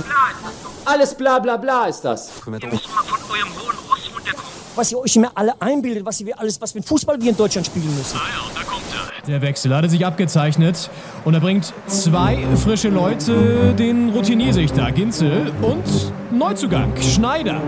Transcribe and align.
bla 0.00 0.02
bla 0.02 0.30
ist 0.30 0.44
das 0.44 0.62
doch. 0.62 0.92
Alles 0.92 1.14
bla 1.14 1.38
bla 1.38 1.56
bla 1.56 1.84
ist 1.86 2.00
das. 2.02 2.30
Ihr 2.46 2.52
müsst 2.52 2.88
mal 2.88 3.02
von 3.04 3.18
eurem 3.30 3.48
hohen 3.54 3.76
Ross 3.88 4.10
runterkommen. 4.14 4.46
Was 4.74 4.92
ihr 4.92 4.98
euch 4.98 5.16
immer 5.16 5.30
alle 5.34 5.54
einbildet, 5.60 6.04
was 6.04 6.24
wir 6.24 6.38
alles, 6.38 6.60
was 6.60 6.72
für 6.72 6.78
ein 6.78 6.84
Fußball 6.84 7.20
wir 7.20 7.30
in 7.30 7.36
Deutschland 7.36 7.66
spielen 7.66 7.94
müssen. 7.96 8.16
Ah 8.16 8.28
ja, 8.28 8.60
da 8.60 8.62
kommt 8.68 8.82
er. 8.92 9.06
Der 9.26 9.42
Wechsel 9.42 9.74
hatte 9.74 9.88
sich 9.88 10.06
abgezeichnet 10.06 10.88
und 11.24 11.34
er 11.34 11.40
bringt 11.40 11.72
zwei 11.88 12.46
frische 12.62 12.90
Leute, 12.90 13.74
den 13.76 14.10
Routinier 14.10 14.52
sich 14.52 14.70
da, 14.72 14.90
Ginzel 14.90 15.52
und 15.62 15.82
Neuzugang, 16.30 16.92
Schneider. 17.00 17.60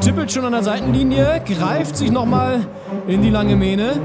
Tippelt 0.00 0.32
schon 0.32 0.44
an 0.46 0.52
der 0.52 0.62
Seitenlinie, 0.62 1.42
greift 1.46 1.98
sich 1.98 2.10
nochmal 2.10 2.66
in 3.06 3.20
die 3.20 3.30
lange 3.30 3.56
Mähne. 3.56 4.00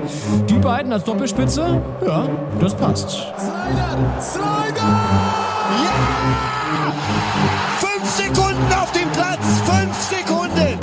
Die 0.50 0.58
beiden 0.60 0.92
als 0.92 1.06
Doppelspitze, 1.06 1.82
ja, 2.06 2.28
das 2.60 2.76
passt. 2.76 3.10
Slider! 3.12 4.22
Slider! 4.22 5.27
Fünf 7.80 8.10
Sekunden 8.10 8.74
auf 8.74 8.92
dem 8.92 9.10
Platz! 9.12 9.62
Fünf 9.66 9.96
Sekunden! 9.96 10.80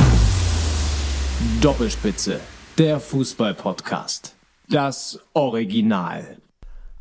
Doppelspitze, 1.61 2.41
der 2.79 3.01
Fußball-Podcast. 3.01 4.35
Das 4.69 5.21
Original. 5.33 6.39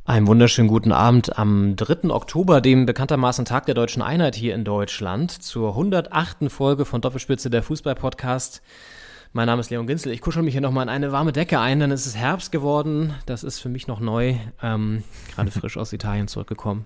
Einen 0.06 0.28
wunderschönen 0.28 0.68
guten 0.68 0.92
Abend 0.92 1.38
am 1.38 1.76
3. 1.76 2.10
Oktober, 2.10 2.62
dem 2.62 2.86
bekanntermaßen 2.86 3.46
Tag 3.46 3.66
der 3.68 3.76
deutschen 3.76 4.02
Einheit 4.02 4.36
hier 4.36 4.56
in 4.56 4.66
Deutschland, 4.66 5.32
zur 5.32 5.70
108. 5.70 6.50
Folge 6.50 6.86
von 6.86 7.02
Doppelspitze 7.02 7.50
der 7.50 7.64
Fußball-Podcast. 7.64 8.62
Mein 9.34 9.48
Name 9.48 9.62
ist 9.62 9.70
Leon 9.70 9.88
Ginzel. 9.88 10.12
Ich 10.12 10.22
kuschel 10.22 10.44
mich 10.44 10.54
hier 10.54 10.62
nochmal 10.62 10.84
in 10.84 10.90
eine 10.90 11.12
warme 11.12 11.32
Decke 11.32 11.60
ein, 11.60 11.80
denn 11.80 11.92
es 11.92 12.06
ist 12.06 12.16
Herbst 12.16 12.52
geworden. 12.52 13.14
Das 13.26 13.44
ist 13.44 13.60
für 13.60 13.70
mich 13.70 13.88
noch 13.88 14.00
neu. 14.00 14.36
Ähm, 14.62 15.04
gerade 15.34 15.52
frisch 15.52 15.78
aus 15.78 15.94
Italien 15.94 16.28
zurückgekommen. 16.28 16.86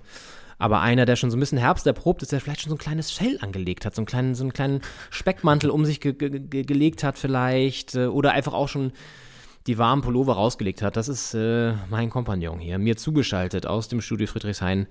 Aber 0.59 0.81
einer, 0.81 1.05
der 1.05 1.15
schon 1.15 1.29
so 1.29 1.37
ein 1.37 1.39
bisschen 1.39 1.57
Herbst 1.57 1.85
erprobt 1.85 2.23
ist, 2.23 2.31
der 2.31 2.41
vielleicht 2.41 2.61
schon 2.61 2.69
so 2.69 2.75
ein 2.75 2.79
kleines 2.79 3.11
Fell 3.11 3.37
angelegt 3.41 3.85
hat, 3.85 3.93
so 3.93 4.01
einen 4.01 4.07
kleinen, 4.07 4.35
so 4.35 4.43
einen 4.43 4.53
kleinen 4.53 4.81
Speckmantel 5.09 5.69
um 5.69 5.85
sich 5.85 5.99
ge 5.99 6.13
ge 6.13 6.63
gelegt 6.63 7.03
hat 7.03 7.17
vielleicht 7.17 7.95
äh, 7.95 8.07
oder 8.07 8.31
einfach 8.31 8.53
auch 8.53 8.67
schon 8.67 8.91
die 9.67 9.77
warmen 9.77 10.01
Pullover 10.01 10.33
rausgelegt 10.33 10.81
hat. 10.81 10.97
Das 10.97 11.09
ist 11.09 11.33
äh, 11.33 11.73
mein 11.89 12.09
Kompagnon 12.09 12.59
hier, 12.59 12.77
mir 12.79 12.97
zugeschaltet 12.97 13.67
aus 13.67 13.87
dem 13.87 14.01
Studio 14.01 14.25
Friedrichshain, 14.27 14.87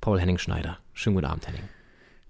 Paul 0.00 0.20
Henning 0.20 0.38
Schneider. 0.38 0.78
Schönen 0.92 1.16
guten 1.16 1.26
Abend, 1.26 1.48
Henning. 1.48 1.77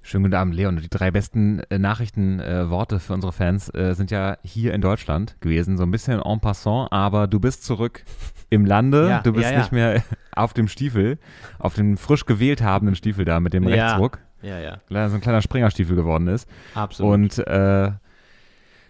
Schönen 0.08 0.24
guten 0.24 0.36
Abend, 0.36 0.54
Leon. 0.54 0.78
Die 0.78 0.88
drei 0.88 1.10
besten 1.10 1.60
äh, 1.68 1.78
Nachrichtenworte 1.78 2.96
äh, 2.96 2.98
für 2.98 3.12
unsere 3.12 3.30
Fans 3.30 3.68
äh, 3.74 3.92
sind 3.92 4.10
ja 4.10 4.38
hier 4.42 4.72
in 4.72 4.80
Deutschland 4.80 5.36
gewesen, 5.42 5.76
so 5.76 5.82
ein 5.82 5.90
bisschen 5.90 6.18
en 6.18 6.40
passant, 6.40 6.90
aber 6.90 7.26
du 7.26 7.38
bist 7.38 7.62
zurück 7.62 8.04
im 8.48 8.64
Lande, 8.64 9.06
Ja, 9.06 9.20
du 9.20 9.34
bist 9.34 9.44
ja, 9.44 9.52
ja. 9.52 9.58
nicht 9.58 9.70
mehr 9.70 10.02
auf 10.34 10.54
dem 10.54 10.66
Stiefel, 10.66 11.18
auf 11.58 11.74
dem 11.74 11.98
frisch 11.98 12.24
gewählt 12.24 12.62
habenden 12.62 12.94
Stiefel 12.94 13.26
da 13.26 13.38
mit 13.38 13.52
dem 13.52 13.66
Rechtsruck, 13.66 14.20
Ja, 14.40 14.58
ja, 14.58 14.78
der 14.88 15.10
so 15.10 15.16
ein 15.16 15.20
kleiner 15.20 15.42
Springerstiefel 15.42 15.94
geworden 15.94 16.28
ist. 16.28 16.48
absolut. 16.74 17.12
Und 17.12 17.46
äh, 17.46 17.90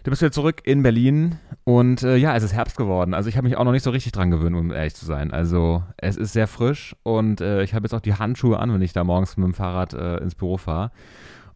du 0.03 0.09
bist 0.09 0.21
wieder 0.21 0.31
zurück 0.31 0.61
in 0.63 0.83
Berlin 0.83 1.37
und 1.63 2.03
äh, 2.03 2.15
ja, 2.15 2.35
es 2.35 2.43
ist 2.43 2.53
Herbst 2.53 2.77
geworden. 2.77 3.13
Also 3.13 3.29
ich 3.29 3.37
habe 3.37 3.47
mich 3.47 3.57
auch 3.57 3.63
noch 3.63 3.71
nicht 3.71 3.83
so 3.83 3.89
richtig 3.89 4.11
dran 4.11 4.31
gewöhnt, 4.31 4.55
um 4.55 4.71
ehrlich 4.71 4.95
zu 4.95 5.05
sein. 5.05 5.31
Also 5.31 5.83
es 5.97 6.17
ist 6.17 6.33
sehr 6.33 6.47
frisch 6.47 6.95
und 7.03 7.41
äh, 7.41 7.63
ich 7.63 7.73
habe 7.73 7.85
jetzt 7.85 7.93
auch 7.93 8.01
die 8.01 8.13
Handschuhe 8.13 8.59
an, 8.59 8.73
wenn 8.73 8.81
ich 8.81 8.93
da 8.93 9.03
morgens 9.03 9.37
mit 9.37 9.45
dem 9.45 9.53
Fahrrad 9.53 9.93
äh, 9.93 10.17
ins 10.17 10.35
Büro 10.35 10.57
fahre. 10.57 10.91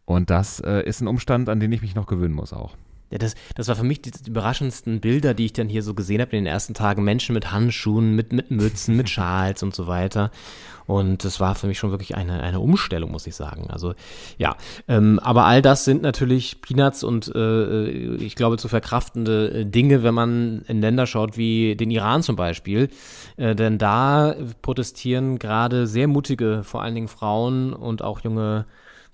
Und 0.04 0.30
das 0.30 0.60
äh, 0.60 0.82
ist 0.82 1.00
ein 1.00 1.08
Umstand, 1.08 1.48
an 1.48 1.60
den 1.60 1.72
ich 1.72 1.82
mich 1.82 1.94
noch 1.94 2.06
gewöhnen 2.06 2.34
muss 2.34 2.52
auch. 2.52 2.76
Ja, 3.10 3.18
das, 3.18 3.34
das 3.54 3.68
war 3.68 3.76
für 3.76 3.84
mich 3.84 4.02
die, 4.02 4.10
die 4.10 4.30
überraschendsten 4.30 5.00
Bilder, 5.00 5.34
die 5.34 5.46
ich 5.46 5.52
dann 5.52 5.68
hier 5.68 5.82
so 5.82 5.94
gesehen 5.94 6.20
habe 6.20 6.36
in 6.36 6.44
den 6.44 6.52
ersten 6.52 6.74
Tagen. 6.74 7.04
Menschen 7.04 7.34
mit 7.34 7.52
Handschuhen, 7.52 8.14
mit, 8.14 8.32
mit 8.32 8.50
Mützen, 8.50 8.96
mit 8.96 9.08
Schals 9.08 9.62
und 9.62 9.74
so 9.74 9.86
weiter. 9.86 10.30
Und 10.86 11.24
das 11.24 11.40
war 11.40 11.54
für 11.54 11.66
mich 11.66 11.78
schon 11.78 11.90
wirklich 11.90 12.14
eine, 12.14 12.42
eine 12.42 12.60
Umstellung, 12.60 13.10
muss 13.10 13.26
ich 13.26 13.34
sagen. 13.34 13.68
Also 13.70 13.94
ja, 14.38 14.56
ähm, 14.86 15.18
aber 15.20 15.44
all 15.44 15.62
das 15.62 15.84
sind 15.84 16.02
natürlich 16.02 16.60
Peanuts 16.60 17.02
und 17.04 17.32
äh, 17.34 17.86
ich 18.16 18.34
glaube 18.34 18.58
zu 18.58 18.68
verkraftende 18.68 19.50
äh, 19.50 19.64
Dinge, 19.64 20.02
wenn 20.02 20.14
man 20.14 20.62
in 20.68 20.80
Länder 20.80 21.06
schaut 21.06 21.36
wie 21.38 21.76
den 21.76 21.90
Iran 21.90 22.22
zum 22.22 22.36
Beispiel. 22.36 22.90
Äh, 23.36 23.54
denn 23.54 23.78
da 23.78 24.34
protestieren 24.60 25.38
gerade 25.38 25.86
sehr 25.86 26.06
mutige, 26.06 26.62
vor 26.64 26.82
allen 26.82 26.94
Dingen 26.94 27.08
Frauen 27.08 27.72
und 27.72 28.02
auch 28.02 28.20
junge 28.20 28.66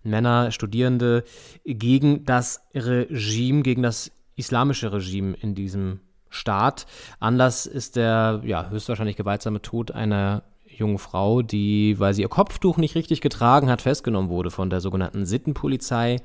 Männer, 0.03 0.51
Studierende 0.51 1.25
gegen 1.65 2.25
das 2.25 2.63
Regime, 2.75 3.63
gegen 3.63 3.83
das 3.83 4.11
islamische 4.37 4.93
Regime 4.93 5.37
in 5.41 5.55
diesem 5.55 6.01
Staat. 6.31 6.87
Anlass 7.19 7.67
ist 7.67 7.97
der 7.97 8.43
ja, 8.45 8.71
höchstwahrscheinlich 8.71 9.17
gewaltsame 9.17 9.61
Tod 9.63 9.91
einer 9.91 10.43
jungen 10.65 10.99
Frau, 10.99 11.43
die, 11.43 11.99
weil 11.99 12.15
sie 12.15 12.23
ihr 12.23 12.29
Kopftuch 12.29 12.77
nicht 12.79 12.95
richtig 12.95 13.21
getragen 13.21 13.69
hat, 13.69 13.83
festgenommen 13.83 14.31
wurde 14.31 14.51
von 14.51 14.71
der 14.71 14.81
sogenannten 14.81 15.27
Sittenpolizei 15.27 16.21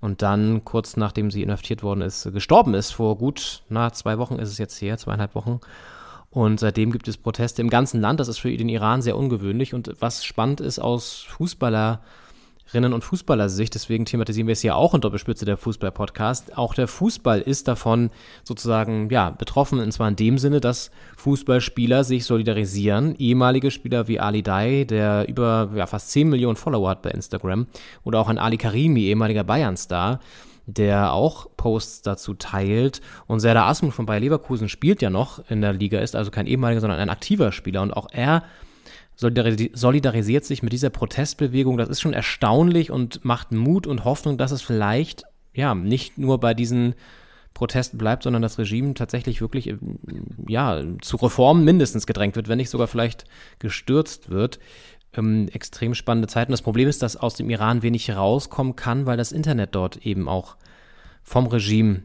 und 0.00 0.22
dann 0.22 0.64
kurz 0.64 0.96
nachdem 0.96 1.30
sie 1.30 1.42
inhaftiert 1.42 1.82
worden 1.82 2.00
ist, 2.00 2.32
gestorben 2.32 2.74
ist. 2.74 2.90
Vor 2.90 3.16
gut, 3.16 3.62
na, 3.68 3.92
zwei 3.92 4.18
Wochen 4.18 4.36
ist 4.36 4.50
es 4.50 4.58
jetzt 4.58 4.80
her, 4.82 4.98
zweieinhalb 4.98 5.34
Wochen. 5.34 5.60
Und 6.30 6.60
seitdem 6.60 6.90
gibt 6.90 7.06
es 7.08 7.18
Proteste 7.18 7.60
im 7.60 7.68
ganzen 7.68 8.00
Land. 8.00 8.18
Das 8.18 8.26
ist 8.26 8.38
für 8.38 8.56
den 8.56 8.70
Iran 8.70 9.02
sehr 9.02 9.16
ungewöhnlich. 9.16 9.74
Und 9.74 9.94
was 10.00 10.24
spannend 10.24 10.60
ist 10.60 10.78
aus 10.78 11.26
Fußballerinnen 12.72 12.94
und 12.94 13.04
Fußballersicht, 13.04 13.74
deswegen 13.74 14.06
thematisieren 14.06 14.46
wir 14.46 14.54
es 14.54 14.62
hier 14.62 14.76
auch 14.76 14.94
in 14.94 15.02
Doppelspitze 15.02 15.44
der 15.44 15.58
Fußball-Podcast. 15.58 16.56
Auch 16.56 16.72
der 16.72 16.88
Fußball 16.88 17.42
ist 17.42 17.68
davon 17.68 18.08
sozusagen, 18.44 19.10
ja, 19.10 19.28
betroffen. 19.28 19.78
Und 19.78 19.92
zwar 19.92 20.08
in 20.08 20.16
dem 20.16 20.38
Sinne, 20.38 20.58
dass 20.60 20.90
Fußballspieler 21.18 22.02
sich 22.02 22.24
solidarisieren. 22.24 23.14
Ehemalige 23.16 23.70
Spieler 23.70 24.08
wie 24.08 24.20
Ali 24.20 24.42
Dai, 24.42 24.84
der 24.84 25.28
über 25.28 25.68
ja, 25.74 25.86
fast 25.86 26.12
10 26.12 26.30
Millionen 26.30 26.56
Follower 26.56 26.88
hat 26.88 27.02
bei 27.02 27.10
Instagram. 27.10 27.66
Oder 28.04 28.20
auch 28.20 28.28
ein 28.28 28.38
Ali 28.38 28.56
Karimi, 28.56 29.02
ehemaliger 29.02 29.44
Bayern-Star 29.44 30.20
der 30.66 31.12
auch 31.12 31.48
Posts 31.56 32.02
dazu 32.02 32.34
teilt. 32.34 33.00
Und 33.26 33.40
Serdar 33.40 33.66
Asmus 33.66 33.96
von 33.96 34.06
Bayer 34.06 34.20
Leverkusen 34.20 34.68
spielt 34.68 35.02
ja 35.02 35.10
noch 35.10 35.42
in 35.50 35.60
der 35.60 35.72
Liga, 35.72 35.98
ist 35.98 36.14
also 36.14 36.30
kein 36.30 36.46
ehemaliger, 36.46 36.80
sondern 36.80 37.00
ein 37.00 37.10
aktiver 37.10 37.50
Spieler. 37.50 37.82
Und 37.82 37.90
auch 37.92 38.06
er 38.12 38.44
solidarisiert 39.22 40.44
sich 40.44 40.62
mit 40.62 40.72
dieser 40.72 40.90
Protestbewegung. 40.90 41.76
Das 41.76 41.88
ist 41.88 42.00
schon 42.00 42.12
erstaunlich 42.12 42.90
und 42.90 43.24
macht 43.24 43.52
Mut 43.52 43.86
und 43.86 44.04
Hoffnung, 44.04 44.38
dass 44.38 44.50
es 44.50 44.62
vielleicht 44.62 45.24
ja 45.54 45.74
nicht 45.74 46.18
nur 46.18 46.40
bei 46.40 46.54
diesen 46.54 46.94
Protesten 47.54 47.98
bleibt, 47.98 48.22
sondern 48.22 48.42
das 48.42 48.58
Regime 48.58 48.94
tatsächlich 48.94 49.40
wirklich 49.40 49.68
äh, 49.68 49.76
ja 50.48 50.82
zu 51.00 51.16
Reformen 51.16 51.64
mindestens 51.64 52.06
gedrängt 52.06 52.36
wird, 52.36 52.48
wenn 52.48 52.56
nicht 52.56 52.70
sogar 52.70 52.88
vielleicht 52.88 53.24
gestürzt 53.58 54.30
wird. 54.30 54.58
Ähm, 55.14 55.48
extrem 55.52 55.94
spannende 55.94 56.28
Zeiten. 56.28 56.52
Das 56.52 56.62
Problem 56.62 56.88
ist, 56.88 57.02
dass 57.02 57.16
aus 57.16 57.34
dem 57.34 57.50
Iran 57.50 57.82
wenig 57.82 58.10
rauskommen 58.10 58.76
kann, 58.76 59.04
weil 59.04 59.18
das 59.18 59.32
Internet 59.32 59.74
dort 59.74 59.98
eben 60.06 60.28
auch 60.28 60.56
vom 61.22 61.46
Regime 61.46 62.02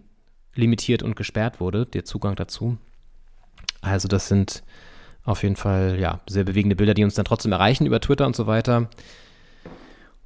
limitiert 0.56 1.04
und 1.04 1.16
gesperrt 1.16 1.60
wurde, 1.60 1.86
der 1.86 2.04
Zugang 2.04 2.36
dazu. 2.36 2.78
Also 3.82 4.08
das 4.08 4.28
sind 4.28 4.64
auf 5.28 5.44
jeden 5.44 5.58
Fall 5.58 5.98
ja 6.00 6.22
sehr 6.28 6.46
bewegende 6.46 6.76
Bilder, 6.76 6.94
die 6.94 7.04
uns 7.04 7.16
dann 7.16 7.26
trotzdem 7.26 7.52
erreichen 7.52 7.86
über 7.86 8.00
Twitter 8.00 8.26
und 8.26 8.36
so 8.36 8.48
weiter. 8.48 8.90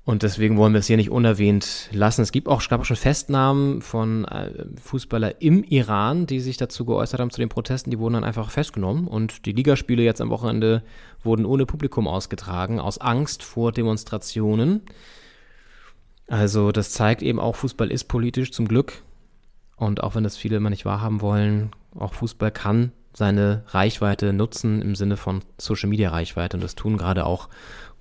Und 0.04 0.24
deswegen 0.24 0.58
wollen 0.58 0.74
wir 0.74 0.80
es 0.80 0.88
hier 0.88 0.98
nicht 0.98 1.10
unerwähnt 1.10 1.90
lassen. 1.92 2.22
Es 2.22 2.32
gibt 2.32 2.48
auch, 2.48 2.62
es 2.62 2.70
gab 2.70 2.82
auch 2.82 2.86
schon 2.86 2.98
Festnahmen 2.98 3.82
von 3.82 4.26
äh, 4.26 4.66
Fußballer 4.82 5.42
im 5.42 5.64
Iran, 5.64 6.28
die 6.28 6.40
sich 6.40 6.58
dazu 6.58 6.86
geäußert 6.86 7.20
haben 7.20 7.30
zu 7.32 7.40
den 7.40 7.50
Protesten. 7.50 7.92
Die 7.92 8.00
wurden 8.00 8.16
dann 8.16 8.24
einfach 8.24 8.50
festgenommen. 8.50 9.08
Und 9.08 9.46
die 9.46 9.54
Ligaspiele 9.54 10.04
jetzt 10.04 10.22
am 10.22 10.30
Wochenende 10.30 10.84
wurden 11.24 11.46
ohne 11.46 11.66
Publikum 11.66 12.08
ausgetragen, 12.08 12.80
aus 12.80 13.00
Angst 13.00 13.44
vor 13.44 13.72
Demonstrationen. 13.72 14.82
Also 16.28 16.72
das 16.72 16.92
zeigt 16.92 17.22
eben 17.22 17.40
auch, 17.40 17.56
Fußball 17.56 17.92
ist 17.92 18.06
politisch 18.06 18.52
zum 18.52 18.68
Glück. 18.68 19.04
Und 19.78 20.04
auch 20.04 20.16
wenn 20.16 20.24
das 20.24 20.38
viele 20.38 20.58
immer 20.58 20.70
nicht 20.70 20.86
wahrhaben 20.86 21.22
wollen, 21.22 21.72
auch 21.96 22.14
Fußball 22.14 22.52
kann 22.52 22.92
seine 23.14 23.64
Reichweite 23.68 24.34
nutzen 24.34 24.82
im 24.82 24.96
Sinne 24.96 25.18
von 25.18 25.42
Social 25.58 25.90
Media 25.90 26.10
Reichweite. 26.10 26.58
Und 26.58 26.64
das 26.64 26.76
tun 26.76 26.98
gerade 26.98 27.26
auch 27.26 27.50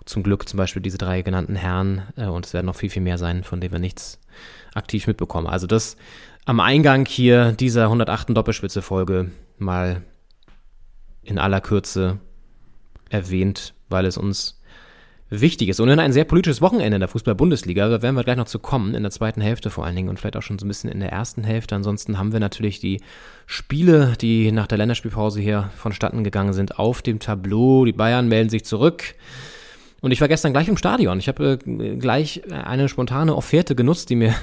zum 0.04 0.22
Glück 0.22 0.48
zum 0.48 0.56
Beispiel 0.56 0.82
diese 0.82 0.98
drei 0.98 1.22
genannten 1.22 1.56
Herren. 1.56 2.02
Äh, 2.16 2.26
und 2.26 2.46
es 2.46 2.52
werden 2.52 2.66
noch 2.66 2.76
viel, 2.76 2.90
viel 2.90 3.02
mehr 3.02 3.18
sein, 3.18 3.44
von 3.44 3.60
denen 3.60 3.72
wir 3.72 3.78
nichts 3.78 4.20
aktiv 4.74 5.06
mitbekommen. 5.06 5.46
Also 5.46 5.66
das 5.66 5.96
am 6.44 6.60
Eingang 6.60 7.06
hier 7.06 7.52
dieser 7.52 7.84
108. 7.84 8.30
Doppelspitze-Folge 8.30 9.30
mal 9.58 10.02
in 11.22 11.38
aller 11.38 11.60
Kürze 11.60 12.18
erwähnt, 13.08 13.74
weil 13.88 14.06
es 14.06 14.16
uns 14.16 14.59
wichtig 15.30 15.68
ist. 15.68 15.80
Und 15.80 15.88
in 15.88 15.98
ein 15.98 16.12
sehr 16.12 16.24
politisches 16.24 16.60
Wochenende 16.60 16.96
in 16.96 17.00
der 17.00 17.08
Fußball-Bundesliga, 17.08 17.88
da 17.88 18.02
werden 18.02 18.16
wir 18.16 18.24
gleich 18.24 18.36
noch 18.36 18.46
zu 18.46 18.58
kommen, 18.58 18.94
in 18.94 19.02
der 19.02 19.12
zweiten 19.12 19.40
Hälfte 19.40 19.70
vor 19.70 19.86
allen 19.86 19.96
Dingen 19.96 20.08
und 20.08 20.18
vielleicht 20.18 20.36
auch 20.36 20.42
schon 20.42 20.58
so 20.58 20.66
ein 20.66 20.68
bisschen 20.68 20.90
in 20.90 21.00
der 21.00 21.12
ersten 21.12 21.44
Hälfte. 21.44 21.76
Ansonsten 21.76 22.18
haben 22.18 22.32
wir 22.32 22.40
natürlich 22.40 22.80
die 22.80 23.00
Spiele, 23.46 24.14
die 24.20 24.52
nach 24.52 24.66
der 24.66 24.78
Länderspielpause 24.78 25.40
hier 25.40 25.70
vonstatten 25.76 26.24
gegangen 26.24 26.52
sind, 26.52 26.78
auf 26.78 27.00
dem 27.00 27.20
Tableau. 27.20 27.84
Die 27.84 27.92
Bayern 27.92 28.28
melden 28.28 28.50
sich 28.50 28.64
zurück. 28.64 29.14
Und 30.00 30.12
ich 30.12 30.20
war 30.20 30.28
gestern 30.28 30.52
gleich 30.52 30.68
im 30.68 30.78
Stadion. 30.78 31.18
Ich 31.18 31.28
habe 31.28 31.58
äh, 31.66 31.96
gleich 31.96 32.42
eine 32.50 32.88
spontane 32.88 33.36
Offerte 33.36 33.74
genutzt, 33.74 34.10
die 34.10 34.16
mir, 34.16 34.34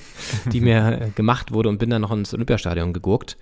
die 0.52 0.60
mir 0.60 1.00
äh, 1.00 1.10
gemacht 1.14 1.52
wurde 1.52 1.70
und 1.70 1.78
bin 1.78 1.90
dann 1.90 2.02
noch 2.02 2.12
ins 2.12 2.32
Olympiastadion 2.34 2.92
gegurkt 2.92 3.36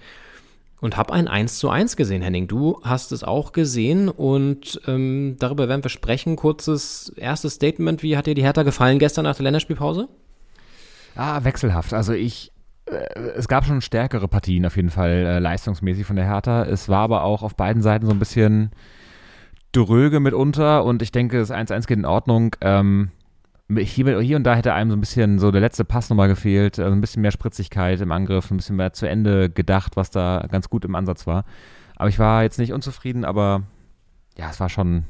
und 0.81 0.97
habe 0.97 1.12
ein 1.12 1.29
1 1.29 1.59
zu 1.59 1.71
1 1.71 1.97
gesehen, 1.97 2.23
Henning. 2.23 2.47
Du 2.47 2.81
hast 2.82 3.12
es 3.12 3.25
auch 3.25 3.53
gesehen 3.53 4.09
und 4.09 4.81
ähm, 4.87 5.37
darüber 5.38 5.69
werden 5.69 5.85
wir 5.85 5.91
sprechen. 5.91 6.37
Kurzes 6.37 7.12
erstes 7.17 7.55
Statement. 7.55 8.03
Wie 8.03 8.17
hat 8.17 8.26
dir 8.26 8.35
die 8.35 8.43
Hertha 8.43 8.62
gefallen 8.62 8.99
gestern 8.99 9.25
nach 9.25 9.37
der 9.37 9.44
Länderspielpause? 9.44 10.09
Ah, 11.17 11.44
wechselhaft. 11.44 11.94
Also 11.94 12.12
ich, 12.12 12.53
äh, 12.87 12.97
es 13.37 13.49
gab 13.49 13.65
schon 13.65 13.81
stärkere 13.81 14.29
Partien 14.29 14.67
auf 14.67 14.76
jeden 14.76 14.91
Fall 14.91 15.11
äh, 15.11 15.38
leistungsmäßig 15.38 16.06
von 16.06 16.17
der 16.17 16.26
Hertha. 16.26 16.65
Es 16.65 16.88
war 16.88 17.00
aber 17.00 17.23
auch 17.23 17.43
auf 17.43 17.56
beiden 17.56 17.82
Seiten 17.82 18.06
so 18.06 18.12
ein 18.12 18.19
bisschen 18.19 18.71
dröge 19.73 20.21
mitunter 20.21 20.85
und 20.85 21.03
ich 21.03 21.12
denke, 21.12 21.38
das 21.38 21.50
1-1 21.50 21.87
geht 21.87 21.99
in 21.99 22.05
Ordnung. 22.05 22.56
Ähm, 22.61 23.11
hier, 23.69 24.20
hier, 24.20 24.37
und 24.37 24.44
da 24.44 24.55
hätte 24.55 24.75
einem 24.75 24.90
so 24.90 24.96
ein 24.96 25.00
bisschen 25.00 25.38
so 25.38 25.50
der 25.50 25.61
letzte 25.61 25.84
Pass 25.84 26.11
nochmal 26.11 26.28
gefehlt, 26.28 26.78
also 26.78 26.93
ein 26.93 27.00
bisschen 27.00 27.22
mehr 27.22 27.31
Spritzigkeit 27.31 28.00
im 28.00 28.12
Angriff, 28.12 28.50
ein 28.50 28.58
bisschen 28.58 28.76
mehr 28.76 28.93
zu 28.93 29.08
Ende 29.08 29.49
gedacht, 29.49 29.96
was 29.96 30.11
da 30.11 30.46
ganz 30.50 30.69
gut 30.69 30.84
im 30.84 30.94
Ansatz 30.94 31.26
war. 31.26 31.44
Aber 31.96 32.08
ich 32.08 32.19
war 32.19 32.43
jetzt 32.43 32.58
nicht 32.58 32.72
unzufrieden, 32.72 33.25
aber 33.25 33.62
ja, 34.37 34.50
es 34.50 34.61
war 34.61 34.69
schon 34.69 35.05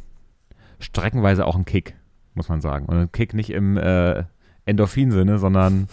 streckenweise 0.78 1.46
auch 1.46 1.56
ein 1.56 1.64
Kick, 1.64 1.96
muss 2.34 2.48
man 2.48 2.60
sagen. 2.60 2.86
Und 2.86 2.96
ein 2.96 3.12
Kick 3.12 3.34
nicht 3.34 3.50
im 3.50 3.76
äh, 3.76 4.24
Endorphin-Sinne, 4.66 5.38
sondern 5.38 5.88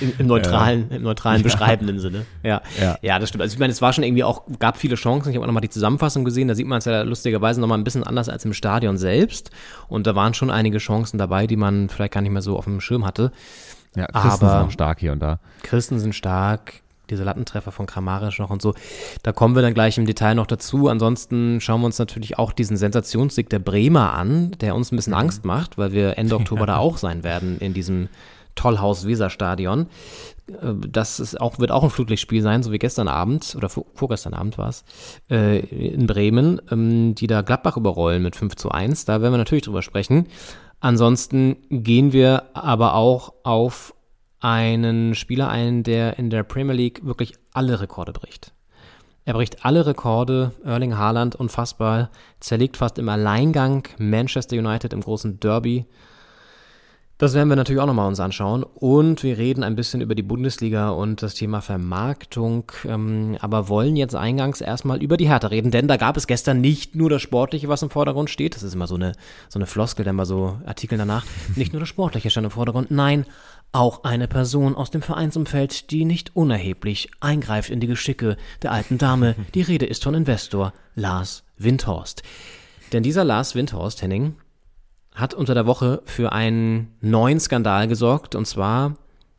Im, 0.00 0.12
im 0.18 0.26
neutralen, 0.26 0.90
im 0.90 1.02
neutralen, 1.02 1.42
beschreibenden 1.44 1.98
Sinne. 1.98 2.24
Ja. 2.42 2.62
Ja. 2.80 2.96
ja, 3.02 3.18
das 3.18 3.28
stimmt. 3.28 3.42
Also 3.42 3.54
ich 3.54 3.58
meine, 3.60 3.72
es 3.72 3.82
war 3.82 3.92
schon 3.92 4.04
irgendwie 4.04 4.24
auch, 4.24 4.42
gab 4.58 4.76
viele 4.78 4.94
Chancen. 4.94 5.28
Ich 5.30 5.36
habe 5.36 5.44
auch 5.44 5.46
nochmal 5.48 5.60
die 5.60 5.68
Zusammenfassung 5.68 6.24
gesehen, 6.24 6.48
da 6.48 6.54
sieht 6.54 6.66
man 6.66 6.78
es 6.78 6.86
ja 6.86 7.02
lustigerweise 7.02 7.60
nochmal 7.60 7.78
ein 7.78 7.84
bisschen 7.84 8.04
anders 8.04 8.28
als 8.28 8.44
im 8.44 8.54
Stadion 8.54 8.96
selbst. 8.96 9.50
Und 9.88 10.06
da 10.06 10.14
waren 10.14 10.32
schon 10.34 10.50
einige 10.50 10.78
Chancen 10.78 11.18
dabei, 11.18 11.46
die 11.46 11.56
man 11.56 11.88
vielleicht 11.88 12.12
gar 12.14 12.22
nicht 12.22 12.32
mehr 12.32 12.42
so 12.42 12.56
auf 12.56 12.64
dem 12.64 12.80
Schirm 12.80 13.04
hatte. 13.04 13.30
ja, 13.94 14.06
Christen 14.06 14.44
Aber- 14.46 14.58
sind 14.58 14.66
auch 14.68 14.70
stark 14.70 15.00
hier 15.00 15.12
und 15.12 15.20
da. 15.20 15.38
Christen 15.62 15.98
sind 15.98 16.14
stark, 16.14 16.80
diese 17.10 17.24
Lattentreffer 17.24 17.72
von 17.72 17.86
Kramaric 17.86 18.38
noch 18.38 18.50
und 18.50 18.62
so. 18.62 18.74
Da 19.22 19.32
kommen 19.32 19.54
wir 19.54 19.62
dann 19.62 19.74
gleich 19.74 19.98
im 19.98 20.06
Detail 20.06 20.34
noch 20.34 20.46
dazu. 20.46 20.88
Ansonsten 20.88 21.60
schauen 21.60 21.80
wir 21.80 21.86
uns 21.86 21.98
natürlich 21.98 22.38
auch 22.38 22.52
diesen 22.52 22.76
Sensationssieg 22.76 23.48
der 23.50 23.58
Bremer 23.58 24.14
an, 24.14 24.52
der 24.60 24.74
uns 24.74 24.92
ein 24.92 24.96
bisschen 24.96 25.14
Angst 25.14 25.44
macht, 25.44 25.78
weil 25.78 25.92
wir 25.92 26.18
Ende 26.18 26.36
Oktober 26.36 26.66
da 26.66 26.78
auch 26.78 26.98
sein 26.98 27.24
werden 27.24 27.58
in 27.58 27.74
diesem 27.74 28.08
Tollhaus-Weser-Stadion. 28.54 29.86
Äh, 30.48 30.74
Das 30.90 31.20
ist 31.20 31.40
auch, 31.40 31.58
wird 31.58 31.70
auch 31.70 31.84
ein 31.84 31.90
Flutlichtspiel 31.90 32.42
sein, 32.42 32.62
so 32.62 32.72
wie 32.72 32.78
gestern 32.78 33.08
Abend 33.08 33.54
oder 33.56 33.68
vor, 33.68 33.86
vorgestern 33.94 34.34
Abend 34.34 34.58
war 34.58 34.68
es, 34.68 34.84
äh, 35.30 35.60
in 35.60 36.06
Bremen, 36.06 36.60
ähm, 36.70 37.14
die 37.14 37.26
da 37.26 37.42
Gladbach 37.42 37.76
überrollen 37.76 38.22
mit 38.22 38.34
5 38.36 38.56
zu 38.56 38.70
1. 38.70 39.04
Da 39.04 39.20
werden 39.20 39.32
wir 39.32 39.38
natürlich 39.38 39.64
drüber 39.64 39.82
sprechen. 39.82 40.26
Ansonsten 40.80 41.56
gehen 41.70 42.12
wir 42.12 42.44
aber 42.54 42.94
auch 42.94 43.32
auf 43.44 43.94
einen 44.40 45.14
Spieler 45.14 45.48
ein, 45.48 45.82
der 45.82 46.18
in 46.18 46.30
der 46.30 46.42
Premier 46.42 46.74
League 46.74 47.04
wirklich 47.04 47.34
alle 47.52 47.80
Rekorde 47.80 48.12
bricht. 48.12 48.52
Er 49.24 49.34
bricht 49.34 49.64
alle 49.64 49.86
Rekorde, 49.86 50.52
Erling 50.64 50.96
Haaland 50.96 51.34
unfassbar, 51.34 52.10
zerlegt 52.38 52.76
fast 52.76 52.98
im 52.98 53.08
Alleingang 53.08 53.88
Manchester 53.98 54.56
United 54.56 54.92
im 54.92 55.00
großen 55.00 55.40
Derby. 55.40 55.86
Das 57.18 57.32
werden 57.32 57.48
wir 57.48 57.56
natürlich 57.56 57.80
auch 57.80 57.86
nochmal 57.86 58.08
uns 58.08 58.20
anschauen. 58.20 58.62
Und 58.62 59.22
wir 59.22 59.38
reden 59.38 59.62
ein 59.62 59.74
bisschen 59.74 60.02
über 60.02 60.14
die 60.14 60.22
Bundesliga 60.22 60.90
und 60.90 61.22
das 61.22 61.32
Thema 61.32 61.62
Vermarktung, 61.62 62.70
ähm, 62.86 63.38
aber 63.40 63.70
wollen 63.70 63.96
jetzt 63.96 64.14
eingangs 64.14 64.60
erstmal 64.60 65.02
über 65.02 65.16
die 65.16 65.28
Hertha 65.28 65.48
reden, 65.48 65.70
denn 65.70 65.88
da 65.88 65.96
gab 65.96 66.18
es 66.18 66.26
gestern 66.26 66.60
nicht 66.60 66.94
nur 66.94 67.08
das 67.08 67.22
Sportliche, 67.22 67.68
was 67.68 67.82
im 67.82 67.88
Vordergrund 67.88 68.28
steht. 68.28 68.54
Das 68.54 68.62
ist 68.62 68.74
immer 68.74 68.86
so 68.86 68.96
eine, 68.96 69.12
so 69.48 69.58
eine 69.58 69.66
Floskel, 69.66 70.04
dann 70.04 70.16
mal 70.16 70.26
so 70.26 70.58
Artikel 70.66 70.98
danach. 70.98 71.24
Nicht 71.54 71.72
nur 71.72 71.80
das 71.80 71.88
Sportliche 71.88 72.28
stand 72.28 72.44
im 72.44 72.50
Vordergrund, 72.50 72.90
nein, 72.90 73.24
auch 73.72 74.04
eine 74.04 74.28
Person 74.28 74.74
aus 74.74 74.90
dem 74.90 75.00
Vereinsumfeld, 75.00 75.90
die 75.90 76.04
nicht 76.04 76.36
unerheblich 76.36 77.10
eingreift 77.20 77.70
in 77.70 77.80
die 77.80 77.86
Geschicke 77.86 78.36
der 78.62 78.72
alten 78.72 78.98
Dame. 78.98 79.36
Die 79.54 79.62
Rede 79.62 79.86
ist 79.86 80.04
von 80.04 80.14
Investor 80.14 80.74
Lars 80.94 81.44
Windhorst. 81.56 82.22
Denn 82.92 83.02
dieser 83.02 83.24
Lars 83.24 83.54
Windhorst, 83.54 84.02
Henning, 84.02 84.36
hat 85.16 85.34
unter 85.34 85.54
der 85.54 85.66
Woche 85.66 86.02
für 86.04 86.32
einen 86.32 86.94
neuen 87.00 87.40
Skandal 87.40 87.88
gesorgt. 87.88 88.34
Und 88.34 88.46
zwar 88.46 88.94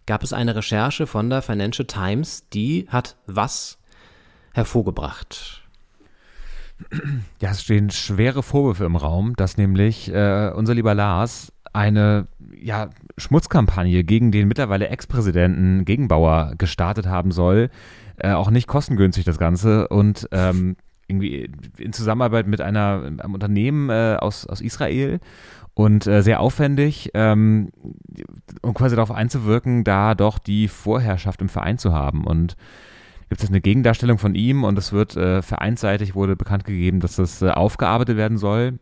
gab 0.08 0.24
es 0.24 0.34
eine 0.34 0.56
Recherche 0.56 1.08
von 1.08 1.30
der 1.30 1.42
Financial 1.42 1.86
Times, 1.86 2.50
die 2.50 2.88
hat 2.90 3.16
was 3.28 3.78
hervorgebracht. 4.54 5.64
Ja, 7.42 7.52
es 7.52 7.62
stehen 7.62 7.90
schwere 7.90 8.44
Vorwürfe 8.44 8.86
im 8.86 8.96
Raum, 8.96 9.36
dass 9.36 9.58
nämlich 9.58 10.12
äh, 10.14 10.52
unser 10.56 10.74
lieber 10.74 10.94
Lars 10.94 11.54
eine 11.74 12.28
ja, 12.60 12.90
Schmutzkampagne 13.18 14.04
gegen 14.04 14.32
den 14.32 14.48
mittlerweile 14.48 14.88
Ex-Präsidenten 14.90 15.86
Gegenbauer 15.86 16.54
gestartet 16.58 17.08
haben 17.08 17.32
soll. 17.32 17.70
Äh, 18.18 18.32
auch 18.32 18.50
nicht 18.50 18.68
kostengünstig 18.68 19.26
das 19.26 19.38
Ganze 19.38 19.88
und 19.90 20.28
ähm, 20.32 20.76
irgendwie 21.08 21.50
in 21.78 21.94
Zusammenarbeit 21.94 22.48
mit 22.48 22.62
einer, 22.62 23.04
einem 23.06 23.34
Unternehmen 23.34 23.90
äh, 23.90 24.18
aus, 24.20 24.46
aus 24.46 24.62
Israel 24.62 25.20
und 25.78 26.08
äh, 26.08 26.24
sehr 26.24 26.40
aufwendig, 26.40 27.12
ähm, 27.14 27.70
um 28.64 28.74
quasi 28.74 28.96
darauf 28.96 29.12
einzuwirken, 29.12 29.84
da 29.84 30.16
doch 30.16 30.40
die 30.40 30.70
Vorherrschaft 30.70 31.40
im 31.40 31.50
Verein 31.50 31.78
zu 31.78 31.94
haben. 31.94 32.26
Und 32.26 32.58
gibt 33.30 33.44
es 33.44 33.50
eine 33.50 33.62
Gegendarstellung 33.62 34.18
von 34.18 34.34
ihm 34.34 34.64
und 34.64 34.76
es 34.80 34.92
wird 34.92 35.16
äh, 35.16 35.44
vereinsseitig 35.44 36.16
wurde 36.16 36.36
bekannt 36.36 36.64
gegeben, 36.64 37.00
dass 37.00 37.18
das 37.18 37.44
äh, 37.44 37.52
aufgearbeitet 37.52 38.18
werden 38.18 38.40
soll. 38.40 38.80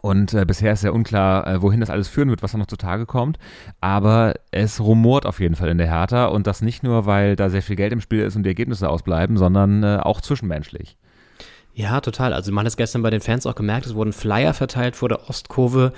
Und 0.00 0.32
äh, 0.32 0.46
bisher 0.46 0.72
ist 0.72 0.80
sehr 0.80 0.94
unklar, 0.94 1.46
äh, 1.46 1.60
wohin 1.60 1.80
das 1.80 1.90
alles 1.90 2.08
führen 2.08 2.30
wird, 2.30 2.42
was 2.42 2.52
da 2.52 2.58
noch 2.58 2.68
zutage 2.68 3.04
kommt. 3.04 3.38
Aber 3.82 4.32
es 4.50 4.80
rumort 4.80 5.26
auf 5.26 5.40
jeden 5.40 5.56
Fall 5.56 5.68
in 5.68 5.76
der 5.76 5.88
Hertha 5.88 6.24
und 6.24 6.46
das 6.46 6.62
nicht 6.62 6.82
nur, 6.82 7.04
weil 7.04 7.36
da 7.36 7.50
sehr 7.50 7.60
viel 7.60 7.76
Geld 7.76 7.92
im 7.92 8.00
Spiel 8.00 8.20
ist 8.20 8.34
und 8.34 8.44
die 8.44 8.50
Ergebnisse 8.50 8.88
ausbleiben, 8.88 9.36
sondern 9.36 9.82
äh, 9.82 9.98
auch 10.00 10.22
zwischenmenschlich. 10.22 10.96
Ja, 11.76 12.00
total. 12.00 12.32
Also 12.32 12.52
man 12.52 12.64
hat 12.64 12.68
es 12.68 12.76
gestern 12.76 13.02
bei 13.02 13.10
den 13.10 13.20
Fans 13.20 13.46
auch 13.46 13.56
gemerkt, 13.56 13.86
es 13.86 13.96
wurden 13.96 14.12
Flyer 14.12 14.54
verteilt 14.54 14.94
vor 14.94 15.08
der 15.08 15.28
Ostkurve, 15.28 15.92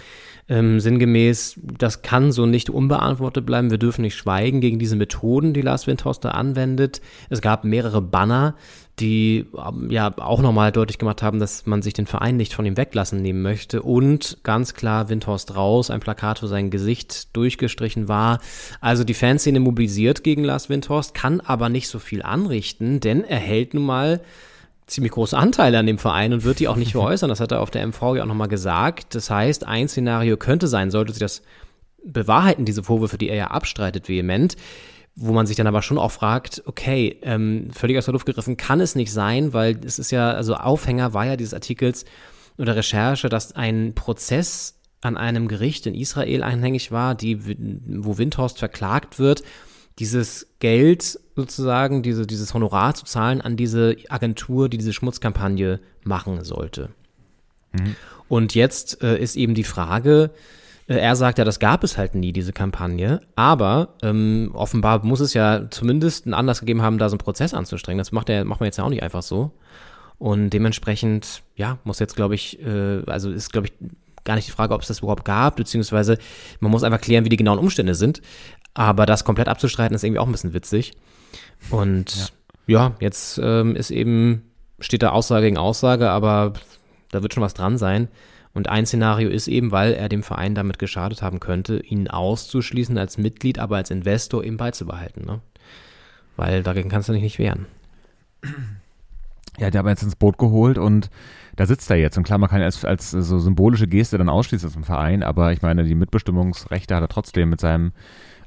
ähm, 0.49 0.81
sinngemäß, 0.81 1.61
das 1.61 2.01
kann 2.01 2.33
so 2.33 2.47
nicht 2.47 2.71
unbeantwortet 2.71 3.45
bleiben, 3.45 3.71
wir 3.71 3.79
dürfen 3.79 4.03
nicht 4.03 4.17
schweigen 4.17 4.61
gegen 4.61 4.79
diese 4.79 4.97
Methoden, 4.97 5.53
die 5.53 5.61
Lars 5.61 5.87
Windhorst 5.87 6.25
da 6.25 6.31
anwendet. 6.31 7.03
Es 7.29 7.43
gab 7.43 7.65
mehrere 7.65 8.01
Banner, 8.01 8.55
die 9.01 9.47
ähm, 9.55 9.91
ja 9.91 10.15
auch 10.17 10.41
nochmal 10.41 10.73
deutlich 10.73 10.97
gemacht 10.97 11.23
haben, 11.23 11.41
dass 11.41 11.67
man 11.67 11.83
sich 11.83 11.93
den 11.93 12.07
Verein 12.07 12.39
nicht 12.39 12.55
von 12.55 12.65
ihm 12.65 12.79
weglassen 12.79 13.21
nehmen 13.21 13.43
möchte 13.43 13.83
und 13.83 14.39
ganz 14.45 14.73
klar 14.73 15.11
Windhorst 15.11 15.57
raus, 15.57 15.91
ein 15.91 16.01
Plakat, 16.01 16.43
wo 16.43 16.47
sein 16.47 16.71
Gesicht 16.71 17.37
durchgestrichen 17.37 18.09
war. 18.09 18.39
Also 18.81 19.05
die 19.05 19.15
Fanszene 19.15 19.61
mobilisiert 19.61 20.25
gegen 20.25 20.45
Lars 20.45 20.71
Windhorst, 20.71 21.13
kann 21.13 21.41
aber 21.41 21.69
nicht 21.69 21.89
so 21.89 21.99
viel 21.99 22.23
anrichten, 22.23 23.01
denn 23.01 23.25
er 23.25 23.39
hält 23.39 23.75
nun 23.75 23.85
mal 23.85 24.23
ziemlich 24.87 25.13
große 25.13 25.37
Anteile 25.37 25.79
an 25.79 25.87
dem 25.87 25.99
Verein 25.99 26.33
und 26.33 26.45
wird 26.45 26.61
die 26.61 26.69
auch 26.69 26.77
nicht 26.77 26.93
veräußern. 26.93 27.29
Das 27.29 27.41
hat 27.41 27.53
er 27.53 27.61
auf 27.61 27.71
der 27.71 27.87
MV 27.87 28.01
ja 28.17 28.23
auch 28.23 28.27
nochmal 28.27 28.49
gesagt. 28.49 29.15
Das 29.15 29.31
heißt, 29.31 29.67
ein 29.67 29.89
Szenario 29.89 30.37
könnte 30.37 30.69
sein, 30.69 30.91
sollte 30.91 31.13
sich 31.13 31.21
das 31.21 31.43
bewahrheiten, 32.05 32.65
diese 32.65 32.85
Vorwürfe, 32.85 33.19
die 33.19 33.29
er 33.29 33.37
ja 33.37 33.47
abstreitet 33.49 34.09
vehement, 34.09 34.57
wo 35.17 35.33
man 35.33 35.47
sich 35.47 35.57
dann 35.57 35.67
aber 35.67 35.83
schon 35.83 35.99
auch 35.99 36.13
fragt, 36.13 36.63
okay, 36.67 37.19
ähm, 37.23 37.71
völlig 37.73 37.99
aus 37.99 38.05
der 38.05 38.13
Luft 38.13 38.27
gegriffen 38.27 38.57
kann 38.57 38.81
es 38.81 38.95
nicht 38.95 39.13
sein, 39.13 39.53
weil 39.53 39.79
es 39.85 39.99
ist 39.99 40.13
ja, 40.13 40.31
also 40.31 40.55
Aufhänger 40.55 41.15
war 41.15 41.27
ja 41.27 41.37
dieses 41.37 41.55
Artikels 41.55 42.05
oder 42.59 42.77
Recherche, 42.77 43.29
dass 43.29 43.57
ein 43.57 43.95
Prozess 43.95 44.79
an 45.01 45.17
einem 45.17 45.49
Gericht 45.49 45.87
in 45.87 45.95
Israel 45.95 46.43
anhängig 46.43 46.93
war, 46.93 47.15
die, 47.15 47.39
wo 47.87 48.19
Windhorst 48.19 48.59
verklagt 48.59 49.19
wird, 49.19 49.43
dieses 49.99 50.47
Geld 50.59 51.19
sozusagen, 51.35 52.03
diese, 52.03 52.27
dieses 52.27 52.53
Honorar 52.55 52.95
zu 52.95 53.05
zahlen 53.05 53.41
an 53.41 53.57
diese 53.57 53.97
Agentur, 54.09 54.69
die 54.69 54.79
diese 54.79 54.93
Schmutzkampagne 54.93 55.81
machen 56.05 56.45
sollte. 56.45 56.91
Und 58.29 58.55
jetzt 58.55 59.03
äh, 59.03 59.19
ist 59.19 59.37
eben 59.37 59.55
die 59.55 59.65
Frage, 59.65 60.31
äh, 60.89 60.95
er 60.95 61.17
sagt 61.17 61.39
ja, 61.39 61.45
das 61.45 61.59
gab 61.59 61.85
es 61.85 61.97
halt 61.99 62.15
nie, 62.15 62.33
diese 62.33 62.53
Kampagne, 62.53 63.21
aber 63.35 63.95
ähm, 64.03 64.51
offenbar 64.55 65.05
muss 65.05 65.21
es 65.21 65.35
ja 65.35 65.71
zumindest 65.71 66.27
einen 66.27 66.35
Anlass 66.35 66.61
gegeben 66.61 66.83
haben, 66.83 66.99
da 66.99 67.09
so 67.09 67.15
einen 67.15 67.19
Prozess 67.19 67.55
anzustrengen. 67.55 67.99
Das 67.99 68.13
macht, 68.13 68.29
er, 68.29 68.45
macht 68.45 68.61
man 68.61 68.67
jetzt 68.67 68.79
ja 68.79 68.85
auch 68.85 68.91
nicht 68.91 69.03
einfach 69.03 69.23
so. 69.23 69.53
Und 70.19 70.51
dementsprechend, 70.51 71.43
ja, 71.57 71.79
muss 71.85 71.99
jetzt, 71.99 72.17
glaube 72.17 72.35
ich, 72.35 72.61
äh, 72.65 73.03
also 73.07 73.31
ist, 73.31 73.53
glaube 73.53 73.69
ich, 73.69 73.73
gar 74.25 74.35
nicht 74.35 74.49
die 74.49 74.53
Frage, 74.53 74.75
ob 74.75 74.83
es 74.83 74.89
das 74.89 75.01
überhaupt 75.01 75.25
gab, 75.25 75.57
beziehungsweise 75.57 76.19
man 76.61 76.71
muss 76.71 76.83
einfach 76.83 77.01
klären, 77.01 77.25
wie 77.25 77.29
die 77.29 77.37
genauen 77.37 77.59
Umstände 77.59 77.95
sind. 77.95 78.23
Aber 78.79 79.07
das 79.07 79.25
komplett 79.25 79.49
abzustreiten, 79.49 79.95
ist 79.95 80.05
irgendwie 80.05 80.19
auch 80.19 80.27
ein 80.27 80.33
bisschen 80.33 80.53
witzig. 80.53 80.93
Und 81.71 82.31
ja, 82.67 82.95
jetzt 83.01 83.41
ähm, 83.43 83.75
ist 83.75 83.91
eben, 83.91 84.43
steht 84.81 85.03
da 85.03 85.13
Aussage 85.13 85.47
gegen 85.47 85.57
Aussage, 85.57 86.11
aber 86.11 86.53
da 87.11 87.23
wird 87.23 87.33
schon 87.33 87.43
was 87.43 87.55
dran 87.55 87.79
sein. 87.79 88.09
Und 88.53 88.69
ein 88.69 88.85
Szenario 88.85 89.31
ist 89.31 89.49
eben, 89.49 89.73
weil 89.73 89.95
er 89.95 90.11
dem 90.11 90.23
Verein 90.23 90.55
damit 90.55 90.79
geschadet 90.79 91.23
haben 91.23 91.41
könnte, 91.41 91.79
ihn 91.79 92.09
auszuschließen 92.09 92.99
als 92.99 93.17
Mitglied, 93.17 93.59
aber 93.59 93.77
als 93.77 93.91
Investor 93.91 94.45
eben 94.45 94.59
beizubehalten. 94.59 95.25
Ne? 95.25 95.41
Weil 96.37 96.63
dagegen 96.63 96.91
kannst 96.91 97.09
du 97.09 97.15
dich 97.15 97.23
nicht 97.23 97.39
wehren. 97.39 97.65
Ja, 99.59 99.71
der 99.71 99.83
hat 99.83 99.89
jetzt 99.89 100.03
ins 100.03 100.17
Boot 100.17 100.37
geholt 100.37 100.77
und 100.77 101.09
da 101.57 101.65
sitzt 101.65 101.91
er 101.91 101.97
jetzt. 101.97 102.19
Und 102.19 102.25
klar, 102.25 102.39
man 102.39 102.51
kann 102.51 102.61
als, 102.61 102.85
als 102.85 103.11
so 103.11 103.39
symbolische 103.39 103.87
Geste 103.87 104.19
dann 104.19 104.29
ausschließen 104.29 104.67
aus 104.67 104.75
dem 104.75 104.85
Verein, 104.85 105.23
aber 105.23 105.55
ich 105.55 105.63
meine, 105.63 105.85
die 105.85 105.95
Mitbestimmungsrechte 105.95 106.95
hat 106.95 107.03
er 107.03 107.09
trotzdem 107.09 107.49
mit 107.49 107.63
seinem 107.63 107.93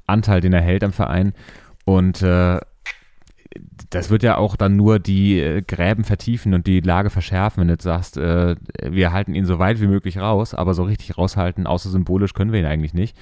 Anteil, 0.09 0.41
den 0.41 0.53
er 0.53 0.61
hält 0.61 0.83
am 0.83 0.93
Verein. 0.93 1.33
Und 1.85 2.21
äh, 2.21 2.59
das 3.89 4.09
wird 4.09 4.21
ja 4.21 4.37
auch 4.37 4.55
dann 4.55 4.75
nur 4.75 4.99
die 4.99 5.39
äh, 5.39 5.61
Gräben 5.61 6.03
vertiefen 6.03 6.53
und 6.53 6.67
die 6.67 6.81
Lage 6.81 7.09
verschärfen, 7.09 7.61
wenn 7.61 7.67
du 7.67 7.73
jetzt 7.73 7.83
sagst, 7.83 8.17
äh, 8.17 8.55
wir 8.83 9.11
halten 9.11 9.33
ihn 9.33 9.45
so 9.45 9.57
weit 9.57 9.81
wie 9.81 9.87
möglich 9.87 10.19
raus, 10.19 10.53
aber 10.53 10.73
so 10.73 10.83
richtig 10.83 11.17
raushalten, 11.17 11.65
außer 11.65 11.89
symbolisch 11.89 12.33
können 12.33 12.51
wir 12.51 12.59
ihn 12.59 12.65
eigentlich 12.65 12.93
nicht. 12.93 13.17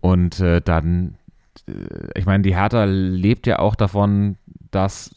Und 0.00 0.40
äh, 0.40 0.60
dann 0.62 1.16
ich 2.14 2.26
meine, 2.26 2.42
die 2.42 2.54
Hertha 2.54 2.84
lebt 2.84 3.46
ja 3.46 3.58
auch 3.58 3.74
davon, 3.74 4.36
dass, 4.70 5.14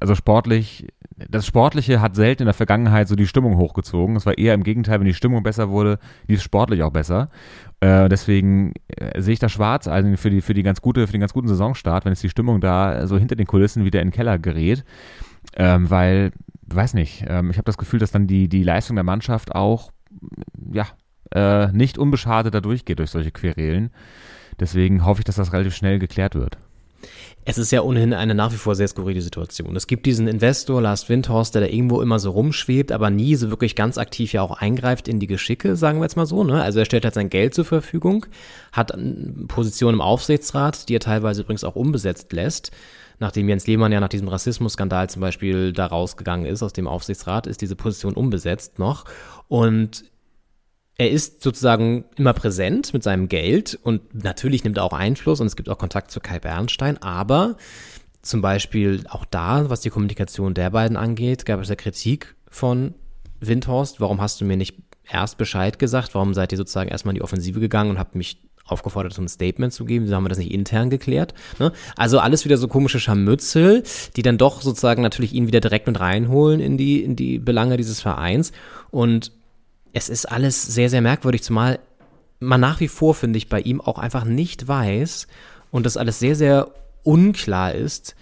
also 0.00 0.14
sportlich, 0.14 0.88
das 1.16 1.46
Sportliche 1.46 2.00
hat 2.00 2.16
selten 2.16 2.42
in 2.42 2.46
der 2.46 2.54
Vergangenheit 2.54 3.06
so 3.08 3.14
die 3.14 3.26
Stimmung 3.26 3.56
hochgezogen. 3.56 4.16
Es 4.16 4.26
war 4.26 4.36
eher 4.36 4.54
im 4.54 4.64
Gegenteil, 4.64 4.98
wenn 4.98 5.06
die 5.06 5.14
Stimmung 5.14 5.42
besser 5.42 5.70
wurde, 5.70 5.98
lief 6.26 6.38
es 6.38 6.44
sportlich 6.44 6.82
auch 6.82 6.90
besser. 6.90 7.30
Äh, 7.80 8.08
deswegen 8.08 8.72
äh, 8.88 9.20
sehe 9.20 9.34
ich 9.34 9.38
das 9.38 9.52
schwarz, 9.52 9.86
also 9.86 10.16
für, 10.16 10.30
die, 10.30 10.40
für, 10.40 10.54
die 10.54 10.62
ganz 10.62 10.80
gute, 10.80 11.06
für 11.06 11.12
den 11.12 11.20
ganz 11.20 11.32
guten 11.32 11.48
Saisonstart, 11.48 12.04
wenn 12.04 12.12
jetzt 12.12 12.22
die 12.22 12.30
Stimmung 12.30 12.60
da 12.60 13.06
so 13.06 13.16
hinter 13.16 13.36
den 13.36 13.46
Kulissen 13.46 13.84
wieder 13.84 14.00
in 14.00 14.08
den 14.08 14.14
Keller 14.14 14.38
gerät. 14.38 14.84
Ähm, 15.56 15.88
weil, 15.88 16.32
weiß 16.66 16.94
nicht, 16.94 17.24
ähm, 17.28 17.50
ich 17.50 17.58
habe 17.58 17.66
das 17.66 17.78
Gefühl, 17.78 18.00
dass 18.00 18.10
dann 18.10 18.26
die, 18.26 18.48
die 18.48 18.64
Leistung 18.64 18.96
der 18.96 19.04
Mannschaft 19.04 19.54
auch, 19.54 19.92
ja, 20.72 20.86
äh, 21.32 21.70
nicht 21.72 21.96
unbeschadet 21.96 22.54
da 22.54 22.60
durchgeht 22.60 22.98
durch 22.98 23.10
solche 23.10 23.30
Querelen. 23.30 23.90
Deswegen 24.58 25.04
hoffe 25.04 25.20
ich, 25.20 25.24
dass 25.24 25.36
das 25.36 25.52
relativ 25.52 25.74
schnell 25.74 25.98
geklärt 25.98 26.34
wird. 26.34 26.58
Es 27.46 27.58
ist 27.58 27.72
ja 27.72 27.82
ohnehin 27.82 28.14
eine 28.14 28.34
nach 28.34 28.52
wie 28.52 28.56
vor 28.56 28.74
sehr 28.74 28.88
skurrile 28.88 29.20
Situation. 29.20 29.76
Es 29.76 29.86
gibt 29.86 30.06
diesen 30.06 30.26
Investor, 30.26 30.80
Lars 30.80 31.08
Windhorst, 31.10 31.54
der 31.54 31.62
da 31.62 31.68
irgendwo 31.68 32.00
immer 32.00 32.18
so 32.18 32.30
rumschwebt, 32.30 32.90
aber 32.90 33.10
nie 33.10 33.34
so 33.34 33.50
wirklich 33.50 33.76
ganz 33.76 33.98
aktiv 33.98 34.32
ja 34.32 34.40
auch 34.40 34.52
eingreift 34.52 35.08
in 35.08 35.20
die 35.20 35.26
Geschicke, 35.26 35.76
sagen 35.76 35.98
wir 35.98 36.04
jetzt 36.04 36.16
mal 36.16 36.24
so. 36.24 36.42
Ne? 36.42 36.62
Also 36.62 36.78
er 36.78 36.86
stellt 36.86 37.04
halt 37.04 37.14
sein 37.14 37.28
Geld 37.28 37.54
zur 37.54 37.66
Verfügung, 37.66 38.24
hat 38.72 38.96
Positionen 39.48 39.96
im 39.96 40.00
Aufsichtsrat, 40.00 40.88
die 40.88 40.96
er 40.96 41.00
teilweise 41.00 41.42
übrigens 41.42 41.64
auch 41.64 41.76
unbesetzt 41.76 42.32
lässt. 42.32 42.70
Nachdem 43.18 43.48
Jens 43.48 43.66
Lehmann 43.66 43.92
ja 43.92 44.00
nach 44.00 44.08
diesem 44.08 44.28
Rassismusskandal 44.28 45.10
zum 45.10 45.20
Beispiel 45.20 45.72
da 45.72 45.86
rausgegangen 45.86 46.46
ist 46.46 46.62
aus 46.62 46.72
dem 46.72 46.88
Aufsichtsrat, 46.88 47.46
ist 47.46 47.60
diese 47.60 47.76
Position 47.76 48.14
unbesetzt 48.14 48.78
noch. 48.78 49.04
Und 49.48 50.04
er 50.96 51.10
ist 51.10 51.42
sozusagen 51.42 52.04
immer 52.16 52.32
präsent 52.32 52.94
mit 52.94 53.02
seinem 53.02 53.28
Geld 53.28 53.78
und 53.82 54.14
natürlich 54.14 54.62
nimmt 54.64 54.78
er 54.78 54.84
auch 54.84 54.92
Einfluss 54.92 55.40
und 55.40 55.46
es 55.46 55.56
gibt 55.56 55.68
auch 55.68 55.78
Kontakt 55.78 56.10
zu 56.10 56.20
Kai 56.20 56.38
Bernstein, 56.38 56.98
aber 57.02 57.56
zum 58.22 58.40
Beispiel 58.40 59.04
auch 59.08 59.24
da, 59.24 59.68
was 59.68 59.80
die 59.80 59.90
Kommunikation 59.90 60.54
der 60.54 60.70
beiden 60.70 60.96
angeht, 60.96 61.44
gab 61.44 61.60
es 61.60 61.68
ja 61.68 61.74
Kritik 61.74 62.36
von 62.48 62.94
Windhorst. 63.40 64.00
Warum 64.00 64.20
hast 64.20 64.40
du 64.40 64.44
mir 64.44 64.56
nicht 64.56 64.76
erst 65.10 65.36
Bescheid 65.36 65.78
gesagt? 65.78 66.14
Warum 66.14 66.32
seid 66.32 66.52
ihr 66.52 66.58
sozusagen 66.58 66.88
erstmal 66.88 67.12
in 67.12 67.16
die 67.16 67.22
Offensive 67.22 67.60
gegangen 67.60 67.90
und 67.90 67.98
habt 67.98 68.14
mich 68.14 68.38
aufgefordert, 68.66 69.12
so 69.12 69.20
ein 69.20 69.28
Statement 69.28 69.72
zu 69.72 69.84
geben? 69.84 70.06
Wieso 70.06 70.14
haben 70.14 70.24
wir 70.24 70.30
das 70.30 70.38
nicht 70.38 70.52
intern 70.52 70.88
geklärt? 70.88 71.34
Ne? 71.58 71.72
Also 71.96 72.18
alles 72.18 72.44
wieder 72.44 72.56
so 72.56 72.68
komische 72.68 73.00
Scharmützel, 73.00 73.82
die 74.16 74.22
dann 74.22 74.38
doch 74.38 74.62
sozusagen 74.62 75.02
natürlich 75.02 75.34
ihn 75.34 75.46
wieder 75.46 75.60
direkt 75.60 75.86
mit 75.86 76.00
reinholen 76.00 76.60
in 76.60 76.78
die, 76.78 77.02
in 77.02 77.16
die 77.16 77.38
Belange 77.38 77.76
dieses 77.76 78.00
Vereins. 78.00 78.52
Und 78.90 79.32
es 79.94 80.08
ist 80.08 80.26
alles 80.26 80.62
sehr, 80.62 80.90
sehr 80.90 81.00
merkwürdig, 81.00 81.42
zumal 81.42 81.78
man 82.40 82.60
nach 82.60 82.80
wie 82.80 82.88
vor, 82.88 83.14
finde 83.14 83.38
ich, 83.38 83.48
bei 83.48 83.60
ihm 83.60 83.80
auch 83.80 83.98
einfach 83.98 84.24
nicht 84.24 84.68
weiß 84.68 85.28
und 85.70 85.86
das 85.86 85.96
alles 85.96 86.18
sehr, 86.18 86.36
sehr 86.36 86.68
unklar 87.04 87.72
ist, 87.72 88.14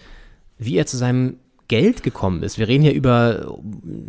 wie 0.59 0.77
er 0.77 0.87
zu 0.87 0.97
seinem 0.97 1.39
Geld 1.73 2.03
gekommen 2.03 2.43
ist. 2.43 2.59
Wir 2.59 2.69
reden 2.69 2.83
hier 2.83 2.93
über 2.93 3.57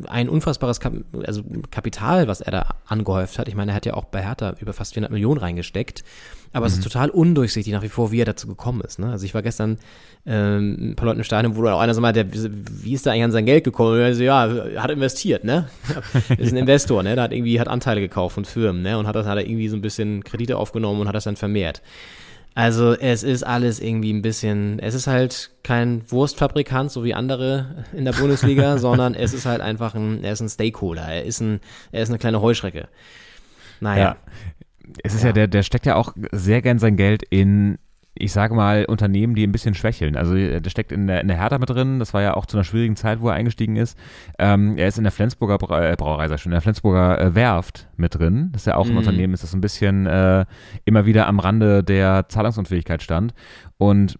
ein 0.09 0.27
unfassbares 0.27 0.81
Kap 0.81 0.95
also 1.25 1.43
Kapital, 1.71 2.27
was 2.27 2.41
er 2.41 2.51
da 2.51 2.75
angehäuft 2.85 3.39
hat. 3.39 3.47
Ich 3.47 3.55
meine, 3.55 3.71
er 3.71 3.75
hat 3.75 3.85
ja 3.85 3.93
auch 3.93 4.03
bei 4.03 4.21
Hertha 4.21 4.53
über 4.59 4.73
fast 4.73 4.95
400 4.95 5.09
Millionen 5.13 5.39
reingesteckt. 5.39 6.03
Aber 6.51 6.65
mhm. 6.65 6.67
es 6.67 6.73
ist 6.73 6.79
mhm. 6.79 6.83
total 6.83 7.09
undurchsichtig 7.09 7.71
nach 7.71 7.81
wie 7.81 7.87
vor, 7.87 8.11
wie 8.11 8.19
er 8.19 8.25
dazu 8.25 8.47
gekommen 8.47 8.81
ist. 8.81 8.99
Ne? 8.99 9.09
Also 9.09 9.23
ich 9.25 9.33
war 9.33 9.41
gestern 9.41 9.77
ähm, 10.25 10.91
ein 10.91 10.95
paar 10.97 11.05
Leute 11.05 11.19
im 11.19 11.23
Stadion, 11.23 11.55
wo 11.55 11.65
auch 11.65 11.79
einer 11.79 11.93
so 11.93 12.01
meinte, 12.01 12.27
wie 12.33 12.93
ist 12.93 13.05
da 13.05 13.11
eigentlich 13.11 13.23
an 13.23 13.31
sein 13.31 13.45
Geld 13.45 13.63
gekommen? 13.63 13.93
Und 13.93 13.99
er 13.99 14.13
so, 14.13 14.23
ja, 14.23 14.53
hat 14.75 14.91
investiert, 14.91 15.45
ne? 15.45 15.69
ist 16.37 16.51
ein 16.51 16.57
Investor, 16.57 17.01
ne? 17.01 17.15
Der 17.15 17.23
hat 17.23 17.31
irgendwie 17.31 17.61
hat 17.61 17.69
Anteile 17.69 18.01
gekauft 18.01 18.35
von 18.35 18.43
Firmen, 18.43 18.81
ne? 18.81 18.97
Und 18.97 19.07
hat 19.07 19.15
das 19.15 19.25
hat 19.25 19.37
er 19.37 19.47
irgendwie 19.47 19.69
so 19.69 19.77
ein 19.77 19.81
bisschen 19.81 20.21
Kredite 20.25 20.57
aufgenommen 20.57 20.99
und 20.99 21.07
hat 21.07 21.15
das 21.15 21.23
dann 21.23 21.37
vermehrt. 21.37 21.81
Also 22.55 22.93
es 22.93 23.23
ist 23.23 23.43
alles 23.43 23.79
irgendwie 23.79 24.13
ein 24.13 24.21
bisschen, 24.21 24.79
es 24.79 24.93
ist 24.93 25.07
halt 25.07 25.51
kein 25.63 26.03
Wurstfabrikant, 26.11 26.91
so 26.91 27.03
wie 27.03 27.13
andere 27.13 27.85
in 27.93 28.05
der 28.05 28.11
Bundesliga, 28.11 28.77
sondern 28.79 29.15
es 29.15 29.33
ist 29.33 29.45
halt 29.45 29.61
einfach 29.61 29.95
ein, 29.95 30.23
er 30.23 30.33
ist 30.33 30.41
ein 30.41 30.49
Stakeholder, 30.49 31.03
er 31.03 31.23
ist 31.23 31.41
ein, 31.41 31.61
er 31.91 32.03
ist 32.03 32.09
eine 32.09 32.19
kleine 32.19 32.41
Heuschrecke. 32.41 32.87
Naja. 33.79 34.03
Ja 34.03 34.17
es 35.03 35.13
ist 35.13 35.21
ja, 35.21 35.29
ja 35.29 35.33
der, 35.33 35.47
der 35.47 35.63
steckt 35.63 35.85
ja 35.85 35.95
auch 35.95 36.13
sehr 36.31 36.61
gern 36.61 36.79
sein 36.79 36.97
Geld 36.97 37.23
in 37.23 37.77
ich 38.15 38.31
sage 38.31 38.53
mal, 38.53 38.85
Unternehmen, 38.85 39.33
die 39.33 39.45
ein 39.45 39.51
bisschen 39.51 39.73
schwächeln. 39.73 40.15
Also 40.15 40.35
der 40.35 40.69
steckt 40.69 40.91
in 40.91 41.07
der, 41.07 41.21
in 41.21 41.27
der 41.27 41.37
Hertha 41.37 41.57
mit 41.57 41.69
drin. 41.69 41.99
Das 41.99 42.13
war 42.13 42.21
ja 42.21 42.35
auch 42.35 42.45
zu 42.45 42.57
einer 42.57 42.63
schwierigen 42.63 42.95
Zeit, 42.95 43.21
wo 43.21 43.29
er 43.29 43.35
eingestiegen 43.35 43.75
ist. 43.75 43.97
Ähm, 44.37 44.77
er 44.77 44.87
ist 44.87 44.97
in 44.97 45.03
der 45.03 45.11
Flensburger 45.11 45.57
Brau 45.57 45.79
äh, 45.79 45.95
Brauerei, 45.97 46.27
sag 46.27 46.39
schon, 46.39 46.51
in 46.51 46.55
der 46.55 46.61
Flensburger 46.61 47.19
äh, 47.19 47.35
Werft 47.35 47.87
mit 47.97 48.15
drin. 48.15 48.49
Das 48.51 48.63
ist 48.63 48.65
ja 48.67 48.75
auch 48.75 48.85
ein 48.85 48.91
mhm. 48.91 48.97
Unternehmen, 48.97 49.33
ist 49.33 49.43
das 49.43 49.53
ein 49.53 49.61
bisschen 49.61 50.05
äh, 50.05 50.45
immer 50.85 51.05
wieder 51.05 51.27
am 51.27 51.39
Rande 51.39 51.83
der 51.83 52.29
Zahlungsunfähigkeit 52.29 53.01
stand. 53.01 53.33
Und 53.77 54.19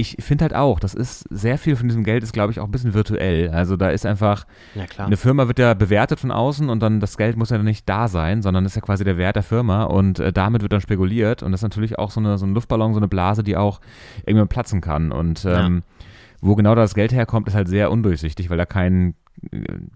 ich 0.00 0.16
finde 0.20 0.44
halt 0.44 0.54
auch, 0.54 0.80
das 0.80 0.94
ist 0.94 1.24
sehr 1.30 1.58
viel 1.58 1.76
von 1.76 1.88
diesem 1.88 2.04
Geld 2.04 2.22
ist, 2.22 2.32
glaube 2.32 2.52
ich, 2.52 2.60
auch 2.60 2.64
ein 2.64 2.70
bisschen 2.70 2.94
virtuell. 2.94 3.50
Also 3.50 3.76
da 3.76 3.90
ist 3.90 4.06
einfach, 4.06 4.46
ja, 4.74 4.84
eine 5.04 5.16
Firma 5.16 5.46
wird 5.46 5.58
ja 5.58 5.74
bewertet 5.74 6.20
von 6.20 6.30
außen 6.30 6.68
und 6.68 6.80
dann 6.80 7.00
das 7.00 7.16
Geld 7.16 7.36
muss 7.36 7.50
ja 7.50 7.58
nicht 7.58 7.88
da 7.88 8.08
sein, 8.08 8.42
sondern 8.42 8.64
ist 8.64 8.76
ja 8.76 8.82
quasi 8.82 9.04
der 9.04 9.16
Wert 9.16 9.36
der 9.36 9.42
Firma 9.42 9.84
und 9.84 10.18
äh, 10.18 10.32
damit 10.32 10.62
wird 10.62 10.72
dann 10.72 10.80
spekuliert 10.80 11.42
und 11.42 11.52
das 11.52 11.60
ist 11.60 11.64
natürlich 11.64 11.98
auch 11.98 12.10
so 12.10 12.20
eine, 12.20 12.38
so 12.38 12.46
ein 12.46 12.54
Luftballon, 12.54 12.94
so 12.94 13.00
eine 13.00 13.08
Blase, 13.08 13.42
die 13.42 13.56
auch 13.56 13.80
irgendwann 14.24 14.48
platzen 14.48 14.80
kann 14.80 15.12
und 15.12 15.44
ähm, 15.44 15.82
ja. 16.00 16.06
wo 16.40 16.54
genau 16.54 16.74
das 16.74 16.94
Geld 16.94 17.12
herkommt, 17.12 17.46
ist 17.48 17.54
halt 17.54 17.68
sehr 17.68 17.90
undurchsichtig, 17.90 18.50
weil 18.50 18.58
da 18.58 18.66
kein 18.66 19.14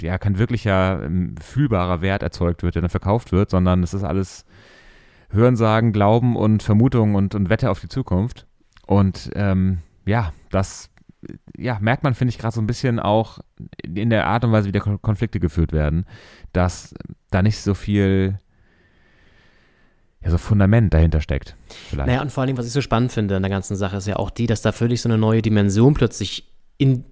ja, 0.01 0.17
kein 0.19 0.39
wirklicher 0.39 1.03
ähm, 1.05 1.35
fühlbarer 1.41 2.01
Wert 2.01 2.23
erzeugt 2.23 2.63
wird, 2.63 2.75
der 2.75 2.83
dann 2.83 2.91
verkauft 2.91 3.33
wird, 3.33 3.51
sondern 3.51 3.83
es 3.83 3.93
ist 3.93 4.05
alles 4.05 4.47
Hörensagen, 5.31 5.93
Glauben 5.93 6.37
und 6.37 6.63
Vermutungen 6.63 7.15
und, 7.15 7.35
und 7.35 7.51
Wette 7.51 7.71
auf 7.71 7.81
die 7.81 7.89
Zukunft. 7.89 8.47
Und 8.87 9.31
ähm, 9.35 9.79
ja, 10.07 10.33
das 10.51 10.91
ja, 11.57 11.79
merkt 11.81 12.03
man, 12.03 12.15
finde 12.15 12.31
ich, 12.31 12.39
gerade 12.39 12.55
so 12.55 12.61
ein 12.61 12.67
bisschen 12.67 13.01
auch 13.01 13.39
in 13.83 14.11
der 14.11 14.27
Art 14.27 14.45
und 14.45 14.53
Weise, 14.53 14.69
wie 14.69 14.73
der 14.73 14.83
Konflikte 14.83 15.41
geführt 15.41 15.73
werden, 15.73 16.07
dass 16.53 16.95
da 17.31 17.43
nicht 17.43 17.59
so 17.59 17.75
viel 17.75 18.39
ja, 20.23 20.31
so 20.31 20.39
Fundament 20.39 20.93
dahinter 20.95 21.21
steckt. 21.21 21.57
Vielleicht. 21.91 22.07
Naja, 22.07 22.23
und 22.23 22.33
vor 22.33 22.43
allem, 22.43 22.57
was 22.57 22.67
ich 22.67 22.73
so 22.73 22.81
spannend 22.81 23.13
finde 23.13 23.37
an 23.37 23.43
der 23.43 23.51
ganzen 23.51 23.77
Sache, 23.77 23.97
ist 23.97 24.07
ja 24.07 24.17
auch 24.17 24.31
die, 24.31 24.47
dass 24.47 24.63
da 24.63 24.73
völlig 24.73 25.01
so 25.01 25.09
eine 25.09 25.19
neue 25.19 25.43
Dimension 25.43 25.95
plötzlich 25.95 26.51
in 26.79 27.05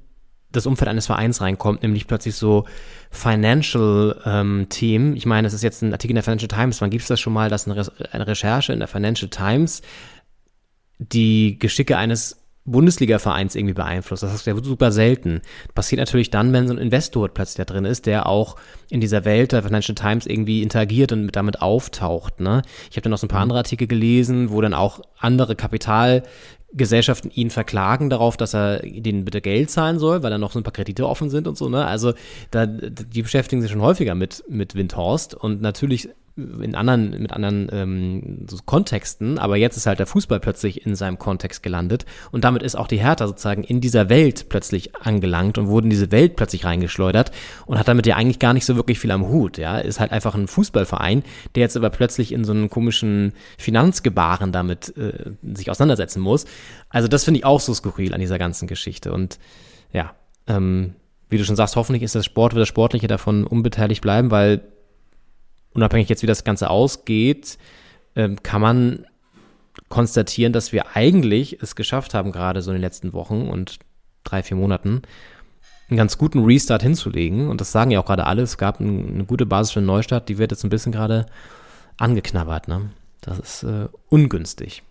das 0.51 0.67
Umfeld 0.67 0.89
eines 0.89 1.07
Vereins 1.07 1.41
reinkommt, 1.41 1.83
nämlich 1.83 2.07
plötzlich 2.07 2.35
so 2.35 2.67
Financial 3.11 4.21
ähm. 4.27 4.67
Ich 5.15 5.27
meine, 5.27 5.47
das 5.47 5.55
ist 5.55 5.63
jetzt 5.63 5.83
ein 5.83 5.93
Artikel 5.93 6.13
in 6.13 6.17
der 6.17 6.25
Financial 6.25 6.49
Times, 6.49 6.81
wann 6.81 6.91
gibt 6.91 7.03
es 7.03 7.09
das 7.09 7.21
schon 7.21 7.33
mal, 7.33 7.49
dass 7.49 7.67
eine, 7.67 7.77
Re 7.77 7.91
eine 8.13 8.27
Recherche 8.27 8.73
in 8.73 8.79
der 8.79 8.89
Financial 8.89 9.31
Times 9.31 9.81
die 10.99 11.59
Geschicke 11.59 11.97
eines 11.97 12.42
Bundesliga-Vereins 12.65 13.57
irgendwie 13.57 13.75
beeinflusst. 13.75 14.23
Das 14.23 14.35
ist 14.35 14.47
ja 14.47 14.55
super 14.63 14.93
selten. 14.93 15.41
Passiert 15.75 15.99
natürlich 15.99 16.31
dann, 16.31 16.53
wenn 16.53 16.69
so 16.69 16.75
ein 16.75 16.79
Investor 16.79 17.29
plötzlich 17.29 17.57
da 17.57 17.73
drin 17.73 17.85
ist, 17.85 18.07
der 18.07 18.27
auch 18.27 18.57
in 18.89 19.01
dieser 19.01 19.25
Welt 19.25 19.53
der 19.53 19.63
Financial 19.65 19.95
Times 19.95 20.27
irgendwie 20.27 20.63
interagiert 20.63 21.11
und 21.13 21.35
damit 21.35 21.61
auftaucht. 21.61 22.41
Ne? 22.41 22.63
Ich 22.91 22.97
habe 22.97 23.03
dann 23.03 23.11
noch 23.11 23.19
so 23.19 23.27
ein 23.27 23.31
paar 23.31 23.41
mhm. 23.41 23.45
andere 23.45 23.59
Artikel 23.59 23.89
gelesen, 23.89 24.51
wo 24.51 24.61
dann 24.61 24.75
auch 24.75 25.01
andere 25.19 25.57
Kapitalgesellschaften 25.57 27.33
ihn 27.33 27.51
verklagen 27.51 28.11
darauf, 28.11 28.37
dass 28.37 28.55
er 28.55 28.79
denen 28.79 29.25
bitte 29.25 29.41
Geld 29.41 29.71
zahlen 29.71 29.99
soll, 29.99 30.23
weil 30.23 30.31
da 30.31 30.39
noch 30.39 30.53
so 30.53 30.61
ein 30.61 30.65
paar 30.65 30.73
Kredite 30.73 31.09
offen 31.09 31.31
sind 31.31 31.49
und 31.49 31.59
so. 31.59 31.69
Ne? 31.69 31.85
Also 31.85 32.13
da, 32.53 32.67
die 32.67 33.23
beschäftigen 33.23 33.61
sich 33.61 33.73
schon 33.73 33.83
häufiger 33.83 34.15
mit, 34.15 34.45
mit 34.49 34.77
Windhorst 34.77 35.35
und 35.35 35.63
natürlich 35.63 36.11
in 36.37 36.75
anderen, 36.75 37.11
mit 37.21 37.33
anderen 37.33 37.69
ähm, 37.73 38.47
so 38.49 38.57
Kontexten, 38.65 39.39
aber 39.39 39.57
jetzt 39.57 39.77
ist 39.77 39.87
halt 39.87 39.99
der 39.99 40.07
Fußball 40.07 40.41
plötzlich 40.41 40.87
in 40.87 40.95
seinem 40.95 41.19
Kontext 41.19 41.63
gelandet 41.63 42.07
und 42.31 42.45
damit 42.45 42.63
ist 42.63 42.75
auch 42.75 42.87
die 42.87 43.01
Hertha 43.01 43.27
sozusagen 43.27 43.65
in 43.65 43.81
dieser 43.81 44.09
Welt 44.09 44.49
plötzlich 44.49 44.97
angelangt 44.97 45.59
und 45.59 45.69
wurde 45.69 45.85
in 45.85 45.91
diese 45.91 46.11
Welt 46.11 46.37
plötzlich 46.37 46.65
reingeschleudert 46.65 47.33
und 47.67 47.79
hat 47.79 47.89
damit 47.89 48.07
ja 48.07 48.17
eigentlich 48.17 48.39
gar 48.39 48.55
nicht 48.55 48.65
so 48.65 48.77
wirklich 48.77 48.99
viel 48.99 49.11
am 49.11 49.29
Hut, 49.29 49.59
ja, 49.59 49.79
ist 49.79 50.01
halt 50.01 50.11
einfach 50.11 50.35
ein 50.35 50.49
Fußballverein, 50.49 51.23
der 51.55 51.61
jetzt 51.61 51.77
aber 51.77 51.91
plötzlich 51.91 52.33
in 52.33 52.45
so 52.45 52.53
einem 52.53 52.71
komischen 52.71 53.35
Finanzgebaren 53.59 54.53
damit 54.53 54.97
äh, 54.97 55.33
sich 55.43 55.71
auseinandersetzen 55.71 56.21
muss. 56.21 56.47
Also 56.89 57.09
das 57.09 57.25
finde 57.25 57.39
ich 57.39 57.45
auch 57.45 57.61
so 57.61 57.75
skurril 57.75 58.15
an 58.15 58.21
dieser 58.21 58.39
ganzen 58.39 58.67
Geschichte 58.67 59.13
und 59.13 59.39
ja, 59.93 60.15
ähm, 60.47 60.95
wie 61.29 61.39
du 61.39 61.45
schon 61.45 61.57
sagst, 61.57 61.77
hoffentlich 61.77 62.03
ist 62.03 62.15
das 62.15 62.27
Sport, 62.27 62.55
wird 62.55 62.63
das 62.63 62.69
Sportliche 62.69 63.07
davon 63.07 63.45
unbeteiligt 63.45 64.03
bleiben, 64.03 64.31
weil 64.31 64.72
unabhängig 65.75 66.09
jetzt, 66.09 66.23
wie 66.23 66.27
das 66.27 66.45
Ganze 66.45 66.71
ausgeht, 66.71 67.59
ähm, 68.17 68.43
kann 68.43 68.61
man 68.61 69.07
konstatieren, 69.89 70.53
dass 70.53 70.73
wir 70.73 70.97
eigentlich 70.97 71.63
es 71.63 71.77
geschafft 71.77 72.15
haben, 72.15 72.33
gerade 72.33 72.63
so 72.63 72.71
in 72.71 72.77
den 72.77 72.83
letzten 72.83 73.13
Wochen 73.13 73.49
und 73.49 73.79
drei, 74.25 74.43
vier 74.43 74.57
Monaten, 74.57 75.03
einen 75.89 75.97
ganz 75.97 76.19
guten 76.19 76.45
Restart 76.45 76.83
hinzulegen. 76.83 77.49
Und 77.49 77.61
das 77.61 77.73
sagen 77.73 77.91
ja 77.91 78.01
auch 78.01 78.07
gerade 78.07 78.27
alle. 78.27 78.43
Es 78.43 78.59
gab 78.59 78.81
eine 78.81 79.25
gute 79.25 79.47
Basis 79.47 79.73
für 79.73 79.81
einen 79.81 79.87
Neustart, 79.87 80.29
die 80.29 80.39
wird 80.39 80.51
jetzt 80.51 80.65
ein 80.65 80.71
bisschen 80.71 80.93
gerade 80.93 81.27
angeknabbert. 81.97 82.69
Ne? 82.69 82.91
Das 83.21 83.39
ist 83.39 83.63
äh, 83.65 83.89
ungünstig. 84.09 84.83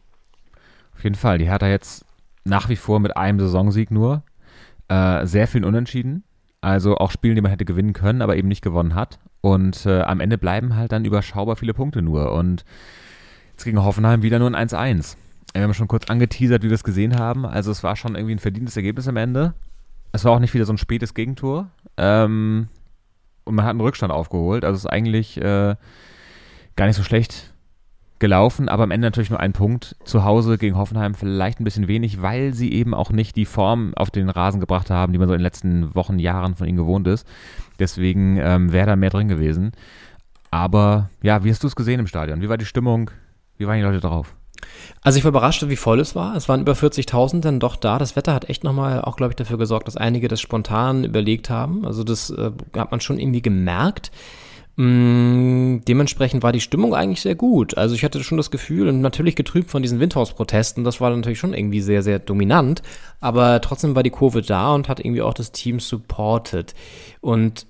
Auf 0.95 1.03
jeden 1.03 1.15
Fall. 1.15 1.37
Die 1.37 1.49
hat 1.49 1.61
er 1.61 1.69
jetzt 1.69 2.05
nach 2.43 2.69
wie 2.69 2.75
vor 2.75 2.99
mit 2.99 3.17
einem 3.17 3.39
Saisonsieg 3.39 3.91
nur. 3.91 4.23
Äh, 4.87 5.25
sehr 5.25 5.47
viel 5.47 5.65
Unentschieden. 5.65 6.23
Also 6.61 6.97
auch 6.97 7.11
Spielen, 7.11 7.35
die 7.35 7.41
man 7.41 7.51
hätte 7.51 7.65
gewinnen 7.65 7.93
können, 7.93 8.21
aber 8.21 8.35
eben 8.35 8.47
nicht 8.47 8.61
gewonnen 8.61 8.93
hat. 8.93 9.19
Und 9.41 9.85
äh, 9.85 10.01
am 10.01 10.19
Ende 10.19 10.37
bleiben 10.37 10.75
halt 10.75 10.91
dann 10.91 11.05
überschaubar 11.05 11.55
viele 11.55 11.73
Punkte 11.73 12.01
nur. 12.01 12.31
Und 12.33 12.63
jetzt 13.51 13.65
gegen 13.65 13.83
Hoffenheim 13.83 14.21
wieder 14.21 14.39
nur 14.39 14.53
ein 14.53 14.69
1-1. 14.69 15.17
wir 15.53 15.63
haben 15.63 15.73
schon 15.73 15.87
kurz 15.87 16.09
angeteasert, 16.09 16.63
wie 16.63 16.69
wir 16.69 16.75
es 16.75 16.83
gesehen 16.83 17.17
haben. 17.17 17.45
Also 17.45 17.71
es 17.71 17.83
war 17.83 17.95
schon 17.95 18.15
irgendwie 18.15 18.35
ein 18.35 18.39
verdientes 18.39 18.77
Ergebnis 18.77 19.07
am 19.07 19.17
Ende. 19.17 19.53
Es 20.11 20.25
war 20.25 20.33
auch 20.33 20.39
nicht 20.39 20.53
wieder 20.53 20.65
so 20.65 20.73
ein 20.73 20.77
spätes 20.77 21.13
Gegentor. 21.13 21.69
Ähm, 21.97 22.67
und 23.43 23.55
man 23.55 23.65
hat 23.65 23.71
einen 23.71 23.81
Rückstand 23.81 24.13
aufgeholt. 24.13 24.63
Also 24.63 24.75
es 24.75 24.85
ist 24.85 24.89
eigentlich 24.91 25.37
äh, 25.37 25.75
gar 26.75 26.85
nicht 26.85 26.95
so 26.95 27.03
schlecht 27.03 27.50
gelaufen, 28.21 28.69
aber 28.69 28.83
am 28.83 28.91
Ende 28.91 29.07
natürlich 29.07 29.29
nur 29.29 29.41
ein 29.41 29.51
Punkt. 29.51 29.97
Zu 30.05 30.23
Hause 30.23 30.57
gegen 30.57 30.77
Hoffenheim 30.77 31.13
vielleicht 31.15 31.59
ein 31.59 31.65
bisschen 31.65 31.89
wenig, 31.89 32.21
weil 32.21 32.53
sie 32.53 32.71
eben 32.71 32.93
auch 32.93 33.11
nicht 33.11 33.35
die 33.35 33.45
Form 33.45 33.93
auf 33.95 34.11
den 34.11 34.29
Rasen 34.29 34.61
gebracht 34.61 34.89
haben, 34.89 35.11
die 35.11 35.19
man 35.19 35.27
so 35.27 35.33
in 35.33 35.39
den 35.39 35.43
letzten 35.43 35.93
Wochen, 35.93 36.19
Jahren 36.19 36.55
von 36.55 36.67
ihnen 36.67 36.77
gewohnt 36.77 37.07
ist. 37.07 37.27
Deswegen 37.79 38.37
ähm, 38.37 38.71
wäre 38.71 38.85
da 38.87 38.95
mehr 38.95 39.09
drin 39.09 39.27
gewesen. 39.27 39.73
Aber 40.51 41.09
ja, 41.21 41.43
wie 41.43 41.49
hast 41.49 41.63
du 41.63 41.67
es 41.67 41.75
gesehen 41.75 41.99
im 41.99 42.07
Stadion? 42.07 42.41
Wie 42.41 42.47
war 42.47 42.57
die 42.57 42.65
Stimmung? 42.65 43.11
Wie 43.57 43.67
waren 43.67 43.77
die 43.77 43.83
Leute 43.83 43.99
drauf? 43.99 44.35
Also 45.01 45.17
ich 45.17 45.23
war 45.23 45.29
überrascht, 45.29 45.67
wie 45.67 45.75
voll 45.75 45.99
es 45.99 46.15
war. 46.15 46.35
Es 46.35 46.47
waren 46.47 46.61
über 46.61 46.73
40.000 46.73 47.41
dann 47.41 47.59
doch 47.59 47.75
da. 47.75 47.97
Das 47.97 48.15
Wetter 48.15 48.33
hat 48.33 48.49
echt 48.49 48.63
nochmal 48.63 49.01
auch, 49.01 49.17
glaube 49.17 49.31
ich, 49.31 49.35
dafür 49.35 49.57
gesorgt, 49.57 49.87
dass 49.87 49.97
einige 49.97 50.27
das 50.27 50.39
spontan 50.39 51.03
überlegt 51.03 51.49
haben. 51.49 51.85
Also 51.85 52.03
das 52.03 52.29
äh, 52.29 52.51
hat 52.77 52.91
man 52.91 53.01
schon 53.01 53.19
irgendwie 53.19 53.41
gemerkt. 53.41 54.11
Mm, 54.77 55.79
dementsprechend 55.87 56.43
war 56.43 56.53
die 56.53 56.61
Stimmung 56.61 56.95
eigentlich 56.95 57.21
sehr 57.21 57.35
gut. 57.35 57.77
Also 57.77 57.93
ich 57.93 58.03
hatte 58.03 58.23
schon 58.23 58.37
das 58.37 58.51
Gefühl, 58.51 58.87
und 58.87 59.01
natürlich 59.01 59.35
getrübt 59.35 59.69
von 59.69 59.81
diesen 59.81 59.99
Windhaus-Protesten, 59.99 60.83
das 60.83 61.01
war 61.01 61.15
natürlich 61.15 61.39
schon 61.39 61.53
irgendwie 61.53 61.81
sehr, 61.81 62.03
sehr 62.03 62.19
dominant, 62.19 62.81
aber 63.19 63.59
trotzdem 63.61 63.95
war 63.95 64.03
die 64.03 64.09
Kurve 64.09 64.41
da 64.41 64.73
und 64.73 64.87
hat 64.87 64.99
irgendwie 64.99 65.21
auch 65.21 65.33
das 65.33 65.51
Team 65.51 65.79
supported. 65.79 66.73
Und 67.19 67.67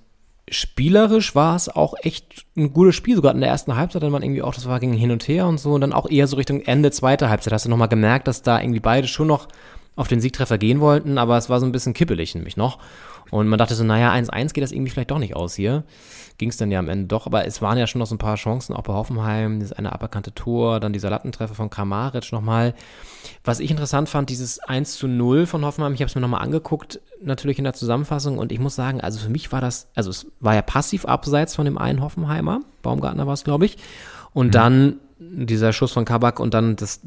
spielerisch 0.50 1.34
war 1.34 1.56
es 1.56 1.70
auch 1.70 1.96
echt 2.02 2.46
ein 2.56 2.74
gutes 2.74 2.96
Spiel. 2.96 3.16
Sogar 3.16 3.34
in 3.34 3.42
der 3.42 3.50
ersten 3.50 3.76
Halbzeit 3.76 4.04
dann 4.04 4.12
man 4.12 4.22
irgendwie 4.22 4.42
auch, 4.42 4.54
das 4.54 4.68
war 4.68 4.80
gegen 4.80 4.94
hin 4.94 5.12
und 5.12 5.28
her 5.28 5.48
und 5.48 5.60
so. 5.60 5.72
Und 5.72 5.82
dann 5.82 5.94
auch 5.94 6.10
eher 6.10 6.28
so 6.28 6.36
Richtung 6.36 6.62
Ende 6.62 6.92
zweiter 6.92 7.30
Halbzeit 7.30 7.54
hast 7.54 7.66
du 7.66 7.70
nochmal 7.70 7.88
gemerkt, 7.88 8.28
dass 8.28 8.44
da 8.44 8.62
irgendwie 8.62 8.80
beide 8.80 9.08
schon 9.08 9.28
noch 9.28 9.48
auf 9.96 10.08
den 10.08 10.22
Siegtreffer 10.22 10.58
gehen 10.58 10.80
wollten, 10.80 11.18
aber 11.18 11.38
es 11.38 11.50
war 11.50 11.60
so 11.60 11.66
ein 11.66 11.72
bisschen 11.72 11.94
kippelig 11.94 12.36
nämlich 12.36 12.58
noch. 12.58 12.80
Und 13.30 13.48
man 13.48 13.60
dachte 13.60 13.76
so, 13.76 13.84
naja, 13.84 14.12
1-1 14.12 14.54
geht 14.54 14.64
das 14.64 14.72
irgendwie 14.72 14.92
vielleicht 14.92 15.12
doch 15.12 15.20
nicht 15.20 15.36
aus 15.36 15.56
hier 15.56 15.84
ging 16.42 16.50
es 16.50 16.58
dann 16.58 16.72
ja 16.72 16.80
am 16.80 16.90
Ende 16.90 17.06
doch. 17.06 17.28
Aber 17.28 17.46
es 17.46 17.62
waren 17.62 17.78
ja 17.78 17.86
schon 17.86 18.00
noch 18.00 18.08
so 18.08 18.16
ein 18.16 18.18
paar 18.18 18.36
Chancen, 18.36 18.76
auch 18.76 18.82
bei 18.82 18.94
Hoffenheim, 18.94 19.60
dieses 19.60 19.74
eine 19.74 19.94
aberkannte 19.94 20.34
Tor, 20.34 20.80
dann 20.80 20.92
dieser 20.92 21.12
Lattentreffer 21.12 21.54
von 21.54 21.70
Kramaric 21.70 22.32
nochmal. 22.32 22.74
Was 23.44 23.60
ich 23.60 23.70
interessant 23.70 24.10
fand, 24.10 24.32
dieses 24.32 24.58
1 24.58 24.98
zu 24.98 25.08
0 25.08 25.46
von 25.46 25.64
Hoffenheim, 25.64 25.94
ich 25.94 26.02
habe 26.02 26.08
es 26.08 26.16
mir 26.16 26.22
nochmal 26.22 26.42
angeguckt, 26.42 27.00
natürlich 27.24 27.60
in 27.60 27.64
der 27.64 27.74
Zusammenfassung 27.74 28.40
und 28.40 28.52
ich 28.52 28.60
muss 28.60 28.74
sagen, 28.74 29.02
also 29.02 29.20
für 29.20 29.30
mich 29.30 29.52
war 29.52 29.62
das, 29.62 29.88
also 29.94 30.10
es 30.10 30.26
war 30.40 30.56
ja 30.56 30.64
passiv 30.64 31.06
abseits 31.06 31.56
von 31.56 31.66
dem 31.66 31.78
einen 31.78 32.02
Hoffenheimer, 32.02 32.62
Baumgartner 32.82 33.28
war 33.28 33.36
es, 33.36 33.44
glaube 33.44 33.66
ich. 33.66 33.78
Und 34.34 34.48
mhm. 34.48 34.52
dann 34.52 35.00
dieser 35.20 35.74
Schuss 35.74 35.92
von 35.92 36.06
Kabak 36.06 36.40
und 36.40 36.56
dann 36.56 36.76
das, 36.76 37.02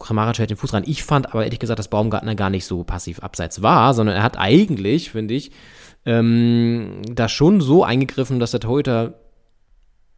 Kramaric 0.00 0.40
hält 0.40 0.50
den 0.50 0.56
Fuß 0.56 0.74
rein. 0.74 0.82
Ich 0.84 1.04
fand 1.04 1.26
aber 1.32 1.44
ehrlich 1.44 1.60
gesagt, 1.60 1.78
dass 1.78 1.86
Baumgartner 1.86 2.34
gar 2.34 2.50
nicht 2.50 2.66
so 2.66 2.82
passiv 2.82 3.20
abseits 3.20 3.62
war, 3.62 3.94
sondern 3.94 4.16
er 4.16 4.24
hat 4.24 4.36
eigentlich, 4.36 5.10
finde 5.10 5.34
ich, 5.34 5.52
ähm, 6.04 7.02
da 7.08 7.28
schon 7.28 7.60
so 7.60 7.84
eingegriffen, 7.84 8.40
dass 8.40 8.52
der 8.52 8.60
Torhüter 8.60 9.14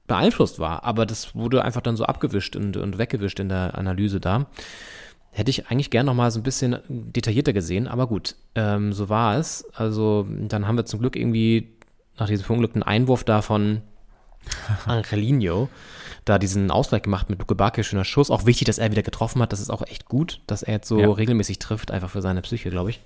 beeinflusst 0.06 0.58
war. 0.58 0.84
Aber 0.84 1.06
das 1.06 1.34
wurde 1.34 1.64
einfach 1.64 1.80
dann 1.80 1.96
so 1.96 2.04
abgewischt 2.04 2.56
und, 2.56 2.76
und 2.76 2.98
weggewischt 2.98 3.40
in 3.40 3.48
der 3.48 3.76
Analyse 3.76 4.20
da. 4.20 4.46
Hätte 5.30 5.50
ich 5.50 5.68
eigentlich 5.68 5.90
gern 5.90 6.06
noch 6.06 6.14
mal 6.14 6.30
so 6.30 6.40
ein 6.40 6.42
bisschen 6.42 6.76
detaillierter 6.88 7.54
gesehen, 7.54 7.88
aber 7.88 8.06
gut, 8.06 8.36
ähm, 8.54 8.92
so 8.92 9.08
war 9.08 9.38
es. 9.38 9.64
Also 9.72 10.26
dann 10.28 10.66
haben 10.66 10.76
wir 10.76 10.84
zum 10.84 11.00
Glück 11.00 11.16
irgendwie 11.16 11.72
nach 12.18 12.26
diesem 12.26 12.44
verunglückten 12.44 12.82
Einwurf 12.82 13.24
da 13.24 13.40
von 13.40 13.80
Angelino 14.84 15.68
da 16.24 16.38
diesen 16.38 16.70
Ausgleich 16.70 17.02
gemacht 17.02 17.30
mit 17.30 17.40
Luke 17.40 17.54
Bakir, 17.54 17.82
schöner 17.82 18.04
Schuss. 18.04 18.30
Auch 18.30 18.46
wichtig, 18.46 18.66
dass 18.66 18.78
er 18.78 18.90
wieder 18.90 19.02
getroffen 19.02 19.42
hat. 19.42 19.52
Das 19.52 19.60
ist 19.60 19.70
auch 19.70 19.82
echt 19.82 20.04
gut, 20.04 20.40
dass 20.46 20.62
er 20.62 20.74
jetzt 20.74 20.88
so 20.88 21.00
ja. 21.00 21.10
regelmäßig 21.10 21.58
trifft, 21.58 21.90
einfach 21.90 22.10
für 22.10 22.22
seine 22.22 22.42
Psyche, 22.42 22.70
glaube 22.70 22.90
ich. 22.90 23.00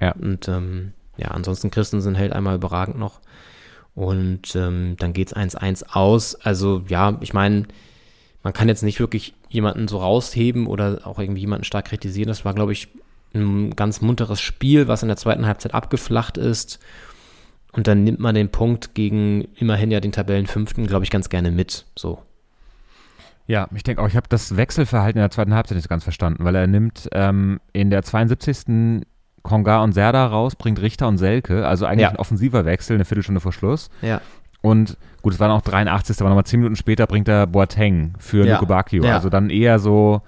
Ja. 0.00 0.12
Und 0.12 0.48
ähm, 0.48 0.92
ja, 1.18 1.28
ansonsten 1.28 1.70
Christensen 1.70 2.14
hält 2.14 2.32
einmal 2.32 2.56
überragend 2.56 2.98
noch. 2.98 3.20
Und 3.94 4.54
ähm, 4.54 4.94
dann 4.98 5.12
geht's 5.12 5.34
1-1 5.34 5.84
aus. 5.92 6.36
Also 6.36 6.84
ja, 6.88 7.18
ich 7.20 7.34
meine, 7.34 7.66
man 8.42 8.52
kann 8.52 8.68
jetzt 8.68 8.82
nicht 8.82 9.00
wirklich 9.00 9.34
jemanden 9.48 9.88
so 9.88 9.98
rausheben 9.98 10.66
oder 10.66 11.00
auch 11.04 11.18
irgendwie 11.18 11.40
jemanden 11.40 11.64
stark 11.64 11.86
kritisieren. 11.86 12.28
Das 12.28 12.44
war, 12.44 12.54
glaube 12.54 12.72
ich, 12.72 12.88
ein 13.34 13.74
ganz 13.74 14.00
munteres 14.00 14.40
Spiel, 14.40 14.88
was 14.88 15.02
in 15.02 15.08
der 15.08 15.16
zweiten 15.16 15.46
Halbzeit 15.46 15.74
abgeflacht 15.74 16.38
ist. 16.38 16.78
Und 17.72 17.86
dann 17.86 18.04
nimmt 18.04 18.20
man 18.20 18.34
den 18.34 18.50
Punkt 18.50 18.94
gegen 18.94 19.48
immerhin 19.56 19.90
ja 19.90 20.00
den 20.00 20.12
Tabellenfünften, 20.12 20.86
glaube 20.86 21.04
ich, 21.04 21.10
ganz 21.10 21.28
gerne 21.28 21.50
mit. 21.50 21.84
So. 21.96 22.22
Ja, 23.46 23.68
ich 23.74 23.82
denke 23.82 24.02
auch, 24.02 24.08
ich 24.08 24.16
habe 24.16 24.28
das 24.28 24.56
Wechselverhalten 24.56 25.18
in 25.18 25.22
der 25.22 25.30
zweiten 25.30 25.54
Halbzeit 25.54 25.76
nicht 25.76 25.88
ganz 25.88 26.04
verstanden, 26.04 26.44
weil 26.44 26.54
er 26.54 26.66
nimmt 26.66 27.08
ähm, 27.12 27.60
in 27.72 27.90
der 27.90 28.02
72. 28.02 29.04
Konga 29.42 29.82
und 29.82 29.92
Serda 29.92 30.26
raus, 30.26 30.56
bringt 30.56 30.80
Richter 30.80 31.08
und 31.08 31.18
Selke, 31.18 31.66
also 31.66 31.86
eigentlich 31.86 32.02
ja. 32.02 32.10
ein 32.10 32.16
offensiver 32.16 32.64
Wechsel, 32.64 32.94
eine 32.94 33.04
Viertelstunde 33.04 33.40
vor 33.40 33.52
Schluss. 33.52 33.88
Ja. 34.02 34.20
Und 34.60 34.96
gut, 35.22 35.34
es 35.34 35.40
war 35.40 35.48
noch 35.48 35.62
83. 35.62 36.20
aber 36.20 36.30
nochmal 36.30 36.44
zehn 36.44 36.60
Minuten 36.60 36.76
später 36.76 37.06
bringt 37.06 37.28
er 37.28 37.46
Boateng 37.46 38.14
für 38.18 38.44
ja. 38.44 38.54
Luke 38.54 38.66
Bacchio. 38.66 39.04
Ja. 39.04 39.14
Also 39.14 39.28
dann 39.28 39.50
eher 39.50 39.78
so 39.78 40.22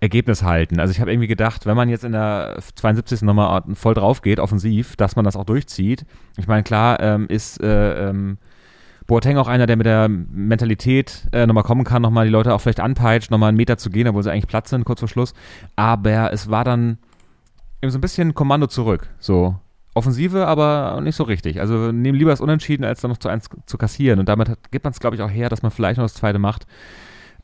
Ergebnis 0.00 0.42
halten. 0.42 0.78
Also 0.80 0.92
ich 0.92 1.00
habe 1.00 1.10
irgendwie 1.10 1.28
gedacht, 1.28 1.66
wenn 1.66 1.76
man 1.76 1.88
jetzt 1.88 2.04
in 2.04 2.12
der 2.12 2.58
72. 2.76 3.22
nochmal 3.22 3.62
voll 3.74 3.94
drauf 3.94 4.22
geht, 4.22 4.38
offensiv, 4.38 4.96
dass 4.96 5.16
man 5.16 5.24
das 5.24 5.36
auch 5.36 5.44
durchzieht. 5.44 6.04
Ich 6.36 6.46
meine, 6.46 6.62
klar 6.62 7.00
ähm, 7.00 7.26
ist 7.28 7.60
äh, 7.62 8.08
ähm, 8.08 8.38
Boateng 9.06 9.38
auch 9.38 9.48
einer, 9.48 9.66
der 9.66 9.76
mit 9.76 9.86
der 9.86 10.08
Mentalität 10.08 11.26
äh, 11.32 11.46
nochmal 11.46 11.64
kommen 11.64 11.84
kann, 11.84 12.02
nochmal 12.02 12.26
die 12.26 12.30
Leute 12.30 12.54
auch 12.54 12.60
vielleicht 12.60 12.80
anpeitscht, 12.80 13.30
nochmal 13.30 13.48
einen 13.48 13.56
Meter 13.56 13.78
zu 13.78 13.90
gehen, 13.90 14.06
obwohl 14.06 14.22
sie 14.22 14.30
eigentlich 14.30 14.46
Platz 14.46 14.70
sind, 14.70 14.84
kurz 14.84 15.00
vor 15.00 15.08
Schluss. 15.08 15.32
Aber 15.76 16.32
es 16.32 16.50
war 16.50 16.62
dann 16.62 16.98
eben 17.82 17.90
so 17.90 17.98
ein 17.98 18.02
bisschen 18.02 18.34
Kommando 18.34 18.66
zurück. 18.66 19.08
So. 19.18 19.56
Offensive, 19.94 20.46
aber 20.46 21.00
nicht 21.00 21.16
so 21.16 21.24
richtig. 21.24 21.60
Also 21.60 21.90
nehmen 21.90 22.18
lieber 22.18 22.30
das 22.30 22.40
Unentschieden, 22.40 22.84
als 22.84 23.00
dann 23.00 23.10
noch 23.10 23.18
zu 23.18 23.28
eins 23.28 23.48
zu 23.66 23.78
kassieren. 23.78 24.20
Und 24.20 24.28
damit 24.28 24.48
hat, 24.48 24.70
gibt 24.70 24.84
man 24.84 24.92
es, 24.92 25.00
glaube 25.00 25.16
ich, 25.16 25.22
auch 25.22 25.30
her, 25.30 25.48
dass 25.48 25.62
man 25.62 25.72
vielleicht 25.72 25.98
noch 25.98 26.04
das 26.04 26.14
zweite 26.14 26.38
macht. 26.38 26.66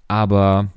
Aber 0.06 0.68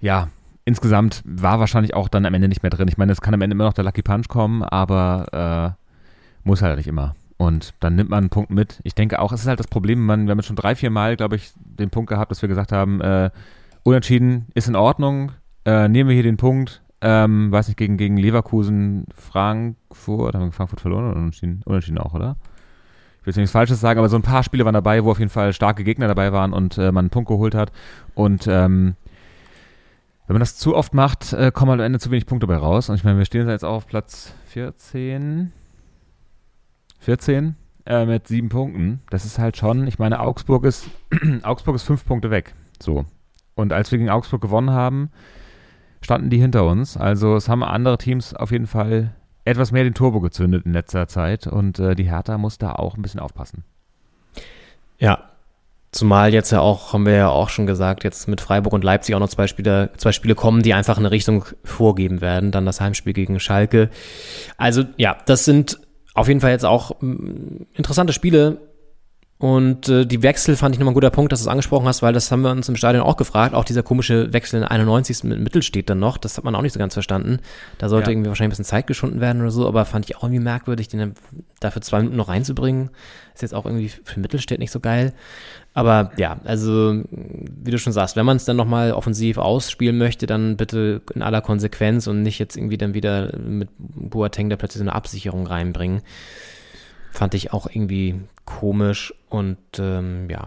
ja, 0.00 0.28
insgesamt 0.64 1.22
war 1.24 1.60
wahrscheinlich 1.60 1.94
auch 1.94 2.08
dann 2.08 2.24
am 2.24 2.34
Ende 2.34 2.48
nicht 2.48 2.62
mehr 2.62 2.70
drin. 2.70 2.88
Ich 2.88 2.96
meine, 2.96 3.12
es 3.12 3.20
kann 3.20 3.34
am 3.34 3.42
Ende 3.42 3.54
immer 3.54 3.64
noch 3.64 3.72
der 3.72 3.84
Lucky 3.84 4.02
Punch 4.02 4.28
kommen, 4.28 4.62
aber 4.62 5.76
äh, 5.76 6.48
muss 6.48 6.62
halt 6.62 6.76
nicht 6.76 6.88
immer. 6.88 7.14
Und 7.36 7.74
dann 7.80 7.94
nimmt 7.94 8.10
man 8.10 8.18
einen 8.18 8.30
Punkt 8.30 8.50
mit. 8.50 8.80
Ich 8.84 8.94
denke 8.94 9.20
auch, 9.20 9.32
es 9.32 9.42
ist 9.42 9.46
halt 9.46 9.60
das 9.60 9.68
Problem, 9.68 10.04
man, 10.04 10.26
wir 10.26 10.32
haben 10.32 10.38
jetzt 10.38 10.46
schon 10.46 10.56
drei, 10.56 10.74
vier 10.74 10.90
Mal, 10.90 11.16
glaube 11.16 11.36
ich, 11.36 11.52
den 11.56 11.90
Punkt 11.90 12.10
gehabt, 12.10 12.30
dass 12.30 12.42
wir 12.42 12.48
gesagt 12.48 12.72
haben, 12.72 13.00
äh, 13.00 13.30
Unentschieden 13.84 14.46
ist 14.54 14.68
in 14.68 14.76
Ordnung, 14.76 15.32
äh, 15.64 15.88
nehmen 15.88 16.08
wir 16.08 16.14
hier 16.14 16.24
den 16.24 16.36
Punkt, 16.36 16.82
ähm, 17.00 17.52
weiß 17.52 17.68
nicht, 17.68 17.76
gegen, 17.76 17.96
gegen 17.96 18.16
Leverkusen, 18.16 19.04
Frankfurt, 19.14 20.34
haben 20.34 20.46
wir 20.46 20.52
Frankfurt 20.52 20.80
verloren 20.80 21.10
oder 21.10 21.16
unentschieden, 21.16 21.62
unentschieden 21.64 21.98
auch, 21.98 22.14
oder? 22.14 22.36
Ich 23.20 23.26
will 23.26 23.32
jetzt 23.32 23.36
nichts 23.36 23.52
Falsches 23.52 23.80
sagen, 23.80 23.98
aber 23.98 24.08
so 24.08 24.16
ein 24.16 24.22
paar 24.22 24.42
Spiele 24.42 24.64
waren 24.64 24.74
dabei, 24.74 25.04
wo 25.04 25.10
auf 25.10 25.18
jeden 25.18 25.30
Fall 25.30 25.52
starke 25.52 25.84
Gegner 25.84 26.08
dabei 26.08 26.32
waren 26.32 26.52
und 26.52 26.78
äh, 26.78 26.92
man 26.92 27.04
einen 27.04 27.10
Punkt 27.10 27.28
geholt 27.28 27.54
hat. 27.54 27.72
Und 28.14 28.46
ähm, 28.46 28.94
wenn 30.26 30.34
man 30.34 30.40
das 30.40 30.56
zu 30.56 30.76
oft 30.76 30.94
macht, 30.94 31.32
äh, 31.32 31.50
kommen 31.52 31.70
halt 31.70 31.80
am 31.80 31.86
Ende 31.86 31.98
zu 31.98 32.10
wenig 32.10 32.26
Punkte 32.26 32.46
dabei 32.46 32.58
raus. 32.58 32.88
Und 32.88 32.96
ich 32.96 33.04
meine, 33.04 33.18
wir 33.18 33.24
stehen 33.24 33.48
jetzt 33.48 33.64
auf 33.64 33.86
Platz 33.86 34.34
14. 34.46 35.52
14 37.00 37.56
äh, 37.86 38.06
mit 38.06 38.28
sieben 38.28 38.48
Punkten. 38.48 39.00
Das 39.10 39.24
ist 39.24 39.38
halt 39.38 39.56
schon, 39.56 39.86
ich 39.86 39.98
meine, 39.98 40.20
Augsburg 40.20 40.64
ist, 40.64 40.88
Augsburg 41.42 41.76
ist 41.76 41.84
fünf 41.84 42.04
Punkte 42.04 42.30
weg. 42.30 42.54
So. 42.80 43.06
Und 43.54 43.72
als 43.72 43.90
wir 43.90 43.98
gegen 43.98 44.10
Augsburg 44.10 44.42
gewonnen 44.42 44.70
haben, 44.70 45.10
standen 46.00 46.30
die 46.30 46.38
hinter 46.38 46.64
uns. 46.64 46.96
Also 46.96 47.36
es 47.36 47.48
haben 47.48 47.62
andere 47.62 47.98
Teams 47.98 48.34
auf 48.34 48.50
jeden 48.50 48.66
Fall 48.66 49.14
etwas 49.44 49.72
mehr 49.72 49.84
den 49.84 49.94
Turbo 49.94 50.20
gezündet 50.20 50.66
in 50.66 50.72
letzter 50.72 51.08
Zeit 51.08 51.46
und 51.46 51.78
äh, 51.78 51.94
die 51.94 52.10
Hertha 52.10 52.36
muss 52.38 52.58
da 52.58 52.72
auch 52.72 52.96
ein 52.96 53.02
bisschen 53.02 53.20
aufpassen. 53.20 53.64
Ja, 54.98 55.28
Zumal 55.90 56.34
jetzt 56.34 56.50
ja 56.50 56.60
auch, 56.60 56.92
haben 56.92 57.06
wir 57.06 57.14
ja 57.14 57.28
auch 57.30 57.48
schon 57.48 57.66
gesagt, 57.66 58.04
jetzt 58.04 58.28
mit 58.28 58.42
Freiburg 58.42 58.74
und 58.74 58.84
Leipzig 58.84 59.14
auch 59.14 59.20
noch 59.20 59.30
zwei 59.30 59.46
Spiele, 59.46 59.90
zwei 59.96 60.12
Spiele 60.12 60.34
kommen, 60.34 60.62
die 60.62 60.74
einfach 60.74 60.98
eine 60.98 61.10
Richtung 61.10 61.46
vorgeben 61.64 62.20
werden. 62.20 62.50
Dann 62.50 62.66
das 62.66 62.80
Heimspiel 62.80 63.14
gegen 63.14 63.40
Schalke. 63.40 63.88
Also 64.58 64.84
ja, 64.98 65.16
das 65.24 65.46
sind 65.46 65.80
auf 66.12 66.28
jeden 66.28 66.40
Fall 66.40 66.50
jetzt 66.50 66.66
auch 66.66 67.00
mm, 67.00 67.62
interessante 67.72 68.12
Spiele, 68.12 68.58
und 69.38 69.88
äh, 69.88 70.04
die 70.04 70.24
Wechsel 70.24 70.56
fand 70.56 70.74
ich 70.74 70.80
nochmal 70.80 70.90
ein 70.90 70.94
guter 70.94 71.10
Punkt, 71.10 71.30
dass 71.30 71.38
du 71.38 71.44
es 71.44 71.48
angesprochen 71.48 71.86
hast, 71.86 72.02
weil 72.02 72.12
das 72.12 72.32
haben 72.32 72.42
wir 72.42 72.50
uns 72.50 72.68
im 72.68 72.74
Stadion 72.74 73.04
auch 73.04 73.16
gefragt. 73.16 73.54
Auch 73.54 73.64
dieser 73.64 73.84
komische 73.84 74.32
Wechsel 74.32 74.60
in 74.60 74.64
91. 74.64 75.22
mit 75.22 75.38
Mittel 75.38 75.62
steht 75.62 75.88
dann 75.88 76.00
noch. 76.00 76.18
Das 76.18 76.36
hat 76.36 76.44
man 76.44 76.56
auch 76.56 76.62
nicht 76.62 76.72
so 76.72 76.80
ganz 76.80 76.94
verstanden. 76.94 77.38
Da 77.78 77.88
sollte 77.88 78.10
ja. 78.10 78.14
irgendwie 78.14 78.30
wahrscheinlich 78.30 78.48
ein 78.48 78.62
bisschen 78.62 78.64
Zeit 78.64 78.88
geschunden 78.88 79.20
werden 79.20 79.40
oder 79.40 79.52
so, 79.52 79.68
aber 79.68 79.84
fand 79.84 80.06
ich 80.06 80.16
auch 80.16 80.24
irgendwie 80.24 80.40
merkwürdig, 80.40 80.88
den 80.88 81.14
dafür 81.60 81.82
zwei 81.82 81.98
Minuten 81.98 82.16
noch 82.16 82.28
reinzubringen. 82.28 82.90
Ist 83.32 83.42
jetzt 83.42 83.54
auch 83.54 83.64
irgendwie 83.64 83.88
für 83.88 84.18
Mittelstädt 84.18 84.58
nicht 84.58 84.72
so 84.72 84.80
geil. 84.80 85.12
Aber 85.72 86.10
ja, 86.16 86.40
also 86.42 87.04
wie 87.12 87.70
du 87.70 87.78
schon 87.78 87.92
sagst, 87.92 88.16
wenn 88.16 88.26
man 88.26 88.38
es 88.38 88.44
dann 88.44 88.56
nochmal 88.56 88.90
offensiv 88.90 89.38
ausspielen 89.38 89.98
möchte, 89.98 90.26
dann 90.26 90.56
bitte 90.56 91.00
in 91.14 91.22
aller 91.22 91.42
Konsequenz 91.42 92.08
und 92.08 92.24
nicht 92.24 92.40
jetzt 92.40 92.56
irgendwie 92.56 92.78
dann 92.78 92.92
wieder 92.92 93.38
mit 93.38 93.68
Boateng 93.78 94.50
da 94.50 94.56
plötzlich 94.56 94.78
so 94.78 94.84
eine 94.84 94.96
Absicherung 94.96 95.46
reinbringen. 95.46 96.02
Fand 97.18 97.34
ich 97.34 97.52
auch 97.52 97.66
irgendwie 97.66 98.14
komisch 98.44 99.12
und 99.28 99.58
ähm, 99.80 100.30
ja. 100.30 100.46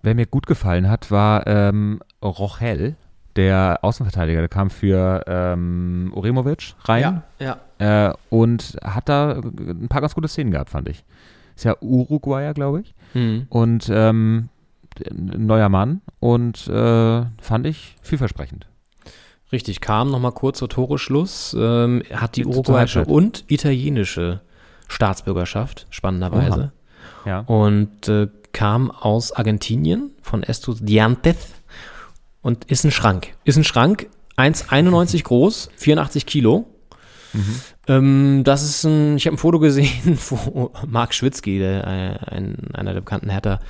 Wer 0.00 0.14
mir 0.14 0.24
gut 0.24 0.46
gefallen 0.46 0.88
hat, 0.88 1.10
war 1.10 1.46
ähm, 1.46 2.00
Rochel, 2.22 2.96
der 3.36 3.80
Außenverteidiger, 3.82 4.40
der 4.40 4.48
kam 4.48 4.70
für 4.70 5.22
ähm, 5.26 6.10
Uremovic 6.16 6.74
rein 6.84 7.22
Ja, 7.38 7.58
ja. 7.78 8.08
äh, 8.08 8.14
und 8.30 8.78
hat 8.82 9.10
da 9.10 9.42
ein 9.42 9.88
paar 9.90 10.00
ganz 10.00 10.14
gute 10.14 10.28
Szenen 10.28 10.52
gehabt, 10.52 10.70
fand 10.70 10.88
ich. 10.88 11.04
Ist 11.54 11.66
ja 11.66 11.76
Uruguayer, 11.82 12.54
glaube 12.54 12.80
ich. 12.80 12.94
Mhm. 13.12 13.46
Und 13.50 13.90
ähm, 13.92 14.48
ein 15.06 15.44
neuer 15.44 15.68
Mann 15.68 16.00
und 16.18 16.66
äh, 16.66 17.24
fand 17.42 17.66
ich 17.66 17.96
vielversprechend. 18.00 18.66
Richtig, 19.52 19.82
kam 19.82 20.10
nochmal 20.10 20.32
kurz 20.32 20.60
vor 20.60 20.70
Toreschluss, 20.70 21.54
ähm, 21.58 22.02
hat 22.10 22.36
die 22.36 22.44
Zur 22.44 22.52
uruguayische 22.52 23.04
und 23.04 23.44
italienische 23.48 24.40
Staatsbürgerschaft, 24.90 25.86
spannenderweise. 25.90 26.72
Ja. 27.24 27.40
Und 27.40 28.08
äh, 28.08 28.28
kam 28.52 28.90
aus 28.90 29.32
Argentinien, 29.32 30.12
von 30.20 30.42
Estudiantes 30.42 31.54
und 32.42 32.64
ist 32.64 32.84
ein 32.84 32.90
Schrank. 32.90 33.34
Ist 33.44 33.56
ein 33.56 33.64
Schrank, 33.64 34.08
1,91 34.36 35.22
groß, 35.22 35.70
84 35.76 36.26
Kilo. 36.26 36.66
Ähm, 37.86 38.42
das 38.44 38.64
ist 38.64 38.84
ein, 38.84 39.16
ich 39.16 39.26
habe 39.26 39.36
ein 39.36 39.38
Foto 39.38 39.60
gesehen, 39.60 40.18
wo 40.28 40.72
Marc 40.86 41.14
Schwitzky, 41.14 41.58
der, 41.58 41.86
äh, 41.86 42.34
ein, 42.34 42.56
einer 42.72 42.94
der 42.94 43.00
bekannten 43.00 43.30
Hertha 43.30 43.60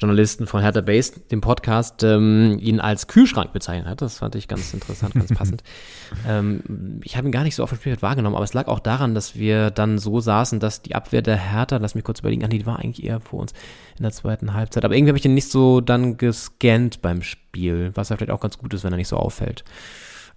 Journalisten 0.00 0.46
von 0.46 0.60
Hertha 0.62 0.80
Base, 0.80 1.20
dem 1.30 1.40
Podcast, 1.40 2.04
ähm, 2.04 2.58
ihn 2.60 2.78
als 2.78 3.08
Kühlschrank 3.08 3.52
bezeichnet 3.52 3.88
hat. 3.88 4.00
Das 4.00 4.18
fand 4.18 4.36
ich 4.36 4.46
ganz 4.46 4.72
interessant, 4.72 5.14
ganz 5.14 5.34
passend. 5.34 5.64
ähm, 6.28 7.00
ich 7.02 7.16
habe 7.16 7.26
ihn 7.28 7.32
gar 7.32 7.42
nicht 7.42 7.56
so 7.56 7.64
auf 7.64 7.70
dem 7.70 7.78
Spielfeld 7.78 8.02
wahrgenommen, 8.02 8.36
aber 8.36 8.44
es 8.44 8.54
lag 8.54 8.68
auch 8.68 8.78
daran, 8.78 9.14
dass 9.14 9.34
wir 9.34 9.70
dann 9.70 9.98
so 9.98 10.20
saßen, 10.20 10.60
dass 10.60 10.82
die 10.82 10.94
Abwehr 10.94 11.20
der 11.20 11.36
Hertha, 11.36 11.78
lass 11.78 11.96
mich 11.96 12.04
kurz 12.04 12.20
überlegen, 12.20 12.48
die 12.48 12.64
war 12.64 12.78
eigentlich 12.78 13.04
eher 13.04 13.20
vor 13.20 13.40
uns 13.40 13.52
in 13.96 14.04
der 14.04 14.12
zweiten 14.12 14.54
Halbzeit. 14.54 14.84
Aber 14.84 14.94
irgendwie 14.94 15.10
habe 15.10 15.18
ich 15.18 15.22
den 15.22 15.34
nicht 15.34 15.50
so 15.50 15.80
dann 15.80 16.16
gescannt 16.16 17.02
beim 17.02 17.22
Spiel, 17.22 17.90
was 17.94 18.10
ja 18.10 18.16
vielleicht 18.16 18.30
auch 18.30 18.40
ganz 18.40 18.56
gut 18.58 18.72
ist, 18.74 18.84
wenn 18.84 18.92
er 18.92 18.98
nicht 18.98 19.08
so 19.08 19.16
auffällt. 19.16 19.64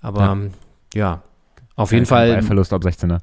Aber 0.02 0.22
Ja. 0.22 0.38
ja, 0.96 1.22
auf 1.76 1.92
jeden 1.92 2.08
Fall. 2.08 2.34
Ballverlust 2.34 2.74
ab 2.74 2.82
16er. 2.84 3.20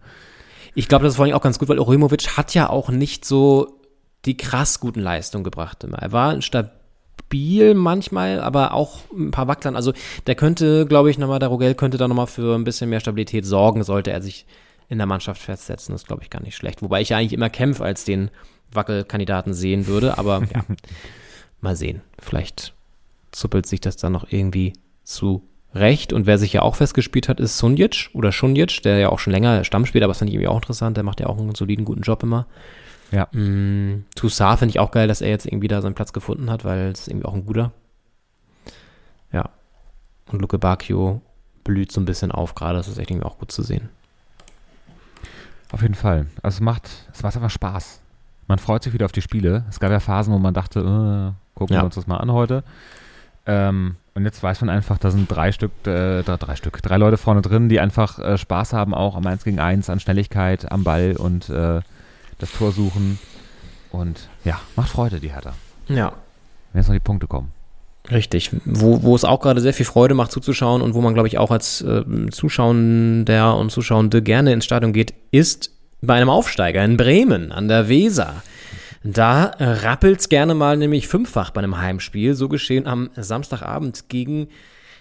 Ich 0.75 0.87
glaube, 0.87 1.03
das 1.03 1.15
ist 1.15 1.17
vor 1.17 1.25
allem 1.25 1.35
auch 1.35 1.43
ganz 1.43 1.59
gut, 1.59 1.69
weil 1.69 1.81
Uremovic 1.81 2.37
hat 2.37 2.55
ja 2.55 2.71
auch 2.71 2.91
nicht 2.91 3.25
so 3.25 3.78
die 4.25 4.37
krass 4.37 4.81
guten 4.81 5.01
Leistungen 5.01 5.45
gebracht 5.45 5.85
immer. 5.85 5.99
Er 5.99 6.13
war 6.13 6.41
stabil 6.43 7.75
manchmal, 7.75 8.41
aber 8.41 8.75
auch 8.75 9.01
ein 9.13 9.31
paar 9.31 9.49
Wacklern. 9.49 9.77
Also 9.77 9.93
der 10.27 10.35
könnte, 10.35 10.87
glaube 10.87 11.11
ich, 11.11 11.19
nochmal, 11.19 11.39
der 11.39 11.49
Rogel 11.49 11.75
könnte 11.75 11.99
da 11.99 12.09
nochmal 12.09 12.27
für 12.27 12.55
ein 12.57 12.65
bisschen 12.65 12.91
mehr 12.91 13.01
Stabilität 13.01 13.47
sorgen, 13.47 13.85
sollte 13.85 14.11
er 14.11 14.21
sich 14.21 14.47
in 14.89 14.99
der 14.99 15.07
Mannschaft 15.07 15.41
festsetzen. 15.41 15.93
Das 15.93 16.03
ist, 16.03 16.09
glaube 16.09 16.23
ich, 16.23 16.31
gar 16.31 16.43
nicht 16.43 16.57
schlecht. 16.57 16.83
Wobei 16.83 17.01
ich 17.01 17.11
ja 17.11 17.19
eigentlich 17.19 17.33
immer 17.33 17.51
Kempf 17.51 17.81
als 17.81 18.05
den 18.05 18.31
Wackelkandidaten 18.73 19.55
sehen 19.55 19.87
würde, 19.87 20.19
aber 20.19 20.43
ja, 20.55 20.65
mal 21.61 21.77
sehen. 21.77 22.03
Vielleicht 22.19 22.75
zuppelt 23.31 23.67
sich 23.67 23.81
das 23.81 23.97
dann 23.97 24.13
noch 24.13 24.31
irgendwie 24.31 24.73
zurecht. 25.05 26.13
Und 26.13 26.27
wer 26.27 26.39
sich 26.39 26.55
ja 26.55 26.63
auch 26.63 26.77
festgespielt 26.77 27.29
hat, 27.29 27.41
ist 27.41 27.59
Sunjic 27.59 28.11
oder 28.15 28.33
Šunjic, 28.33 28.83
der 28.83 28.99
ja 28.99 29.09
auch 29.11 29.19
schon 29.19 29.33
länger 29.33 29.65
Stamm 29.65 29.87
spielt, 29.87 30.05
aber 30.05 30.13
das 30.13 30.19
fand 30.19 30.31
ich 30.31 30.35
irgendwie 30.35 30.49
auch 30.49 30.57
interessant. 30.57 30.97
Der 30.97 31.05
macht 31.05 31.21
ja 31.21 31.27
auch 31.27 31.39
einen 31.39 31.55
soliden, 31.55 31.85
guten 31.85 32.03
Job 32.03 32.23
immer. 32.23 32.47
Ja. 33.11 33.27
Mm, 33.33 34.05
Toussaint 34.15 34.59
finde 34.59 34.71
ich 34.71 34.79
auch 34.81 34.91
geil, 34.91 35.09
dass 35.09 35.21
er 35.21 35.31
jetzt 35.31 35.47
irgendwie 35.47 35.69
da 35.69 35.81
seinen 35.81 35.95
Platz 35.95 36.13
gefunden 36.13 36.51
hat, 36.51 36.65
weil 36.65 36.89
es 36.91 37.09
irgendwie 37.09 37.27
auch 37.27 37.35
ein 37.35 37.47
guter. 37.47 37.73
Ja. 39.33 39.49
Und 40.31 40.41
Luke 40.41 40.59
Bacchio 40.59 41.21
blüht 41.65 41.91
so 41.93 42.01
ein 42.01 42.05
bisschen 42.05 42.33
auf 42.33 42.55
gerade. 42.55 42.77
Das 42.79 42.89
ist 42.89 42.99
echt 42.99 43.11
irgendwie 43.11 43.27
auch 43.27 43.39
gut 43.39 43.51
zu 43.53 43.63
sehen. 43.63 43.89
Auf 45.73 45.83
jeden 45.83 45.95
Fall. 45.95 46.27
Also 46.43 46.57
es 46.57 46.61
macht, 46.61 46.89
es 47.13 47.23
macht 47.23 47.37
einfach 47.37 47.51
Spaß. 47.51 48.01
Man 48.47 48.59
freut 48.59 48.83
sich 48.83 48.93
wieder 48.93 49.05
auf 49.05 49.13
die 49.13 49.21
Spiele. 49.23 49.65
Es 49.69 49.81
gab 49.81 49.91
ja 49.91 50.01
Phasen, 50.01 50.33
wo 50.33 50.39
man 50.39 50.55
dachte, 50.55 50.81
äh, 50.81 51.59
gucken 51.59 51.75
Ja. 51.75 51.83
wir 51.83 51.87
uns 51.87 51.95
das 51.95 52.07
mal 52.07 52.17
an 52.17 52.33
heute. 52.33 52.65
Ähm, 53.47 53.97
und 54.15 54.25
jetzt 54.25 54.43
weiß 54.43 54.61
man 54.63 54.71
einfach, 54.71 54.99
da 54.99 55.11
sind 55.11 55.31
drei 55.31 55.53
Stück, 55.53 55.71
äh, 55.87 56.23
drei, 56.23 56.37
drei 56.37 56.57
Stück, 56.57 56.83
drei 56.83 56.97
Leute 56.97 57.17
vorne 57.19 57.41
drin, 57.43 57.69
die 57.69 57.81
einfach 57.81 58.19
äh, 58.19 58.37
Spaß 58.39 58.73
haben, 58.73 58.95
auch 58.95 59.15
am 59.17 59.27
1 59.27 59.45
gegen 59.45 59.59
1, 59.61 59.89
an 59.91 60.01
Schnelligkeit, 60.01 60.71
am 60.71 60.85
Ball 60.85 61.17
und 61.19 61.49
äh, 61.51 61.81
das 62.39 62.51
Tor 62.53 62.73
suchen. 62.73 63.19
Und 63.91 64.29
ja, 64.45 64.61
macht 64.77 64.91
Freude, 64.91 65.21
die 65.21 65.33
Hertha. 65.33 65.55
Ja. 65.89 66.13
Wenn 66.73 66.81
jetzt 66.81 66.89
noch 66.89 66.95
die 66.95 67.01
Punkte 67.01 67.27
kommen. 67.27 67.53
Richtig. 68.11 68.51
Wo, 68.65 69.03
wo 69.03 69.15
es 69.15 69.25
auch 69.25 69.41
gerade 69.41 69.61
sehr 69.61 69.75
viel 69.75 69.87
Freude 69.87 70.15
macht 70.15 70.33
zuzuschauen 70.33 70.81
und 70.81 70.95
wo 70.95 71.01
man, 71.01 71.15
glaube 71.15 71.29
ich, 71.29 71.39
auch 71.39 71.51
als 71.51 71.83
äh, 71.83 72.05
Zuschauender 72.31 73.57
und 73.57 73.71
Zuschauende 73.71 74.23
gerne 74.23 74.53
ins 74.53 74.65
Stadion 74.65 74.93
geht, 74.93 75.13
ist 75.31 75.71
bei 76.01 76.15
einem 76.15 76.31
Aufsteiger 76.31 76.85
in 76.85 76.97
Bremen 76.97 77.53
an 77.53 77.69
der 77.69 77.89
Weser. 77.89 78.43
Da 79.05 79.53
rappelt's 79.59 80.29
gerne 80.29 80.55
mal 80.55 80.77
nämlich 80.77 81.09
fünffach 81.09 81.51
bei 81.51 81.61
einem 81.61 81.79
Heimspiel. 81.79 82.35
So 82.35 82.49
geschehen 82.49 82.87
am 82.87 83.11
Samstagabend 83.17 84.09
gegen 84.09 84.49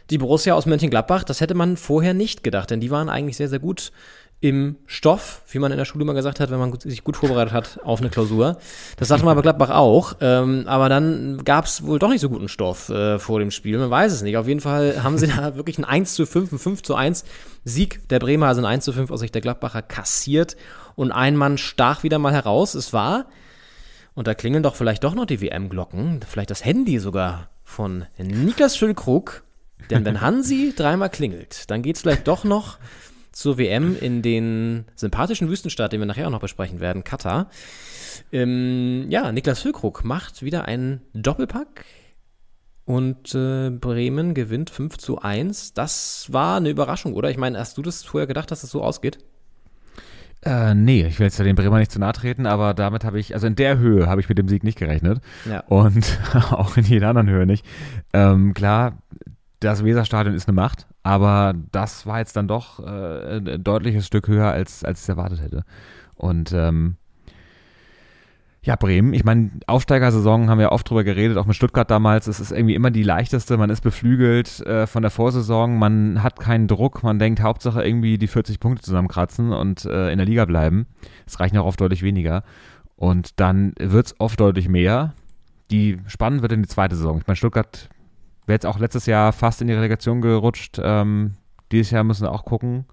die 0.10 0.17
Borussia 0.17 0.54
aus 0.54 0.65
Mönchengladbach. 0.65 1.23
Das 1.23 1.41
hätte 1.41 1.56
man 1.56 1.78
vorher 1.78 2.13
nicht 2.13 2.43
gedacht, 2.43 2.71
denn 2.71 2.80
die 2.80 2.91
waren 2.91 3.10
eigentlich 3.10 3.38
sehr, 3.38 3.50
sehr 3.50 3.60
gut 3.60 3.91
im 4.39 4.76
Stoff, 4.86 5.41
wie 5.50 5.58
man 5.58 5.71
in 5.71 5.80
der 5.80 5.86
Schule 5.86 6.04
immer 6.04 6.13
gesagt 6.13 6.39
hat, 6.39 6.52
wenn 6.52 6.60
man 6.60 6.80
sich 6.80 7.04
gut 7.04 7.17
vorbereitet 7.17 7.54
hat 7.54 7.80
auf 7.84 8.02
eine 8.02 8.10
Klausur. 8.10 8.58
Das 8.97 9.08
sagte 9.08 9.26
man 9.26 9.36
bei 9.36 9.41
Gladbach 9.41 9.71
auch. 9.71 10.15
Ähm, 10.21 10.65
aber 10.67 10.89
dann 10.89 11.43
gab's 11.43 11.84
wohl 11.84 11.97
doch 11.97 12.10
nicht 12.10 12.21
so 12.21 12.30
guten 12.30 12.47
Stoff 12.47 12.89
äh, 12.89 13.17
vor 13.17 13.39
dem 13.39 13.50
Spiel. 13.50 13.80
Man 13.80 13.89
weiß 13.89 14.13
es 14.13 14.21
nicht. 14.21 14.38
Auf 14.38 14.47
jeden 14.47 14.60
Fall 14.60 15.04
haben 15.04 15.17
sie 15.17 15.28
da 15.28 15.56
wirklich 15.56 15.80
ein 15.80 15.86
1 15.86 16.13
zu 16.13 16.28
5, 16.28 16.52
ein 16.52 16.60
5 16.60 16.84
zu 16.84 16.93
1 16.93 17.26
Sieg 17.63 18.08
der 18.10 18.19
Bremer, 18.19 18.47
also 18.47 18.62
ein 18.62 18.65
1 18.65 18.86
zu 18.86 18.93
5 18.93 19.10
aus 19.10 19.21
Sicht 19.21 19.34
der 19.34 19.41
Gladbacher 19.41 19.82
kassiert. 19.82 20.56
Und 20.95 21.12
ein 21.12 21.36
Mann 21.36 21.58
stach 21.58 22.04
wieder 22.04 22.19
mal 22.19 22.34
heraus. 22.34 22.76
Es 22.76 22.93
war 22.93 23.26
und 24.17 24.28
da 24.28 24.34
klingeln 24.34 24.63
doch 24.63 24.76
vielleicht 24.76 25.04
doch 25.04 25.13
noch 25.13 25.26
die 25.26 25.41
WM-Glocken, 25.41 26.21
vielleicht 26.28 26.50
das 26.50 26.65
Handy 26.65 26.97
sogar 26.97 27.50
von 27.63 28.06
Niklas 28.17 28.76
Füllkrug. 28.76 29.43
Denn 29.91 30.06
wenn 30.06 30.21
Hansi 30.21 30.73
dreimal 30.76 31.12
klingelt, 31.12 31.69
dann 31.69 31.84
geht's 31.84 32.02
vielleicht 32.02 32.28
doch 32.28 32.43
noch 32.43 32.80
zur 33.38 33.60
WM 33.60 33.95
in 33.95 34.23
den 34.23 34.86
sympathischen 34.95 35.47
Wüstenstaat, 35.47 35.93
den 35.93 36.00
wir 36.00 36.08
nachher 36.08 36.26
auch 36.26 36.32
noch 36.32 36.39
besprechen 36.39 36.80
werden, 36.80 37.04
Katar. 37.04 37.52
Ähm, 38.32 39.06
ja, 39.10 39.32
Niklas 39.32 39.62
Füllkrug 39.62 40.04
macht 40.04 40.41
wieder 40.41 40.65
einen 40.65 41.02
Doppelpack 41.13 41.86
und 42.86 43.36
äh, 43.36 43.69
Bremen 43.69 44.34
gewinnt 44.34 44.71
5 44.71 44.97
zu 44.97 45.21
1. 45.21 45.76
Das 45.76 46.34
war 46.34 46.58
eine 46.58 46.71
Überraschung, 46.71 47.13
oder? 47.13 47.30
Ich 47.30 47.38
meine, 47.38 47.60
hast 47.60 47.78
du 47.78 47.84
das 47.84 48.04
vorher 48.04 48.26
gedacht, 48.26 48.50
dass 48.50 48.62
das 48.62 48.71
so 48.71 48.82
ausgeht? 48.82 49.19
Äh, 50.43 50.73
nee, 50.73 51.06
ich 51.06 51.19
will 51.19 51.28
jetzt 51.28 51.38
ja 51.38 51.45
den 51.45 51.56
Bremer 51.56 51.78
nicht 51.78 51.91
zu 51.91 52.00
nahe 52.00 52.13
treten, 52.13 52.47
aber 52.47 52.73
damit 52.73 53.04
habe 53.04 53.19
ich, 53.19 53.36
also 53.36 53.45
in 53.45 53.56
der 53.56 53.78
Höhe 53.78 54.08
habe 54.08 54.19
ich 54.19 54.30
mit 54.30 54.39
dem 54.39 54.47
Sieg 54.47 54.63
nicht 54.63 54.80
gerechnet. 54.80 55.21
Ja. 55.47 55.60
Und 55.67 56.19
auch 56.34 56.76
in 56.76 56.86
jeder 56.86 57.10
anderen 57.10 57.30
Höhe 57.30 57.45
nicht. 57.45 57.63
Ähm, 58.13 58.56
klar, 58.56 58.97
das 59.60 59.84
Weserstadion 59.84 60.36
ist 60.36 60.48
eine 60.48 60.56
Macht, 60.56 60.88
aber 61.04 61.54
das 61.72 62.06
war 62.06 62.20
jetzt 62.20 62.36
dann 62.36 62.48
doch 62.48 62.80
äh, 62.80 63.38
ein 63.38 63.63
deutliches 63.63 64.06
Stück 64.06 64.28
höher, 64.28 64.52
als, 64.52 64.84
als 64.84 65.00
ich 65.00 65.04
es 65.04 65.10
erwartet 65.10 65.41
hätte. 65.41 65.63
Und 66.15 66.52
ähm, 66.54 66.98
ja, 68.67 68.76
Bremen, 68.76 69.13
ich 69.13 69.24
meine, 69.24 69.52
Aufsteigersaison 69.65 70.50
haben 70.50 70.60
wir 70.60 70.74
oft 70.74 70.89
drüber 70.89 71.06
geredet, 71.06 71.38
auch 71.38 71.46
mit 71.46 71.56
Stuttgart 71.56 71.89
damals. 71.89 72.28
Es 72.28 72.41
ist 72.41 72.52
irgendwie 72.52 72.76
immer 72.76 72.91
die 72.91 73.04
leichteste, 73.04 73.56
man 73.58 73.70
ist 73.70 73.80
beflügelt 73.80 74.60
äh, 74.65 74.86
von 74.88 75.04
der 75.04 75.12
Vorsaison, 75.12 75.80
man 75.80 76.22
hat 76.22 76.39
keinen 76.39 76.67
Druck, 76.67 77.02
man 77.02 77.17
denkt 77.17 77.41
Hauptsache 77.41 77.82
irgendwie 77.82 78.17
die 78.17 78.28
40 78.28 78.60
Punkte 78.60 78.84
zusammenkratzen 78.84 79.54
und 79.54 79.86
äh, 79.86 80.12
in 80.12 80.17
der 80.17 80.28
Liga 80.28 80.43
bleiben. 80.43 80.86
Es 81.26 81.39
reichen 81.39 81.58
auch 81.58 81.65
oft 81.65 81.80
deutlich 81.80 82.04
weniger. 82.04 82.43
Und 82.98 83.39
dann 83.39 83.74
wird 83.80 84.08
es 84.08 84.15
oft 84.20 84.39
deutlich 84.39 84.67
mehr. 84.67 85.13
Die 85.72 86.00
spannend 86.08 86.41
wird 86.41 86.52
in 86.52 86.63
die 86.63 86.67
zweite 86.67 86.96
Saison. 86.96 87.20
Ich 87.20 87.28
meine, 87.28 87.38
Stuttgart 87.38 87.89
wäre 88.47 88.55
jetzt 88.55 88.65
auch 88.65 88.79
letztes 88.79 89.05
Jahr 89.05 89.33
fast 89.33 89.62
in 89.62 89.67
die 89.67 89.73
Relegation 89.73 90.21
gerutscht. 90.21 90.79
Ähm, 90.81 91.33
dieses 91.71 91.91
Jahr 91.91 92.03
müssen 92.03 92.23
wir 92.23 92.31
auch 92.31 92.45
gucken. 92.45 92.86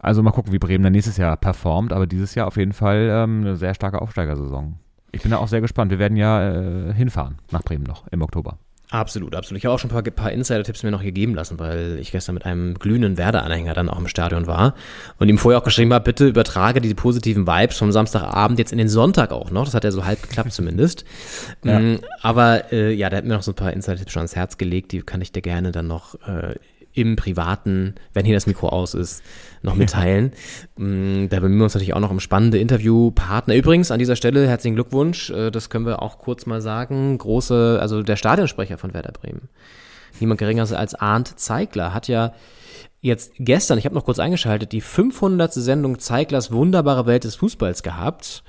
Also 0.00 0.22
mal 0.22 0.32
gucken, 0.32 0.52
wie 0.52 0.58
Bremen 0.58 0.84
dann 0.84 0.92
nächstes 0.92 1.16
Jahr 1.16 1.36
performt, 1.36 1.92
aber 1.92 2.06
dieses 2.06 2.34
Jahr 2.34 2.46
auf 2.46 2.58
jeden 2.58 2.74
Fall 2.74 3.08
ähm, 3.10 3.40
eine 3.40 3.56
sehr 3.56 3.74
starke 3.74 4.02
Aufsteigersaison. 4.02 4.78
Ich 5.12 5.22
bin 5.22 5.30
da 5.30 5.38
auch 5.38 5.48
sehr 5.48 5.62
gespannt. 5.62 5.90
Wir 5.90 5.98
werden 5.98 6.16
ja 6.16 6.52
äh, 6.52 6.92
hinfahren 6.92 7.38
nach 7.50 7.62
Bremen 7.62 7.84
noch 7.84 8.06
im 8.08 8.20
Oktober. 8.20 8.58
Absolut, 8.94 9.34
absolut. 9.34 9.58
Ich 9.58 9.66
habe 9.66 9.74
auch 9.74 9.80
schon 9.80 9.90
ein 9.90 9.92
paar, 9.92 10.08
paar 10.12 10.30
Insider-Tipps 10.30 10.84
mir 10.84 10.92
noch 10.92 11.02
hier 11.02 11.10
geben 11.10 11.34
lassen, 11.34 11.58
weil 11.58 11.98
ich 11.98 12.12
gestern 12.12 12.34
mit 12.34 12.46
einem 12.46 12.74
glühenden 12.74 13.18
Werder-Anhänger 13.18 13.74
dann 13.74 13.88
auch 13.88 13.98
im 13.98 14.06
Stadion 14.06 14.46
war 14.46 14.76
und 15.18 15.28
ihm 15.28 15.36
vorher 15.36 15.58
auch 15.58 15.64
geschrieben 15.64 15.92
habe, 15.92 16.04
bitte 16.04 16.28
übertrage 16.28 16.80
diese 16.80 16.94
positiven 16.94 17.44
Vibes 17.44 17.76
vom 17.76 17.90
Samstagabend 17.90 18.60
jetzt 18.60 18.70
in 18.70 18.78
den 18.78 18.88
Sonntag 18.88 19.32
auch 19.32 19.50
noch. 19.50 19.64
Das 19.64 19.74
hat 19.74 19.82
ja 19.82 19.90
so 19.90 20.04
halb 20.04 20.22
geklappt 20.22 20.52
zumindest. 20.52 21.04
Ja. 21.64 21.80
Mm, 21.80 21.98
Aber 22.22 22.72
äh, 22.72 22.92
ja, 22.92 23.10
der 23.10 23.16
hat 23.16 23.24
mir 23.24 23.34
noch 23.34 23.42
so 23.42 23.50
ein 23.50 23.56
paar 23.56 23.72
Insider-Tipps 23.72 24.12
schon 24.12 24.20
ans 24.20 24.36
Herz 24.36 24.58
gelegt, 24.58 24.92
die 24.92 25.02
kann 25.02 25.20
ich 25.20 25.32
dir 25.32 25.42
gerne 25.42 25.72
dann 25.72 25.88
noch 25.88 26.14
äh, 26.28 26.54
im 26.94 27.16
Privaten, 27.16 27.96
wenn 28.12 28.24
hier 28.24 28.34
das 28.34 28.46
Mikro 28.46 28.68
aus 28.68 28.94
ist, 28.94 29.22
noch 29.62 29.74
mitteilen. 29.74 30.32
Mm, 30.76 31.28
Da 31.28 31.38
bemühen 31.38 31.58
wir 31.58 31.64
uns 31.64 31.74
natürlich 31.74 31.94
auch 31.94 32.00
noch 32.00 32.10
um 32.10 32.18
spannende 32.18 32.58
Interviewpartner. 32.58 33.54
Übrigens, 33.54 33.92
an 33.92 34.00
dieser 34.00 34.16
Stelle 34.16 34.48
herzlichen 34.48 34.74
Glückwunsch, 34.74 35.30
äh, 35.30 35.52
das 35.52 35.70
können 35.70 35.86
wir 35.86 36.02
auch 36.02 36.18
kurz 36.18 36.46
mal 36.46 36.60
sagen. 36.60 37.16
Große, 37.16 37.78
also 37.80 38.02
der 38.02 38.16
Stadionsprecher 38.16 38.76
von 38.76 38.92
Werder 38.92 39.12
Bremen. 39.12 39.48
Niemand 40.18 40.38
geringer 40.38 40.62
als 40.62 40.94
Arndt 40.94 41.38
Zeigler 41.38 41.94
hat 41.94 42.08
ja 42.08 42.32
jetzt 43.00 43.32
gestern, 43.38 43.78
ich 43.78 43.84
habe 43.84 43.94
noch 43.94 44.04
kurz 44.04 44.18
eingeschaltet, 44.18 44.72
die 44.72 44.80
500. 44.80 45.52
Sendung 45.52 45.98
Zeiglers 46.00 46.50
wunderbare 46.50 47.06
Welt 47.06 47.24
des 47.24 47.36
Fußballs 47.36 47.82
gehabt. 47.84 48.42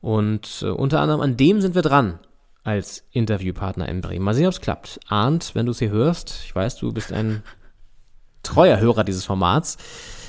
Und 0.00 0.62
äh, 0.62 0.68
unter 0.68 1.00
anderem 1.00 1.20
an 1.20 1.36
dem 1.36 1.60
sind 1.60 1.74
wir 1.74 1.82
dran 1.82 2.20
als 2.64 3.04
Interviewpartner 3.12 3.88
in 3.88 4.00
Bremen. 4.00 4.24
Mal 4.24 4.34
sehen, 4.34 4.46
ob 4.46 4.52
es 4.52 4.60
klappt. 4.60 4.98
Arndt, 5.08 5.54
wenn 5.54 5.66
du 5.66 5.72
es 5.72 5.78
hier 5.78 5.90
hörst, 5.90 6.42
ich 6.44 6.54
weiß, 6.54 6.76
du 6.76 6.92
bist 6.92 7.12
ein 7.12 7.42
treuer 8.46 8.78
Hörer 8.78 9.04
dieses 9.04 9.24
Formats, 9.24 9.76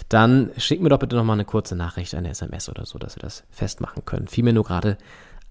dann 0.10 0.52
schickt 0.58 0.82
mir 0.82 0.90
doch 0.90 1.00
bitte 1.00 1.16
nochmal 1.16 1.36
eine 1.36 1.46
kurze 1.46 1.76
Nachricht, 1.76 2.16
eine 2.16 2.30
SMS 2.30 2.70
oder 2.70 2.86
so, 2.86 2.98
dass 2.98 3.16
wir 3.16 3.22
das 3.22 3.44
festmachen 3.50 4.06
können. 4.06 4.28
Fiel 4.28 4.44
mir 4.44 4.54
nur 4.54 4.64
gerade 4.64 4.98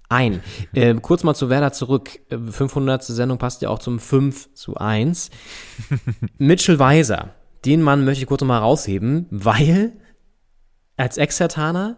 ein. 0.08 0.40
Äh, 0.72 0.94
kurz 0.94 1.24
mal 1.24 1.34
zu 1.34 1.48
Werder 1.48 1.72
zurück. 1.72 2.20
Äh, 2.28 2.38
500. 2.38 3.02
Sendung 3.02 3.38
passt 3.38 3.62
ja 3.62 3.70
auch 3.70 3.78
zum 3.78 3.98
5 3.98 4.54
zu 4.54 4.76
1. 4.76 5.30
Mitchell 6.38 6.78
Weiser, 6.78 7.30
den 7.64 7.82
Mann 7.82 8.04
möchte 8.04 8.22
ich 8.22 8.28
kurz 8.28 8.40
noch 8.42 8.48
mal 8.48 8.58
rausheben, 8.58 9.26
weil 9.30 9.92
als 10.96 11.16
Exertaner 11.16 11.96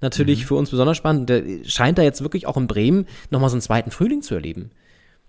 natürlich 0.00 0.46
für 0.46 0.54
uns 0.54 0.70
besonders 0.70 0.96
spannend, 0.96 1.28
der 1.28 1.44
scheint 1.64 1.98
da 1.98 2.02
jetzt 2.02 2.22
wirklich 2.22 2.46
auch 2.46 2.56
in 2.56 2.66
Bremen 2.66 3.06
nochmal 3.30 3.50
so 3.50 3.54
einen 3.54 3.62
zweiten 3.62 3.90
Frühling 3.90 4.22
zu 4.22 4.34
erleben. 4.34 4.70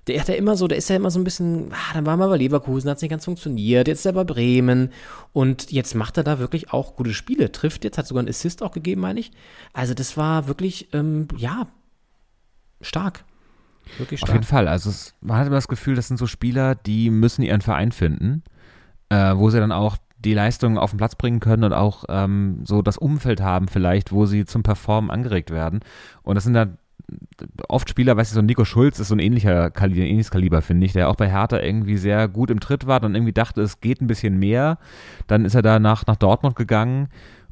Der 0.07 0.19
hat 0.19 0.27
ja 0.27 0.33
immer 0.33 0.55
so, 0.55 0.67
der 0.67 0.79
ist 0.79 0.89
ja 0.89 0.95
immer 0.95 1.11
so 1.11 1.19
ein 1.19 1.23
bisschen, 1.23 1.71
ah, 1.71 1.93
dann 1.93 2.05
war 2.05 2.17
mal 2.17 2.27
bei 2.27 2.37
Leverkusen, 2.37 2.89
hat 2.89 3.01
nicht 3.01 3.11
ganz 3.11 3.25
funktioniert, 3.25 3.87
jetzt 3.87 3.99
ist 3.99 4.05
er 4.05 4.13
bei 4.13 4.23
Bremen 4.23 4.89
und 5.31 5.71
jetzt 5.71 5.93
macht 5.93 6.17
er 6.17 6.23
da 6.23 6.39
wirklich 6.39 6.73
auch 6.73 6.95
gute 6.95 7.13
Spiele, 7.13 7.51
trifft 7.51 7.83
jetzt, 7.83 7.97
hat 7.99 8.07
sogar 8.07 8.21
einen 8.21 8.29
Assist 8.29 8.63
auch 8.63 8.71
gegeben, 8.71 9.01
meine 9.01 9.19
ich. 9.19 9.31
Also 9.73 9.93
das 9.93 10.17
war 10.17 10.47
wirklich, 10.47 10.91
ähm, 10.93 11.27
ja, 11.37 11.67
stark. 12.81 13.25
Wirklich 13.97 14.23
Auf 14.23 14.29
stark. 14.29 14.39
jeden 14.39 14.47
Fall. 14.47 14.67
Also 14.67 14.89
es, 14.89 15.13
man 15.21 15.37
hat 15.37 15.47
immer 15.47 15.55
das 15.55 15.67
Gefühl, 15.67 15.95
das 15.95 16.07
sind 16.07 16.17
so 16.17 16.27
Spieler, 16.27 16.75
die 16.75 17.09
müssen 17.09 17.43
ihren 17.43 17.61
Verein 17.61 17.91
finden, 17.91 18.43
äh, 19.09 19.35
wo 19.35 19.49
sie 19.49 19.59
dann 19.59 19.71
auch 19.71 19.97
die 20.23 20.33
Leistungen 20.33 20.77
auf 20.77 20.91
den 20.91 20.97
Platz 20.97 21.15
bringen 21.15 21.39
können 21.39 21.63
und 21.63 21.73
auch 21.73 22.05
ähm, 22.09 22.61
so 22.63 22.81
das 22.81 22.97
Umfeld 22.97 23.41
haben 23.41 23.67
vielleicht, 23.67 24.11
wo 24.11 24.25
sie 24.25 24.45
zum 24.45 24.63
Performen 24.63 25.09
angeregt 25.09 25.49
werden. 25.49 25.79
Und 26.21 26.35
das 26.35 26.43
sind 26.43 26.53
dann 26.53 26.77
oft 27.67 27.89
Spieler, 27.89 28.17
weißt 28.17 28.31
du, 28.31 28.35
so 28.35 28.41
ein 28.41 28.45
Nico 28.45 28.65
Schulz 28.65 28.99
ist 28.99 29.09
so 29.09 29.15
ein 29.15 29.19
ähnlicher 29.19 29.71
Kaliber, 29.71 30.01
ähnliches 30.01 30.31
Kaliber, 30.31 30.61
finde 30.61 30.85
ich, 30.85 30.93
der 30.93 31.09
auch 31.09 31.15
bei 31.15 31.29
Hertha 31.29 31.59
irgendwie 31.59 31.97
sehr 31.97 32.27
gut 32.27 32.51
im 32.51 32.59
Tritt 32.59 32.87
war, 32.87 32.99
dann 32.99 33.15
irgendwie 33.15 33.33
dachte, 33.33 33.61
es 33.61 33.81
geht 33.81 34.01
ein 34.01 34.07
bisschen 34.07 34.37
mehr. 34.37 34.77
Dann 35.27 35.45
ist 35.45 35.55
er 35.55 35.61
da 35.61 35.79
nach, 35.79 36.05
nach 36.07 36.15
Dortmund 36.15 36.55
gegangen 36.55 37.09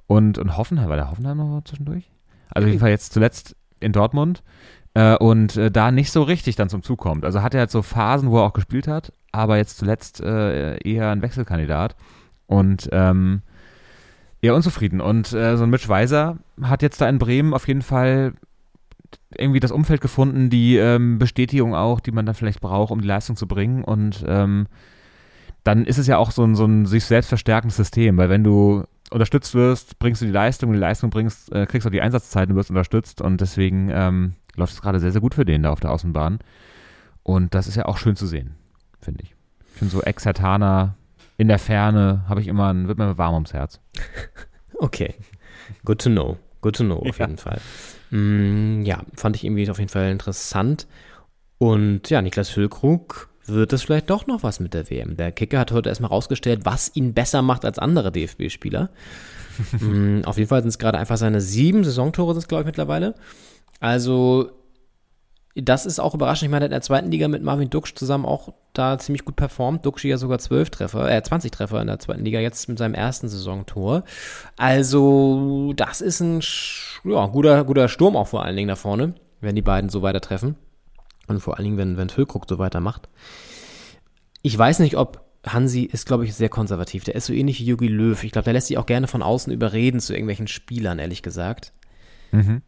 und, 0.07 0.38
und 0.38 0.57
Hoffenheim, 0.57 0.89
war 0.89 0.95
der 0.95 1.09
Hoffenheim 1.09 1.38
noch 1.38 1.63
zwischendurch? 1.63 2.09
Also 2.49 2.65
auf 2.65 2.69
jeden 2.69 2.79
Fall 2.79 2.89
jetzt 2.89 3.13
zuletzt 3.13 3.55
in 3.79 3.91
Dortmund 3.91 4.43
äh, 4.93 5.15
und 5.15 5.55
äh, 5.55 5.71
da 5.71 5.91
nicht 5.91 6.12
so 6.12 6.23
richtig 6.23 6.55
dann 6.55 6.69
zum 6.69 6.83
Zug 6.83 6.99
kommt. 6.99 7.25
Also 7.25 7.41
hat 7.41 7.53
er 7.53 7.62
halt 7.62 7.71
so 7.71 7.81
Phasen, 7.81 8.31
wo 8.31 8.38
er 8.38 8.43
auch 8.43 8.53
gespielt 8.53 8.88
hat, 8.88 9.13
aber 9.31 9.57
jetzt 9.57 9.77
zuletzt 9.77 10.21
äh, 10.21 10.77
eher 10.77 11.12
ein 11.12 11.21
Wechselkandidat 11.21 11.95
und 12.47 12.89
ähm, 12.91 13.41
eher 14.41 14.55
unzufrieden. 14.55 15.01
Und 15.01 15.33
äh, 15.33 15.57
so 15.57 15.63
ein 15.63 15.69
Mitch 15.69 15.88
Weiser 15.88 16.38
hat 16.62 16.81
jetzt 16.81 17.01
da 17.01 17.09
in 17.09 17.19
Bremen 17.19 17.53
auf 17.53 17.67
jeden 17.67 17.81
Fall 17.81 18.33
irgendwie 19.36 19.60
das 19.60 19.72
Umfeld 19.72 20.02
gefunden, 20.02 20.50
die 20.50 20.78
ähm, 20.78 21.19
Bestätigung 21.19 21.76
auch, 21.76 22.00
die 22.00 22.12
man 22.12 22.26
dann 22.26 22.36
vielleicht 22.36 22.62
braucht, 22.62 22.91
um 22.91 23.02
die 23.02 23.08
Leistung 23.08 23.36
zu 23.36 23.48
bringen. 23.48 23.84
Und 23.84 24.24
ähm, 24.28 24.67
dann 25.63 25.86
ist 25.86 25.98
es 25.98 26.08
ja 26.08 26.17
auch 26.17 26.32
so 26.32 26.43
ein, 26.43 26.56
so 26.56 26.65
ein 26.65 26.86
sich 26.86 27.06
selbst 27.06 27.28
verstärkendes 27.28 27.78
System, 27.78 28.17
weil 28.17 28.30
wenn 28.30 28.43
du 28.43 28.84
unterstützt 29.12 29.54
wirst, 29.56 30.00
bringst 30.00 30.22
du 30.22 30.26
die 30.26 30.32
Leistung, 30.32 30.72
die 30.72 30.78
Leistung 30.80 31.10
bringst, 31.10 31.52
äh, 31.52 31.65
kriegst 31.65 31.86
du 31.86 31.89
die 31.89 32.02
Einsatzzeiten, 32.02 32.56
wirst 32.56 32.69
unterstützt 32.69 33.22
und 33.22 33.41
deswegen 33.41 33.89
ähm, 33.91 34.34
läuft 34.56 34.74
es 34.74 34.82
gerade 34.82 35.00
sehr, 35.00 35.12
sehr 35.12 35.22
gut 35.22 35.36
für 35.36 35.45
den 35.45 35.63
da 35.63 35.72
auf 35.72 35.80
der 35.80 35.91
Außenbahn. 35.91 36.39
Und 37.24 37.54
das 37.56 37.67
ist 37.67 37.76
ja 37.76 37.86
auch 37.86 37.98
schön 37.98 38.15
zu 38.15 38.26
sehen, 38.28 38.56
finde 39.02 39.24
ich. 39.24 39.36
Ich 39.74 39.80
finde 39.80 39.91
so 39.91 40.02
Exertaner 40.02 40.95
in 41.38 41.48
der 41.48 41.60
Ferne, 41.60 42.24
habe 42.28 42.41
ich 42.41 42.48
immer, 42.48 42.74
ein, 42.74 42.88
wird 42.88 42.98
mir 42.98 43.17
warm 43.17 43.34
ums 43.36 43.54
Herz. 43.54 43.80
Okay. 44.82 45.13
Good 45.84 46.00
to 46.04 46.10
know. 46.10 46.38
Good 46.62 46.78
to 46.78 46.84
know, 46.86 47.00
auf 47.00 47.17
Ja. 47.19 47.26
jeden 47.26 47.38
Fall. 47.38 47.60
Mm, 48.12 48.82
ja, 48.84 49.04
fand 49.15 49.36
ich 49.36 49.43
irgendwie 49.43 49.69
auf 49.69 49.80
jeden 49.80 49.89
Fall 49.89 50.12
interessant. 50.12 50.88
Und 51.58 52.10
ja, 52.10 52.22
Niklas 52.22 52.50
Füllkrug 52.50 53.30
wird 53.45 53.74
es 53.74 53.84
vielleicht 53.84 54.10
doch 54.10 54.28
noch 54.28 54.43
was 54.43 54.60
mit 54.60 54.74
der 54.74 54.89
WM. 54.89 55.17
Der 55.17 55.32
Kicker 55.32 55.60
hat 55.60 55.72
heute 55.72 55.89
erstmal 55.89 56.10
rausgestellt, 56.10 56.62
was 56.63 56.95
ihn 56.95 57.13
besser 57.13 57.41
macht 57.41 57.65
als 57.65 57.80
andere 57.80 58.12
DFB-Spieler. 58.12 58.89
mm, 59.80 60.22
auf 60.26 60.38
jeden 60.38 60.50
Fall 60.50 60.62
sind 60.62 60.69
es 60.69 60.80
gerade 60.80 60.98
einfach 60.98 61.17
seine 61.17 61.41
sieben 61.41 61.84
Saisontore, 61.84 62.34
sind 62.34 62.43
es, 62.43 62.48
glaube 62.48 62.62
ich, 62.62 62.67
mittlerweile. 62.67 63.15
Also, 63.80 64.52
das 65.62 65.86
ist 65.86 66.00
auch 66.00 66.13
überraschend. 66.13 66.48
Ich 66.48 66.52
meine, 66.52 66.65
in 66.65 66.72
der 66.72 66.82
zweiten 66.82 67.12
Liga 67.12 67.28
mit 67.28 67.43
Marvin 67.43 67.69
Duksch 67.69 67.95
zusammen 67.95 68.26
auch 68.26 68.54
da 68.74 68.98
ziemlich 68.98 69.26
gut 69.26 69.36
performt. 69.36 69.86
Duksch 69.86 70.06
ja 70.06 70.17
sogar 70.17 70.39
12 70.39 70.69
Treffer, 70.69 71.10
äh, 71.10 71.22
20 71.22 71.52
Treffer 71.52 71.82
in 71.82 71.88
der 71.88 72.00
zweiten 72.00 72.24
Liga, 72.24 72.39
jetzt 72.39 72.69
mit 72.69 72.78
seinem 72.78 72.93
ersten 72.93 73.28
Saisontor. 73.28 74.04
Also, 74.58 75.74
das 75.76 76.02
ist 76.02 76.19
ein 76.19 76.41
ja, 77.04 77.28
guter, 77.28 77.63
guter 77.63 77.88
Sturm 77.88 78.15
auch 78.15 78.28
vor 78.28 78.43
allen 78.45 78.56
Dingen 78.56 78.69
da 78.69 78.76
vorne, 78.76 79.13
wenn 79.41 79.56
die 79.56 79.62
beiden 79.62 79.89
so 79.89 80.02
weiter 80.02 80.22
treffen. 80.22 80.56
Und 81.28 81.39
vor 81.39 81.58
allen 81.58 81.65
Dingen, 81.65 81.78
wenn, 81.78 81.98
wenn 81.98 82.10
Füllkrug 82.10 82.45
so 82.50 82.58
weitermacht. 82.58 83.08
Ich 84.41 84.58
weiß 84.58 84.80
nicht, 84.80 84.98
ob 84.98 85.26
Hansi 85.45 85.84
ist, 85.84 86.06
glaube 86.06 86.26
ich, 86.26 86.36
sehr 86.36 86.50
konservativ. 86.50 87.04
Der 87.04 87.15
ist 87.15 87.26
so 87.26 87.34
ähnlich 87.34 87.60
wie 87.60 87.65
Jogi 87.65 87.88
Löw. 87.88 88.22
Ich 88.24 88.32
glaube, 88.32 88.45
der 88.45 88.54
lässt 88.54 88.67
sich 88.67 88.78
auch 88.78 88.86
gerne 88.86 89.08
von 89.08 89.22
außen 89.22 89.54
überreden 89.54 90.00
zu 90.00 90.13
irgendwelchen 90.13 90.48
Spielern, 90.48 91.00
ehrlich 91.00 91.24
gesagt. 91.24 91.74
Mhm. 92.32 92.62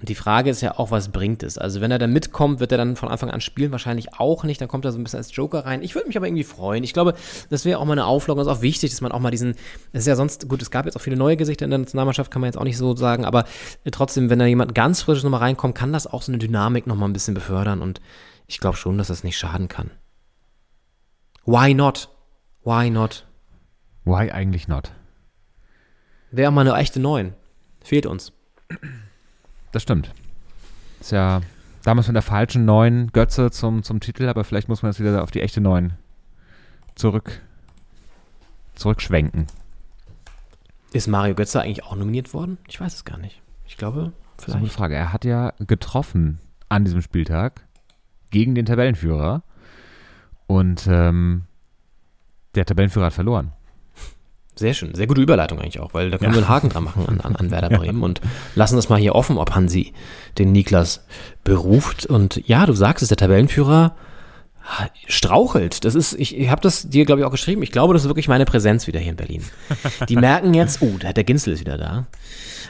Und 0.00 0.08
die 0.08 0.14
Frage 0.14 0.48
ist 0.48 0.62
ja 0.62 0.78
auch, 0.78 0.90
was 0.90 1.10
bringt 1.10 1.42
es? 1.42 1.58
Also 1.58 1.82
wenn 1.82 1.90
er 1.90 1.98
dann 1.98 2.12
mitkommt, 2.12 2.58
wird 2.58 2.72
er 2.72 2.78
dann 2.78 2.96
von 2.96 3.10
Anfang 3.10 3.30
an 3.30 3.42
spielen? 3.42 3.70
Wahrscheinlich 3.70 4.14
auch 4.14 4.44
nicht. 4.44 4.58
Dann 4.58 4.68
kommt 4.68 4.86
er 4.86 4.92
so 4.92 4.98
ein 4.98 5.04
bisschen 5.04 5.18
als 5.18 5.36
Joker 5.36 5.66
rein. 5.66 5.82
Ich 5.82 5.94
würde 5.94 6.08
mich 6.08 6.16
aber 6.16 6.26
irgendwie 6.26 6.44
freuen. 6.44 6.84
Ich 6.84 6.94
glaube, 6.94 7.14
das 7.50 7.66
wäre 7.66 7.78
auch 7.78 7.84
mal 7.84 7.92
eine 7.92 8.06
Auflockerung. 8.06 8.46
Das 8.46 8.54
ist 8.54 8.58
auch 8.58 8.62
wichtig, 8.62 8.90
dass 8.90 9.02
man 9.02 9.12
auch 9.12 9.20
mal 9.20 9.30
diesen, 9.30 9.56
das 9.92 10.02
ist 10.02 10.06
ja 10.06 10.16
sonst, 10.16 10.48
gut, 10.48 10.62
es 10.62 10.70
gab 10.70 10.86
jetzt 10.86 10.96
auch 10.96 11.02
viele 11.02 11.16
neue 11.16 11.36
Gesichter 11.36 11.66
in 11.66 11.70
der 11.70 11.80
Nationalmannschaft, 11.80 12.30
kann 12.30 12.40
man 12.40 12.48
jetzt 12.48 12.56
auch 12.56 12.64
nicht 12.64 12.78
so 12.78 12.96
sagen, 12.96 13.26
aber 13.26 13.44
trotzdem, 13.92 14.30
wenn 14.30 14.38
da 14.38 14.46
jemand 14.46 14.74
ganz 14.74 15.02
frisches 15.02 15.22
nochmal 15.22 15.40
reinkommt, 15.40 15.74
kann 15.74 15.92
das 15.92 16.06
auch 16.06 16.22
so 16.22 16.32
eine 16.32 16.38
Dynamik 16.38 16.86
nochmal 16.86 17.08
ein 17.08 17.12
bisschen 17.12 17.34
befördern 17.34 17.82
und 17.82 18.00
ich 18.46 18.58
glaube 18.58 18.78
schon, 18.78 18.96
dass 18.96 19.08
das 19.08 19.22
nicht 19.22 19.38
schaden 19.38 19.68
kann. 19.68 19.90
Why 21.44 21.74
not? 21.74 22.08
Why 22.64 22.88
not? 22.88 23.26
Why 24.04 24.30
eigentlich 24.30 24.66
not? 24.66 24.92
Wäre 26.30 26.48
auch 26.48 26.54
mal 26.54 26.66
eine 26.66 26.78
echte 26.78 27.00
Neun. 27.00 27.34
Fehlt 27.82 28.06
uns. 28.06 28.32
Das 29.72 29.82
stimmt. 29.82 30.12
Ist 31.00 31.12
ja 31.12 31.40
damals 31.84 32.08
mit 32.08 32.14
der 32.14 32.22
falschen 32.22 32.64
neuen 32.64 33.12
Götze 33.12 33.50
zum, 33.50 33.82
zum 33.82 34.00
Titel, 34.00 34.28
aber 34.28 34.44
vielleicht 34.44 34.68
muss 34.68 34.82
man 34.82 34.92
jetzt 34.92 35.00
wieder 35.00 35.22
auf 35.22 35.30
die 35.30 35.40
echte 35.40 35.60
neun 35.60 35.94
zurück, 36.94 37.40
zurückschwenken. 38.74 39.46
Ist 40.92 41.06
Mario 41.06 41.34
Götze 41.34 41.60
eigentlich 41.60 41.84
auch 41.84 41.94
nominiert 41.96 42.34
worden? 42.34 42.58
Ich 42.68 42.80
weiß 42.80 42.94
es 42.94 43.04
gar 43.04 43.16
nicht. 43.18 43.40
Ich 43.66 43.76
glaube, 43.76 44.12
Das 44.36 44.48
ist 44.48 44.54
eine 44.54 44.60
gute 44.60 44.70
vielleicht. 44.70 44.76
Frage. 44.76 44.94
Er 44.96 45.12
hat 45.12 45.24
ja 45.24 45.52
getroffen 45.60 46.40
an 46.68 46.84
diesem 46.84 47.00
Spieltag 47.00 47.66
gegen 48.30 48.54
den 48.54 48.66
Tabellenführer 48.66 49.42
und 50.46 50.86
ähm, 50.90 51.44
der 52.56 52.64
Tabellenführer 52.66 53.06
hat 53.06 53.12
verloren. 53.12 53.52
Sehr 54.60 54.74
schön. 54.74 54.94
Sehr 54.94 55.06
gute 55.06 55.22
Überleitung 55.22 55.58
eigentlich 55.58 55.80
auch, 55.80 55.94
weil 55.94 56.10
da 56.10 56.18
können 56.18 56.34
wir 56.34 56.38
einen 56.40 56.48
Haken 56.48 56.68
dran 56.68 56.84
machen 56.84 57.06
an, 57.08 57.20
an, 57.22 57.34
an 57.34 57.50
Werder 57.50 57.70
Bremen 57.70 58.02
und 58.02 58.20
lassen 58.54 58.76
das 58.76 58.90
mal 58.90 58.98
hier 59.00 59.14
offen, 59.14 59.38
ob 59.38 59.54
Hansi 59.54 59.94
den 60.36 60.52
Niklas 60.52 61.06
beruft. 61.44 62.04
Und 62.04 62.46
ja, 62.46 62.66
du 62.66 62.74
sagst 62.74 63.00
es, 63.02 63.08
der 63.08 63.16
Tabellenführer 63.16 63.96
strauchelt. 65.08 65.84
Das 65.86 65.94
ist, 65.94 66.12
ich, 66.12 66.36
ich 66.38 66.50
habe 66.50 66.60
das 66.60 66.90
dir, 66.90 67.04
glaube 67.06 67.22
ich, 67.22 67.26
auch 67.26 67.30
geschrieben. 67.30 67.62
Ich 67.62 67.72
glaube, 67.72 67.94
das 67.94 68.02
ist 68.02 68.08
wirklich 68.08 68.28
meine 68.28 68.44
Präsenz 68.44 68.86
wieder 68.86 69.00
hier 69.00 69.10
in 69.12 69.16
Berlin. 69.16 69.42
Die 70.08 70.16
merken 70.16 70.52
jetzt, 70.52 70.82
oh, 70.82 70.98
der, 70.98 71.14
der 71.14 71.24
Ginzel 71.24 71.54
ist 71.54 71.60
wieder 71.60 71.78
da. 71.78 72.06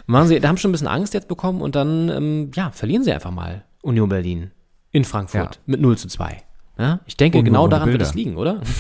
Machen 0.06 0.28
sie, 0.28 0.38
da 0.40 0.48
haben 0.48 0.56
schon 0.58 0.70
ein 0.70 0.72
bisschen 0.72 0.86
Angst 0.86 1.12
jetzt 1.12 1.26
bekommen 1.28 1.60
und 1.60 1.74
dann, 1.74 2.08
ähm, 2.08 2.50
ja, 2.54 2.70
verlieren 2.70 3.02
sie 3.02 3.12
einfach 3.12 3.32
mal 3.32 3.64
Union 3.82 4.08
Berlin 4.08 4.52
in 4.92 5.04
Frankfurt 5.04 5.56
Ja. 5.56 5.60
mit 5.66 5.80
0 5.80 5.98
zu 5.98 6.08
2. 6.08 6.38
Ja, 6.80 7.00
ich 7.04 7.18
denke, 7.18 7.42
genau 7.42 7.68
daran 7.68 7.88
wird 7.88 7.98
Bilder. 7.98 8.08
es 8.08 8.14
liegen, 8.14 8.36
oder? 8.36 8.62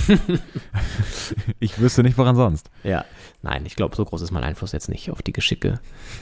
Ich 1.60 1.78
wüsste 1.78 2.02
nicht, 2.02 2.16
woran 2.16 2.34
sonst. 2.34 2.70
Ja, 2.82 3.04
nein, 3.42 3.64
ich 3.66 3.76
glaube, 3.76 3.94
so 3.94 4.04
groß 4.04 4.22
ist 4.22 4.30
mein 4.30 4.42
Einfluss 4.42 4.72
jetzt 4.72 4.88
nicht 4.88 5.10
auf 5.10 5.20
die 5.20 5.32
Geschicke 5.32 5.78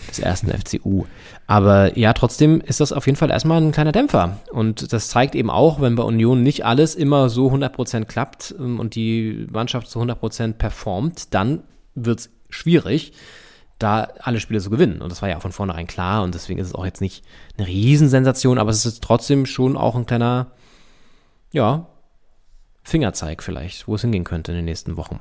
des 0.08 0.18
ersten 0.18 0.50
FCU. 0.50 1.04
Aber 1.46 1.96
ja, 1.96 2.12
trotzdem 2.12 2.60
ist 2.60 2.80
das 2.80 2.92
auf 2.92 3.06
jeden 3.06 3.16
Fall 3.16 3.30
erstmal 3.30 3.62
ein 3.62 3.72
kleiner 3.72 3.92
Dämpfer. 3.92 4.38
Und 4.50 4.92
das 4.92 5.08
zeigt 5.08 5.36
eben 5.36 5.50
auch, 5.50 5.80
wenn 5.80 5.94
bei 5.94 6.02
Union 6.02 6.42
nicht 6.42 6.66
alles 6.66 6.96
immer 6.96 7.28
so 7.28 7.48
100% 7.48 8.04
klappt 8.06 8.54
ähm, 8.58 8.80
und 8.80 8.96
die 8.96 9.46
Mannschaft 9.50 9.88
zu 9.88 10.00
100% 10.00 10.54
performt, 10.54 11.32
dann 11.32 11.62
wird 11.94 12.18
es 12.18 12.30
schwierig, 12.50 13.12
da 13.78 14.08
alle 14.20 14.40
Spiele 14.40 14.60
zu 14.60 14.70
gewinnen. 14.70 15.00
Und 15.00 15.12
das 15.12 15.22
war 15.22 15.28
ja 15.28 15.36
auch 15.36 15.42
von 15.42 15.52
vornherein 15.52 15.86
klar. 15.86 16.24
Und 16.24 16.34
deswegen 16.34 16.58
ist 16.58 16.66
es 16.66 16.74
auch 16.74 16.84
jetzt 16.84 17.00
nicht 17.00 17.24
eine 17.56 17.68
Riesensensation, 17.68 18.58
aber 18.58 18.70
es 18.70 18.84
ist 18.84 19.02
trotzdem 19.02 19.46
schon 19.46 19.76
auch 19.76 19.94
ein 19.94 20.06
kleiner, 20.06 20.48
ja, 21.52 21.87
Fingerzeig 22.82 23.42
vielleicht, 23.42 23.87
wo 23.87 23.96
es 23.96 24.00
hingehen 24.00 24.24
könnte 24.24 24.52
in 24.52 24.56
den 24.56 24.64
nächsten 24.64 24.96
Wochen. 24.96 25.20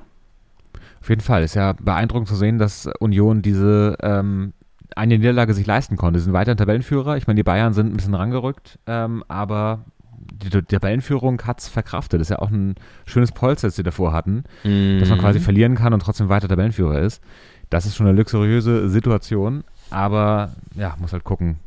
Auf 1.01 1.09
jeden 1.09 1.21
Fall 1.21 1.43
ist 1.43 1.55
ja 1.55 1.73
beeindruckend 1.73 2.27
zu 2.27 2.35
sehen, 2.35 2.57
dass 2.57 2.89
Union 2.99 3.41
diese 3.41 3.97
ähm, 4.01 4.53
eine 4.95 5.17
Niederlage 5.17 5.53
sich 5.53 5.67
leisten 5.67 5.97
konnte. 5.97 6.19
Sie 6.19 6.25
sind 6.25 6.33
weiterhin 6.33 6.57
Tabellenführer. 6.57 7.17
Ich 7.17 7.27
meine, 7.27 7.37
die 7.37 7.43
Bayern 7.43 7.73
sind 7.73 7.91
ein 7.91 7.97
bisschen 7.97 8.15
rangerückt, 8.15 8.79
ähm, 8.87 9.23
aber 9.27 9.85
die, 10.31 10.49
die 10.49 10.61
Tabellenführung 10.61 11.41
hat 11.43 11.59
es 11.59 11.67
verkraftet. 11.67 12.19
Das 12.19 12.27
ist 12.27 12.31
ja 12.31 12.39
auch 12.39 12.49
ein 12.49 12.75
schönes 13.05 13.31
Polster, 13.31 13.67
das 13.67 13.75
sie 13.75 13.83
davor 13.83 14.13
hatten, 14.13 14.43
dass 14.63 15.09
man 15.09 15.19
quasi 15.19 15.39
verlieren 15.39 15.75
kann 15.75 15.93
und 15.93 16.01
trotzdem 16.01 16.29
weiter 16.29 16.47
Tabellenführer 16.47 16.99
ist. 16.99 17.21
Das 17.69 17.85
ist 17.85 17.95
schon 17.95 18.07
eine 18.07 18.17
luxuriöse 18.17 18.89
Situation, 18.89 19.63
aber 19.89 20.51
ja, 20.75 20.95
muss 20.99 21.13
halt 21.13 21.23
gucken, 21.23 21.57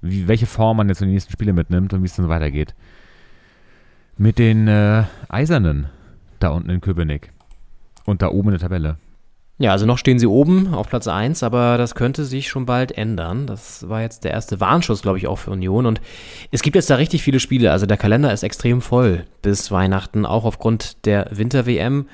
wie, 0.00 0.26
welche 0.26 0.46
Form 0.46 0.78
man 0.78 0.88
jetzt 0.88 1.02
in 1.02 1.08
die 1.08 1.14
nächsten 1.14 1.32
Spiele 1.32 1.52
mitnimmt 1.52 1.92
und 1.92 2.02
wie 2.02 2.06
es 2.06 2.16
dann 2.16 2.28
weitergeht. 2.28 2.74
Mit 4.18 4.38
den 4.38 4.66
äh, 4.68 5.04
Eisernen 5.28 5.86
da 6.38 6.48
unten 6.48 6.70
in 6.70 6.80
Köpenick. 6.80 7.32
Und 8.04 8.22
da 8.22 8.28
oben 8.28 8.48
in 8.48 8.52
der 8.52 8.60
Tabelle. 8.60 8.96
Ja, 9.58 9.72
also 9.72 9.86
noch 9.86 9.96
stehen 9.96 10.18
sie 10.18 10.26
oben 10.26 10.74
auf 10.74 10.88
Platz 10.88 11.08
1, 11.08 11.42
aber 11.42 11.78
das 11.78 11.94
könnte 11.94 12.26
sich 12.26 12.48
schon 12.48 12.66
bald 12.66 12.92
ändern. 12.92 13.46
Das 13.46 13.88
war 13.88 14.02
jetzt 14.02 14.24
der 14.24 14.32
erste 14.32 14.60
Warnschuss, 14.60 15.00
glaube 15.00 15.16
ich, 15.16 15.26
auch 15.26 15.36
für 15.36 15.50
Union. 15.50 15.86
Und 15.86 16.00
es 16.50 16.62
gibt 16.62 16.76
jetzt 16.76 16.90
da 16.90 16.96
richtig 16.96 17.22
viele 17.22 17.40
Spiele. 17.40 17.72
Also 17.72 17.86
der 17.86 17.96
Kalender 17.96 18.32
ist 18.32 18.42
extrem 18.42 18.82
voll 18.82 19.24
bis 19.40 19.70
Weihnachten, 19.70 20.26
auch 20.26 20.44
aufgrund 20.44 21.06
der 21.06 21.28
Winter-WM. 21.30 22.06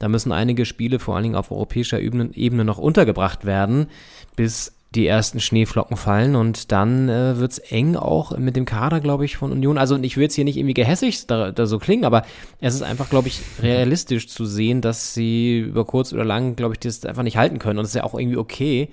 Da 0.00 0.08
müssen 0.08 0.32
einige 0.32 0.64
Spiele, 0.64 0.98
vor 0.98 1.14
allen 1.14 1.22
Dingen 1.22 1.36
auf 1.36 1.52
europäischer 1.52 2.00
Ebene, 2.00 2.64
noch 2.64 2.78
untergebracht 2.78 3.44
werden, 3.44 3.86
bis 4.34 4.74
die 4.94 5.06
ersten 5.06 5.38
Schneeflocken 5.38 5.96
fallen 5.96 6.34
und 6.34 6.72
dann 6.72 7.08
äh, 7.08 7.38
wird 7.38 7.52
es 7.52 7.58
eng 7.58 7.94
auch 7.94 8.36
mit 8.36 8.56
dem 8.56 8.64
Kader, 8.64 8.98
glaube 8.98 9.24
ich, 9.24 9.36
von 9.36 9.52
Union. 9.52 9.78
Also 9.78 9.96
ich 9.96 10.16
will 10.16 10.24
jetzt 10.24 10.34
hier 10.34 10.44
nicht 10.44 10.56
irgendwie 10.56 10.74
gehässig 10.74 11.26
da, 11.28 11.52
da 11.52 11.66
so 11.66 11.78
klingen, 11.78 12.04
aber 12.04 12.22
es 12.60 12.74
ist 12.74 12.82
einfach, 12.82 13.08
glaube 13.08 13.28
ich, 13.28 13.40
realistisch 13.62 14.26
zu 14.26 14.44
sehen, 14.44 14.80
dass 14.80 15.14
sie 15.14 15.60
über 15.60 15.84
kurz 15.84 16.12
oder 16.12 16.24
lang, 16.24 16.56
glaube 16.56 16.74
ich, 16.74 16.80
das 16.80 17.04
einfach 17.04 17.22
nicht 17.22 17.36
halten 17.36 17.60
können. 17.60 17.78
Und 17.78 17.84
das 17.84 17.90
ist 17.90 17.96
ja 17.96 18.04
auch 18.04 18.18
irgendwie 18.18 18.36
okay. 18.36 18.88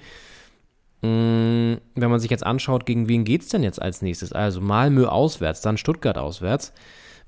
Mm, 1.02 1.78
wenn 1.96 2.12
man 2.12 2.20
sich 2.20 2.30
jetzt 2.30 2.46
anschaut, 2.46 2.86
gegen 2.86 3.10
wen 3.10 3.24
geht 3.24 3.42
es 3.42 3.50
denn 3.50 3.64
jetzt 3.64 3.82
als 3.82 4.04
nächstes? 4.04 4.34
Also 4.34 4.62
Malmö 4.62 5.08
auswärts, 5.08 5.62
dann 5.62 5.78
Stuttgart 5.78 6.20
auswärts, 6.20 6.74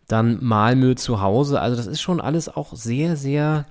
dann 0.07 0.37
Malmö 0.43 0.93
zu 0.93 1.21
Hause. 1.21 1.59
Also 1.59 1.75
das 1.75 1.87
ist 1.87 2.01
schon 2.01 2.21
alles 2.21 2.55
auch 2.55 2.75
sehr, 2.75 3.15
sehr 3.15 3.65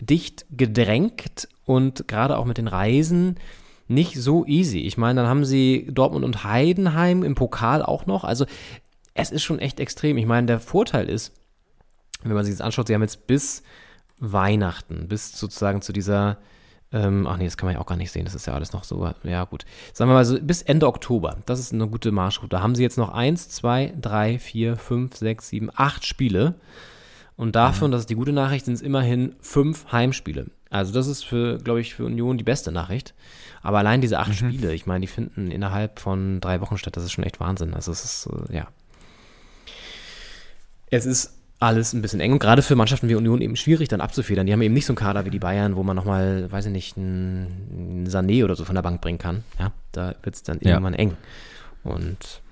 dicht 0.00 0.46
gedrängt 0.50 1.48
und 1.64 2.08
gerade 2.08 2.36
auch 2.38 2.44
mit 2.44 2.58
den 2.58 2.68
Reisen 2.68 3.36
nicht 3.88 4.14
so 4.14 4.44
easy. 4.46 4.80
Ich 4.80 4.96
meine, 4.96 5.20
dann 5.20 5.28
haben 5.28 5.44
sie 5.44 5.88
Dortmund 5.90 6.24
und 6.24 6.44
Heidenheim 6.44 7.22
im 7.22 7.34
Pokal 7.34 7.82
auch 7.82 8.06
noch. 8.06 8.24
Also 8.24 8.46
es 9.14 9.30
ist 9.30 9.42
schon 9.42 9.58
echt 9.58 9.80
extrem. 9.80 10.18
Ich 10.18 10.26
meine, 10.26 10.46
der 10.46 10.60
Vorteil 10.60 11.08
ist, 11.08 11.32
wenn 12.22 12.34
man 12.34 12.44
sich 12.44 12.54
das 12.54 12.60
anschaut, 12.60 12.88
sie 12.88 12.94
haben 12.94 13.02
jetzt 13.02 13.26
bis 13.26 13.62
Weihnachten, 14.18 15.08
bis 15.08 15.38
sozusagen 15.38 15.82
zu 15.82 15.92
dieser, 15.92 16.38
ähm, 16.92 17.26
ach 17.26 17.36
nee, 17.36 17.44
das 17.44 17.56
kann 17.56 17.66
man 17.66 17.74
ja 17.74 17.80
auch 17.80 17.86
gar 17.86 17.96
nicht 17.96 18.10
sehen, 18.10 18.24
das 18.24 18.34
ist 18.34 18.46
ja 18.46 18.54
alles 18.54 18.72
noch 18.72 18.84
so, 18.84 19.10
ja 19.22 19.44
gut. 19.44 19.64
Sagen 19.92 20.10
wir 20.10 20.14
mal 20.14 20.24
so, 20.24 20.40
bis 20.40 20.62
Ende 20.62 20.86
Oktober, 20.86 21.38
das 21.46 21.60
ist 21.60 21.72
eine 21.72 21.86
gute 21.88 22.12
Marschroute. 22.12 22.50
Da 22.50 22.62
haben 22.62 22.74
sie 22.74 22.82
jetzt 22.82 22.98
noch 22.98 23.10
eins, 23.10 23.48
zwei, 23.48 23.92
drei, 24.00 24.38
vier, 24.38 24.76
fünf, 24.76 25.16
sechs, 25.16 25.48
sieben, 25.48 25.70
acht 25.74 26.04
Spiele. 26.06 26.54
Und 27.36 27.54
dafür, 27.54 27.84
und 27.84 27.90
das 27.90 28.02
ist 28.02 28.10
die 28.10 28.14
gute 28.14 28.32
Nachricht, 28.32 28.64
sind 28.64 28.74
es 28.74 28.82
immerhin 28.82 29.36
fünf 29.40 29.92
Heimspiele. 29.92 30.46
Also 30.76 30.92
das 30.92 31.06
ist 31.06 31.24
für, 31.24 31.58
glaube 31.58 31.80
ich, 31.80 31.94
für 31.94 32.04
Union 32.04 32.38
die 32.38 32.44
beste 32.44 32.72
Nachricht. 32.72 33.14
Aber 33.62 33.78
allein 33.78 34.00
diese 34.00 34.18
acht 34.18 34.28
mhm. 34.28 34.50
Spiele, 34.50 34.74
ich 34.74 34.86
meine, 34.86 35.00
die 35.00 35.06
finden 35.06 35.50
innerhalb 35.50 35.98
von 35.98 36.40
drei 36.40 36.60
Wochen 36.60 36.78
statt. 36.78 36.96
Das 36.96 37.04
ist 37.04 37.12
schon 37.12 37.24
echt 37.24 37.40
Wahnsinn. 37.40 37.74
Also 37.74 37.92
es 37.92 38.04
ist, 38.04 38.28
äh, 38.50 38.56
ja. 38.56 38.68
Es 40.90 41.04
ist 41.04 41.36
alles 41.58 41.94
ein 41.94 42.02
bisschen 42.02 42.20
eng 42.20 42.32
und 42.32 42.38
gerade 42.38 42.60
für 42.60 42.76
Mannschaften 42.76 43.08
wie 43.08 43.14
Union 43.14 43.40
eben 43.40 43.56
schwierig 43.56 43.88
dann 43.88 44.00
abzufedern. 44.00 44.46
Die 44.46 44.52
haben 44.52 44.60
eben 44.60 44.74
nicht 44.74 44.86
so 44.86 44.92
einen 44.92 44.98
Kader 44.98 45.24
wie 45.24 45.30
die 45.30 45.38
Bayern, 45.38 45.74
wo 45.74 45.82
man 45.82 45.96
nochmal, 45.96 46.52
weiß 46.52 46.66
ich 46.66 46.72
nicht, 46.72 46.96
einen 46.96 48.06
Sané 48.06 48.44
oder 48.44 48.54
so 48.54 48.64
von 48.64 48.74
der 48.74 48.82
Bank 48.82 49.00
bringen 49.00 49.18
kann. 49.18 49.42
Ja, 49.58 49.72
da 49.92 50.14
wird 50.22 50.34
es 50.34 50.42
dann 50.42 50.58
ja. 50.60 50.72
irgendwann 50.72 50.94
eng. 50.94 51.16
Und 51.82 52.42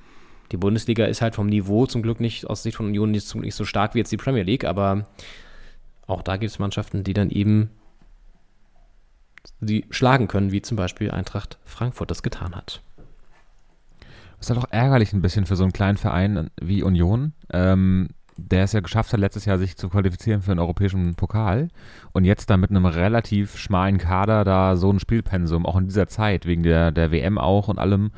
die 0.53 0.57
Bundesliga 0.57 1.05
ist 1.05 1.21
halt 1.21 1.35
vom 1.35 1.49
Niveau 1.49 1.87
zum 1.87 2.03
Glück 2.03 2.21
nicht 2.21 2.47
aus 2.47 2.63
Sicht 2.63 2.77
von 2.77 2.87
Union 2.87 3.11
nicht, 3.11 3.35
nicht 3.35 3.55
so 3.55 3.65
stark 3.65 3.95
wie 3.95 3.99
jetzt 3.99 4.13
die 4.13 4.17
Premier 4.17 4.43
League, 4.43 4.65
aber 4.65 5.07
auch 6.07 6.23
da 6.23 6.37
gibt 6.37 6.51
es 6.51 6.59
Mannschaften, 6.59 7.05
die 7.05 7.15
dann 7.15 7.31
eben 7.31 7.71
sie 9.61 9.87
schlagen 9.91 10.29
können, 10.29 10.53
wie 10.53 10.63
zum 10.63 10.77
Beispiel 10.77 11.11
Eintracht 11.11 11.59
Frankfurt 11.65 12.11
das 12.11 12.23
getan 12.23 12.55
hat. 12.55 12.83
Das 14.39 14.51
ist 14.51 14.57
halt 14.57 14.67
auch 14.67 14.71
ärgerlich 14.73 15.13
ein 15.13 15.23
bisschen 15.23 15.47
für 15.47 15.57
so 15.57 15.65
einen 15.65 15.73
kleinen 15.73 15.97
Verein 15.97 16.51
wie 16.61 16.83
Union, 16.83 17.33
ähm, 17.53 18.09
der 18.37 18.65
es 18.65 18.73
ja 18.73 18.81
geschafft 18.81 19.13
hat, 19.13 19.21
letztes 19.21 19.45
Jahr 19.45 19.59
sich 19.59 19.77
zu 19.77 19.89
qualifizieren 19.89 20.43
für 20.43 20.51
einen 20.51 20.61
europäischen 20.61 21.15
Pokal 21.15 21.69
und 22.13 22.25
jetzt 22.25 22.51
da 22.51 22.57
mit 22.57 22.71
einem 22.71 22.85
relativ 22.85 23.57
schmalen 23.57 23.99
Kader 23.99 24.45
da 24.45 24.77
so 24.77 24.93
ein 24.93 24.99
Spielpensum, 24.99 25.65
auch 25.67 25.77
in 25.77 25.87
dieser 25.87 26.09
Zeit, 26.09 26.45
wegen 26.47 26.63
der, 26.63 26.91
der 26.91 27.13
WM 27.13 27.39
auch 27.39 27.69
und 27.69 27.79
allem, 27.79 28.11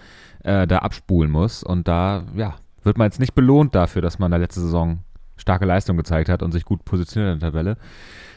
äh, 0.43 0.67
da 0.67 0.79
abspulen 0.79 1.31
muss. 1.31 1.63
Und 1.63 1.87
da, 1.87 2.25
ja, 2.35 2.57
wird 2.83 2.99
man 2.99 3.07
jetzt 3.07 3.21
nicht 3.21 3.35
belohnt 3.35 3.75
dafür, 3.75 4.01
dass 4.01 4.19
man 4.19 4.31
da 4.31 4.39
letzte 4.39 4.61
Saison 4.61 5.01
starke 5.37 5.67
Leistung 5.67 5.99
gezeigt 5.99 6.31
hat 6.31 6.43
und 6.43 6.53
sich 6.53 6.65
gut 6.65 6.85
positioniert 6.85 7.35
in 7.35 7.41
der 7.41 7.51
Tabelle. 7.51 7.77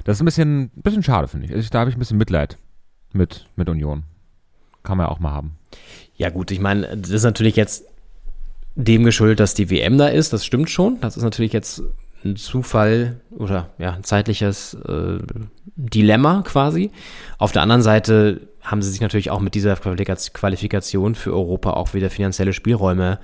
Das 0.04 0.18
ist 0.18 0.22
ein 0.22 0.26
bisschen, 0.26 0.64
ein 0.64 0.82
bisschen 0.82 1.04
schade, 1.04 1.30
finde 1.30 1.48
ich. 1.48 1.70
Da 1.70 1.80
habe 1.80 1.90
ich 1.90 1.96
ein 1.96 2.00
bisschen 2.00 2.18
Mitleid 2.18 2.58
mit, 3.14 3.48
mit 3.56 3.70
Union. 3.70 4.04
Kann 4.84 4.98
man 4.98 5.08
ja 5.08 5.12
auch 5.12 5.20
mal 5.20 5.32
haben. 5.32 5.56
Ja, 6.16 6.30
gut, 6.30 6.52
ich 6.52 6.60
meine, 6.60 6.98
das 6.98 7.10
ist 7.12 7.24
natürlich 7.24 7.56
jetzt 7.56 7.86
dem 8.76 9.04
geschuldet, 9.04 9.40
dass 9.40 9.54
die 9.54 9.70
WM 9.70 9.98
da 9.98 10.08
ist, 10.08 10.32
das 10.32 10.46
stimmt 10.46 10.70
schon. 10.70 11.00
Das 11.02 11.18
ist 11.18 11.24
natürlich 11.24 11.54
jetzt 11.54 11.82
ein 12.24 12.36
Zufall 12.36 13.20
oder 13.32 13.70
ja, 13.78 13.94
ein 13.94 14.04
zeitliches 14.04 14.74
äh, 14.74 15.20
Dilemma 15.76 16.44
quasi. 16.46 16.92
Auf 17.38 17.52
der 17.52 17.62
anderen 17.62 17.82
Seite 17.82 18.48
haben 18.62 18.82
sie 18.82 18.92
sich 18.92 19.02
natürlich 19.02 19.32
auch 19.32 19.40
mit 19.40 19.56
dieser 19.56 19.76
Qualifikation 19.76 21.16
für 21.16 21.34
Europa 21.34 21.72
auch 21.72 21.94
wieder 21.94 22.10
finanzielle 22.10 22.54
Spielräume 22.54 23.20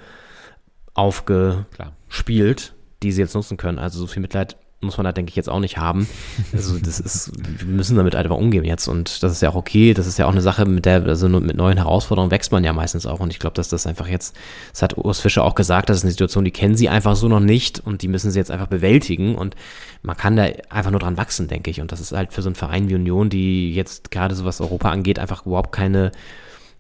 aufgespielt, 0.94 2.74
die 3.04 3.12
sie 3.12 3.22
jetzt 3.22 3.36
nutzen 3.36 3.58
können. 3.58 3.80
Also 3.80 4.00
so 4.00 4.08
viel 4.08 4.22
Mitleid 4.22 4.58
muss 4.86 4.98
man 4.98 5.06
da, 5.06 5.12
denke 5.12 5.30
ich, 5.30 5.36
jetzt 5.36 5.50
auch 5.50 5.60
nicht 5.60 5.78
haben. 5.78 6.08
Also 6.54 6.78
das 6.80 7.00
ist, 7.00 7.32
wir 7.36 7.68
müssen 7.68 7.98
damit 7.98 8.16
einfach 8.16 8.38
umgehen 8.38 8.64
jetzt 8.64 8.88
und 8.88 9.24
das 9.24 9.32
ist 9.32 9.42
ja 9.42 9.50
auch 9.50 9.56
okay. 9.56 9.94
Das 9.94 10.08
ist 10.08 10.18
ja 10.18 10.26
auch 10.26 10.32
eine 10.32 10.42
Sache, 10.42 10.66
mit 10.66 10.86
der, 10.86 11.04
also 11.04 11.28
mit 11.28 11.58
neuen 11.58 11.78
Herausforderungen 11.78 12.32
wächst 12.32 12.52
man 12.52 12.64
ja 12.64 12.74
meistens 12.74 13.06
auch 13.06 13.20
und 13.20 13.32
ich 13.32 13.40
glaube, 13.40 13.56
dass 13.56 13.70
das 13.70 13.88
einfach 13.88 14.08
jetzt, 14.08 14.36
das 14.72 14.82
hat 14.82 14.98
Urs 14.98 15.20
Fischer 15.20 15.44
auch 15.44 15.56
gesagt, 15.56 15.90
das 15.90 15.98
ist 15.98 16.04
eine 16.04 16.12
Situation, 16.12 16.46
die 16.46 16.52
kennen 16.52 16.76
sie 16.76 16.90
einfach 16.90 17.16
so 17.16 17.28
noch 17.28 17.40
nicht 17.40 17.82
und 17.86 18.02
die 18.02 18.08
müssen 18.08 18.32
sie 18.32 18.40
jetzt 18.40 18.52
einfach 18.52 18.68
bewältigen 18.68 19.36
und 19.36 19.56
man 20.02 20.16
kann 20.16 20.36
da 20.36 20.48
einfach 20.70 20.92
nur 20.92 21.00
dran 21.00 21.18
wachsen, 21.18 21.48
denke 21.48 21.72
ich. 21.72 21.82
Und 21.82 21.92
das 21.92 22.00
ist 22.00 22.12
halt 22.12 22.32
für 22.32 22.42
so 22.42 22.50
einen 22.50 22.56
Verein 22.56 22.90
wie 22.90 22.96
Union, 22.96 23.30
die 23.30 23.74
jetzt 23.74 24.12
gerade 24.12 24.36
so 24.36 24.46
was 24.46 24.62
Europa 24.62 24.92
angeht, 24.92 25.20
einfach 25.20 25.46
überhaupt 25.46 25.72
keine 25.72 26.12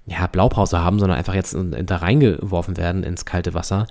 ja, 0.07 0.27
Blaupause 0.27 0.83
haben, 0.83 0.99
sondern 0.99 1.17
einfach 1.17 1.33
jetzt 1.33 1.55
da 1.57 1.97
reingeworfen 1.97 2.77
werden 2.77 3.03
ins 3.03 3.25
kalte 3.25 3.53
Wasser. 3.53 3.87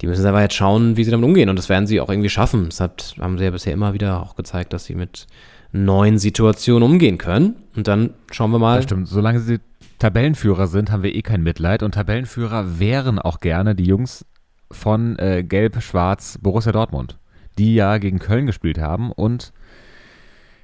Die 0.00 0.06
müssen 0.06 0.22
selber 0.22 0.40
jetzt 0.40 0.54
schauen, 0.54 0.96
wie 0.96 1.04
sie 1.04 1.10
damit 1.10 1.26
umgehen. 1.26 1.50
Und 1.50 1.56
das 1.56 1.68
werden 1.68 1.86
sie 1.86 2.00
auch 2.00 2.08
irgendwie 2.08 2.30
schaffen. 2.30 2.66
Das 2.66 2.80
hat, 2.80 3.16
haben 3.20 3.36
sie 3.36 3.44
ja 3.44 3.50
bisher 3.50 3.74
immer 3.74 3.92
wieder 3.92 4.22
auch 4.22 4.34
gezeigt, 4.34 4.72
dass 4.72 4.86
sie 4.86 4.94
mit 4.94 5.26
neuen 5.72 6.18
Situationen 6.18 6.82
umgehen 6.82 7.18
können. 7.18 7.56
Und 7.76 7.86
dann 7.86 8.14
schauen 8.30 8.50
wir 8.50 8.58
mal. 8.58 8.76
Das 8.76 8.84
stimmt. 8.84 9.08
Solange 9.08 9.40
sie 9.40 9.58
Tabellenführer 9.98 10.68
sind, 10.68 10.90
haben 10.90 11.02
wir 11.02 11.14
eh 11.14 11.22
kein 11.22 11.42
Mitleid. 11.42 11.82
Und 11.82 11.92
Tabellenführer 11.92 12.78
wären 12.78 13.18
auch 13.18 13.40
gerne 13.40 13.74
die 13.74 13.84
Jungs 13.84 14.24
von 14.70 15.18
äh, 15.18 15.42
Gelb-Schwarz 15.42 16.38
Borussia 16.40 16.72
Dortmund, 16.72 17.18
die 17.58 17.74
ja 17.74 17.98
gegen 17.98 18.18
Köln 18.18 18.46
gespielt 18.46 18.78
haben 18.78 19.12
und 19.12 19.52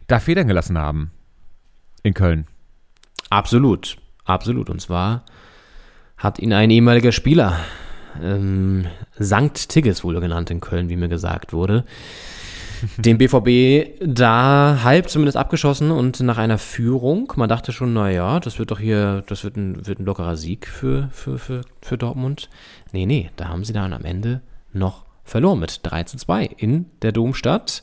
da 0.06 0.18
Federn 0.18 0.48
gelassen 0.48 0.78
haben. 0.78 1.10
In 2.02 2.14
Köln. 2.14 2.46
Absolut. 3.30 3.96
Absolut. 4.24 4.70
Und 4.70 4.80
zwar 4.80 5.24
hat 6.16 6.38
ihn 6.38 6.52
ein 6.52 6.70
ehemaliger 6.70 7.12
Spieler, 7.12 7.58
ähm, 8.22 8.86
Sankt 9.18 9.68
Tigges 9.68 10.04
wohl 10.04 10.20
genannt 10.20 10.50
in 10.50 10.60
Köln, 10.60 10.88
wie 10.88 10.96
mir 10.96 11.08
gesagt 11.08 11.52
wurde, 11.52 11.84
den 12.96 13.18
BVB 13.18 13.98
da 14.00 14.80
halb 14.82 15.08
zumindest 15.08 15.36
abgeschossen 15.36 15.90
und 15.90 16.20
nach 16.20 16.38
einer 16.38 16.58
Führung, 16.58 17.32
man 17.36 17.48
dachte 17.48 17.72
schon, 17.72 17.92
naja, 17.92 18.40
das 18.40 18.58
wird 18.58 18.70
doch 18.70 18.78
hier, 18.78 19.24
das 19.26 19.44
wird 19.44 19.56
ein, 19.56 19.86
wird 19.86 20.00
ein 20.00 20.04
lockerer 20.04 20.36
Sieg 20.36 20.66
für, 20.66 21.08
für, 21.12 21.38
für, 21.38 21.62
für 21.80 21.98
Dortmund. 21.98 22.48
Nee, 22.92 23.06
nee, 23.06 23.30
da 23.36 23.48
haben 23.48 23.64
sie 23.64 23.72
dann 23.72 23.92
am 23.92 24.04
Ende 24.04 24.40
noch 24.72 25.04
verloren 25.24 25.60
mit 25.60 25.80
3 25.82 26.04
zu 26.04 26.16
2 26.16 26.44
in 26.44 26.86
der 27.02 27.12
Domstadt. 27.12 27.82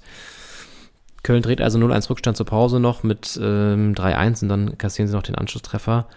Köln 1.23 1.41
dreht 1.41 1.61
also 1.61 1.77
0-1 1.77 2.09
Rückstand 2.09 2.37
zur 2.37 2.45
Pause 2.45 2.79
noch 2.79 3.03
mit 3.03 3.39
ähm, 3.41 3.93
3-1 3.93 4.43
und 4.43 4.49
dann 4.49 4.77
kassieren 4.77 5.07
sie 5.07 5.15
noch 5.15 5.23
den 5.23 5.35
Anschlusstreffer. 5.35 6.07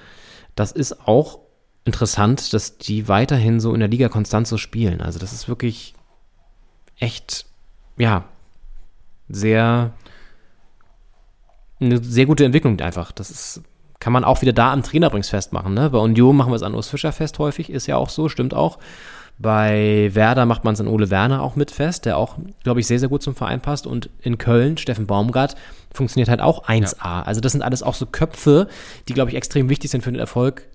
Das 0.55 0.73
ist 0.73 1.07
auch 1.07 1.41
interessant, 1.85 2.53
dass 2.53 2.79
die 2.79 3.09
weiterhin 3.09 3.61
so 3.61 3.75
in 3.75 3.81
der 3.81 3.89
Liga 3.89 4.09
konstant 4.09 4.47
so 4.47 4.57
spielen. 4.57 5.01
Also 5.01 5.19
das 5.19 5.33
ist 5.33 5.49
wirklich 5.49 5.95
echt, 6.99 7.45
ja, 7.99 8.25
sehr, 9.29 9.93
eine 11.81 12.03
sehr 12.03 12.27
gute 12.27 12.45
Entwicklung 12.45 12.81
einfach. 12.81 13.13
Das 13.13 13.31
ist, 13.31 13.63
kann 14.01 14.13
man 14.13 14.25
auch 14.25 14.41
wieder 14.41 14.53
da 14.53 14.73
am 14.73 14.83
Trainer 14.83 15.09
übrigens 15.09 15.29
festmachen. 15.29 15.75
Ne? 15.75 15.91
Bei 15.91 15.99
Union 15.99 16.37
machen 16.37 16.53
wir 16.53 16.57
es 16.57 16.63
an 16.63 16.75
Urs 16.75 16.89
Fischer 16.89 17.13
fest 17.13 17.39
häufig, 17.39 17.71
ist 17.71 17.87
ja 17.87 17.97
auch 17.97 18.09
so, 18.09 18.29
stimmt 18.29 18.55
auch. 18.55 18.79
Bei 19.39 20.11
Werder 20.13 20.47
macht 20.47 20.65
man 20.65 20.75
es 20.75 20.81
an 20.81 20.87
Ole 20.87 21.11
Werner 21.11 21.43
auch 21.43 21.57
mit 21.57 21.71
fest, 21.71 22.05
der 22.05 22.17
auch, 22.17 22.39
glaube 22.63 22.81
ich, 22.81 22.87
sehr, 22.87 23.01
sehr 23.01 23.09
gut 23.09 23.23
zum 23.23 23.35
Verein 23.35 23.61
passt. 23.61 23.87
Und 23.87 24.11
in 24.21 24.39
Köln, 24.39 24.77
Steffen 24.79 25.07
Baumgart, 25.07 25.57
funktioniert 25.93 26.29
halt 26.29 26.41
auch 26.41 26.69
1A. 26.69 26.97
Ja. 27.03 27.23
Also 27.23 27.41
das 27.41 27.53
sind 27.53 27.63
alles 27.63 27.83
auch 27.83 27.95
so 27.95 28.07
Köpfe, 28.07 28.69
die, 29.09 29.15
glaube 29.15 29.31
ich, 29.31 29.37
extrem 29.37 29.69
wichtig 29.69 29.91
sind 29.91 30.03
für 30.03 30.13
den 30.13 30.21
Erfolg 30.21 30.69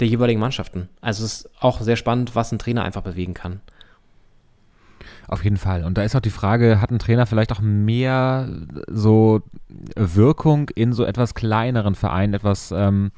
der 0.00 0.08
jeweiligen 0.08 0.40
Mannschaften. 0.40 0.88
Also 1.00 1.24
es 1.24 1.40
ist 1.40 1.50
auch 1.60 1.80
sehr 1.80 1.96
spannend, 1.96 2.34
was 2.34 2.52
ein 2.52 2.58
Trainer 2.58 2.84
einfach 2.84 3.02
bewegen 3.02 3.34
kann. 3.34 3.60
Auf 5.28 5.42
jeden 5.42 5.56
Fall. 5.56 5.84
Und 5.84 5.98
da 5.98 6.02
ist 6.02 6.14
auch 6.14 6.20
die 6.20 6.30
Frage, 6.30 6.80
hat 6.80 6.90
ein 6.90 7.00
Trainer 7.00 7.26
vielleicht 7.26 7.50
auch 7.50 7.60
mehr 7.60 8.48
so 8.88 9.42
Wirkung 9.96 10.70
in 10.70 10.92
so 10.92 11.04
etwas 11.04 11.34
kleineren 11.34 11.96
Vereinen, 11.96 12.34
etwas 12.34 12.70
ähm, 12.70 13.10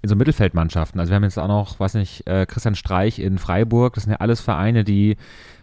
in 0.00 0.08
so 0.08 0.14
Mittelfeldmannschaften? 0.14 1.00
Also 1.00 1.10
wir 1.10 1.16
haben 1.16 1.24
jetzt 1.24 1.38
auch 1.38 1.48
noch, 1.48 1.80
weiß 1.80 1.94
nicht, 1.94 2.26
äh, 2.28 2.46
Christian 2.46 2.76
Streich 2.76 3.18
in 3.18 3.38
Freiburg. 3.38 3.94
Das 3.94 4.04
sind 4.04 4.12
ja 4.12 4.18
alles 4.18 4.40
Vereine, 4.40 4.84
die 4.84 5.16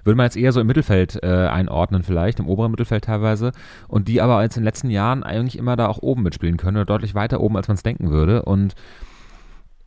würde 0.04 0.18
man 0.18 0.26
jetzt 0.26 0.36
eher 0.36 0.52
so 0.52 0.60
im 0.60 0.68
Mittelfeld 0.68 1.24
äh, 1.24 1.48
einordnen 1.48 2.04
vielleicht, 2.04 2.40
im 2.40 2.50
oberen 2.50 2.72
Mittelfeld 2.72 3.06
teilweise. 3.06 3.54
Und 3.88 4.10
die 4.10 4.22
aber 4.22 4.44
jetzt 4.44 4.58
in 4.58 4.62
den 4.62 4.66
letzten 4.68 4.90
Jahren 4.90 5.24
eigentlich 5.24 5.58
immer 5.58 5.78
da 5.78 5.88
auch 5.88 6.00
oben 6.00 6.24
mitspielen 6.24 6.58
können 6.58 6.76
oder 6.76 6.86
deutlich 6.86 7.16
weiter 7.16 7.40
oben, 7.40 7.56
als 7.56 7.70
man 7.70 7.76
es 7.76 7.84
denken 7.84 8.12
würde. 8.12 8.44
Und 8.44 8.76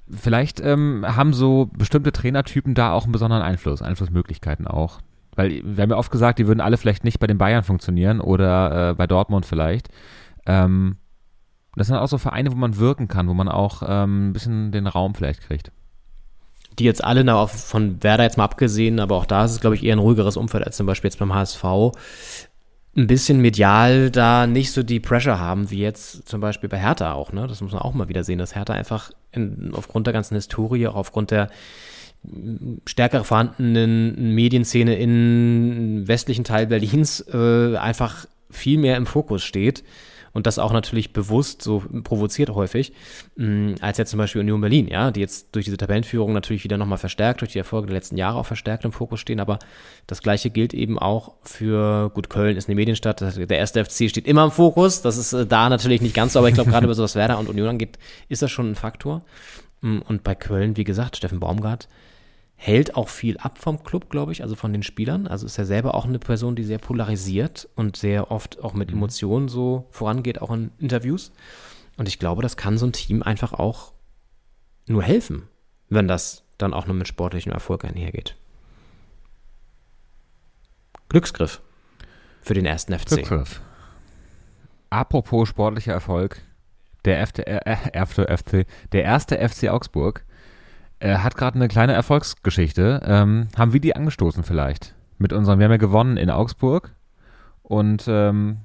vielleicht 0.08 0.60
ähm, 0.60 1.04
haben 1.06 1.34
so 1.34 1.68
bestimmte 1.76 2.12
Trainertypen 2.12 2.74
da 2.74 2.92
auch 2.92 3.04
einen 3.04 3.12
besonderen 3.12 3.42
Einfluss, 3.42 3.82
Einflussmöglichkeiten 3.82 4.66
auch. 4.66 5.00
Weil 5.37 5.61
wir 5.62 5.82
haben 5.82 5.91
ja 5.91 5.97
oft 5.97 6.11
gesagt, 6.11 6.39
die 6.39 6.47
würden 6.47 6.61
alle 6.61 6.78
vielleicht 6.78 7.05
nicht 7.05 7.20
bei 7.20 7.26
den 7.26 7.39
Bayern 7.39 7.62
funktionieren 7.62 8.20
oder 8.20 8.91
äh, 8.91 8.95
bei 8.95 9.07
Dortmund 9.07 9.47
vielleicht. 9.47 9.89
Ähm, 10.47 10.97
das 11.76 11.89
sind 11.89 11.97
auch 11.97 12.09
so 12.09 12.18
Vereine, 12.18 12.51
wo 12.51 12.57
man 12.57 12.78
wirken 12.78 13.07
kann, 13.07 13.28
wo 13.28 13.34
man 13.34 13.49
auch 13.49 13.82
ähm, 13.87 14.30
ein 14.30 14.32
bisschen 14.32 14.72
den 14.72 14.87
Raum 14.87 15.14
vielleicht 15.14 15.43
kriegt. 15.43 15.70
Die 16.78 16.84
jetzt 16.84 17.05
alle, 17.05 17.22
na, 17.22 17.47
von 17.47 18.03
Werder 18.03 18.24
jetzt 18.24 18.39
mal 18.39 18.45
abgesehen, 18.45 18.99
aber 18.99 19.16
auch 19.16 19.26
da 19.26 19.45
ist 19.45 19.53
es, 19.53 19.61
glaube 19.61 19.76
ich, 19.76 19.84
eher 19.84 19.95
ein 19.95 20.01
ruhigeres 20.01 20.37
Umfeld 20.37 20.64
als 20.64 20.76
zum 20.76 20.87
Beispiel 20.87 21.09
jetzt 21.09 21.18
beim 21.18 21.34
HSV. 21.34 21.64
Ein 22.97 23.07
bisschen 23.07 23.41
medial 23.41 24.11
da 24.11 24.47
nicht 24.47 24.72
so 24.72 24.82
die 24.82 25.01
Pressure 25.01 25.39
haben, 25.39 25.70
wie 25.70 25.80
jetzt 25.80 26.26
zum 26.26 26.41
Beispiel 26.41 26.70
bei 26.70 26.78
Hertha 26.78 27.12
auch, 27.12 27.32
ne? 27.32 27.47
Das 27.47 27.61
muss 27.61 27.72
man 27.72 27.82
auch 27.82 27.93
mal 27.93 28.09
wieder 28.09 28.24
sehen, 28.24 28.39
dass 28.39 28.55
Hertha 28.55 28.72
einfach 28.72 29.11
in, 29.32 29.72
aufgrund 29.74 30.07
der 30.07 30.14
ganzen 30.14 30.34
Historie, 30.34 30.87
auch 30.87 30.97
aufgrund 30.97 31.30
der 31.30 31.51
stärker 32.86 33.24
vorhandenen 33.24 34.34
Medienszene 34.34 34.96
im 34.96 36.06
westlichen 36.06 36.44
Teil 36.44 36.66
Berlins 36.66 37.20
äh, 37.32 37.76
einfach 37.76 38.26
viel 38.50 38.78
mehr 38.78 38.96
im 38.96 39.06
Fokus 39.06 39.42
steht 39.42 39.82
und 40.36 40.46
das 40.46 40.58
auch 40.58 40.74
natürlich 40.74 41.14
bewusst 41.14 41.62
so 41.62 41.82
provoziert 42.04 42.50
häufig, 42.50 42.92
mh, 43.36 43.46
mm, 43.46 43.74
als 43.80 43.96
jetzt 43.96 44.10
zum 44.10 44.18
Beispiel 44.18 44.42
Union 44.42 44.60
Berlin, 44.60 44.86
ja, 44.86 45.10
die 45.10 45.20
jetzt 45.20 45.48
durch 45.52 45.64
diese 45.64 45.78
Tabellenführung 45.78 46.34
natürlich 46.34 46.62
wieder 46.62 46.76
nochmal 46.76 46.98
verstärkt, 46.98 47.40
durch 47.40 47.52
die 47.52 47.58
Erfolge 47.58 47.86
der 47.86 47.94
letzten 47.94 48.18
Jahre 48.18 48.36
auch 48.36 48.44
verstärkt 48.44 48.84
im 48.84 48.92
Fokus 48.92 49.20
stehen, 49.20 49.40
aber 49.40 49.58
das 50.06 50.20
gleiche 50.20 50.50
gilt 50.50 50.74
eben 50.74 50.98
auch 50.98 51.32
für, 51.40 52.10
gut, 52.10 52.28
Köln 52.28 52.58
ist 52.58 52.68
eine 52.68 52.74
Medienstadt, 52.74 53.22
der 53.22 53.58
erste 53.58 53.82
FC 53.82 54.10
steht 54.10 54.26
immer 54.26 54.44
im 54.44 54.50
Fokus, 54.50 55.00
das 55.00 55.16
ist 55.16 55.32
äh, 55.32 55.46
da 55.46 55.70
natürlich 55.70 56.02
nicht 56.02 56.14
ganz 56.14 56.34
so, 56.34 56.40
aber 56.40 56.48
ich 56.48 56.54
glaube 56.54 56.70
gerade, 56.70 56.84
über 56.84 56.98
was 56.98 57.14
Werder 57.14 57.38
und 57.38 57.48
Union 57.48 57.68
angeht, 57.68 57.98
ist 58.28 58.42
das 58.42 58.50
schon 58.50 58.72
ein 58.72 58.74
Faktor. 58.74 59.22
Mm, 59.80 60.00
und 60.00 60.22
bei 60.22 60.34
Köln, 60.34 60.76
wie 60.76 60.84
gesagt, 60.84 61.16
Steffen 61.16 61.40
Baumgart, 61.40 61.88
hält 62.57 62.96
auch 62.96 63.09
viel 63.09 63.36
ab 63.38 63.59
vom 63.59 63.84
Club, 63.84 64.09
glaube 64.11 64.32
ich, 64.32 64.42
also 64.42 64.57
von 64.57 64.72
den 64.72 64.82
Spielern. 64.82 65.26
Also 65.26 65.46
ist 65.46 65.59
er 65.59 65.66
selber 65.66 65.94
auch 65.94 66.07
eine 66.07 66.18
Person, 66.18 66.57
die 66.57 66.64
sehr 66.64 66.78
polarisiert 66.78 67.68
und 67.76 67.96
sehr 67.96 68.30
oft 68.30 68.62
auch 68.64 68.72
mit 68.72 68.90
mhm. 68.90 68.96
Emotionen 68.96 69.48
so 69.48 69.86
vorangeht, 69.90 70.40
auch 70.40 70.50
in 70.50 70.70
Interviews. 70.78 71.32
Und 71.98 72.09
ich 72.09 72.18
glaube, 72.18 72.42
das 72.42 72.57
kann 72.57 72.78
so 72.78 72.86
ein 72.86 72.92
Team 72.92 73.22
einfach 73.22 73.52
auch 73.52 73.92
nur 74.86 75.02
helfen, 75.02 75.48
wenn 75.88 76.09
das 76.09 76.44
dann 76.59 76.74
auch 76.74 76.86
nur 76.86 76.96
mit 76.96 77.09
sportlichem 77.09 77.52
Erfolg 77.52 77.84
einhergeht. 77.84 78.36
Glücksgriff 81.09 81.61
für 82.40 82.54
den 82.54 82.66
ersten 82.66 82.98
FC. 82.98 83.09
Glücksgriff. 83.09 83.61
Apropos 84.90 85.48
sportlicher 85.48 85.92
Erfolg, 85.92 86.40
der, 87.04 87.20
F 87.20 87.38
äh, 87.38 87.61
äh, 87.64 88.64
der 88.92 89.04
erste 89.04 89.48
FC 89.48 89.68
Augsburg 89.68 90.24
er 90.99 91.22
hat 91.22 91.36
gerade 91.36 91.57
eine 91.57 91.68
kleine 91.68 91.92
Erfolgsgeschichte. 91.92 93.03
Ähm, 93.05 93.49
haben 93.57 93.72
wir 93.72 93.80
die 93.80 93.94
angestoßen 93.94 94.44
vielleicht? 94.44 94.94
Mit 95.18 95.32
unserem, 95.32 95.59
wir 95.59 95.64
haben 95.64 95.72
ja 95.72 95.78
gewonnen 95.78 96.16
in 96.16 96.30
Augsburg 96.30 96.92
und 97.62 98.05
ähm, 98.09 98.59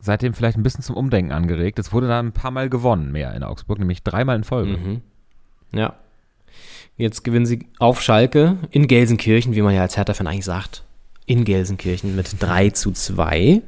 seitdem 0.00 0.34
vielleicht 0.34 0.56
ein 0.56 0.62
bisschen 0.62 0.82
zum 0.82 0.96
Umdenken 0.96 1.32
angeregt. 1.32 1.78
Es 1.78 1.92
wurde 1.92 2.08
dann 2.08 2.28
ein 2.28 2.32
paar 2.32 2.50
Mal 2.50 2.68
gewonnen 2.68 3.12
mehr 3.12 3.34
in 3.34 3.42
Augsburg, 3.42 3.78
nämlich 3.78 4.02
dreimal 4.02 4.36
in 4.36 4.44
Folge. 4.44 4.76
Mhm. 4.76 5.00
Ja. 5.72 5.94
Jetzt 6.96 7.24
gewinnen 7.24 7.46
sie 7.46 7.66
auf 7.78 8.00
Schalke 8.00 8.56
in 8.70 8.86
Gelsenkirchen, 8.86 9.54
wie 9.54 9.62
man 9.62 9.74
ja 9.74 9.82
als 9.82 9.96
Hertha-Fan 9.96 10.26
eigentlich 10.26 10.44
sagt, 10.44 10.84
in 11.26 11.44
Gelsenkirchen 11.44 12.16
mit 12.16 12.36
3 12.40 12.70
zu 12.70 12.92
2 12.92 13.62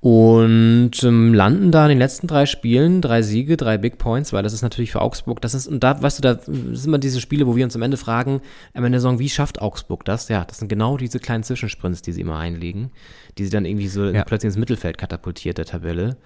und 0.00 0.92
ähm, 1.02 1.32
landen 1.32 1.72
da 1.72 1.84
in 1.84 1.88
den 1.90 1.98
letzten 1.98 2.26
drei 2.26 2.46
Spielen, 2.46 3.00
drei 3.00 3.22
Siege, 3.22 3.56
drei 3.56 3.78
Big 3.78 3.98
Points, 3.98 4.32
weil 4.32 4.42
das 4.42 4.52
ist 4.52 4.62
natürlich 4.62 4.92
für 4.92 5.00
Augsburg, 5.00 5.40
das 5.40 5.54
ist, 5.54 5.66
und 5.66 5.82
da, 5.82 6.00
weißt 6.00 6.18
du, 6.18 6.22
da 6.22 6.38
sind 6.42 6.84
immer 6.84 6.98
diese 6.98 7.20
Spiele, 7.20 7.46
wo 7.46 7.56
wir 7.56 7.64
uns 7.64 7.74
am 7.74 7.82
Ende 7.82 7.96
fragen, 7.96 8.42
am 8.74 8.84
Ende 8.84 8.96
der 8.96 9.00
Saison, 9.00 9.18
wie 9.18 9.30
schafft 9.30 9.60
Augsburg 9.60 10.04
das? 10.04 10.28
Ja, 10.28 10.44
das 10.44 10.58
sind 10.58 10.68
genau 10.68 10.96
diese 10.96 11.18
kleinen 11.18 11.44
Zwischensprints, 11.44 12.02
die 12.02 12.12
sie 12.12 12.20
immer 12.20 12.38
einlegen, 12.38 12.90
die 13.38 13.44
sie 13.44 13.50
dann 13.50 13.64
irgendwie 13.64 13.88
so 13.88 14.04
ja. 14.04 14.24
plötzlich 14.24 14.48
ins 14.48 14.58
Mittelfeld 14.58 14.98
katapultiert, 14.98 15.58
der 15.58 15.64
Tabelle. 15.64 16.18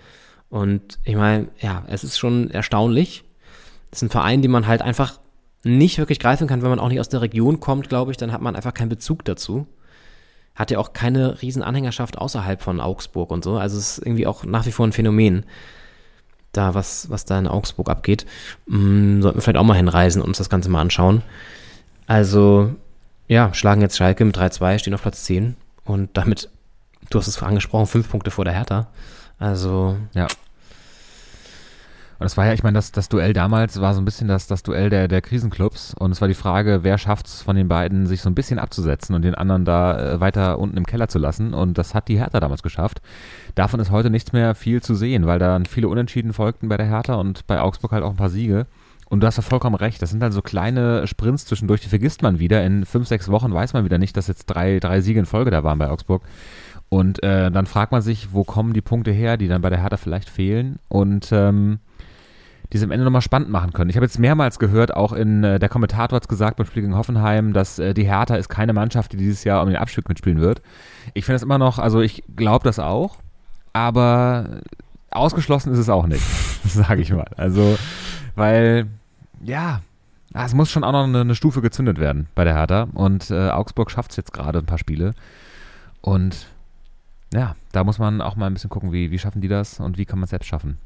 Und 0.48 0.98
ich 1.04 1.14
meine, 1.14 1.48
ja, 1.60 1.84
es 1.86 2.02
ist 2.02 2.18
schon 2.18 2.50
erstaunlich. 2.50 3.22
Das 3.90 4.00
ist 4.00 4.08
ein 4.08 4.10
Verein, 4.10 4.42
den 4.42 4.50
man 4.50 4.66
halt 4.66 4.82
einfach 4.82 5.20
nicht 5.62 5.98
wirklich 5.98 6.18
greifen 6.18 6.48
kann, 6.48 6.62
wenn 6.62 6.70
man 6.70 6.80
auch 6.80 6.88
nicht 6.88 7.00
aus 7.00 7.08
der 7.08 7.20
Region 7.20 7.60
kommt, 7.60 7.88
glaube 7.88 8.10
ich, 8.10 8.16
dann 8.16 8.32
hat 8.32 8.40
man 8.40 8.56
einfach 8.56 8.74
keinen 8.74 8.88
Bezug 8.88 9.24
dazu 9.24 9.68
hat 10.60 10.70
ja 10.70 10.78
auch 10.78 10.92
keine 10.92 11.40
riesen 11.40 11.62
Anhängerschaft 11.62 12.18
außerhalb 12.18 12.60
von 12.60 12.80
Augsburg 12.80 13.30
und 13.30 13.42
so. 13.42 13.56
Also 13.56 13.78
es 13.78 13.98
ist 13.98 14.06
irgendwie 14.06 14.26
auch 14.26 14.44
nach 14.44 14.66
wie 14.66 14.72
vor 14.72 14.86
ein 14.86 14.92
Phänomen, 14.92 15.44
da 16.52 16.74
was, 16.74 17.08
was 17.08 17.24
da 17.24 17.38
in 17.38 17.46
Augsburg 17.46 17.88
abgeht. 17.88 18.26
Hm, 18.68 19.22
sollten 19.22 19.38
wir 19.38 19.42
vielleicht 19.42 19.56
auch 19.56 19.64
mal 19.64 19.74
hinreisen 19.74 20.20
und 20.20 20.28
uns 20.28 20.38
das 20.38 20.50
Ganze 20.50 20.68
mal 20.68 20.82
anschauen. 20.82 21.22
Also, 22.06 22.74
ja, 23.26 23.54
schlagen 23.54 23.80
jetzt 23.80 23.96
Schalke 23.96 24.24
mit 24.24 24.36
3-2, 24.36 24.78
stehen 24.78 24.94
auf 24.94 25.02
Platz 25.02 25.24
10 25.24 25.56
und 25.84 26.10
damit, 26.14 26.50
du 27.08 27.18
hast 27.18 27.26
es 27.26 27.42
angesprochen, 27.42 27.86
fünf 27.86 28.10
Punkte 28.10 28.30
vor 28.30 28.44
der 28.44 28.54
Hertha. 28.54 28.88
Also, 29.38 29.96
ja. 30.12 30.26
Und 32.20 32.24
das 32.24 32.36
war 32.36 32.44
ja, 32.44 32.52
ich 32.52 32.62
meine, 32.62 32.74
das, 32.74 32.92
das 32.92 33.08
Duell 33.08 33.32
damals 33.32 33.80
war 33.80 33.94
so 33.94 34.00
ein 34.02 34.04
bisschen 34.04 34.28
das, 34.28 34.46
das 34.46 34.62
Duell 34.62 34.90
der, 34.90 35.08
der 35.08 35.22
Krisenclubs. 35.22 35.94
Und 35.94 36.10
es 36.10 36.20
war 36.20 36.28
die 36.28 36.34
Frage, 36.34 36.80
wer 36.82 36.98
schafft 36.98 37.26
es 37.26 37.40
von 37.40 37.56
den 37.56 37.66
beiden, 37.66 38.06
sich 38.06 38.20
so 38.20 38.28
ein 38.28 38.34
bisschen 38.34 38.58
abzusetzen 38.58 39.14
und 39.14 39.22
den 39.22 39.34
anderen 39.34 39.64
da 39.64 39.98
äh, 39.98 40.20
weiter 40.20 40.58
unten 40.58 40.76
im 40.76 40.84
Keller 40.84 41.08
zu 41.08 41.18
lassen. 41.18 41.54
Und 41.54 41.78
das 41.78 41.94
hat 41.94 42.08
die 42.08 42.18
Hertha 42.18 42.38
damals 42.38 42.62
geschafft. 42.62 43.00
Davon 43.54 43.80
ist 43.80 43.90
heute 43.90 44.10
nichts 44.10 44.34
mehr 44.34 44.54
viel 44.54 44.82
zu 44.82 44.94
sehen, 44.94 45.26
weil 45.26 45.38
da 45.38 45.58
viele 45.66 45.88
Unentschieden 45.88 46.34
folgten 46.34 46.68
bei 46.68 46.76
der 46.76 46.84
Hertha 46.84 47.14
und 47.14 47.46
bei 47.46 47.58
Augsburg 47.58 47.92
halt 47.92 48.04
auch 48.04 48.10
ein 48.10 48.16
paar 48.16 48.28
Siege. 48.28 48.66
Und 49.08 49.20
du 49.20 49.26
hast 49.26 49.38
ja 49.38 49.42
vollkommen 49.42 49.76
recht. 49.76 50.02
Das 50.02 50.10
sind 50.10 50.20
dann 50.20 50.32
so 50.32 50.42
kleine 50.42 51.06
Sprints 51.06 51.46
zwischendurch, 51.46 51.80
die 51.80 51.88
vergisst 51.88 52.20
man 52.20 52.38
wieder. 52.38 52.62
In 52.66 52.84
fünf, 52.84 53.08
sechs 53.08 53.30
Wochen 53.30 53.54
weiß 53.54 53.72
man 53.72 53.86
wieder 53.86 53.96
nicht, 53.96 54.14
dass 54.18 54.28
jetzt 54.28 54.44
drei, 54.44 54.78
drei 54.78 55.00
Siege 55.00 55.20
in 55.20 55.26
Folge 55.26 55.50
da 55.50 55.64
waren 55.64 55.78
bei 55.78 55.88
Augsburg. 55.88 56.20
Und 56.90 57.22
äh, 57.22 57.50
dann 57.50 57.64
fragt 57.64 57.92
man 57.92 58.02
sich, 58.02 58.34
wo 58.34 58.44
kommen 58.44 58.74
die 58.74 58.82
Punkte 58.82 59.10
her, 59.10 59.38
die 59.38 59.48
dann 59.48 59.62
bei 59.62 59.70
der 59.70 59.80
Hertha 59.80 59.96
vielleicht 59.96 60.28
fehlen. 60.28 60.80
Und 60.90 61.30
ähm, 61.32 61.78
die 62.72 62.76
es 62.76 62.82
am 62.82 62.90
Ende 62.90 63.04
nochmal 63.04 63.22
spannend 63.22 63.50
machen 63.50 63.72
können. 63.72 63.90
Ich 63.90 63.96
habe 63.96 64.06
jetzt 64.06 64.18
mehrmals 64.18 64.58
gehört, 64.58 64.94
auch 64.94 65.12
in 65.12 65.42
äh, 65.42 65.58
der 65.58 65.68
Kommentator 65.68 66.16
hat 66.16 66.22
es 66.22 66.28
gesagt 66.28 66.56
beim 66.56 66.66
Spiel 66.66 66.82
gegen 66.82 66.96
Hoffenheim, 66.96 67.52
dass 67.52 67.78
äh, 67.78 67.94
die 67.94 68.04
Hertha 68.04 68.36
ist 68.36 68.48
keine 68.48 68.72
Mannschaft, 68.72 69.12
die 69.12 69.16
dieses 69.16 69.44
Jahr 69.44 69.62
um 69.62 69.68
den 69.68 69.76
Abstieg 69.76 70.08
mitspielen 70.08 70.40
wird. 70.40 70.62
Ich 71.14 71.24
finde 71.24 71.36
es 71.36 71.42
immer 71.42 71.58
noch, 71.58 71.78
also 71.78 72.00
ich 72.00 72.22
glaube 72.36 72.64
das 72.64 72.78
auch, 72.78 73.16
aber 73.72 74.60
ausgeschlossen 75.10 75.72
ist 75.72 75.78
es 75.78 75.88
auch 75.88 76.06
nicht, 76.06 76.22
sage 76.64 77.02
ich 77.02 77.12
mal. 77.12 77.30
Also, 77.36 77.76
weil, 78.36 78.86
ja, 79.42 79.80
es 80.32 80.54
muss 80.54 80.70
schon 80.70 80.84
auch 80.84 80.92
noch 80.92 81.04
eine, 81.04 81.22
eine 81.22 81.34
Stufe 81.34 81.60
gezündet 81.62 81.98
werden 81.98 82.28
bei 82.36 82.44
der 82.44 82.54
Hertha 82.54 82.86
und 82.94 83.30
äh, 83.30 83.50
Augsburg 83.50 83.90
schafft 83.90 84.12
es 84.12 84.16
jetzt 84.16 84.32
gerade 84.32 84.60
ein 84.60 84.66
paar 84.66 84.78
Spiele 84.78 85.14
und 86.00 86.46
ja, 87.32 87.56
da 87.72 87.84
muss 87.84 87.98
man 87.98 88.20
auch 88.20 88.36
mal 88.36 88.46
ein 88.46 88.54
bisschen 88.54 88.70
gucken, 88.70 88.92
wie, 88.92 89.10
wie 89.10 89.18
schaffen 89.18 89.40
die 89.40 89.48
das 89.48 89.80
und 89.80 89.98
wie 89.98 90.04
kann 90.04 90.18
man 90.18 90.24
es 90.24 90.30
selbst 90.30 90.46
schaffen. 90.46 90.78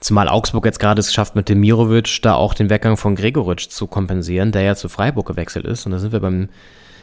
Zumal 0.00 0.28
Augsburg 0.28 0.64
jetzt 0.64 0.80
gerade 0.80 1.00
es 1.00 1.12
schafft, 1.12 1.36
mit 1.36 1.48
dem 1.48 1.60
Mirovic 1.60 2.20
da 2.22 2.34
auch 2.34 2.54
den 2.54 2.70
Weggang 2.70 2.96
von 2.96 3.14
Gregoritsch 3.14 3.68
zu 3.68 3.86
kompensieren, 3.86 4.52
der 4.52 4.62
ja 4.62 4.74
zu 4.74 4.88
Freiburg 4.88 5.26
gewechselt 5.26 5.66
ist. 5.66 5.86
Und 5.86 5.92
da 5.92 5.98
sind 5.98 6.12
wir 6.12 6.20
beim 6.20 6.48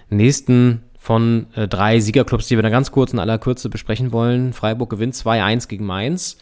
nächsten 0.10 0.84
von 1.00 1.48
äh, 1.56 1.68
drei 1.68 2.00
Siegerclubs, 2.00 2.48
die 2.48 2.58
wir 2.58 2.64
dann 2.64 2.72
ganz 2.72 2.92
kurz 2.92 3.14
in 3.14 3.20
aller 3.20 3.38
Kürze 3.38 3.70
besprechen 3.70 4.12
wollen. 4.12 4.52
Freiburg 4.52 4.90
gewinnt 4.90 5.16
2-1 5.16 5.68
gegen 5.70 5.86
Mainz. 5.86 6.38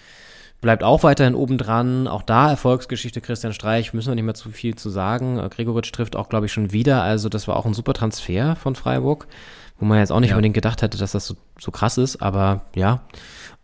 Bleibt 0.62 0.84
auch 0.84 1.04
weiterhin 1.04 1.36
oben 1.36 1.60
dran. 1.60 2.08
Auch 2.08 2.24
da 2.24 2.50
Erfolgsgeschichte 2.50 3.22
Christian 3.22 3.54
Streich, 3.54 3.94
müssen 3.94 4.10
wir 4.10 4.16
nicht 4.16 4.24
mehr 4.24 4.34
zu 4.34 4.50
viel 4.50 4.74
zu 4.76 4.90
sagen. 4.90 5.38
Äh, 5.38 5.50
Gregoritsch 5.50 5.92
trifft 5.92 6.16
auch, 6.16 6.30
glaube 6.30 6.48
ich, 6.48 6.54
schon 6.54 6.72
wieder. 6.72 7.04
Also 7.04 7.30
das 7.30 7.48
war 7.48 7.58
auch 7.58 7.66
ein 7.68 7.76
super 7.76 7.94
Transfer 7.94 8.56
von 8.56 8.76
Freiburg, 8.76 9.28
wo 9.78 9.86
man 9.86 10.00
jetzt 10.00 10.12
auch 10.12 10.20
nicht 10.20 10.32
ja. 10.32 10.36
unbedingt 10.36 10.56
gedacht 10.56 10.82
hätte, 10.82 10.98
dass 10.98 11.12
das 11.12 11.28
so, 11.28 11.36
so 11.60 11.70
krass 11.70 12.00
ist. 12.00 12.22
Aber 12.24 12.62
ja, 12.74 13.02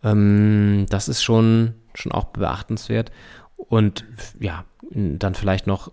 ähm, 0.02 0.86
das 0.88 1.08
ist 1.08 1.22
schon 1.22 1.74
schon 1.94 2.12
auch 2.12 2.24
beachtenswert. 2.26 3.10
Und 3.56 4.04
ja, 4.40 4.64
dann 4.90 5.34
vielleicht 5.34 5.66
noch 5.66 5.92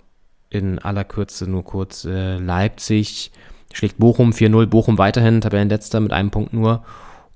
in 0.49 0.79
aller 0.79 1.03
Kürze 1.03 1.49
nur 1.49 1.63
kurz 1.63 2.05
äh, 2.05 2.37
Leipzig 2.37 3.31
schlägt 3.71 3.97
Bochum 3.99 4.31
4-0, 4.31 4.65
Bochum 4.65 4.97
weiterhin 4.97 5.41
Tabellenletzter 5.41 5.99
mit 5.99 6.11
einem 6.11 6.31
Punkt 6.31 6.53
nur. 6.53 6.83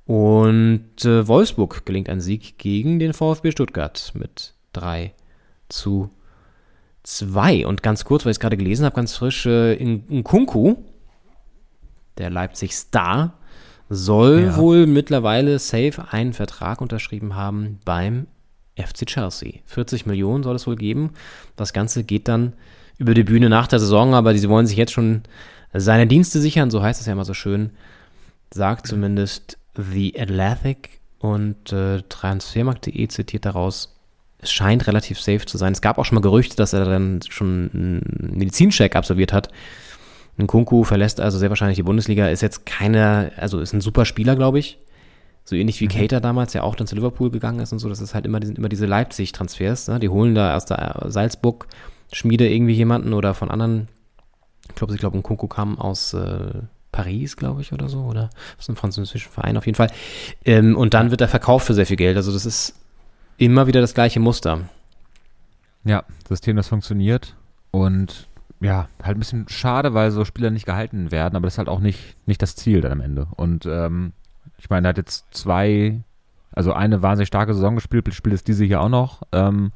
Und 0.05 1.05
äh, 1.05 1.27
Wolfsburg 1.27 1.85
gelingt 1.85 2.09
ein 2.09 2.21
Sieg 2.21 2.57
gegen 2.57 2.99
den 2.99 3.13
VfB 3.13 3.51
Stuttgart 3.51 4.11
mit 4.15 4.53
3 4.73 5.13
zu 5.69 6.09
2. 7.03 7.67
Und 7.67 7.83
ganz 7.83 8.03
kurz, 8.03 8.25
weil 8.25 8.31
ich 8.31 8.37
es 8.37 8.39
gerade 8.39 8.57
gelesen 8.57 8.85
habe, 8.85 8.95
ganz 8.95 9.15
frisch, 9.15 9.45
äh, 9.45 9.75
in, 9.75 10.07
in 10.07 10.23
Kunku, 10.23 10.75
der 12.17 12.29
Leipzig-Star, 12.29 13.37
soll 13.89 14.43
Ja. 14.45 14.57
wohl 14.57 14.85
mittlerweile 14.87 15.59
safe 15.59 16.05
einen 16.11 16.33
Vertrag 16.33 16.81
unterschrieben 16.81 17.35
haben 17.35 17.79
beim 17.85 18.27
FC 18.75 19.05
Chelsea. 19.05 19.59
40 19.65 20.05
Millionen 20.05 20.43
soll 20.43 20.55
es 20.55 20.65
wohl 20.65 20.75
geben. 20.75 21.11
Das 21.55 21.73
Ganze 21.73 22.03
geht 22.03 22.27
dann 22.27 22.53
über 22.97 23.13
die 23.13 23.23
Bühne 23.23 23.49
nach 23.49 23.67
der 23.67 23.79
Saison, 23.79 24.13
aber 24.15 24.35
sie 24.35 24.49
wollen 24.49 24.65
sich 24.67 24.77
jetzt 24.77 24.93
schon 24.93 25.21
seine 25.73 26.07
Dienste 26.07 26.39
sichern, 26.39 26.71
so 26.71 26.81
heißt 26.81 26.99
es 27.01 27.07
ja 27.07 27.13
immer 27.13 27.25
so 27.25 27.33
schön, 27.33 27.71
sagt 28.53 28.87
zumindest 28.87 29.57
The 29.75 30.19
Athletic 30.19 30.99
und 31.19 31.71
äh, 31.73 32.01
Transfermarkt.de 32.09 33.07
zitiert 33.07 33.45
daraus, 33.45 33.95
es 34.39 34.51
scheint 34.51 34.87
relativ 34.87 35.19
safe 35.19 35.45
zu 35.45 35.57
sein. 35.57 35.73
Es 35.73 35.81
gab 35.81 35.97
auch 35.97 36.05
schon 36.05 36.15
mal 36.15 36.21
Gerüchte, 36.21 36.55
dass 36.55 36.73
er 36.73 36.85
dann 36.85 37.21
schon 37.29 37.71
einen 37.73 38.33
Medizincheck 38.37 38.95
absolviert 38.95 39.33
hat. 39.33 39.49
Ein 40.37 40.47
Kunku 40.47 40.83
verlässt 40.83 41.19
also 41.19 41.37
sehr 41.37 41.49
wahrscheinlich 41.49 41.75
die 41.75 41.83
Bundesliga, 41.83 42.27
ist 42.27 42.41
jetzt 42.41 42.65
keine, 42.65 43.31
also 43.37 43.59
ist 43.59 43.73
ein 43.73 43.81
super 43.81 44.05
Spieler, 44.05 44.35
glaube 44.35 44.59
ich. 44.59 44.79
So 45.45 45.55
ähnlich 45.55 45.79
wie 45.81 45.87
Cater 45.87 46.21
damals 46.21 46.53
ja 46.53 46.63
auch 46.63 46.75
dann 46.75 46.87
zu 46.87 46.95
Liverpool 46.95 47.29
gegangen 47.29 47.59
ist 47.59 47.73
und 47.73 47.79
so. 47.79 47.89
Das 47.89 47.99
ist 47.99 48.15
halt 48.15 48.25
immer, 48.25 48.39
die 48.39 48.47
sind 48.47 48.57
immer 48.57 48.69
diese 48.69 48.85
Leipzig-Transfers. 48.85 49.89
Ne? 49.89 49.99
Die 49.99 50.09
holen 50.09 50.35
da 50.35 50.55
aus 50.55 50.65
der 50.65 51.05
Salzburg 51.07 51.67
Schmiede 52.11 52.47
irgendwie 52.47 52.73
jemanden 52.73 53.13
oder 53.13 53.33
von 53.33 53.51
anderen. 53.51 53.89
Ich 54.69 54.75
glaube, 54.75 54.93
ich 54.93 54.99
glaube, 54.99 55.17
ein 55.17 55.23
Kunku 55.23 55.47
kam 55.47 55.77
aus 55.77 56.13
äh, 56.13 56.61
Paris, 56.91 57.35
glaube 57.35 57.61
ich, 57.61 57.73
oder 57.73 57.89
so. 57.89 57.99
Oder 57.99 58.29
aus 58.57 58.69
einem 58.69 58.77
französischen 58.77 59.31
Verein 59.31 59.57
auf 59.57 59.65
jeden 59.65 59.75
Fall. 59.75 59.91
Ähm, 60.45 60.77
und 60.77 60.93
dann 60.93 61.11
wird 61.11 61.19
er 61.19 61.27
verkauft 61.27 61.67
für 61.67 61.73
sehr 61.73 61.85
viel 61.85 61.97
Geld. 61.97 62.15
Also 62.15 62.31
das 62.31 62.45
ist 62.45 62.79
immer 63.37 63.67
wieder 63.67 63.81
das 63.81 63.93
gleiche 63.93 64.21
Muster. 64.21 64.61
Ja, 65.83 66.05
System, 66.29 66.55
das 66.55 66.69
funktioniert. 66.69 67.35
Und 67.71 68.29
ja, 68.63 68.87
halt 69.01 69.17
ein 69.17 69.19
bisschen 69.19 69.47
schade, 69.49 69.93
weil 69.93 70.11
so 70.11 70.23
Spieler 70.23 70.49
nicht 70.49 70.65
gehalten 70.65 71.11
werden, 71.11 71.35
aber 71.35 71.47
das 71.47 71.55
ist 71.55 71.57
halt 71.57 71.69
auch 71.69 71.81
nicht, 71.81 72.15
nicht 72.25 72.41
das 72.41 72.55
Ziel 72.55 72.81
dann 72.81 72.93
am 72.93 73.01
Ende. 73.01 73.27
Und 73.35 73.65
ähm, 73.65 74.13
ich 74.57 74.69
meine, 74.69 74.87
er 74.87 74.89
hat 74.89 74.97
jetzt 74.97 75.25
zwei, 75.31 76.01
also 76.51 76.71
eine 76.71 77.01
wahnsinnig 77.01 77.27
starke 77.27 77.53
Saison 77.53 77.75
gespielt, 77.75 78.11
spielt 78.13 78.33
jetzt 78.33 78.47
diese 78.47 78.63
hier 78.63 78.81
auch 78.81 78.89
noch. 78.89 79.23
Ähm, 79.33 79.73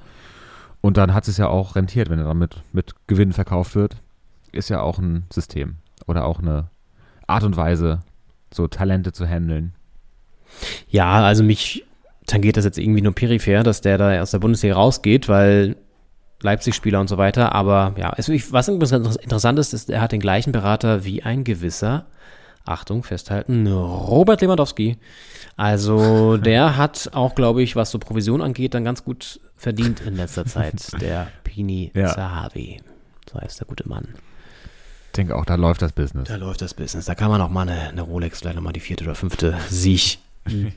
und 0.80 0.96
dann 0.96 1.14
hat 1.14 1.28
es 1.28 1.38
ja 1.38 1.48
auch 1.48 1.76
rentiert, 1.76 2.10
wenn 2.10 2.20
er 2.20 2.26
dann 2.26 2.38
mit, 2.38 2.64
mit 2.72 2.96
Gewinn 3.08 3.34
verkauft 3.34 3.76
wird. 3.76 3.98
Ist 4.54 4.70
ja 4.70 4.80
auch 4.80 5.00
ein 5.00 5.26
System 5.34 5.76
oder 6.06 6.26
auch 6.26 6.40
eine 6.40 6.70
Art 7.28 7.44
und 7.44 7.58
Weise, 7.58 8.00
so 8.54 8.70
Talente 8.70 9.12
zu 9.12 9.28
handeln. 9.28 9.74
Ja, 10.88 11.26
also 11.26 11.44
mich 11.44 11.84
tangiert 12.26 12.56
das 12.56 12.64
jetzt 12.64 12.78
irgendwie 12.78 13.02
nur 13.02 13.14
peripher, 13.14 13.64
dass 13.64 13.82
der 13.82 13.98
da 13.98 14.22
aus 14.22 14.32
der 14.32 14.40
Bundesliga 14.40 14.76
rausgeht, 14.76 15.28
weil 15.28 15.76
Leipzig-Spieler 16.42 17.00
und 17.00 17.08
so 17.08 17.18
weiter. 17.18 17.54
Aber 17.54 17.94
ja, 17.98 18.14
es, 18.18 18.30
was 18.52 18.68
interessant 18.68 19.60
ist, 19.60 19.74
ist, 19.74 19.90
er 19.90 20.02
hat 20.02 20.12
den 20.12 20.20
gleichen 20.20 20.52
Berater 20.52 21.04
wie 21.04 21.24
ein 21.24 21.44
gewisser, 21.44 22.06
Achtung, 22.66 23.04
festhalten, 23.04 23.68
Robert 23.68 24.42
Lewandowski. 24.42 24.98
Also 25.56 26.38
der 26.38 26.78
hat 26.78 27.10
auch, 27.14 27.34
glaube 27.36 27.64
ich, 27.64 27.76
was 27.76 27.92
so 27.92 28.00
Provision 28.00 28.42
angeht, 28.42 28.74
dann 28.74 28.84
ganz 28.84 29.04
gut 29.04 29.40
verdient 29.56 30.02
in 30.02 30.16
letzter 30.16 30.46
Zeit, 30.46 30.92
der 31.02 31.28
Pini 31.44 31.92
Ja. 31.96 32.14
Zahavi. 32.14 32.82
So 33.32 33.40
heißt 33.40 33.60
der 33.60 33.68
gute 33.68 33.88
Mann. 33.88 34.10
Ich 35.08 35.12
denke 35.14 35.36
auch, 35.36 35.46
da 35.46 35.56
läuft 35.56 35.82
das 35.82 35.94
Business. 35.94 36.28
Da 36.30 36.36
läuft 36.36 36.62
das 36.62 36.76
Business. 36.76 37.06
Da 37.06 37.16
kann 37.16 37.32
man 37.32 37.42
auch 37.42 37.50
mal 37.50 37.68
eine, 37.68 37.90
eine 37.90 38.02
Rolex, 38.04 38.40
vielleicht 38.40 38.56
nochmal 38.56 38.74
die 38.74 38.80
vierte 38.80 39.04
oder 39.04 39.16
fünfte 39.16 39.58
sich 39.70 40.20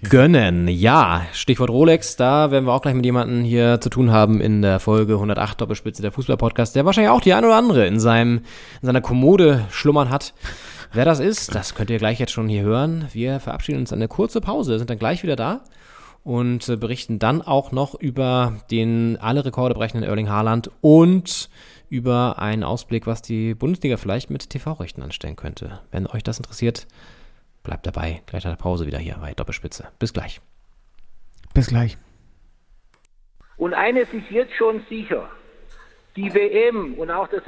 gönnen. 0.08 0.68
Ja, 0.68 1.26
Stichwort 1.32 1.70
Rolex, 1.70 2.16
da 2.16 2.50
werden 2.50 2.64
wir 2.66 2.72
auch 2.72 2.82
gleich 2.82 2.94
mit 2.94 3.04
jemandem 3.04 3.44
hier 3.44 3.80
zu 3.80 3.90
tun 3.90 4.10
haben 4.10 4.40
in 4.40 4.62
der 4.62 4.80
Folge 4.80 5.14
108 5.14 5.60
Doppelspitze 5.60 6.02
der 6.02 6.12
Fußball-Podcast, 6.12 6.76
der 6.76 6.84
wahrscheinlich 6.84 7.10
auch 7.10 7.20
die 7.20 7.34
ein 7.34 7.44
oder 7.44 7.56
andere 7.56 7.86
in, 7.86 8.00
seinem, 8.00 8.38
in 8.80 8.86
seiner 8.86 9.00
Kommode 9.00 9.66
schlummern 9.70 10.10
hat. 10.10 10.34
Wer 10.92 11.04
das 11.04 11.20
ist, 11.20 11.54
das 11.54 11.74
könnt 11.74 11.90
ihr 11.90 11.98
gleich 11.98 12.18
jetzt 12.18 12.32
schon 12.32 12.48
hier 12.48 12.62
hören. 12.62 13.06
Wir 13.12 13.38
verabschieden 13.38 13.78
uns 13.78 13.92
eine 13.92 14.08
kurze 14.08 14.40
Pause, 14.40 14.78
sind 14.78 14.90
dann 14.90 14.98
gleich 14.98 15.22
wieder 15.22 15.36
da 15.36 15.62
und 16.24 16.68
äh, 16.68 16.76
berichten 16.76 17.18
dann 17.18 17.42
auch 17.42 17.72
noch 17.72 17.94
über 17.94 18.54
den 18.70 19.16
alle 19.20 19.44
Rekorde 19.44 19.74
brechenden 19.74 20.08
Erling 20.08 20.28
Haaland 20.28 20.70
und 20.80 21.48
über 21.88 22.38
einen 22.38 22.64
Ausblick, 22.64 23.06
was 23.06 23.22
die 23.22 23.54
Bundesliga 23.54 23.96
vielleicht 23.96 24.30
mit 24.30 24.48
TV-Rechten 24.50 25.02
anstellen 25.02 25.36
könnte. 25.36 25.80
Wenn 25.90 26.06
euch 26.06 26.22
das 26.22 26.38
interessiert, 26.38 26.86
bleibt 27.70 27.86
dabei. 27.86 28.20
Gleich 28.26 28.44
nach 28.44 28.56
der 28.56 28.62
Pause 28.62 28.84
wieder 28.86 28.98
hier 28.98 29.16
bei 29.20 29.32
Doppelspitze. 29.32 29.88
Bis 30.00 30.12
gleich. 30.12 30.40
Bis 31.54 31.68
gleich. 31.68 31.96
Und 33.56 33.74
eines 33.74 34.12
ist 34.12 34.28
jetzt 34.30 34.54
schon 34.54 34.82
sicher, 34.88 35.28
die 36.16 36.34
WM 36.34 36.94
und 36.94 37.12
auch 37.12 37.28
das, 37.28 37.42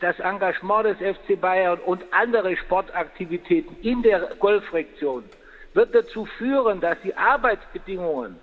das 0.00 0.20
Engagement 0.20 0.84
des 0.86 1.16
FC 1.16 1.40
Bayern 1.40 1.78
und 1.78 2.04
andere 2.10 2.56
Sportaktivitäten 2.58 3.74
in 3.80 4.02
der 4.02 4.34
Golfregion 4.38 5.24
wird 5.72 5.94
dazu 5.94 6.26
führen, 6.26 6.80
dass 6.82 6.98
die 7.02 7.16
Arbeitsbedingungen 7.16 8.36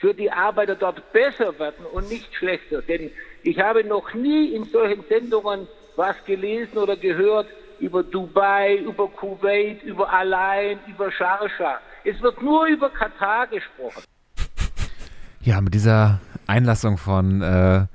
für 0.00 0.12
die 0.12 0.30
Arbeiter 0.30 0.74
dort 0.74 1.12
besser 1.12 1.56
werden 1.60 1.86
und 1.86 2.08
nicht 2.08 2.34
schlechter. 2.34 2.82
Denn 2.82 3.12
ich 3.44 3.60
habe 3.60 3.84
noch 3.84 4.12
nie 4.12 4.54
in 4.54 4.64
solchen 4.64 5.04
Sendungen 5.08 5.68
was 5.94 6.16
gelesen 6.24 6.78
oder 6.78 6.96
gehört 6.96 7.46
über 7.84 8.02
Dubai, 8.02 8.76
über 8.78 9.08
Kuwait, 9.08 9.82
über 9.82 10.10
Alain, 10.10 10.78
über 10.88 11.12
Sharjah. 11.12 11.78
Es 12.04 12.20
wird 12.22 12.42
nur 12.42 12.66
über 12.66 12.88
Katar 12.88 13.46
gesprochen. 13.46 14.02
Ja, 15.42 15.60
mit 15.60 15.74
dieser 15.74 16.20
Einlassung 16.46 16.96
von 16.96 17.42
äh, 17.42 17.86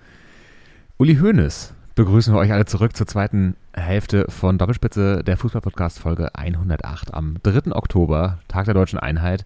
Uli 0.99 1.15
Hoeneß 1.15 1.73
begrüßen 1.95 2.33
wir 2.33 2.39
euch 2.39 2.53
alle 2.53 2.65
zurück 2.65 2.95
zur 2.95 3.07
zweiten 3.07 3.55
Hälfte 3.73 4.25
von 4.29 4.59
Doppelspitze 4.59 5.23
der 5.23 5.37
Fußballpodcast 5.37 5.99
Folge 5.99 6.35
108 6.35 7.13
am 7.13 7.37
3. 7.41 7.75
Oktober, 7.75 8.39
Tag 8.47 8.65
der 8.65 8.75
deutschen 8.75 8.99
Einheit, 8.99 9.45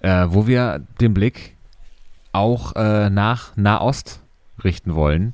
äh, 0.00 0.26
wo 0.28 0.46
wir 0.46 0.84
den 1.00 1.14
Blick 1.14 1.56
auch 2.32 2.76
äh, 2.76 3.08
nach 3.08 3.56
Nahost 3.56 4.20
richten 4.62 4.94
wollen. 4.94 5.32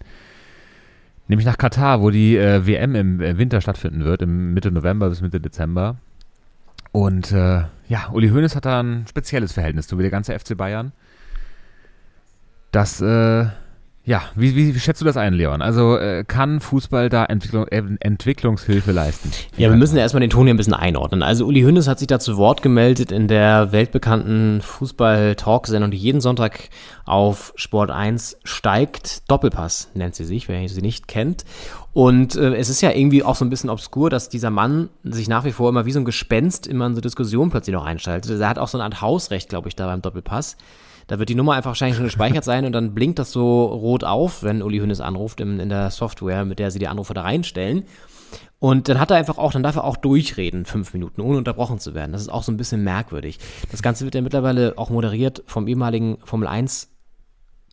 Nämlich 1.29 1.47
nach 1.47 1.59
Katar, 1.59 2.01
wo 2.01 2.11
die 2.11 2.37
äh, 2.37 2.66
WM 2.66 2.95
im 2.95 3.20
äh, 3.20 3.37
Winter 3.37 3.61
stattfinden 3.61 4.05
wird, 4.05 4.22
im 4.22 4.55
Mitte 4.55 4.70
November 4.70 5.09
bis 5.09 5.20
Mitte 5.20 5.41
Dezember. 5.41 5.97
Und 6.93 7.33
äh, 7.33 7.64
ja, 7.89 8.09
Uli 8.12 8.29
Hoeneß 8.31 8.57
hat 8.57 8.64
da 8.64 8.81
ein 8.83 9.07
spezielles 9.09 9.53
Verhältnis 9.53 9.87
zu 9.87 9.99
wie 9.99 10.03
der 10.03 10.11
ganze 10.11 10.39
FC 10.39 10.57
Bayern. 10.57 10.93
Das, 12.70 13.01
äh, 13.01 13.47
ja, 14.09 14.23
wie, 14.37 14.55
wie, 14.55 14.79
schätzt 14.79 15.01
du 15.01 15.05
das 15.05 15.17
ein, 15.17 15.35
Leon? 15.35 15.63
Also 15.63 15.99
äh, 15.99 16.23
kann 16.23 16.61
Fußball 16.61 17.09
da 17.09 17.25
Entwicklung, 17.25 17.67
äh, 17.67 17.83
Entwicklungshilfe 17.99 18.93
leisten? 18.93 19.33
Ja, 19.57 19.69
wir 19.69 19.77
müssen 19.77 19.97
ja 19.97 20.03
erstmal 20.03 20.21
den 20.21 20.31
Ton 20.31 20.47
hier 20.47 20.55
ein 20.55 20.57
bisschen 20.57 20.75
einordnen. 20.75 21.25
Also 21.25 21.45
Uli 21.45 21.63
Hoeneß 21.63 21.89
hat 21.89 21.99
sich 21.99 22.07
da 22.07 22.21
zu 22.21 22.37
Wort 22.37 22.63
gemeldet 22.63 23.11
in 23.11 23.27
der 23.27 23.73
weltbekannten 23.73 24.61
Fußball-Talk-Sendung, 24.63 25.91
die 25.91 25.97
jeden 25.97 26.21
Sonntag 26.21 26.69
auf 27.05 27.53
Sport 27.57 27.91
1 27.91 28.39
steigt. 28.45 29.29
Doppelpass 29.29 29.91
nennt 29.95 30.15
sie 30.15 30.25
sich, 30.25 30.47
wer 30.47 30.69
sie 30.69 30.83
nicht 30.83 31.09
kennt. 31.09 31.45
Und 31.93 32.37
äh, 32.37 32.55
es 32.55 32.69
ist 32.69 32.83
ja 32.83 32.93
irgendwie 32.93 33.25
auch 33.25 33.35
so 33.35 33.45
ein 33.45 33.51
bisschen 33.51 33.71
obskur, 33.71 34.09
dass 34.09 34.29
dieser 34.29 34.51
Mann 34.51 34.89
sich 35.03 35.27
nach 35.27 35.45
wie 35.45 35.51
vor 35.51 35.69
immer 35.69 35.85
wie 35.85 35.91
so 35.93 35.99
ein 35.99 36.05
Gespenst 36.05 36.69
immer 36.69 36.87
in 36.87 36.95
so 36.95 37.01
Diskussionen 37.01 37.51
plötzlich 37.51 37.75
noch 37.75 37.85
einschaltet. 37.85 38.41
Er 38.41 38.49
hat 38.49 38.61
auch 38.61 38.69
so 38.69 38.79
eine 38.79 38.85
Art 38.85 39.01
Hausrecht, 39.01 39.49
glaube 39.49 39.67
ich, 39.67 39.75
da 39.75 39.87
beim 39.87 40.01
Doppelpass. 40.01 40.57
Da 41.07 41.19
wird 41.19 41.29
die 41.29 41.35
Nummer 41.35 41.55
einfach 41.55 41.71
wahrscheinlich 41.71 41.97
schon 41.97 42.07
gespeichert 42.07 42.45
sein 42.45 42.65
und 42.65 42.73
dann 42.73 42.95
blinkt 42.95 43.19
das 43.19 43.31
so 43.31 43.67
rot 43.67 44.05
auf, 44.05 44.43
wenn 44.43 44.63
Uli 44.63 44.79
Hoeneß 44.79 45.01
anruft 45.01 45.41
in, 45.41 45.61
in 45.61 45.69
der 45.69 45.91
Software, 45.91 46.45
mit 46.45 46.59
der 46.59 46.71
sie 46.71 46.79
die 46.79 46.89
Anrufe 46.89 47.15
da 47.15 47.23
reinstellen. 47.23 47.85
Und 48.59 48.89
dann 48.89 48.99
hat 48.99 49.11
er 49.11 49.19
einfach 49.19 49.39
auch, 49.39 49.53
dann 49.53 49.63
darf 49.63 49.77
er 49.77 49.85
auch 49.85 49.97
durchreden, 49.97 50.65
fünf 50.65 50.95
Minuten, 50.95 51.21
ohne 51.21 51.39
unterbrochen 51.39 51.79
zu 51.79 51.95
werden. 51.95 52.13
Das 52.13 52.23
ist 52.23 52.29
auch 52.29 52.43
so 52.43 52.51
ein 52.51 52.57
bisschen 52.57 52.83
merkwürdig. 52.83 53.39
Das 53.71 53.83
Ganze 53.83 54.05
wird 54.05 54.15
ja 54.15 54.23
mittlerweile 54.23 54.75
auch 54.77 54.91
moderiert 54.91 55.43
vom 55.47 55.69
ehemaligen 55.69 56.19
Formel 56.25 56.49
1 56.49 56.91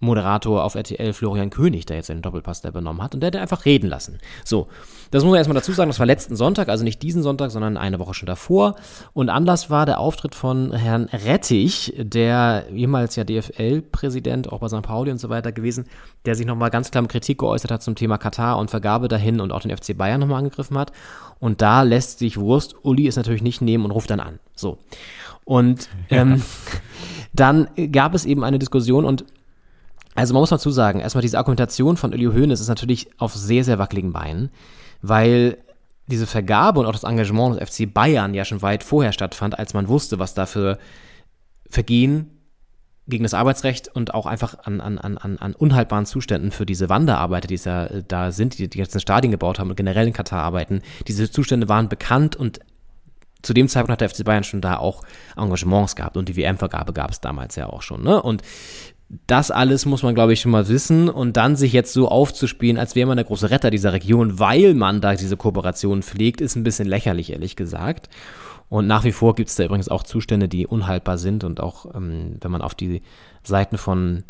Moderator 0.04 0.64
auf 0.64 0.76
RTL 0.76 1.14
Florian 1.14 1.49
König, 1.49 1.86
der 1.86 1.97
jetzt 1.97 2.10
den 2.10 2.22
Doppelpass 2.22 2.62
da 2.62 2.70
übernommen 2.70 3.01
hat 3.01 3.14
und 3.14 3.22
der 3.22 3.28
hat 3.28 3.36
einfach 3.36 3.66
reden 3.66 3.89
lassen. 3.89 4.20
So, 4.45 4.68
das 5.12 5.24
muss 5.24 5.32
man 5.32 5.38
erstmal 5.38 5.56
dazu 5.56 5.72
sagen, 5.72 5.89
das 5.89 5.99
war 5.99 6.06
letzten 6.06 6.36
Sonntag, 6.36 6.70
also 6.70 6.84
nicht 6.84 7.01
diesen 7.01 7.24
Sonntag, 7.24 7.51
sondern 7.51 7.78
eine 7.78 7.99
Woche 7.99 8.14
schon 8.14 8.28
davor. 8.28 8.76
Und 9.14 9.30
Anlass 9.30 9.70
war 9.70 9.86
der 9.86 9.99
Auftritt 9.99 10.36
von 10.36 10.74
Herrn 10.74 11.06
Rettich, 11.06 11.93
der 11.97 12.66
jemals 12.72 13.16
ja 13.16 13.24
DFL-Präsident, 13.24 14.51
auch 14.51 14.60
bei 14.60 14.70
St. 14.70 14.82
Pauli 14.82 15.12
und 15.12 15.20
so 15.20 15.30
weiter 15.30 15.51
gewesen, 15.51 15.86
der 16.26 16.36
sich 16.36 16.45
nochmal 16.45 16.70
ganz 16.70 16.91
klar 16.91 17.01
mit 17.01 17.12
Kritik 17.12 17.39
geäußert 17.39 17.72
hat 17.72 17.84
zum 17.84 17.95
Thema 17.95 18.18
Katar 18.18 18.58
und 18.58 18.70
Vergabe 18.70 19.08
dahin 19.08 19.39
und 19.39 19.51
auch 19.51 19.62
den 19.62 19.76
FC 19.76 19.97
Bayern 19.97 20.20
nochmal 20.20 20.39
angegriffen 20.39 20.78
hat. 20.78 20.91
Und 21.39 21.62
da 21.62 21.84
lässt 21.84 22.20
sich 22.20 22.39
Wurst, 22.39 22.76
Uli 22.84 23.08
es 23.08 23.16
natürlich 23.16 23.43
nicht 23.43 23.62
nehmen 23.62 23.86
und 23.86 23.91
ruft 23.91 24.10
dann 24.10 24.20
an. 24.20 24.39
So. 24.56 24.78
Und 25.45 25.89
ähm, 26.10 26.41
dann 27.34 27.68
gab 27.91 28.14
es 28.14 28.26
eben 28.26 28.43
eine 28.43 28.60
Diskussion 28.60 29.06
und 29.06 29.26
also 30.16 30.34
man 30.34 30.41
muss 30.41 30.49
dazu 30.49 30.70
sagen, 30.70 30.99
erstmal 30.99 31.22
diese 31.22 31.38
Argumentation 31.38 31.97
von 31.97 32.14
Uli 32.14 32.26
Hoeneß 32.26 32.59
ist 32.59 32.68
natürlich 32.68 33.09
auf 33.18 33.34
sehr, 33.34 33.64
sehr 33.64 33.80
wackeligen 33.80 34.14
Beinen, 34.14 34.49
weil 35.01 35.57
diese 36.07 36.28
Vergabe 36.28 36.80
und 36.80 36.86
auch 36.86 36.91
das 36.91 37.03
Engagement 37.03 37.59
des 37.59 37.70
FC 37.70 37.91
Bayern 37.91 38.34
ja 38.34 38.45
schon 38.45 38.61
weit 38.61 38.84
vorher 38.84 39.14
stattfand, 39.14 39.57
als 39.57 39.74
man 39.74 39.88
wusste, 39.88 40.20
was 40.20 40.34
da 40.34 40.45
für 40.45 40.78
Vergehen 41.70 42.30
gegen 43.07 43.24
das 43.24 43.34
Arbeitsrecht 43.34 43.89
und 43.93 44.14
auch 44.14 44.26
einfach 44.26 44.55
an, 44.64 44.80
an, 44.80 44.97
an, 44.97 45.18
an 45.18 45.55
unhaltbaren 45.55 46.05
Zuständen 46.05 46.51
für 46.51 46.66
diese 46.66 46.88
Wanderarbeiter, 46.88 47.47
die 47.47 47.55
ja 47.55 47.86
äh, 47.86 48.03
da 48.07 48.32
sind, 48.32 48.57
die 48.57 48.70
die 48.70 48.78
ganzen 48.78 49.01
Stadien 49.01 49.32
gebaut 49.32 49.59
haben 49.59 49.70
und 49.70 49.76
generell 49.76 50.07
in 50.07 50.14
Katar 50.14 50.41
arbeiten, 50.41 50.82
diese 51.07 51.30
Zustände 51.30 51.68
waren 51.68 51.89
bekannt 51.89 52.36
und 52.36 52.59
zu 53.41 53.53
dem 53.53 53.68
Zeitpunkt 53.68 53.91
hat 53.91 54.01
der 54.01 54.09
FC 54.09 54.24
Bayern 54.24 54.45
schon 54.45 54.61
da 54.61 54.78
auch 54.78 55.03
Engagements 55.36 55.97
gehabt 55.97 56.16
und 56.16 56.30
die 56.30 56.38
WM-Vergabe 56.38 56.93
gab 56.93 57.11
es 57.11 57.20
damals 57.20 57.57
ja 57.57 57.68
auch 57.68 57.82
schon. 57.82 58.01
Ne? 58.03 58.22
Und 58.22 58.41
das 59.28 59.51
alles 59.51 59.86
muss 59.86 60.03
man, 60.03 60.16
glaube 60.16 60.34
ich, 60.34 60.41
schon 60.41 60.51
mal 60.51 60.68
wissen 60.68 61.09
und 61.09 61.38
dann 61.38 61.55
sich 61.55 61.74
jetzt 61.74 61.93
so 61.93 62.07
aufzuspielen, 62.07 62.78
als 62.78 62.95
wäre 62.95 63.07
man 63.07 63.18
der 63.18 63.26
große 63.26 63.49
Retter 63.49 63.70
dieser 63.70 63.93
Region, 63.93 64.39
weil 64.39 64.74
man 64.74 65.01
da 65.01 65.16
diese 65.16 65.38
Kooperation 65.38 66.03
pflegt, 66.03 66.41
ist 66.41 66.55
ein 66.55 66.64
bisschen 66.64 66.88
lächerlich, 66.88 67.32
ehrlich 67.32 67.55
gesagt. 67.55 68.09
Und 68.70 68.88
nach 68.88 69.03
wie 69.03 69.11
vor 69.11 69.36
gibt 69.36 69.49
es 69.49 69.55
da 69.55 69.66
übrigens 69.66 69.89
auch 69.89 70.03
Zustände, 70.03 70.47
die 70.47 70.66
unhaltbar 70.66 71.18
sind 71.18 71.43
und 71.43 71.59
auch, 71.59 71.93
ähm, 71.93 72.38
wenn 72.41 72.51
man 72.51 72.61
auf 72.61 72.74
die 72.74 73.01
Seiten 73.43 73.78
von 73.78 74.24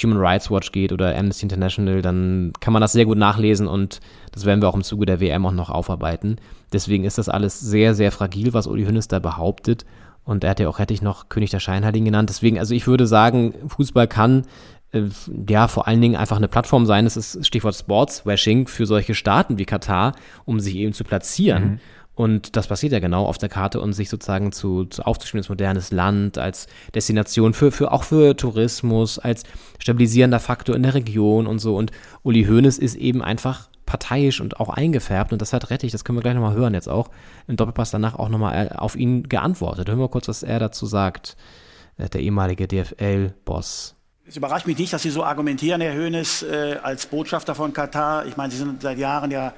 Human 0.00 0.18
Rights 0.18 0.50
Watch 0.50 0.70
geht 0.72 0.92
oder 0.92 1.16
Amnesty 1.16 1.44
International, 1.44 2.02
dann 2.02 2.52
kann 2.60 2.72
man 2.72 2.82
das 2.82 2.92
sehr 2.92 3.06
gut 3.06 3.18
nachlesen 3.18 3.66
und 3.66 4.00
das 4.32 4.44
werden 4.44 4.62
wir 4.62 4.68
auch 4.68 4.74
im 4.74 4.84
Zuge 4.84 5.06
der 5.06 5.20
WM 5.20 5.44
auch 5.46 5.52
noch 5.52 5.70
aufarbeiten. 5.70 6.36
Deswegen 6.72 7.04
ist 7.04 7.18
das 7.18 7.28
alles 7.28 7.58
sehr, 7.58 7.94
sehr 7.94 8.12
fragil, 8.12 8.52
was 8.52 8.66
Uli 8.66 8.84
Hünnes 8.84 9.08
da 9.08 9.18
behauptet. 9.18 9.84
Und 10.28 10.44
er 10.44 10.50
hat 10.50 10.60
ja 10.60 10.68
auch, 10.68 10.78
hätte 10.78 10.92
ich 10.92 11.00
noch 11.00 11.30
König 11.30 11.48
der 11.48 11.58
Scheinheiligen 11.58 12.04
genannt. 12.04 12.28
Deswegen, 12.28 12.58
also 12.58 12.74
ich 12.74 12.86
würde 12.86 13.06
sagen, 13.06 13.54
Fußball 13.66 14.06
kann 14.06 14.42
äh, 14.92 15.04
ja 15.48 15.68
vor 15.68 15.88
allen 15.88 16.02
Dingen 16.02 16.16
einfach 16.16 16.36
eine 16.36 16.48
Plattform 16.48 16.84
sein. 16.84 17.06
Das 17.06 17.16
ist 17.16 17.46
Stichwort 17.46 17.74
Sportswashing 17.74 18.68
für 18.68 18.84
solche 18.84 19.14
Staaten 19.14 19.56
wie 19.56 19.64
Katar, 19.64 20.12
um 20.44 20.60
sich 20.60 20.76
eben 20.76 20.92
zu 20.92 21.02
platzieren. 21.02 21.62
Mhm. 21.64 21.80
Und 22.14 22.56
das 22.56 22.66
passiert 22.66 22.92
ja 22.92 22.98
genau 22.98 23.24
auf 23.24 23.38
der 23.38 23.48
Karte 23.48 23.80
und 23.80 23.94
sich 23.94 24.10
sozusagen 24.10 24.52
zu, 24.52 24.84
zu 24.84 25.06
aufzuspielen 25.06 25.40
als 25.40 25.48
modernes 25.48 25.92
Land, 25.92 26.36
als 26.36 26.66
Destination 26.94 27.54
für, 27.54 27.72
für 27.72 27.90
auch 27.90 28.02
für 28.02 28.36
Tourismus, 28.36 29.18
als 29.18 29.44
stabilisierender 29.78 30.40
Faktor 30.40 30.76
in 30.76 30.82
der 30.82 30.92
Region 30.92 31.46
und 31.46 31.58
so. 31.58 31.74
Und 31.74 31.90
Uli 32.22 32.44
Hoeneß 32.44 32.76
ist 32.76 32.96
eben 32.96 33.22
einfach 33.22 33.70
parteiisch 33.88 34.42
und 34.42 34.60
auch 34.60 34.68
eingefärbt 34.68 35.32
und 35.32 35.40
das 35.40 35.54
hat 35.54 35.70
Rettig, 35.70 35.92
das 35.92 36.04
können 36.04 36.18
wir 36.18 36.22
gleich 36.22 36.34
nochmal 36.34 36.54
hören 36.54 36.74
jetzt 36.74 36.90
auch, 36.90 37.08
im 37.46 37.56
Doppelpass 37.56 37.90
danach 37.90 38.18
auch 38.18 38.28
nochmal 38.28 38.66
äh, 38.66 38.74
auf 38.74 38.96
ihn 38.96 39.30
geantwortet. 39.30 39.88
Hören 39.88 39.98
wir 39.98 40.08
kurz, 40.08 40.28
was 40.28 40.42
er 40.42 40.58
dazu 40.58 40.84
sagt, 40.84 41.38
äh, 41.96 42.06
der 42.10 42.20
ehemalige 42.20 42.68
DFL-Boss. 42.68 43.96
Es 44.26 44.36
überrascht 44.36 44.66
mich 44.66 44.76
nicht, 44.76 44.92
dass 44.92 45.02
Sie 45.02 45.10
so 45.10 45.24
argumentieren, 45.24 45.80
Herr 45.80 45.94
Hoeneß, 45.94 46.42
äh, 46.42 46.76
als 46.82 47.06
Botschafter 47.06 47.54
von 47.54 47.72
Katar. 47.72 48.26
Ich 48.26 48.36
meine, 48.36 48.52
Sie 48.52 48.58
sind 48.58 48.82
seit 48.82 48.98
Jahren 48.98 49.30
ja 49.30 49.54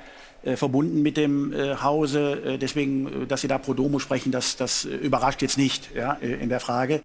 verbunden 0.55 1.03
mit 1.03 1.19
dem 1.19 1.55
Hause. 1.83 2.57
Deswegen, 2.59 3.29
dass 3.29 3.43
Sie 3.43 3.47
da 3.47 3.59
pro 3.59 3.75
Domo 3.75 3.99
sprechen, 3.99 4.33
das, 4.33 4.57
das 4.57 4.87
überrascht 4.87 5.43
jetzt 5.43 5.59
nicht 5.59 5.91
ja, 5.95 6.15
in 6.15 6.49
der 6.49 6.61
Frage. 6.61 7.03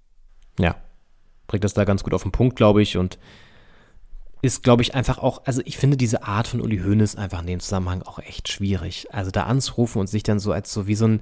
Ja, 0.57 0.77
bringt 1.45 1.65
das 1.65 1.73
da 1.73 1.83
ganz 1.83 2.01
gut 2.01 2.13
auf 2.13 2.21
den 2.21 2.31
Punkt, 2.31 2.55
glaube 2.55 2.81
ich. 2.81 2.95
Und 2.95 3.19
ist, 4.45 4.61
glaube 4.61 4.83
ich, 4.83 4.93
einfach 4.93 5.17
auch, 5.17 5.41
also 5.45 5.63
ich 5.65 5.77
finde 5.77 5.97
diese 5.97 6.23
Art 6.23 6.47
von 6.47 6.61
Uli 6.61 6.77
Hoeneß 6.77 7.15
einfach 7.15 7.41
in 7.41 7.47
dem 7.47 7.59
Zusammenhang 7.59 8.03
auch 8.03 8.19
echt 8.19 8.47
schwierig. 8.47 9.07
Also 9.11 9.31
da 9.31 9.43
anzurufen 9.43 9.99
und 9.99 10.07
sich 10.07 10.21
dann 10.21 10.37
so 10.37 10.51
als 10.51 10.71
so 10.71 10.85
wie 10.85 10.93
so 10.93 11.07
ein, 11.07 11.19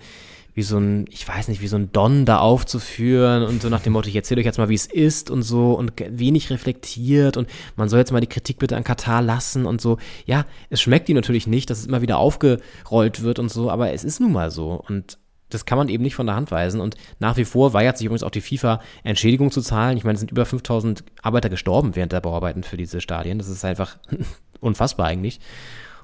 wie 0.53 0.61
so 0.61 0.77
ein, 0.77 1.05
ich 1.09 1.25
weiß 1.25 1.47
nicht, 1.47 1.61
wie 1.61 1.69
so 1.69 1.77
ein 1.77 1.89
Don 1.93 2.25
da 2.25 2.39
aufzuführen 2.39 3.43
und 3.43 3.61
so 3.61 3.69
nach 3.69 3.79
dem 3.79 3.93
Motto, 3.93 4.09
ich 4.09 4.15
erzähle 4.17 4.41
euch 4.41 4.45
jetzt 4.45 4.57
mal, 4.57 4.67
wie 4.67 4.75
es 4.75 4.87
ist 4.87 5.31
und 5.31 5.41
so 5.41 5.71
und 5.71 5.93
wenig 6.09 6.49
reflektiert 6.49 7.37
und 7.37 7.49
man 7.77 7.87
soll 7.87 7.99
jetzt 7.99 8.11
mal 8.11 8.19
die 8.19 8.27
Kritik 8.27 8.59
bitte 8.59 8.75
an 8.75 8.83
Katar 8.83 9.21
lassen 9.21 9.65
und 9.65 9.79
so. 9.79 9.99
Ja, 10.25 10.45
es 10.69 10.81
schmeckt 10.81 11.07
ihm 11.07 11.15
natürlich 11.15 11.47
nicht, 11.47 11.69
dass 11.69 11.79
es 11.79 11.85
immer 11.85 12.01
wieder 12.01 12.17
aufgerollt 12.17 13.23
wird 13.23 13.39
und 13.39 13.49
so, 13.49 13.71
aber 13.71 13.93
es 13.93 14.03
ist 14.03 14.19
nun 14.19 14.33
mal 14.33 14.51
so 14.51 14.83
und 14.85 15.17
das 15.53 15.65
kann 15.65 15.77
man 15.77 15.89
eben 15.89 16.03
nicht 16.03 16.15
von 16.15 16.25
der 16.25 16.35
Hand 16.35 16.51
weisen. 16.51 16.81
Und 16.81 16.95
nach 17.19 17.37
wie 17.37 17.45
vor 17.45 17.73
weigert 17.73 17.97
sich 17.97 18.05
übrigens 18.05 18.23
auch 18.23 18.31
die 18.31 18.41
FIFA, 18.41 18.79
Entschädigung 19.03 19.51
zu 19.51 19.61
zahlen. 19.61 19.97
Ich 19.97 20.03
meine, 20.03 20.15
es 20.15 20.19
sind 20.19 20.31
über 20.31 20.45
5000 20.45 21.03
Arbeiter 21.21 21.49
gestorben 21.49 21.95
während 21.95 22.11
der 22.11 22.21
Bauarbeiten 22.21 22.63
für 22.63 22.77
diese 22.77 23.01
Stadien. 23.01 23.37
Das 23.37 23.47
ist 23.47 23.65
einfach 23.65 23.97
unfassbar 24.59 25.07
eigentlich. 25.07 25.39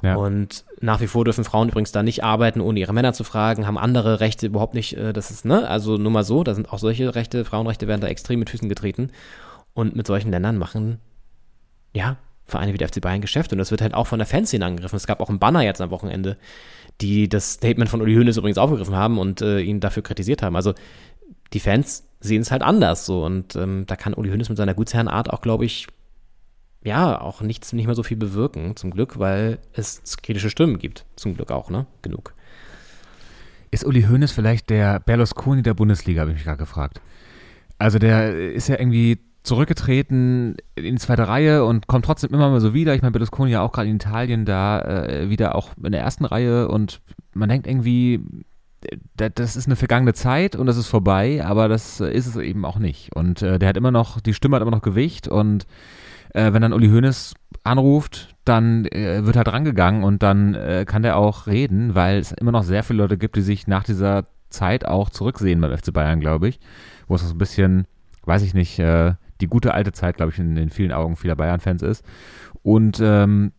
Ja. 0.02 0.16
Und 0.16 0.64
nach 0.80 1.02
wie 1.02 1.08
vor 1.08 1.26
dürfen 1.26 1.44
Frauen 1.44 1.70
übrigens 1.70 1.92
da 1.92 2.04
nicht 2.04 2.24
arbeiten, 2.24 2.62
ohne 2.62 2.80
ihre 2.80 2.94
Männer 2.94 3.14
zu 3.14 3.24
fragen, 3.24 3.68
haben 3.68 3.78
andere 3.78 4.20
Rechte 4.22 4.48
überhaupt 4.48 4.74
nicht. 4.74 4.96
Äh, 4.96 5.14
das 5.14 5.30
ist, 5.32 5.46
ne, 5.46 5.68
also 5.68 5.98
nur 5.98 6.12
mal 6.12 6.24
so, 6.24 6.44
da 6.44 6.54
sind 6.54 6.72
auch 6.72 6.80
solche 6.80 7.16
Rechte, 7.16 7.44
Frauenrechte 7.44 7.88
werden 7.88 8.02
da 8.02 8.08
extrem 8.08 8.40
mit 8.40 8.50
Füßen 8.50 8.70
getreten. 8.70 9.12
Und 9.74 9.96
mit 9.96 10.08
solchen 10.08 10.32
Ländern 10.32 10.58
machen, 10.58 11.00
ja, 11.94 12.18
Vereine 12.46 12.74
wie 12.74 12.78
der 12.78 12.90
FC 12.90 13.02
Bayern 13.02 13.22
Geschäft. 13.22 13.52
Und 13.52 13.60
das 13.60 13.72
wird 13.72 13.82
halt 13.82 13.94
auch 13.94 14.08
von 14.08 14.20
der 14.20 14.26
Fanszene 14.26 14.66
angegriffen. 14.66 14.96
Es 14.96 15.08
gab 15.08 15.22
auch 15.22 15.30
einen 15.30 15.40
Banner 15.40 15.62
jetzt 15.62 15.82
am 15.82 15.92
Wochenende, 15.92 16.38
die 17.02 17.30
das 17.30 17.54
Statement 17.54 17.90
von 17.90 18.02
Uli 18.02 18.16
Hoeneß 18.16 18.38
übrigens 18.38 18.58
aufgegriffen 18.58 18.96
haben 18.96 19.18
und 19.18 19.42
äh, 19.42 19.60
ihn 19.62 19.80
dafür 19.80 20.04
kritisiert 20.04 20.42
haben. 20.42 20.56
Also 20.56 20.74
die 21.54 21.60
Fans 21.60 22.04
sehen 22.20 22.42
es 22.42 22.52
halt 22.52 22.62
anders 22.62 23.06
so. 23.06 23.24
Und 23.24 23.56
ähm, 23.56 23.86
da 23.88 23.96
kann 23.96 24.14
Uli 24.14 24.30
Hoeneß 24.30 24.50
mit 24.50 24.58
seiner 24.58 24.74
Gutsherrenart 24.74 25.30
auch, 25.30 25.42
glaube 25.42 25.66
ich, 25.66 25.88
ja, 26.84 27.20
auch 27.20 27.42
nichts, 27.42 27.74
nicht 27.74 27.88
mehr 27.88 27.96
so 27.96 28.04
viel 28.04 28.18
bewirken, 28.18 28.76
zum 28.76 28.92
Glück, 28.92 29.20
weil 29.20 29.60
es 29.74 30.02
kritische 30.22 30.50
Stimmen 30.50 30.80
gibt. 30.80 31.06
Zum 31.16 31.36
Glück 31.36 31.52
auch, 31.52 31.70
ne? 31.70 31.86
Genug. 32.02 32.34
Ist 33.72 33.86
Uli 33.86 34.04
Hoeneß 34.04 34.32
vielleicht 34.32 34.70
der 34.70 35.00
Berlusconi 35.00 35.62
der 35.62 35.74
Bundesliga, 35.74 36.22
habe 36.22 36.32
ich 36.32 36.38
mich 36.38 36.46
gerade 36.46 36.58
gefragt. 36.58 37.02
Also 37.78 38.00
der 38.00 38.52
ist 38.52 38.68
ja 38.68 38.80
irgendwie 38.80 39.20
zurückgetreten 39.50 40.58
in 40.76 40.96
die 40.96 41.02
zweite 41.02 41.28
Reihe 41.28 41.66
und 41.66 41.88
kommt 41.88 42.06
trotzdem 42.06 42.32
immer 42.32 42.50
mal 42.50 42.62
so 42.62 42.74
wieder. 42.74 42.94
Ich 42.94 43.02
meine, 43.02 43.12
Berlusconi 43.12 43.52
ja 43.52 43.62
auch 43.62 43.72
gerade 43.72 43.90
in 43.90 43.96
Italien 43.96 44.46
da 44.46 44.82
äh, 44.82 45.30
wieder 45.30 45.56
auch 45.56 45.72
in 45.84 45.92
der 45.92 46.02
ersten 46.02 46.24
Reihe 46.24 46.68
und 46.68 47.02
man 47.34 47.50
denkt 47.50 47.66
irgendwie, 47.66 48.22
das 49.18 49.56
ist 49.56 49.66
eine 49.66 49.76
vergangene 49.76 50.14
Zeit 50.14 50.56
und 50.56 50.68
das 50.68 50.78
ist 50.78 50.88
vorbei, 50.88 51.44
aber 51.44 51.68
das 51.68 52.00
ist 52.00 52.28
es 52.28 52.36
eben 52.38 52.64
auch 52.64 52.78
nicht. 52.78 53.16
Und 53.16 53.42
äh, 53.42 53.58
der 53.58 53.70
hat 53.70 53.78
immer 53.78 53.92
noch, 53.92 54.22
die 54.22 54.36
Stimme 54.36 54.56
hat 54.56 54.62
immer 54.62 54.72
noch 54.72 54.84
Gewicht 54.84 55.28
und 55.28 55.66
äh, 56.34 56.54
wenn 56.54 56.62
dann 56.62 56.74
Uli 56.74 56.88
Hoeneß 56.88 57.34
anruft, 57.64 58.36
dann 58.46 58.86
äh, 58.86 59.26
wird 59.26 59.36
halt 59.36 59.52
rangegangen 59.52 60.04
und 60.04 60.22
dann 60.22 60.54
äh, 60.54 60.86
kann 60.88 61.02
der 61.02 61.18
auch 61.18 61.48
reden, 61.48 61.96
weil 61.96 62.20
es 62.20 62.32
immer 62.32 62.52
noch 62.52 62.64
sehr 62.64 62.84
viele 62.84 63.02
Leute 63.02 63.18
gibt, 63.18 63.36
die 63.36 63.42
sich 63.42 63.66
nach 63.66 63.84
dieser 63.84 64.28
Zeit 64.52 64.86
auch 64.86 65.10
zurücksehen 65.10 65.60
beim 65.60 65.76
FC 65.76 65.92
Bayern, 65.92 66.20
glaube 66.20 66.50
ich, 66.50 66.60
wo 67.08 67.16
es 67.16 67.28
so 67.28 67.34
ein 67.34 67.38
bisschen, 67.40 67.88
weiß 68.26 68.44
ich 68.44 68.54
nicht, 68.54 68.78
äh, 68.78 69.16
die 69.42 69.48
gute 69.48 69.74
alte 69.74 69.92
Zeit, 69.92 70.18
glaube 70.18 70.32
ich, 70.32 70.40
in 70.40 70.56
den 70.56 70.70
vielen 70.70 70.92
Augen 70.92 71.16
vieler 71.16 71.36
Bayern-Fans 71.36 71.82
ist. 71.82 72.06
Und 72.62 73.00
ähm, 73.02 73.52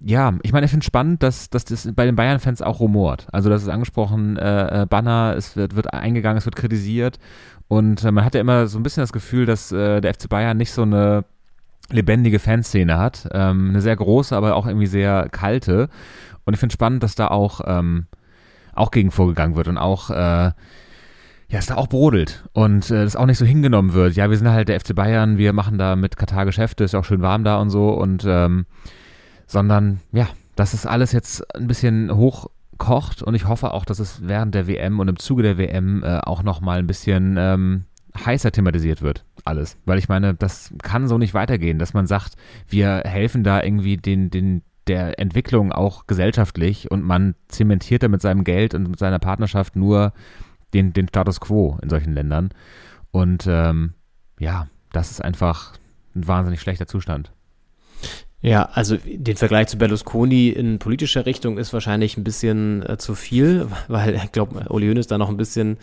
ja, 0.00 0.32
ich 0.42 0.52
meine, 0.52 0.64
ich 0.64 0.70
finde 0.70 0.82
es 0.82 0.86
spannend, 0.86 1.22
dass, 1.22 1.50
dass 1.50 1.64
das 1.64 1.90
bei 1.94 2.06
den 2.06 2.16
Bayern-Fans 2.16 2.62
auch 2.62 2.80
rumort. 2.80 3.26
Also, 3.32 3.50
das 3.50 3.62
ist 3.62 3.68
angesprochen, 3.68 4.36
äh, 4.36 4.82
äh, 4.82 4.86
Banner, 4.86 5.34
es 5.36 5.56
wird, 5.56 5.76
wird 5.76 5.92
eingegangen, 5.92 6.38
es 6.38 6.46
wird 6.46 6.56
kritisiert. 6.56 7.18
Und 7.68 8.04
äh, 8.04 8.10
man 8.10 8.24
hat 8.24 8.34
ja 8.34 8.40
immer 8.40 8.66
so 8.66 8.78
ein 8.78 8.82
bisschen 8.82 9.02
das 9.02 9.12
Gefühl, 9.12 9.46
dass 9.46 9.72
äh, 9.72 10.00
der 10.00 10.14
FC 10.14 10.28
Bayern 10.28 10.56
nicht 10.56 10.72
so 10.72 10.82
eine 10.82 11.24
lebendige 11.90 12.38
Fanszene 12.38 12.98
hat. 12.98 13.28
Ähm, 13.32 13.70
eine 13.70 13.80
sehr 13.80 13.96
große, 13.96 14.34
aber 14.34 14.56
auch 14.56 14.66
irgendwie 14.66 14.86
sehr 14.86 15.28
kalte. 15.30 15.88
Und 16.44 16.54
ich 16.54 16.60
finde 16.60 16.72
spannend, 16.72 17.02
dass 17.02 17.14
da 17.14 17.28
auch, 17.28 17.60
ähm, 17.66 18.06
auch 18.72 18.90
gegen 18.90 19.10
vorgegangen 19.10 19.56
wird 19.56 19.68
und 19.68 19.78
auch, 19.78 20.10
äh, 20.10 20.52
ja, 21.50 21.58
es 21.58 21.66
da 21.66 21.74
auch 21.74 21.88
brodelt 21.88 22.44
und 22.52 22.90
äh, 22.90 23.02
das 23.04 23.16
auch 23.16 23.26
nicht 23.26 23.38
so 23.38 23.44
hingenommen 23.44 23.92
wird. 23.92 24.14
Ja, 24.14 24.30
wir 24.30 24.36
sind 24.36 24.48
halt 24.48 24.68
der 24.68 24.78
FC 24.78 24.94
Bayern, 24.94 25.36
wir 25.36 25.52
machen 25.52 25.78
da 25.78 25.96
mit 25.96 26.16
Katar 26.16 26.46
Geschäfte, 26.46 26.84
ist 26.84 26.94
auch 26.94 27.04
schön 27.04 27.22
warm 27.22 27.42
da 27.42 27.58
und 27.58 27.70
so 27.70 27.90
und 27.90 28.24
ähm, 28.26 28.66
sondern 29.46 30.00
ja, 30.12 30.28
dass 30.54 30.74
es 30.74 30.86
alles 30.86 31.10
jetzt 31.10 31.54
ein 31.56 31.66
bisschen 31.66 32.14
hochkocht 32.14 33.22
und 33.22 33.34
ich 33.34 33.48
hoffe 33.48 33.74
auch, 33.74 33.84
dass 33.84 33.98
es 33.98 34.28
während 34.28 34.54
der 34.54 34.68
WM 34.68 35.00
und 35.00 35.08
im 35.08 35.18
Zuge 35.18 35.42
der 35.42 35.58
WM 35.58 36.04
äh, 36.04 36.20
auch 36.20 36.44
nochmal 36.44 36.78
ein 36.78 36.86
bisschen 36.86 37.34
ähm, 37.36 37.84
heißer 38.16 38.52
thematisiert 38.52 39.02
wird, 39.02 39.24
alles. 39.44 39.76
Weil 39.86 39.98
ich 39.98 40.08
meine, 40.08 40.34
das 40.34 40.72
kann 40.82 41.08
so 41.08 41.18
nicht 41.18 41.34
weitergehen, 41.34 41.80
dass 41.80 41.94
man 41.94 42.06
sagt, 42.06 42.34
wir 42.68 43.02
helfen 43.04 43.42
da 43.42 43.60
irgendwie 43.60 43.96
den, 43.96 44.30
den, 44.30 44.62
der 44.86 45.18
Entwicklung 45.18 45.72
auch 45.72 46.06
gesellschaftlich 46.06 46.92
und 46.92 47.04
man 47.04 47.34
zementiert 47.48 48.04
da 48.04 48.08
mit 48.08 48.22
seinem 48.22 48.44
Geld 48.44 48.74
und 48.74 48.88
mit 48.88 48.98
seiner 49.00 49.18
Partnerschaft 49.18 49.74
nur 49.74 50.12
den, 50.74 50.92
den 50.92 51.08
Status 51.08 51.40
quo 51.40 51.78
in 51.82 51.90
solchen 51.90 52.12
Ländern. 52.12 52.50
Und 53.10 53.46
ähm, 53.48 53.94
ja, 54.38 54.68
das 54.92 55.10
ist 55.10 55.22
einfach 55.22 55.74
ein 56.14 56.26
wahnsinnig 56.26 56.60
schlechter 56.60 56.86
Zustand. 56.86 57.32
Ja, 58.42 58.70
also 58.72 58.96
den 58.96 59.36
Vergleich 59.36 59.68
zu 59.68 59.76
Berlusconi 59.76 60.48
in 60.48 60.78
politischer 60.78 61.26
Richtung 61.26 61.58
ist 61.58 61.74
wahrscheinlich 61.74 62.16
ein 62.16 62.24
bisschen 62.24 62.82
äh, 62.88 62.96
zu 62.96 63.14
viel, 63.14 63.68
weil 63.88 64.14
ich 64.14 64.32
glaube, 64.32 64.68
Uli 64.70 64.88
Hoeneß 64.88 65.06
da 65.06 65.18
noch 65.18 65.28
ein 65.28 65.36
bisschen 65.36 65.78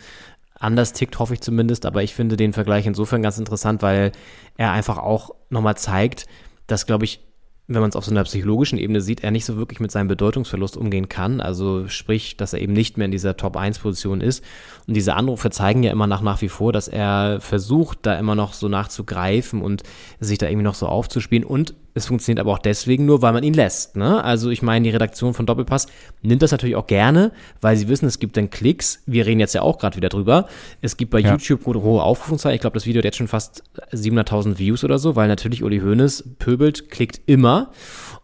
anders 0.58 0.92
tickt, 0.92 1.18
hoffe 1.18 1.34
ich 1.34 1.40
zumindest. 1.40 1.86
Aber 1.86 2.02
ich 2.02 2.14
finde 2.14 2.36
den 2.36 2.52
Vergleich 2.52 2.86
insofern 2.86 3.22
ganz 3.22 3.38
interessant, 3.38 3.82
weil 3.82 4.12
er 4.56 4.72
einfach 4.72 4.98
auch 4.98 5.30
nochmal 5.50 5.76
zeigt, 5.76 6.26
dass, 6.66 6.86
glaube 6.86 7.04
ich, 7.04 7.20
wenn 7.68 7.82
man 7.82 7.90
es 7.90 7.96
auf 7.96 8.06
so 8.06 8.10
einer 8.10 8.24
psychologischen 8.24 8.78
Ebene 8.78 9.02
sieht, 9.02 9.22
er 9.22 9.30
nicht 9.30 9.44
so 9.44 9.56
wirklich 9.58 9.78
mit 9.78 9.90
seinem 9.90 10.08
Bedeutungsverlust 10.08 10.76
umgehen 10.76 11.10
kann. 11.10 11.42
Also 11.42 11.86
sprich, 11.86 12.38
dass 12.38 12.54
er 12.54 12.60
eben 12.60 12.72
nicht 12.72 12.96
mehr 12.96 13.04
in 13.04 13.10
dieser 13.10 13.36
Top-1-Position 13.36 14.22
ist. 14.22 14.42
Und 14.86 14.94
diese 14.94 15.14
Anrufe 15.14 15.50
zeigen 15.50 15.82
ja 15.82 15.92
immer 15.92 16.06
nach, 16.06 16.22
nach 16.22 16.40
wie 16.40 16.48
vor, 16.48 16.72
dass 16.72 16.88
er 16.88 17.40
versucht, 17.40 17.98
da 18.02 18.18
immer 18.18 18.34
noch 18.34 18.54
so 18.54 18.68
nachzugreifen 18.68 19.60
und 19.60 19.82
sich 20.18 20.38
da 20.38 20.46
irgendwie 20.46 20.64
noch 20.64 20.74
so 20.74 20.86
aufzuspielen. 20.86 21.44
Und 21.44 21.74
es 21.98 22.06
funktioniert 22.06 22.40
aber 22.40 22.52
auch 22.52 22.58
deswegen 22.58 23.04
nur, 23.04 23.20
weil 23.20 23.32
man 23.32 23.42
ihn 23.42 23.54
lässt. 23.54 23.96
Ne? 23.96 24.24
Also 24.24 24.50
ich 24.50 24.62
meine, 24.62 24.84
die 24.84 24.90
Redaktion 24.90 25.34
von 25.34 25.44
Doppelpass 25.44 25.86
nimmt 26.22 26.42
das 26.42 26.50
natürlich 26.50 26.76
auch 26.76 26.86
gerne, 26.86 27.32
weil 27.60 27.76
sie 27.76 27.88
wissen, 27.88 28.06
es 28.06 28.18
gibt 28.18 28.36
dann 28.36 28.48
Klicks. 28.48 29.02
Wir 29.06 29.26
reden 29.26 29.40
jetzt 29.40 29.54
ja 29.54 29.62
auch 29.62 29.78
gerade 29.78 29.96
wieder 29.96 30.08
drüber. 30.08 30.48
Es 30.80 30.96
gibt 30.96 31.10
bei 31.10 31.20
ja. 31.20 31.32
YouTube 31.32 31.66
hohe 31.66 32.02
Aufrufungszahlen. 32.02 32.54
Ich 32.54 32.60
glaube, 32.60 32.74
das 32.74 32.86
Video 32.86 33.00
hat 33.00 33.04
jetzt 33.04 33.18
schon 33.18 33.28
fast 33.28 33.62
700.000 33.92 34.58
Views 34.58 34.82
oder 34.82 34.98
so, 34.98 35.16
weil 35.16 35.28
natürlich 35.28 35.62
Uli 35.62 35.80
Hoeneß 35.80 36.36
pöbelt, 36.38 36.90
klickt 36.90 37.20
immer. 37.26 37.70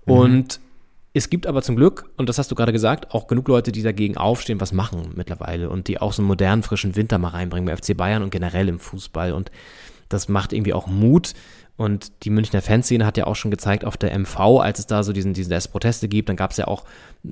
Mhm. 0.07 0.13
Und 0.13 0.61
Es 1.17 1.31
gibt 1.31 1.47
aber 1.47 1.63
zum 1.63 1.77
Glück, 1.77 2.11
und 2.17 2.29
das 2.29 2.39
hast 2.39 2.51
du 2.51 2.57
gerade 2.57 2.73
gesagt, 2.73 3.15
auch 3.15 3.29
genug 3.29 3.47
Leute, 3.47 3.71
die 3.71 3.83
dagegen 3.83 4.17
aufstehen, 4.17 4.61
was 4.61 4.73
machen 4.73 5.13
mittlerweile 5.15 5.71
und 5.71 5.87
die 5.87 6.01
auch 6.01 6.13
so 6.13 6.23
einen 6.23 6.27
modernen, 6.27 6.65
frischen 6.65 6.97
Winter 6.97 7.19
mal 7.19 7.29
reinbringen 7.29 7.67
bei 7.67 7.77
FC 7.77 7.97
Bayern 7.97 8.25
und 8.25 8.31
generell 8.31 8.69
im 8.69 8.81
Fußball. 8.81 9.33
Und 9.33 9.53
das 10.09 10.29
macht 10.29 10.53
irgendwie 10.53 10.73
auch 10.73 10.89
Mut. 10.89 11.35
Und 11.77 12.25
die 12.25 12.31
Münchner 12.31 12.63
Fanszene 12.63 13.05
hat 13.05 13.17
ja 13.17 13.27
auch 13.27 13.35
schon 13.35 13.51
gezeigt 13.51 13.85
auf 13.85 13.97
der 13.97 14.17
MV, 14.17 14.61
als 14.61 14.79
es 14.79 14.87
da 14.87 15.03
so 15.03 15.13
diesen, 15.13 15.35
diesen 15.35 15.59
Proteste 15.73 16.07
gibt, 16.07 16.29
dann 16.29 16.37
gab 16.37 16.53
es 16.53 16.57
ja 16.57 16.69
auch 16.69 16.85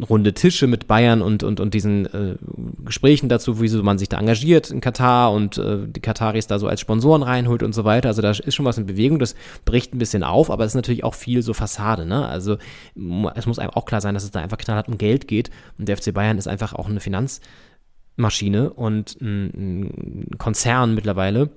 runde 0.08 0.34
Tische 0.34 0.66
mit 0.66 0.88
Bayern 0.88 1.22
und, 1.22 1.44
und, 1.44 1.60
und 1.60 1.74
diesen 1.74 2.06
äh, 2.06 2.36
Gesprächen 2.84 3.28
dazu, 3.28 3.60
wie 3.60 3.68
so 3.68 3.80
man 3.84 3.98
sich 3.98 4.08
da 4.08 4.18
engagiert 4.18 4.72
in 4.72 4.80
Katar 4.80 5.32
und 5.32 5.58
äh, 5.58 5.86
die 5.86 6.00
Kataris 6.00 6.48
da 6.48 6.58
so 6.58 6.66
als 6.66 6.80
Sponsoren 6.80 7.22
reinholt 7.22 7.62
und 7.62 7.72
so 7.72 7.84
weiter. 7.84 8.08
Also 8.08 8.20
da 8.20 8.30
ist 8.30 8.54
schon 8.54 8.66
was 8.66 8.78
in 8.78 8.86
Bewegung, 8.86 9.20
das 9.20 9.36
bricht 9.64 9.94
ein 9.94 9.98
bisschen 9.98 10.24
auf, 10.24 10.50
aber 10.50 10.64
es 10.64 10.72
ist 10.72 10.76
natürlich 10.76 11.04
auch 11.04 11.14
viel 11.14 11.42
so 11.42 11.54
Fassade, 11.54 12.04
ne? 12.04 12.26
Also 12.26 12.56
es 13.34 13.46
muss 13.46 13.60
einem 13.60 13.70
auch 13.70 13.84
klar 13.84 14.00
sein, 14.00 14.14
dass 14.14 14.24
es 14.24 14.32
da 14.32 14.40
einfach 14.40 14.58
knallhart 14.58 14.88
um 14.88 14.98
Geld 14.98 15.28
geht 15.28 15.50
und 15.78 15.88
der 15.88 15.96
FC 15.96 16.12
Bayern 16.12 16.38
ist 16.38 16.48
einfach 16.48 16.72
auch 16.72 16.88
eine 16.88 17.00
Finanzmaschine 17.00 18.72
und 18.72 19.20
ein, 19.20 20.24
ein 20.32 20.38
Konzern 20.38 20.96
mittlerweile 20.96 21.50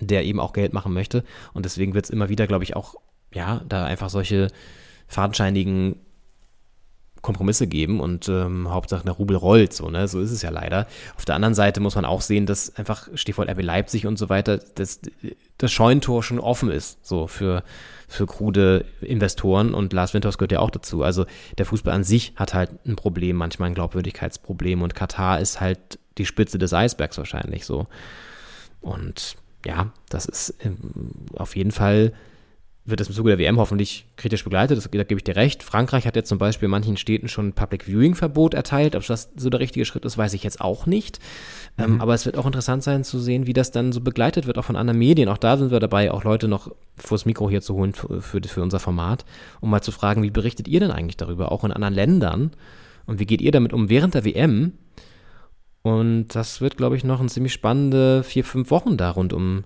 der 0.00 0.24
eben 0.24 0.40
auch 0.40 0.52
Geld 0.52 0.72
machen 0.72 0.92
möchte. 0.92 1.24
Und 1.52 1.64
deswegen 1.64 1.94
wird 1.94 2.04
es 2.04 2.10
immer 2.10 2.28
wieder, 2.28 2.46
glaube 2.46 2.64
ich, 2.64 2.76
auch, 2.76 2.96
ja, 3.32 3.62
da 3.68 3.84
einfach 3.84 4.10
solche 4.10 4.48
fadenscheinigen 5.06 5.96
Kompromisse 7.22 7.66
geben 7.66 8.00
und 8.00 8.28
ähm, 8.28 8.70
Hauptsache 8.70 9.04
der 9.04 9.14
Rubel 9.14 9.36
rollt, 9.36 9.72
so, 9.72 9.90
ne? 9.90 10.06
So 10.08 10.20
ist 10.20 10.30
es 10.30 10.42
ja 10.42 10.50
leider. 10.50 10.86
Auf 11.16 11.24
der 11.24 11.34
anderen 11.34 11.54
Seite 11.54 11.80
muss 11.80 11.94
man 11.94 12.04
auch 12.04 12.20
sehen, 12.20 12.46
dass 12.46 12.76
einfach 12.76 13.08
Stichwort 13.14 13.48
RB 13.48 13.62
Leipzig 13.62 14.06
und 14.06 14.18
so 14.18 14.28
weiter, 14.28 14.58
dass 14.58 15.00
das 15.58 15.72
Scheunentor 15.72 16.22
schon 16.22 16.38
offen 16.38 16.70
ist, 16.70 17.04
so 17.04 17.26
für, 17.26 17.64
für 18.06 18.26
krude 18.26 18.84
Investoren 19.00 19.74
und 19.74 19.92
Lars 19.92 20.14
Winters 20.14 20.38
gehört 20.38 20.52
ja 20.52 20.60
auch 20.60 20.70
dazu. 20.70 21.02
Also 21.02 21.26
der 21.58 21.66
Fußball 21.66 21.92
an 21.92 22.04
sich 22.04 22.34
hat 22.36 22.54
halt 22.54 22.70
ein 22.86 22.96
Problem, 22.96 23.36
manchmal 23.36 23.70
ein 23.70 23.74
Glaubwürdigkeitsproblem 23.74 24.82
und 24.82 24.94
Katar 24.94 25.40
ist 25.40 25.60
halt 25.60 25.98
die 26.18 26.26
Spitze 26.26 26.58
des 26.58 26.72
Eisbergs 26.72 27.18
wahrscheinlich 27.18 27.64
so. 27.66 27.86
Und 28.80 29.36
ja, 29.66 29.92
das 30.08 30.26
ist 30.26 30.54
ähm, 30.64 30.76
auf 31.34 31.56
jeden 31.56 31.72
Fall, 31.72 32.12
wird 32.84 33.00
das 33.00 33.08
im 33.08 33.14
Zuge 33.14 33.30
der 33.30 33.38
WM 33.38 33.58
hoffentlich 33.58 34.06
kritisch 34.16 34.44
begleitet, 34.44 34.78
das, 34.78 34.88
da 34.90 35.02
gebe 35.04 35.18
ich 35.18 35.24
dir 35.24 35.36
recht. 35.36 35.62
Frankreich 35.62 36.06
hat 36.06 36.16
jetzt 36.16 36.28
zum 36.28 36.38
Beispiel 36.38 36.66
in 36.66 36.70
manchen 36.70 36.96
Städten 36.96 37.28
schon 37.28 37.48
ein 37.48 37.52
Public 37.52 37.84
Viewing 37.84 38.14
Verbot 38.14 38.54
erteilt. 38.54 38.96
Ob 38.96 39.06
das 39.06 39.30
so 39.36 39.50
der 39.50 39.60
richtige 39.60 39.84
Schritt 39.84 40.04
ist, 40.04 40.16
weiß 40.16 40.32
ich 40.32 40.42
jetzt 40.42 40.60
auch 40.60 40.86
nicht. 40.86 41.18
Ähm, 41.76 41.86
mhm. 41.86 41.94
Ähm, 41.94 42.00
aber 42.00 42.14
es 42.14 42.24
wird 42.24 42.38
auch 42.38 42.46
interessant 42.46 42.82
sein 42.82 43.04
zu 43.04 43.18
sehen, 43.18 43.46
wie 43.46 43.52
das 43.52 43.72
dann 43.72 43.92
so 43.92 44.00
begleitet 44.00 44.46
wird, 44.46 44.58
auch 44.58 44.64
von 44.64 44.76
anderen 44.76 44.98
Medien. 44.98 45.28
Auch 45.28 45.38
da 45.38 45.56
sind 45.56 45.70
wir 45.70 45.80
dabei, 45.80 46.10
auch 46.12 46.24
Leute 46.24 46.48
noch 46.48 46.74
vors 46.96 47.26
Mikro 47.26 47.50
hier 47.50 47.60
zu 47.60 47.74
holen 47.74 47.92
für, 47.92 48.22
für, 48.22 48.40
für 48.42 48.62
unser 48.62 48.78
Format, 48.78 49.24
um 49.60 49.70
mal 49.70 49.82
zu 49.82 49.92
fragen, 49.92 50.22
wie 50.22 50.30
berichtet 50.30 50.68
ihr 50.68 50.80
denn 50.80 50.90
eigentlich 50.90 51.16
darüber, 51.16 51.52
auch 51.52 51.64
in 51.64 51.72
anderen 51.72 51.94
Ländern? 51.94 52.52
Und 53.06 53.20
wie 53.20 53.26
geht 53.26 53.40
ihr 53.40 53.52
damit 53.52 53.72
um 53.72 53.88
während 53.88 54.14
der 54.14 54.24
WM? 54.24 54.72
Und 55.82 56.28
das 56.28 56.60
wird, 56.60 56.76
glaube 56.76 56.96
ich, 56.96 57.04
noch 57.04 57.20
ein 57.20 57.28
ziemlich 57.28 57.52
spannende 57.52 58.22
vier, 58.22 58.44
fünf 58.44 58.70
Wochen 58.70 58.96
da 58.96 59.10
rund 59.10 59.32
um 59.32 59.64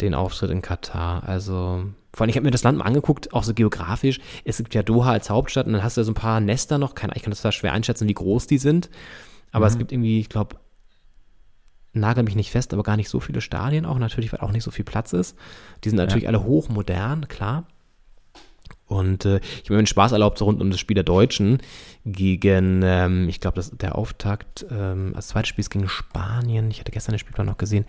den 0.00 0.14
Auftritt 0.14 0.50
in 0.50 0.62
Katar. 0.62 1.24
Also, 1.24 1.84
vor 2.14 2.22
allem, 2.22 2.30
ich 2.30 2.36
habe 2.36 2.44
mir 2.44 2.50
das 2.50 2.62
Land 2.62 2.78
mal 2.78 2.84
angeguckt, 2.84 3.32
auch 3.32 3.44
so 3.44 3.54
geografisch. 3.54 4.20
Es 4.44 4.58
gibt 4.58 4.74
ja 4.74 4.82
Doha 4.82 5.12
als 5.12 5.30
Hauptstadt 5.30 5.66
und 5.66 5.72
dann 5.72 5.82
hast 5.82 5.96
du 5.96 6.00
ja 6.00 6.04
so 6.04 6.12
ein 6.12 6.16
paar 6.16 6.40
Nester 6.40 6.78
noch. 6.78 6.94
Keine, 6.94 7.14
ich 7.16 7.22
kann 7.22 7.30
das 7.30 7.40
zwar 7.40 7.52
schwer 7.52 7.72
einschätzen, 7.72 8.08
wie 8.08 8.14
groß 8.14 8.46
die 8.46 8.58
sind. 8.58 8.90
Aber 9.50 9.66
mhm. 9.66 9.72
es 9.72 9.78
gibt 9.78 9.92
irgendwie, 9.92 10.20
ich 10.20 10.28
glaube, 10.28 10.56
nagel 11.92 12.24
mich 12.24 12.36
nicht 12.36 12.50
fest, 12.50 12.72
aber 12.72 12.82
gar 12.82 12.96
nicht 12.96 13.08
so 13.08 13.20
viele 13.20 13.40
Stadien 13.40 13.84
auch. 13.84 13.98
Natürlich, 13.98 14.32
weil 14.32 14.40
auch 14.40 14.52
nicht 14.52 14.64
so 14.64 14.70
viel 14.70 14.84
Platz 14.84 15.12
ist. 15.12 15.36
Die 15.84 15.90
sind 15.90 15.98
natürlich 15.98 16.24
ja. 16.24 16.28
alle 16.28 16.44
hochmodern, 16.44 17.28
klar. 17.28 17.66
Und 18.92 19.24
äh, 19.24 19.38
ich 19.38 19.64
habe 19.64 19.74
mir 19.74 19.78
einen 19.78 19.86
Spaß 19.86 20.12
erlaubt, 20.12 20.38
so 20.38 20.44
rund 20.44 20.60
um 20.60 20.70
das 20.70 20.78
Spiel 20.78 20.94
der 20.94 21.04
Deutschen 21.04 21.58
gegen, 22.04 22.82
ähm, 22.84 23.28
ich 23.28 23.40
glaube, 23.40 23.62
der 23.72 23.96
Auftakt, 23.96 24.66
ähm, 24.70 25.12
das 25.14 25.28
zweite 25.28 25.48
Spiel 25.48 25.62
ist 25.62 25.70
gegen 25.70 25.88
Spanien. 25.88 26.70
Ich 26.70 26.80
hatte 26.80 26.92
gestern 26.92 27.12
den 27.12 27.18
Spielplan 27.18 27.46
noch 27.46 27.58
gesehen. 27.58 27.84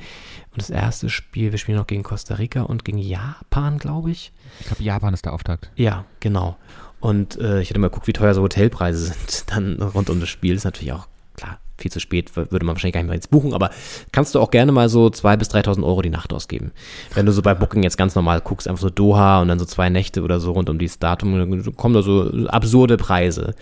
Und 0.52 0.62
das 0.62 0.70
erste 0.70 1.10
Spiel, 1.10 1.52
wir 1.52 1.60
spielen 1.60 1.78
noch 1.78 1.88
gegen 1.88 2.04
Costa 2.04 2.36
Rica 2.36 2.62
und 2.62 2.86
gegen 2.86 3.00
Japan, 3.00 3.80
glaube 3.80 4.12
ich. 4.12 4.32
Ich 4.60 4.68
glaube, 4.68 4.84
Japan 4.84 5.14
ist 5.14 5.26
der 5.26 5.34
Auftakt. 5.34 5.72
Ja, 5.76 6.06
genau. 6.20 6.58
Und 7.00 7.38
äh, 7.40 7.62
ich 7.62 7.70
hatte 7.70 7.80
mal 7.80 7.90
geguckt, 7.90 8.08
wie 8.08 8.14
teuer 8.14 8.34
so 8.34 8.42
Hotelpreise 8.44 9.06
sind 9.28 9.52
dann 9.52 9.82
rund 9.82 10.10
um 10.10 10.20
das 10.20 10.30
Spiel. 10.30 10.56
Ist 10.56 10.64
natürlich 10.64 10.94
auch, 10.94 11.08
klar, 11.36 11.60
viel 11.78 11.92
zu 11.92 12.00
spät, 12.00 12.36
würde 12.36 12.66
man 12.66 12.76
wahrscheinlich 12.76 12.94
gar 12.94 13.02
nicht 13.02 13.08
mehr 13.08 13.16
ins 13.16 13.28
buchen, 13.28 13.54
aber 13.54 13.72
kannst 14.12 14.36
du 14.36 14.40
auch 14.40 14.52
gerne 14.52 14.72
mal 14.72 14.90
so 14.90 15.08
2.000 15.08 15.38
bis 15.38 15.50
3.000 15.50 15.84
Euro 15.84 16.02
die 16.02 16.10
Nacht 16.10 16.32
ausgeben. 16.34 16.72
Wenn 17.14 17.26
du 17.26 17.32
so 17.32 17.42
bei 17.42 17.54
Booking 17.54 17.84
jetzt 17.84 17.98
ganz 17.98 18.16
normal 18.16 18.42
guckst, 18.42 18.68
einfach 18.68 18.82
so 18.82 18.90
Doha 18.90 19.42
und 19.42 19.48
dann 19.48 19.60
so 19.60 19.66
zwei 19.66 19.90
Nächte 19.90 20.22
oder 20.22 20.40
so 20.40 20.52
rund 20.52 20.70
um 20.70 20.78
dieses 20.78 21.00
Datum, 21.00 21.38
dann 21.38 21.76
kommen 21.76 21.96
da 21.96 22.02
so 22.02 22.48
absurde 22.48 22.98
Preise. 22.98 23.56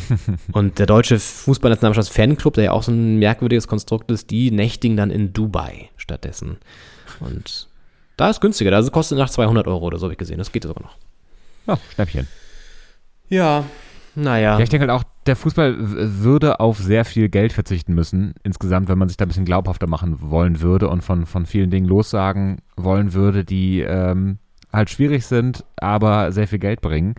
und 0.52 0.78
der 0.78 0.86
deutsche 0.86 1.18
Fußballnationalmannschaft-Fanclub, 1.18 2.54
der 2.54 2.64
ja 2.64 2.72
auch 2.72 2.82
so 2.82 2.92
ein 2.92 3.18
merkwürdiges 3.18 3.68
Konstrukt 3.68 4.10
ist, 4.10 4.30
die 4.30 4.50
nächtigen 4.50 4.96
dann 4.96 5.10
in 5.10 5.32
Dubai 5.32 5.90
stattdessen. 5.96 6.58
Und 7.20 7.68
da 8.16 8.30
ist 8.30 8.40
günstiger, 8.40 8.70
da 8.70 8.82
kostet 8.90 9.18
nach 9.18 9.30
200 9.30 9.66
Euro 9.66 9.86
oder 9.86 9.98
so, 9.98 10.06
habe 10.06 10.14
ich 10.14 10.18
gesehen, 10.18 10.38
das 10.38 10.52
geht 10.52 10.64
sogar 10.64 10.82
noch. 10.82 10.96
Ja, 11.66 11.78
Schnäppchen. 11.94 12.28
Ja, 13.28 13.64
naja. 14.14 14.58
Ja, 14.58 14.60
ich 14.62 14.68
denke 14.68 14.88
halt 14.88 15.00
auch, 15.00 15.04
der 15.26 15.36
Fußball 15.36 15.76
würde 15.78 16.60
auf 16.60 16.78
sehr 16.78 17.04
viel 17.04 17.28
Geld 17.28 17.52
verzichten 17.52 17.94
müssen, 17.94 18.34
insgesamt, 18.42 18.88
wenn 18.88 18.98
man 18.98 19.08
sich 19.08 19.16
da 19.16 19.24
ein 19.24 19.28
bisschen 19.28 19.44
glaubhafter 19.44 19.86
machen 19.86 20.18
wollen 20.20 20.60
würde 20.60 20.88
und 20.88 21.02
von, 21.02 21.26
von 21.26 21.46
vielen 21.46 21.70
Dingen 21.70 21.86
lossagen 21.86 22.58
wollen 22.76 23.14
würde, 23.14 23.44
die 23.44 23.80
ähm, 23.80 24.38
halt 24.72 24.90
schwierig 24.90 25.26
sind, 25.26 25.64
aber 25.76 26.32
sehr 26.32 26.48
viel 26.48 26.58
Geld 26.58 26.80
bringen. 26.80 27.14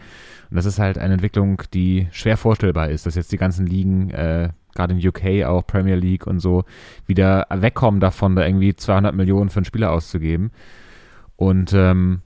Und 0.50 0.58
das 0.58 0.66
ist 0.66 0.80
halt 0.80 0.98
eine 0.98 1.14
Entwicklung, 1.16 1.64
die 1.74 2.08
schwer 2.12 2.38
vorstellbar 2.38 2.90
ist, 2.90 3.06
dass 3.06 3.16
jetzt 3.16 3.32
die 3.32 3.38
ganzen 3.38 3.66
Ligen, 3.66 4.10
äh, 4.12 4.50
gerade 4.76 4.94
in 4.94 5.08
UK 5.08 5.46
auch 5.46 5.66
Premier 5.66 5.96
League 5.96 6.28
und 6.28 6.40
so, 6.40 6.64
wieder 7.06 7.48
wegkommen 7.50 8.00
davon, 8.00 8.36
da 8.36 8.46
irgendwie 8.46 8.76
200 8.76 9.16
Millionen 9.16 9.50
für 9.50 9.58
einen 9.58 9.66
Spieler 9.66 9.92
auszugeben. 9.92 10.52
Und 11.36 11.74
ähm, 11.74 12.22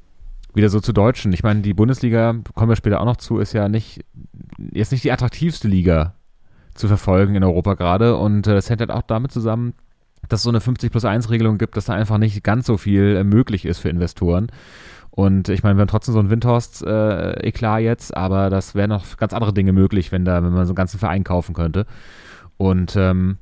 wieder 0.57 0.69
so 0.69 0.81
zu 0.81 0.91
Deutschen. 0.91 1.31
Ich 1.31 1.43
meine, 1.43 1.61
die 1.61 1.73
Bundesliga, 1.73 2.35
kommen 2.55 2.69
wir 2.69 2.75
später 2.75 2.99
auch 2.99 3.05
noch 3.05 3.17
zu, 3.17 3.37
ist 3.39 3.53
ja 3.53 3.69
nicht, 3.69 4.03
jetzt 4.73 4.91
nicht 4.91 5.03
die 5.03 5.11
attraktivste 5.11 5.67
Liga 5.67 6.15
zu 6.73 6.87
verfolgen 6.87 7.35
in 7.35 7.43
Europa 7.43 7.75
gerade. 7.75 8.17
Und 8.17 8.47
äh, 8.47 8.53
das 8.53 8.69
hängt 8.69 8.81
halt 8.81 8.91
auch 8.91 9.03
damit 9.03 9.31
zusammen, 9.31 9.73
dass 10.27 10.41
es 10.41 10.43
so 10.43 10.49
eine 10.49 10.59
50 10.59 10.91
plus 10.91 11.05
1 11.05 11.29
Regelung 11.29 11.57
gibt, 11.57 11.77
dass 11.77 11.85
da 11.85 11.93
einfach 11.93 12.17
nicht 12.17 12.43
ganz 12.43 12.65
so 12.65 12.77
viel 12.77 13.15
äh, 13.15 13.23
möglich 13.23 13.65
ist 13.65 13.79
für 13.79 13.89
Investoren. 13.89 14.47
Und 15.11 15.49
ich 15.49 15.63
meine, 15.63 15.77
wir 15.77 15.81
haben 15.81 15.87
trotzdem 15.87 16.13
so 16.13 16.19
ein 16.19 16.29
Windhorst-Eklat 16.29 17.79
äh, 17.79 17.83
jetzt, 17.83 18.15
aber 18.15 18.49
das 18.49 18.75
wären 18.75 18.89
noch 18.89 19.17
ganz 19.17 19.33
andere 19.33 19.53
Dinge 19.53 19.73
möglich, 19.73 20.11
wenn 20.11 20.25
da, 20.25 20.43
wenn 20.43 20.51
man 20.51 20.65
so 20.65 20.71
einen 20.71 20.75
ganzen 20.75 20.99
Verein 20.99 21.23
kaufen 21.23 21.55
könnte. 21.55 21.87
Und 22.57 22.95
ähm, 22.95 23.37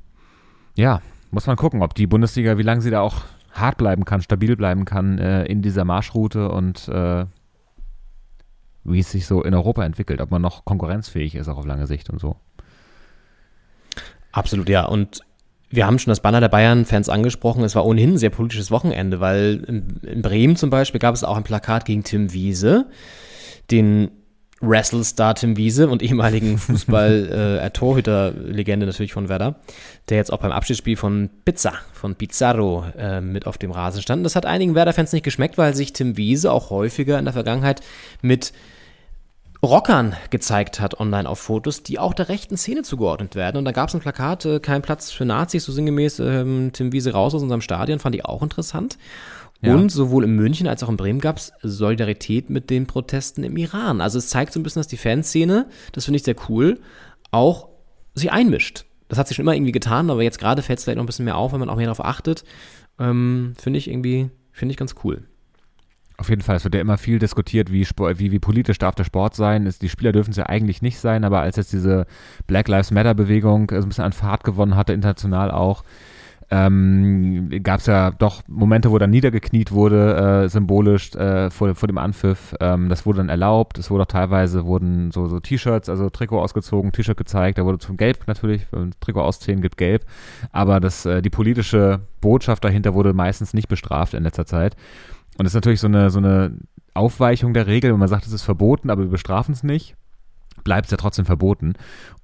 ja, 0.74 1.00
muss 1.30 1.46
man 1.46 1.56
gucken, 1.56 1.82
ob 1.82 1.94
die 1.94 2.06
Bundesliga, 2.06 2.56
wie 2.56 2.62
lange 2.62 2.80
sie 2.80 2.90
da 2.90 3.00
auch 3.00 3.22
hart 3.58 3.78
bleiben 3.78 4.04
kann, 4.04 4.22
stabil 4.22 4.56
bleiben 4.56 4.84
kann 4.84 5.18
äh, 5.18 5.44
in 5.44 5.62
dieser 5.62 5.84
Marschroute 5.84 6.50
und 6.50 6.88
äh, 6.88 7.26
wie 8.84 9.00
es 9.00 9.10
sich 9.10 9.26
so 9.26 9.42
in 9.42 9.54
Europa 9.54 9.84
entwickelt, 9.84 10.20
ob 10.20 10.30
man 10.30 10.42
noch 10.42 10.64
konkurrenzfähig 10.64 11.34
ist, 11.34 11.48
auch 11.48 11.58
auf 11.58 11.66
lange 11.66 11.86
Sicht 11.86 12.10
und 12.10 12.20
so. 12.20 12.36
Absolut, 14.32 14.68
ja. 14.68 14.84
Und 14.84 15.20
wir 15.70 15.86
haben 15.86 15.98
schon 15.98 16.10
das 16.10 16.20
Banner 16.20 16.40
der 16.40 16.48
Bayern-Fans 16.48 17.08
angesprochen. 17.08 17.64
Es 17.64 17.74
war 17.74 17.84
ohnehin 17.84 18.12
ein 18.14 18.18
sehr 18.18 18.30
politisches 18.30 18.70
Wochenende, 18.70 19.18
weil 19.20 19.64
in, 19.66 20.00
in 20.02 20.22
Bremen 20.22 20.56
zum 20.56 20.70
Beispiel 20.70 21.00
gab 21.00 21.14
es 21.14 21.24
auch 21.24 21.36
ein 21.36 21.42
Plakat 21.42 21.84
gegen 21.84 22.04
Tim 22.04 22.32
Wiese, 22.32 22.86
den 23.70 24.10
Wrestlestar 24.60 25.34
Tim 25.34 25.56
Wiese 25.56 25.88
und 25.88 26.02
ehemaligen 26.02 26.58
Fußball-Torhüter-Legende 26.58 28.84
äh, 28.84 28.86
natürlich 28.86 29.12
von 29.12 29.28
Werder, 29.28 29.56
der 30.08 30.16
jetzt 30.16 30.32
auch 30.32 30.38
beim 30.38 30.52
Abschiedsspiel 30.52 30.96
von 30.96 31.28
Pizza, 31.44 31.74
von 31.92 32.14
Pizarro 32.14 32.86
äh, 32.96 33.20
mit 33.20 33.46
auf 33.46 33.58
dem 33.58 33.70
Rasen 33.70 34.00
stand. 34.00 34.24
Das 34.24 34.34
hat 34.34 34.46
einigen 34.46 34.74
Werder-Fans 34.74 35.12
nicht 35.12 35.24
geschmeckt, 35.24 35.58
weil 35.58 35.74
sich 35.74 35.92
Tim 35.92 36.16
Wiese 36.16 36.52
auch 36.52 36.70
häufiger 36.70 37.18
in 37.18 37.26
der 37.26 37.34
Vergangenheit 37.34 37.82
mit 38.22 38.54
Rockern 39.62 40.14
gezeigt 40.30 40.80
hat 40.80 41.00
online 41.00 41.28
auf 41.28 41.38
Fotos, 41.38 41.82
die 41.82 41.98
auch 41.98 42.14
der 42.14 42.28
rechten 42.28 42.56
Szene 42.56 42.82
zugeordnet 42.82 43.34
werden. 43.34 43.56
Und 43.56 43.64
da 43.64 43.72
gab 43.72 43.88
es 43.88 43.94
ein 43.94 44.00
Plakat, 44.00 44.44
äh, 44.46 44.60
kein 44.60 44.80
Platz 44.80 45.10
für 45.10 45.24
Nazis, 45.24 45.64
so 45.64 45.72
sinngemäß 45.72 46.20
ähm, 46.20 46.70
Tim 46.72 46.92
Wiese 46.92 47.12
raus 47.12 47.34
aus 47.34 47.42
unserem 47.42 47.60
Stadion, 47.60 47.98
fand 47.98 48.14
ich 48.14 48.24
auch 48.24 48.42
interessant. 48.42 48.96
Ja. 49.62 49.74
Und 49.74 49.90
sowohl 49.90 50.24
in 50.24 50.36
München 50.36 50.66
als 50.66 50.82
auch 50.82 50.88
in 50.88 50.96
Bremen 50.96 51.20
gab 51.20 51.38
es 51.38 51.52
Solidarität 51.62 52.50
mit 52.50 52.68
den 52.68 52.86
Protesten 52.86 53.42
im 53.42 53.56
Iran. 53.56 54.00
Also 54.00 54.18
es 54.18 54.28
zeigt 54.28 54.52
so 54.52 54.60
ein 54.60 54.62
bisschen, 54.62 54.80
dass 54.80 54.88
die 54.88 54.96
Fanszene, 54.96 55.66
das 55.92 56.04
finde 56.04 56.16
ich 56.16 56.24
sehr 56.24 56.36
cool, 56.48 56.78
auch 57.30 57.68
sich 58.14 58.30
einmischt. 58.30 58.84
Das 59.08 59.18
hat 59.18 59.28
sich 59.28 59.36
schon 59.36 59.44
immer 59.44 59.54
irgendwie 59.54 59.72
getan, 59.72 60.10
aber 60.10 60.22
jetzt 60.22 60.38
gerade 60.38 60.62
fällt 60.62 60.78
es 60.78 60.84
vielleicht 60.84 60.96
noch 60.96 61.04
ein 61.04 61.06
bisschen 61.06 61.24
mehr 61.24 61.36
auf, 61.36 61.52
wenn 61.52 61.60
man 61.60 61.70
auch 61.70 61.76
mehr 61.76 61.86
darauf 61.86 62.04
achtet. 62.04 62.44
Ähm, 62.98 63.54
finde 63.58 63.78
ich 63.78 63.88
irgendwie, 63.88 64.30
finde 64.52 64.72
ich 64.72 64.76
ganz 64.76 64.94
cool. 65.04 65.22
Auf 66.18 66.30
jeden 66.30 66.40
Fall, 66.40 66.56
es 66.56 66.64
wird 66.64 66.74
ja 66.74 66.80
immer 66.80 66.96
viel 66.96 67.18
diskutiert, 67.18 67.70
wie, 67.70 67.86
wie, 67.86 68.32
wie 68.32 68.38
politisch 68.38 68.78
darf 68.78 68.94
der 68.94 69.04
Sport 69.04 69.34
sein. 69.34 69.70
die 69.82 69.88
Spieler 69.88 70.12
dürfen 70.12 70.30
es 70.30 70.38
ja 70.38 70.46
eigentlich 70.46 70.80
nicht 70.80 70.98
sein, 70.98 71.24
aber 71.24 71.40
als 71.40 71.56
jetzt 71.56 71.74
diese 71.74 72.06
Black 72.46 72.68
Lives 72.68 72.90
Matter 72.90 73.14
Bewegung 73.14 73.70
so 73.70 73.76
ein 73.76 73.88
bisschen 73.88 74.04
an 74.04 74.12
Fahrt 74.12 74.42
gewonnen 74.42 74.76
hatte, 74.76 74.94
international 74.94 75.50
auch, 75.50 75.84
ähm, 76.48 77.50
gab 77.62 77.80
es 77.80 77.86
ja 77.86 78.12
doch 78.12 78.42
Momente, 78.46 78.90
wo 78.92 78.98
dann 78.98 79.10
niedergekniet 79.10 79.72
wurde, 79.72 80.44
äh, 80.44 80.48
symbolisch 80.48 81.14
äh, 81.14 81.50
vor, 81.50 81.74
vor 81.74 81.88
dem 81.88 81.98
Anpfiff. 81.98 82.54
Ähm, 82.60 82.88
das 82.88 83.04
wurde 83.04 83.18
dann 83.18 83.28
erlaubt. 83.28 83.78
Es 83.78 83.90
wurde 83.90 84.04
auch 84.04 84.08
teilweise 84.08 84.64
wurden 84.64 85.10
so, 85.10 85.26
so 85.26 85.40
T-Shirts, 85.40 85.88
also 85.88 86.08
Trikot 86.08 86.40
ausgezogen, 86.40 86.92
T-Shirt 86.92 87.16
gezeigt. 87.16 87.58
Da 87.58 87.64
wurde 87.64 87.78
zum 87.78 87.96
Gelb 87.96 88.28
natürlich, 88.28 88.66
wenn 88.70 88.92
Trikot 89.00 89.22
ausziehen 89.22 89.60
gibt 89.60 89.76
Gelb. 89.76 90.04
Aber 90.52 90.78
das, 90.78 91.04
äh, 91.04 91.20
die 91.20 91.30
politische 91.30 92.00
Botschaft 92.20 92.62
dahinter 92.64 92.94
wurde 92.94 93.12
meistens 93.12 93.52
nicht 93.52 93.68
bestraft 93.68 94.14
in 94.14 94.22
letzter 94.22 94.46
Zeit. 94.46 94.76
Und 95.38 95.44
das 95.44 95.52
ist 95.52 95.56
natürlich 95.56 95.80
so 95.80 95.88
eine, 95.88 96.10
so 96.10 96.18
eine 96.18 96.58
Aufweichung 96.94 97.54
der 97.54 97.66
Regel, 97.66 97.92
wenn 97.92 97.98
man 97.98 98.08
sagt, 98.08 98.24
es 98.24 98.32
ist 98.32 98.42
verboten, 98.42 98.88
aber 98.88 99.02
wir 99.02 99.10
bestrafen 99.10 99.52
es 99.52 99.64
nicht 99.64 99.96
bleibt 100.66 100.86
es 100.86 100.90
ja 100.90 100.96
trotzdem 100.96 101.24
verboten. 101.24 101.74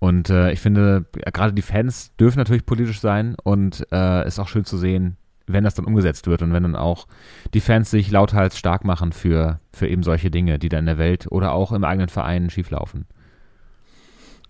Und 0.01 0.29
äh, 0.29 0.51
ich 0.51 0.59
finde, 0.59 1.07
gerade 1.33 1.53
die 1.53 1.63
Fans 1.63 2.11
dürfen 2.17 2.39
natürlich 2.39 2.67
politisch 2.67 3.01
sein 3.01 3.37
und 3.45 3.87
äh, 3.93 4.27
ist 4.27 4.41
auch 4.41 4.49
schön 4.49 4.65
zu 4.65 4.77
sehen, 4.77 5.17
wenn 5.47 5.63
das 5.63 5.75
dann 5.75 5.85
umgesetzt 5.85 6.27
wird 6.27 6.43
und 6.43 6.53
wenn 6.53 6.65
dann 6.65 6.75
auch 6.75 7.07
die 7.55 7.61
Fans 7.61 7.93
sich 7.93 8.11
lauthals 8.11 8.59
stark 8.59 8.85
machen 8.85 9.13
für, 9.13 9.61
für 9.73 9.87
eben 9.87 10.03
solche 10.03 10.33
Dinge, 10.33 10.59
die 10.59 10.69
da 10.69 10.81
in 10.81 10.87
der 10.87 10.99
Welt 10.99 11.29
oder 11.31 11.53
auch 11.53 11.71
im 11.71 11.85
eigenen 11.85 12.09
Verein 12.09 12.51
schieflaufen. 12.51 13.07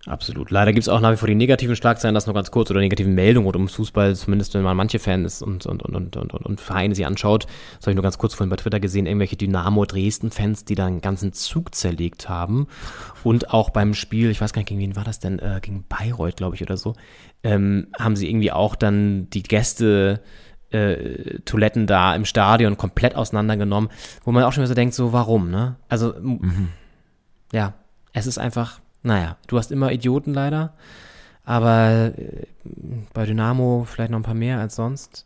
Absolut. 0.05 0.51
Leider 0.51 0.73
gibt 0.73 0.83
es 0.83 0.89
auch 0.89 0.99
nach 0.99 1.13
wie 1.13 1.17
vor 1.17 1.29
die 1.29 1.35
negativen 1.35 1.77
Schlagzeilen, 1.77 2.13
das 2.13 2.27
noch 2.27 2.33
ganz 2.33 2.51
kurz, 2.51 2.69
oder 2.69 2.81
negativen 2.81 3.15
Meldungen 3.15 3.45
rund 3.45 3.55
ums 3.55 3.75
Fußball, 3.75 4.15
zumindest 4.17 4.53
wenn 4.53 4.61
man 4.61 4.75
manche 4.75 4.99
Fans 4.99 5.41
und, 5.41 5.65
und, 5.65 5.81
und, 5.81 6.17
und, 6.17 6.33
und, 6.33 6.59
Vereine 6.59 6.93
sich 6.93 7.05
anschaut. 7.05 7.45
Das 7.77 7.85
habe 7.85 7.91
ich 7.91 7.95
nur 7.95 8.03
ganz 8.03 8.17
kurz 8.17 8.33
vorhin 8.33 8.49
bei 8.49 8.57
Twitter 8.57 8.81
gesehen, 8.81 9.05
irgendwelche 9.05 9.37
Dynamo 9.37 9.85
Dresden-Fans, 9.85 10.65
die 10.65 10.75
da 10.75 10.87
einen 10.87 10.99
ganzen 10.99 11.31
Zug 11.31 11.73
zerlegt 11.73 12.27
haben. 12.27 12.67
Und 13.23 13.51
auch 13.51 13.69
beim 13.69 13.93
Spiel, 13.93 14.29
ich 14.29 14.41
weiß 14.41 14.51
gar 14.51 14.59
nicht, 14.59 14.67
gegen 14.67 14.81
wen 14.81 14.97
war 14.97 15.05
das 15.05 15.19
denn, 15.19 15.39
äh, 15.39 15.59
gegen 15.61 15.85
Bayreuth, 15.87 16.35
glaube 16.35 16.55
ich, 16.55 16.61
oder 16.61 16.75
so, 16.75 16.95
ähm, 17.43 17.87
haben 17.97 18.17
sie 18.17 18.29
irgendwie 18.29 18.51
auch 18.51 18.75
dann 18.75 19.29
die 19.29 19.43
Gäste. 19.43 20.21
Äh, 20.69 21.39
Toiletten 21.45 21.85
da 21.85 22.15
im 22.15 22.25
Stadion 22.25 22.77
komplett 22.77 23.15
auseinandergenommen, 23.15 23.91
wo 24.23 24.31
man 24.31 24.43
auch 24.43 24.51
schon 24.51 24.61
wieder 24.63 24.69
so 24.69 24.73
denkt, 24.73 24.95
so 24.95 25.13
warum, 25.13 25.51
ne? 25.51 25.75
Also, 25.87 26.15
mhm. 26.19 26.69
ja, 27.51 27.75
es 28.11 28.25
ist 28.25 28.39
einfach, 28.39 28.79
naja, 29.03 29.37
du 29.47 29.57
hast 29.57 29.71
immer 29.71 29.91
Idioten 29.91 30.33
leider, 30.33 30.73
aber 31.45 32.13
äh, 32.17 32.45
bei 33.13 33.25
Dynamo 33.25 33.85
vielleicht 33.89 34.11
noch 34.11 34.19
ein 34.19 34.23
paar 34.23 34.33
mehr 34.33 34.59
als 34.59 34.75
sonst. 34.75 35.25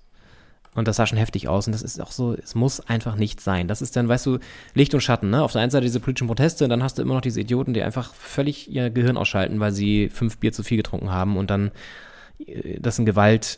Und 0.77 0.87
das 0.87 0.97
sah 0.97 1.07
schon 1.07 1.17
heftig 1.17 1.47
aus. 1.47 1.65
Und 1.65 1.73
das 1.73 1.81
ist 1.81 1.99
auch 1.99 2.11
so, 2.11 2.35
es 2.35 2.53
muss 2.53 2.81
einfach 2.81 3.15
nicht 3.15 3.41
sein. 3.41 3.67
Das 3.67 3.81
ist 3.81 3.95
dann, 3.95 4.07
weißt 4.07 4.27
du, 4.27 4.37
Licht 4.75 4.93
und 4.93 5.01
Schatten, 5.01 5.31
ne? 5.31 5.41
Auf 5.41 5.53
der 5.53 5.61
einen 5.61 5.71
Seite 5.71 5.85
diese 5.85 5.99
politischen 5.99 6.27
Proteste 6.27 6.65
und 6.65 6.69
dann 6.69 6.83
hast 6.83 6.99
du 6.99 7.01
immer 7.01 7.15
noch 7.15 7.21
diese 7.21 7.41
Idioten, 7.41 7.73
die 7.73 7.81
einfach 7.81 8.13
völlig 8.13 8.69
ihr 8.69 8.91
Gehirn 8.91 9.17
ausschalten, 9.17 9.59
weil 9.59 9.71
sie 9.71 10.09
fünf 10.09 10.37
Bier 10.37 10.51
zu 10.53 10.61
viel 10.61 10.77
getrunken 10.77 11.09
haben 11.09 11.35
und 11.35 11.49
dann 11.49 11.71
äh, 12.45 12.79
das 12.79 12.99
in 12.99 13.07
Gewalt 13.07 13.57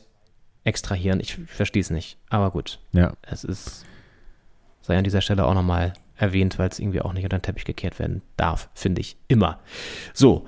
extrahieren. 0.63 1.19
Ich 1.19 1.35
verstehe 1.47 1.81
es 1.81 1.89
nicht. 1.89 2.17
Aber 2.29 2.51
gut. 2.51 2.79
Ja. 2.93 3.13
Es 3.21 3.43
ist, 3.43 3.85
sei 4.81 4.97
an 4.97 5.03
dieser 5.03 5.19
Stelle 5.21 5.45
auch 5.45 5.53
nochmal 5.53 5.93
erwähnt, 6.19 6.59
weil 6.59 6.69
es 6.69 6.79
irgendwie 6.79 7.01
auch 7.01 7.13
nicht 7.13 7.23
unter 7.23 7.37
den 7.37 7.43
Teppich 7.43 7.65
gekehrt 7.65 7.99
werden 7.99 8.21
darf, 8.37 8.69
finde 8.73 9.01
ich. 9.01 9.17
Immer. 9.27 9.59
So. 10.13 10.45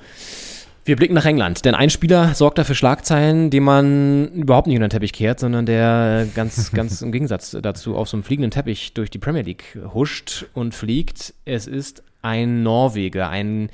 Wir 0.84 0.96
blicken 0.96 1.14
nach 1.14 1.26
England, 1.26 1.64
denn 1.64 1.76
ein 1.76 1.92
Spieler 1.92 2.34
sorgt 2.34 2.58
dafür 2.58 2.74
Schlagzeilen, 2.74 3.52
die 3.52 3.60
man 3.60 4.30
überhaupt 4.30 4.66
nicht 4.66 4.78
unter 4.78 4.88
den 4.88 4.92
Teppich 4.92 5.14
kehrt, 5.14 5.40
sondern 5.40 5.68
der 5.68 6.28
ganz, 6.34 6.72
ganz 6.74 7.04
im 7.04 7.12
Gegensatz 7.12 7.56
dazu 7.62 7.96
auf 7.96 8.10
so 8.10 8.18
einem 8.18 8.24
fliegenden 8.24 8.50
Teppich 8.50 8.94
durch 8.94 9.12
die 9.12 9.20
Premier 9.20 9.44
League 9.44 9.78
huscht 9.94 10.46
und 10.56 10.74
fliegt. 10.74 11.36
Es 11.46 11.68
ist 11.68 12.04
ein 12.24 12.64
Norweger, 12.64 13.30
ein 13.30 13.70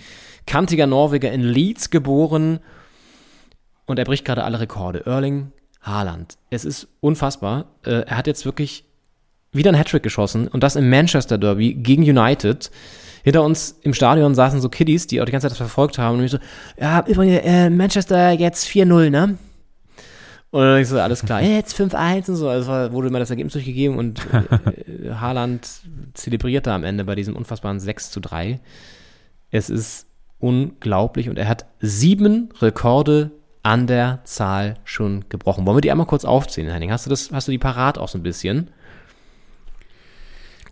kantiger 0.45 0.86
Norweger 0.86 1.32
in 1.32 1.41
Leeds 1.41 1.89
geboren 1.89 2.60
und 3.86 4.00
er 4.00 4.06
bricht 4.06 4.26
gerade 4.26 4.43
alle 4.43 4.60
Rekorde. 4.60 5.06
Erling 5.06 5.54
Haaland. 5.82 6.38
Es 6.50 6.66
ist 6.66 6.88
unfassbar. 7.00 7.66
Äh, 7.86 8.02
er 8.02 8.18
hat 8.18 8.28
jetzt 8.28 8.45
wirklich 8.45 8.84
wieder 9.52 9.72
ein 9.72 9.78
Hattrick 9.78 10.04
geschossen 10.04 10.48
und 10.48 10.64
das 10.64 10.76
im 10.76 10.89
Manchester 10.89 11.38
Derby 11.38 11.74
gegen 11.74 12.04
United. 12.04 12.72
Hinter 13.24 13.43
uns 13.43 13.78
im 13.82 13.93
Stadion 13.93 14.36
saßen 14.36 14.62
so 14.62 14.70
Kiddies, 14.70 15.08
die 15.08 15.20
auch 15.22 15.26
die 15.26 15.32
ganze 15.32 15.45
Zeit 15.45 15.52
das 15.52 15.58
verfolgt 15.58 15.98
haben 15.98 16.20
und 16.20 16.24
ich 16.24 16.32
so, 16.32 16.38
ja, 16.80 17.04
übrigens, 17.06 17.41
äh, 17.43 17.70
Manchester 17.70 18.32
jetzt 18.32 18.68
4-0, 18.68 19.10
ne? 19.10 19.38
Und 20.50 20.62
dann 20.62 20.80
ich 20.80 20.88
so, 20.88 21.00
alles 21.00 21.26
klar, 21.26 21.41
jetzt 21.43 21.78
5-1 21.78 22.30
und 22.30 22.36
so. 22.38 22.48
Also 22.48 22.72
wurde 22.93 23.10
mir 23.10 23.20
das 23.20 23.30
Ergebnis 23.30 23.54
durchgegeben 23.54 23.98
und 23.98 24.26
äh, 24.34 25.12
Haaland 25.14 25.68
zelebrierte 26.14 26.72
am 26.72 26.84
Ende 26.84 27.04
bei 27.04 27.16
diesem 27.16 27.36
unfassbaren 27.36 27.80
6 27.80 28.12
zu 28.12 28.20
3. 28.20 28.60
Es 29.52 29.70
ist 29.70 30.08
unglaublich 30.39 31.30
und 31.30 31.38
er 31.38 31.48
hat 31.48 31.66
sieben 31.80 32.50
Rekorde 32.62 33.32
an 33.64 33.88
der 33.88 34.20
Zahl 34.24 34.76
schon 34.86 35.26
gebrochen. 35.30 35.66
Wollen 35.66 35.78
wir 35.78 35.82
die 35.82 35.91
einmal 35.91 36.08
kurz 36.08 36.24
aufzählen, 36.24 36.72
Henning? 36.72 36.91
Hast 36.91 37.06
du 37.06 37.10
das, 37.10 37.32
hast 37.34 37.48
du 37.48 37.52
die 37.52 37.58
parat 37.58 37.98
auch 37.98 38.08
so 38.08 38.18
ein 38.18 38.24
bisschen? 38.24 38.70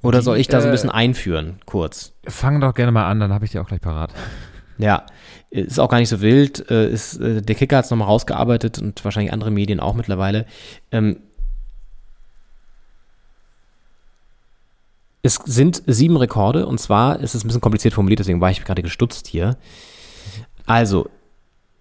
Oder 0.06 0.22
soll 0.22 0.38
ich 0.38 0.48
da 0.48 0.62
so 0.62 0.68
ein 0.68 0.72
bisschen 0.72 0.90
äh, 0.92 0.94
einführen, 0.94 1.60
kurz? 1.66 2.14
Fang 2.28 2.62
doch 2.62 2.76
gerne 2.76 2.92
mal 2.92 3.10
an, 3.10 3.20
dann 3.20 3.34
habe 3.34 3.46
ich 3.46 3.52
die 3.52 3.60
auch 3.60 3.68
gleich 3.68 3.82
parat. 3.82 4.14
Ja, 4.78 5.06
ist 5.50 5.80
auch 5.80 5.90
gar 5.90 6.00
nicht 6.00 6.10
so 6.10 6.22
wild. 6.22 6.70
Äh, 6.70 6.90
ist, 6.90 7.18
äh, 7.18 7.42
der 7.42 7.56
Kicker 7.56 7.78
hat 7.78 7.86
es 7.86 7.92
nochmal 7.92 8.08
rausgearbeitet 8.08 8.78
und 8.78 9.04
wahrscheinlich 9.04 9.34
andere 9.34 9.52
Medien 9.52 9.80
auch 9.80 9.96
mittlerweile. 9.96 10.46
Ähm, 10.92 11.18
es 15.24 15.40
sind 15.46 15.82
sieben 15.88 16.18
Rekorde 16.18 16.68
und 16.68 16.80
zwar 16.80 17.20
ist 17.20 17.34
es 17.34 17.44
ein 17.44 17.48
bisschen 17.48 17.62
kompliziert 17.62 17.96
formuliert, 17.96 18.20
deswegen 18.20 18.42
war 18.42 18.52
ich 18.52 18.64
gerade 18.64 18.84
gestutzt 18.84 19.28
hier. 19.28 19.58
Also, 20.68 21.10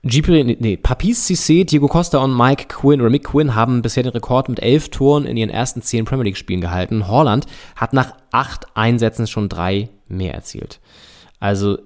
GP, 0.05 0.61
nee, 0.61 0.77
Papis 0.77 1.27
Cissé, 1.27 1.65
Diego 1.65 1.89
Costa 1.89 2.19
und 2.19 2.37
Mike 2.37 2.67
Quinn 2.69 3.01
oder 3.01 3.09
Mick 3.09 3.25
Quinn 3.25 3.55
haben 3.55 3.81
bisher 3.81 4.03
den 4.03 4.13
Rekord 4.13 4.51
mit 4.51 4.61
elf 4.61 4.91
Toren 4.91 5.25
in 5.25 5.37
ihren 5.37 5.49
ersten 5.49 5.81
zehn 5.81 6.05
Premier 6.05 6.25
League 6.25 6.37
Spielen 6.37 6.61
gehalten. 6.61 7.09
Holland 7.09 7.47
hat 7.75 7.95
nach 7.95 8.15
acht 8.31 8.67
Einsätzen 8.77 9.27
schon 9.27 9.49
drei 9.49 9.89
mehr 10.07 10.35
erzielt. 10.35 10.81
Also 11.41 11.79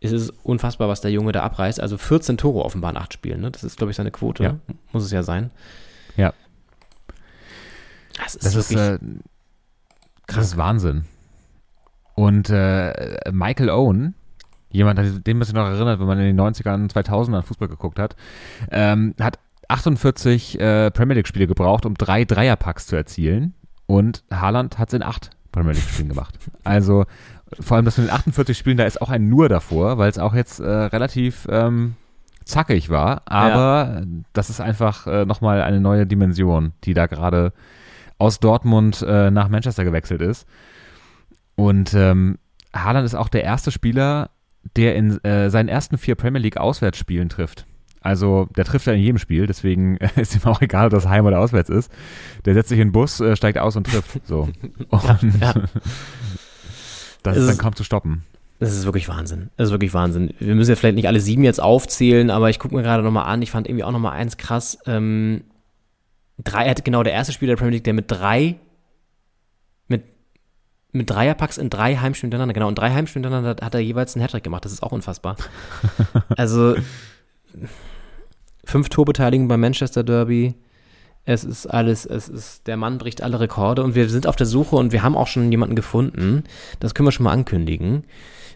es 0.00 0.12
ist 0.12 0.30
unfassbar, 0.42 0.88
was 0.88 1.02
der 1.02 1.10
Junge 1.10 1.32
da 1.32 1.42
abreißt. 1.42 1.80
Also 1.80 1.98
14 1.98 2.38
Tore 2.38 2.64
offenbar 2.64 2.90
in 2.92 2.96
acht 2.96 3.12
Spielen. 3.12 3.40
Ne? 3.40 3.50
Das 3.50 3.64
ist, 3.64 3.76
glaube 3.76 3.90
ich, 3.90 3.96
seine 3.96 4.10
Quote. 4.10 4.44
Ja. 4.44 4.54
Muss 4.92 5.04
es 5.04 5.10
ja 5.10 5.22
sein. 5.22 5.50
Ja. 6.16 6.32
Das 8.16 8.34
ist, 8.34 8.46
das 8.46 8.54
ist, 8.56 8.74
äh, 8.74 8.98
das 10.26 10.46
ist 10.46 10.56
Wahnsinn. 10.56 11.04
Und 12.14 12.50
äh, 12.50 13.30
Michael 13.30 13.70
Owen, 13.70 14.14
jemand, 14.70 15.26
den 15.26 15.38
man 15.38 15.44
sich 15.44 15.54
noch 15.54 15.66
erinnert, 15.66 16.00
wenn 16.00 16.06
man 16.06 16.18
in 16.18 16.36
den 16.36 16.40
90ern, 16.40 16.90
2000ern 16.90 17.42
Fußball 17.42 17.68
geguckt 17.68 17.98
hat, 17.98 18.16
ähm, 18.70 19.14
hat 19.20 19.38
48 19.68 20.60
äh, 20.60 20.90
Premier 20.90 21.14
League-Spiele 21.16 21.46
gebraucht, 21.46 21.86
um 21.86 21.94
drei 21.94 22.24
Dreierpacks 22.24 22.86
zu 22.86 22.96
erzielen. 22.96 23.54
Und 23.86 24.24
Haaland 24.30 24.78
hat 24.78 24.88
es 24.88 24.94
in 24.94 25.02
acht 25.02 25.30
Premier 25.52 25.72
League-Spielen 25.72 26.08
gemacht. 26.08 26.38
Also 26.64 27.04
vor 27.58 27.76
allem 27.76 27.84
das 27.84 27.96
mit 27.96 28.08
den 28.08 28.14
48 28.14 28.56
Spielen, 28.56 28.76
da 28.76 28.84
ist 28.84 29.00
auch 29.00 29.10
ein 29.10 29.28
Nur 29.28 29.48
davor, 29.48 29.98
weil 29.98 30.10
es 30.10 30.18
auch 30.18 30.34
jetzt 30.34 30.60
äh, 30.60 30.68
relativ 30.68 31.46
ähm, 31.50 31.94
zackig 32.44 32.90
war. 32.90 33.22
Aber 33.26 34.00
ja. 34.00 34.06
das 34.32 34.50
ist 34.50 34.60
einfach 34.60 35.06
äh, 35.06 35.24
nochmal 35.24 35.62
eine 35.62 35.80
neue 35.80 36.06
Dimension, 36.06 36.72
die 36.84 36.94
da 36.94 37.06
gerade 37.06 37.52
aus 38.18 38.40
Dortmund 38.40 39.02
äh, 39.06 39.30
nach 39.30 39.48
Manchester 39.48 39.84
gewechselt 39.84 40.20
ist. 40.20 40.46
Und 41.54 41.94
ähm, 41.94 42.38
Haaland 42.74 43.06
ist 43.06 43.14
auch 43.14 43.28
der 43.28 43.44
erste 43.44 43.70
Spieler, 43.70 44.30
der 44.76 44.96
in 44.96 45.22
äh, 45.24 45.50
seinen 45.50 45.68
ersten 45.68 45.98
vier 45.98 46.14
Premier 46.14 46.40
League 46.40 46.56
Auswärtsspielen 46.56 47.28
trifft. 47.28 47.66
Also 48.00 48.48
der 48.56 48.64
trifft 48.64 48.86
ja 48.86 48.92
in 48.92 49.00
jedem 49.00 49.18
Spiel, 49.18 49.46
deswegen 49.46 49.96
ist 50.16 50.34
ihm 50.34 50.44
auch 50.44 50.60
egal, 50.60 50.86
ob 50.86 50.92
das 50.92 51.08
heim 51.08 51.26
oder 51.26 51.40
auswärts 51.40 51.70
ist. 51.70 51.92
Der 52.44 52.54
setzt 52.54 52.68
sich 52.68 52.78
in 52.78 52.88
den 52.88 52.92
Bus, 52.92 53.20
äh, 53.20 53.36
steigt 53.36 53.58
aus 53.58 53.76
und 53.76 53.86
trifft. 53.86 54.26
So. 54.26 54.48
Und 54.88 55.04
ja, 55.04 55.18
ja. 55.40 55.54
das 57.22 57.36
ist, 57.36 57.42
ist 57.42 57.48
dann 57.48 57.58
kaum 57.58 57.74
zu 57.74 57.84
stoppen. 57.84 58.24
Das 58.60 58.72
ist 58.72 58.86
wirklich 58.86 59.08
Wahnsinn. 59.08 59.50
Das 59.56 59.68
ist 59.68 59.72
wirklich 59.72 59.94
Wahnsinn. 59.94 60.34
Wir 60.40 60.54
müssen 60.54 60.70
ja 60.70 60.76
vielleicht 60.76 60.96
nicht 60.96 61.06
alle 61.06 61.20
sieben 61.20 61.44
jetzt 61.44 61.60
aufzählen, 61.60 62.30
aber 62.30 62.50
ich 62.50 62.58
gucke 62.58 62.74
mir 62.74 62.82
gerade 62.82 63.04
nochmal 63.04 63.26
an. 63.26 63.40
Ich 63.42 63.52
fand 63.52 63.68
irgendwie 63.68 63.84
auch 63.84 63.92
nochmal 63.92 64.14
eins 64.14 64.36
krass. 64.36 64.78
Ähm, 64.86 65.44
drei, 66.38 66.64
er 66.64 66.70
hatte 66.70 66.82
genau 66.82 67.04
der 67.04 67.12
erste 67.12 67.32
Spieler 67.32 67.52
der 67.52 67.56
Premier 67.56 67.74
League, 67.74 67.84
der 67.84 67.94
mit 67.94 68.10
drei 68.10 68.56
mit 70.98 71.08
Dreierpacks 71.08 71.56
in 71.56 71.70
drei 71.70 71.96
Heimspielen 71.96 72.30
hintereinander, 72.30 72.54
genau, 72.54 72.68
in 72.68 72.74
drei 72.74 72.90
Heimspielen 72.90 73.24
hintereinander 73.24 73.64
hat 73.64 73.74
er 73.74 73.80
jeweils 73.80 74.14
einen 74.14 74.22
Hattrick 74.22 74.44
gemacht. 74.44 74.64
Das 74.64 74.72
ist 74.72 74.82
auch 74.82 74.92
unfassbar. 74.92 75.36
also 76.36 76.76
fünf 78.64 78.90
Torbeteiligungen 78.90 79.48
beim 79.48 79.60
Manchester 79.60 80.04
Derby. 80.04 80.54
Es 81.24 81.44
ist 81.44 81.66
alles, 81.66 82.06
es 82.06 82.28
ist, 82.28 82.66
der 82.66 82.76
Mann 82.76 82.98
bricht 82.98 83.22
alle 83.22 83.40
Rekorde 83.40 83.82
und 83.82 83.94
wir 83.94 84.08
sind 84.08 84.26
auf 84.26 84.36
der 84.36 84.46
Suche 84.46 84.76
und 84.76 84.92
wir 84.92 85.02
haben 85.02 85.16
auch 85.16 85.26
schon 85.26 85.50
jemanden 85.50 85.76
gefunden, 85.76 86.44
das 86.80 86.94
können 86.94 87.06
wir 87.06 87.12
schon 87.12 87.24
mal 87.24 87.32
ankündigen, 87.32 88.04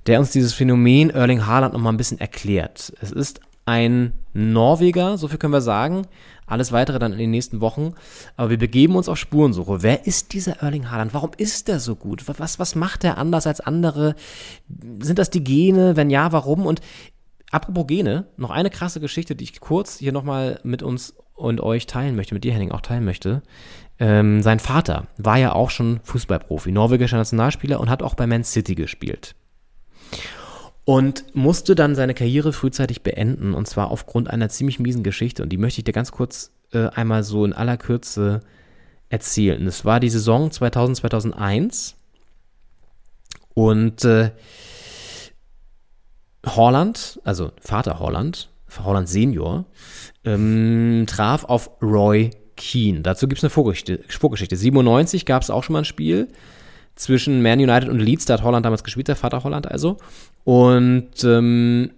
der 0.07 0.19
uns 0.19 0.31
dieses 0.31 0.55
Phänomen 0.55 1.11
Erling 1.11 1.47
Haaland 1.47 1.75
nochmal 1.75 1.93
ein 1.93 1.99
bisschen 1.99 2.19
erklärt. 2.19 2.93
Es 3.01 3.13
ist 3.13 3.41
ein 3.67 4.15
Norweger, 4.33 5.19
so 5.19 5.29
viel 5.29 5.39
können 5.39 5.53
wir 5.53 5.61
sagen, 5.61 6.07
alles 6.47 6.73
weitere 6.73 6.99
dann 6.99 7.13
in 7.13 7.19
den 7.19 7.31
nächsten 7.31 7.61
Wochen. 7.61 7.95
Aber 8.37 8.51
wir 8.51 8.59
begeben 8.59 8.97
uns 8.97 9.09
auf 9.09 9.19
Spurensuche. 9.19 9.83
Wer 9.83 10.07
ist 10.07 10.33
dieser 10.33 10.63
Erling 10.63 10.91
Haaland? 10.91 11.15
Warum 11.15 11.31
ist 11.37 11.69
der 11.69 11.81
so 11.81 11.97
gut? 11.97 12.25
Was, 12.27 12.59
was 12.59 12.75
macht 12.75 13.05
er 13.05 13.19
anders 13.19 13.47
als 13.47 13.61
andere? 13.61 14.15
Sind 15.01 15.19
das 15.19 15.31
die 15.31 15.45
Gene? 15.45 15.97
Wenn 15.97 16.11
ja, 16.11 16.33
warum? 16.33 16.67
Und 16.67 16.81
apropos 17.51 17.87
Gene, 17.87 18.27
noch 18.37 18.51
eine 18.51 18.71
krasse 18.71 19.01
Geschichte, 19.01 19.35
die 19.35 19.45
ich 19.45 19.61
kurz 19.61 19.99
hier 19.99 20.13
nochmal 20.13 20.61
mit 20.63 20.83
uns 20.83 21.15
und 21.35 21.61
euch 21.61 21.87
teilen 21.87 22.17
möchte, 22.17 22.35
mit 22.35 22.45
dir, 22.45 22.53
Henning, 22.53 22.73
auch 22.73 22.83
teilen 22.83 23.05
möchte. 23.05 23.43
Ähm, 23.99 24.43
sein 24.43 24.59
Vater 24.59 25.07
war 25.17 25.39
ja 25.39 25.53
auch 25.53 25.71
schon 25.71 26.01
Fußballprofi, 26.05 26.73
norwegischer 26.73 27.17
Nationalspieler 27.17 27.81
und 27.81 27.91
hat 27.91 28.03
auch 28.03 28.15
bei 28.15 28.27
Man 28.27 28.45
City 28.45 28.75
gespielt. 28.75 29.35
Und 30.85 31.25
musste 31.35 31.75
dann 31.75 31.95
seine 31.95 32.15
Karriere 32.15 32.53
frühzeitig 32.53 33.03
beenden, 33.03 33.55
und 33.55 33.69
zwar 33.69 33.91
aufgrund 33.91 34.29
einer 34.29 34.49
ziemlich 34.49 34.81
miesen 34.81 35.05
Geschichte. 35.05 35.43
Und 35.43 35.51
die 35.51 35.59
möchte 35.59 35.81
ich 35.81 35.85
dir 35.85 35.93
ganz 35.93 36.11
kurz 36.11 36.51
äh, 36.73 36.89
einmal 36.89 37.23
so 37.23 37.45
in 37.45 37.53
aller 37.53 37.77
Kürze 37.77 38.41
erzählen. 39.09 39.65
Es 39.67 39.85
war 39.85 40.01
die 40.01 40.09
Saison 40.09 40.51
2000, 40.51 40.97
2001 40.99 41.97
und 43.55 44.05
äh, 44.05 44.31
Holland, 46.47 47.21
also 47.23 47.53
Vater 47.61 47.99
Holland, 48.01 48.51
Holland 48.83 49.09
Senior, 49.09 49.67
ähm, 50.25 51.05
traf 51.07 51.45
auf 51.45 51.71
Roy 51.83 52.31
Keane. 52.57 53.03
Dazu 53.03 53.29
gibt 53.29 53.39
es 53.39 53.45
eine 53.45 53.51
Vorgeschichte. 53.51 54.01
Vorgeschichte. 54.09 54.57
97 54.57 55.27
gab 55.27 55.43
es 55.43 55.51
auch 55.51 55.63
schon 55.63 55.75
mal 55.75 55.81
ein 55.81 55.85
Spiel 55.85 56.29
zwischen 56.95 57.43
Man 57.43 57.59
United 57.59 57.89
und 57.89 57.99
Leeds. 57.99 58.27
Da 58.27 58.35
hat 58.35 58.43
Holland 58.43 58.65
damals 58.65 58.85
gespielt, 58.85 59.09
der 59.09 59.17
Vater 59.17 59.45
Holland 59.45 59.71
also. 59.71 59.99
Und 60.45 61.25
ähm, 61.25 61.91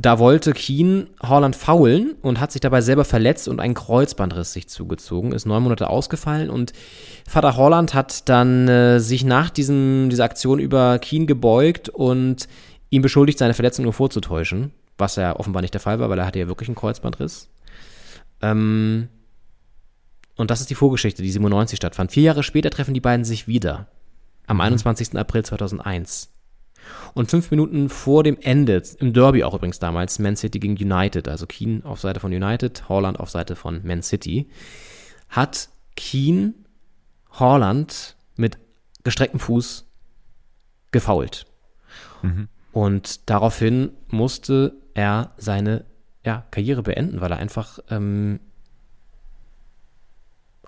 da 0.00 0.18
wollte 0.18 0.52
Keane 0.52 1.08
Holland 1.22 1.56
faulen 1.56 2.14
und 2.22 2.38
hat 2.38 2.52
sich 2.52 2.60
dabei 2.60 2.80
selber 2.80 3.04
verletzt 3.04 3.48
und 3.48 3.58
einen 3.58 3.74
Kreuzbandriss 3.74 4.52
sich 4.52 4.68
zugezogen, 4.68 5.32
ist 5.32 5.44
neun 5.44 5.62
Monate 5.62 5.90
ausgefallen 5.90 6.50
und 6.50 6.72
Vater 7.28 7.56
Holland 7.56 7.92
hat 7.92 8.28
dann 8.28 8.68
äh, 8.68 9.00
sich 9.00 9.24
nach 9.24 9.50
diesem, 9.50 10.08
dieser 10.08 10.24
Aktion 10.24 10.60
über 10.60 11.00
Keane 11.00 11.26
gebeugt 11.26 11.88
und 11.88 12.46
ihn 12.90 13.02
beschuldigt, 13.02 13.38
seine 13.38 13.54
Verletzung 13.54 13.82
nur 13.82 13.92
vorzutäuschen, 13.92 14.70
was 14.98 15.16
ja 15.16 15.34
offenbar 15.34 15.62
nicht 15.62 15.74
der 15.74 15.80
Fall 15.80 15.98
war, 15.98 16.08
weil 16.10 16.18
er 16.18 16.26
hatte 16.26 16.38
ja 16.38 16.46
wirklich 16.46 16.68
einen 16.68 16.76
Kreuzbandriss. 16.76 17.48
Ähm, 18.42 19.08
und 20.36 20.50
das 20.50 20.60
ist 20.60 20.70
die 20.70 20.74
Vorgeschichte, 20.74 21.22
die 21.22 21.30
97 21.30 21.76
stattfand. 21.76 22.12
Vier 22.12 22.22
Jahre 22.22 22.44
später 22.44 22.70
treffen 22.70 22.94
die 22.94 23.00
beiden 23.00 23.24
sich 23.24 23.48
wieder. 23.48 23.88
Am 24.46 24.60
21. 24.60 25.12
Mhm. 25.12 25.18
April 25.18 25.44
2001. 25.44 26.32
Und 27.14 27.30
fünf 27.30 27.50
Minuten 27.50 27.88
vor 27.88 28.22
dem 28.22 28.38
Ende, 28.40 28.82
im 28.98 29.12
Derby 29.12 29.42
auch 29.42 29.54
übrigens 29.54 29.78
damals, 29.78 30.18
Man 30.18 30.36
City 30.36 30.60
gegen 30.60 30.76
United, 30.76 31.28
also 31.28 31.46
Keane 31.46 31.84
auf 31.84 32.00
Seite 32.00 32.20
von 32.20 32.32
United, 32.32 32.88
Holland 32.88 33.18
auf 33.18 33.30
Seite 33.30 33.56
von 33.56 33.80
Man 33.84 34.02
City, 34.02 34.48
hat 35.28 35.68
Keane 35.96 36.54
Holland 37.32 38.16
mit 38.36 38.58
gestrecktem 39.02 39.40
Fuß 39.40 39.86
gefault. 40.92 41.46
Mhm. 42.22 42.48
Und 42.72 43.28
daraufhin 43.30 43.90
musste 44.08 44.74
er 44.94 45.32
seine 45.38 45.84
ja, 46.24 46.44
Karriere 46.50 46.82
beenden, 46.82 47.20
weil 47.20 47.30
er 47.30 47.38
einfach 47.38 47.78
ähm, 47.90 48.40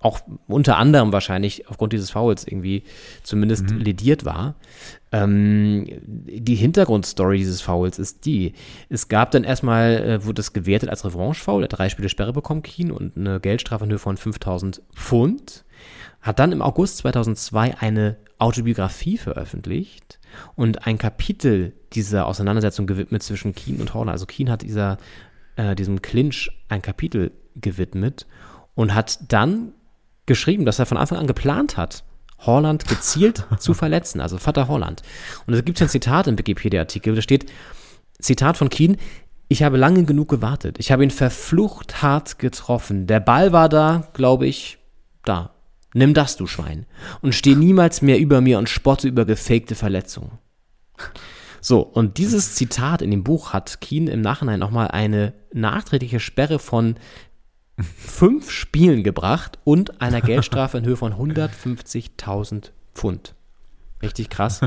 auch 0.01 0.21
unter 0.47 0.77
anderem 0.77 1.13
wahrscheinlich 1.13 1.69
aufgrund 1.69 1.93
dieses 1.93 2.11
Fouls 2.11 2.47
irgendwie 2.47 2.85
zumindest 3.23 3.71
mhm. 3.71 3.79
lediert 3.79 4.25
war. 4.25 4.55
Ähm, 5.11 5.87
die 6.07 6.55
Hintergrundstory 6.55 7.39
dieses 7.39 7.61
Fouls 7.61 7.99
ist 7.99 8.25
die, 8.25 8.53
es 8.89 9.09
gab 9.09 9.31
dann 9.33 9.45
erstmal, 9.45 9.97
äh, 9.97 10.25
wurde 10.25 10.35
das 10.35 10.53
gewertet 10.53 10.91
als 10.91 11.05
Revanche-Foul, 11.05 11.63
er 11.63 11.65
hat 11.65 11.79
drei 11.79 11.89
Spiele 11.89 12.09
Sperre 12.09 12.33
bekommen, 12.33 12.63
Keen, 12.63 12.93
und 12.93 13.17
eine 13.17 13.41
Geldstrafe 13.41 13.85
in 13.85 13.91
Höhe 13.91 13.99
von 13.99 14.17
5000 14.17 14.83
Pfund. 14.95 15.65
Hat 16.21 16.39
dann 16.39 16.53
im 16.53 16.63
August 16.63 16.99
2002 16.99 17.79
eine 17.79 18.17
Autobiografie 18.39 19.19
veröffentlicht 19.19 20.19
und 20.57 20.87
ein 20.87 20.99
Kapitel 20.99 21.73
dieser 21.93 22.27
Auseinandersetzung 22.27 22.87
gewidmet 22.87 23.23
zwischen 23.23 23.55
Keen 23.55 23.81
und 23.81 23.95
Horner. 23.95 24.13
Also 24.13 24.27
Keen 24.27 24.51
hat 24.51 24.63
dieser, 24.63 24.99
äh, 25.57 25.75
diesem 25.75 26.03
Clinch 26.03 26.51
ein 26.69 26.83
Kapitel 26.83 27.33
gewidmet 27.57 28.27
und 28.75 28.95
hat 28.95 29.33
dann 29.33 29.73
geschrieben, 30.29 30.65
dass 30.65 30.79
er 30.79 30.87
von 30.87 30.97
Anfang 30.97 31.19
an 31.19 31.27
geplant 31.27 31.77
hat, 31.77 32.05
Holland 32.39 32.87
gezielt 32.87 33.45
zu 33.59 33.75
verletzen, 33.75 34.21
also 34.21 34.39
Vater 34.39 34.69
Holland. 34.69 35.03
Und 35.47 35.57
da 35.57 35.61
gibt 35.61 35.79
es 35.79 35.83
ein 35.83 35.89
Zitat 35.89 36.29
im 36.29 36.39
Wikipedia-Artikel, 36.39 37.17
da 37.17 37.23
steht, 37.23 37.51
Zitat 38.21 38.57
von 38.57 38.69
Keen, 38.69 38.97
ich 39.49 39.63
habe 39.63 39.79
lange 39.79 40.05
genug 40.05 40.29
gewartet. 40.29 40.77
Ich 40.79 40.93
habe 40.93 41.03
ihn 41.03 41.11
verflucht 41.11 42.03
hart 42.03 42.39
getroffen. 42.39 43.07
Der 43.07 43.21
Ball 43.21 43.53
war 43.53 43.69
da, 43.69 44.09
glaube 44.13 44.47
ich, 44.47 44.79
da. 45.25 45.55
Nimm 45.95 46.13
das, 46.13 46.37
du 46.37 46.47
Schwein. 46.47 46.85
Und 47.23 47.35
steh 47.35 47.55
niemals 47.55 48.03
mehr 48.03 48.19
über 48.19 48.43
mir 48.43 48.59
und 48.59 48.69
spotte 48.69 49.09
über 49.09 49.25
gefakte 49.25 49.75
Verletzungen. 49.75 50.33
So, 51.63 51.81
und 51.81 52.19
dieses 52.19 52.55
Zitat 52.55 53.01
in 53.01 53.11
dem 53.11 53.25
Buch 53.25 53.53
hat 53.53 53.81
Keen 53.81 54.07
im 54.07 54.21
Nachhinein 54.21 54.61
nochmal 54.61 54.89
eine 54.89 55.33
nachträgliche 55.53 56.21
Sperre 56.21 56.59
von 56.59 56.97
fünf 57.79 58.51
Spielen 58.51 59.03
gebracht 59.03 59.59
und 59.65 60.01
einer 60.01 60.21
Geldstrafe 60.21 60.79
in 60.79 60.85
Höhe 60.85 60.97
von 60.97 61.15
150.000 61.15 62.71
Pfund. 62.95 63.35
Richtig 64.03 64.31
krass. 64.31 64.61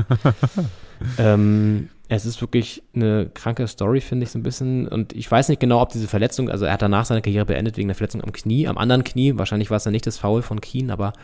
ähm, 1.18 1.88
es 2.08 2.26
ist 2.26 2.40
wirklich 2.42 2.82
eine 2.94 3.30
kranke 3.32 3.66
Story, 3.66 4.00
finde 4.00 4.24
ich 4.24 4.30
so 4.30 4.38
ein 4.38 4.42
bisschen. 4.42 4.86
Und 4.86 5.14
ich 5.14 5.30
weiß 5.30 5.48
nicht 5.48 5.60
genau, 5.60 5.80
ob 5.80 5.90
diese 5.90 6.08
Verletzung, 6.08 6.50
also 6.50 6.66
er 6.66 6.74
hat 6.74 6.82
danach 6.82 7.06
seine 7.06 7.22
Karriere 7.22 7.46
beendet 7.46 7.76
wegen 7.76 7.88
der 7.88 7.94
Verletzung 7.94 8.22
am 8.22 8.32
Knie, 8.32 8.68
am 8.68 8.76
anderen 8.76 9.04
Knie. 9.04 9.38
Wahrscheinlich 9.38 9.70
war 9.70 9.78
es 9.78 9.84
dann 9.84 9.92
nicht 9.92 10.06
das 10.06 10.18
Foul 10.18 10.42
von 10.42 10.60
Keen, 10.60 10.90
aber 10.90 11.14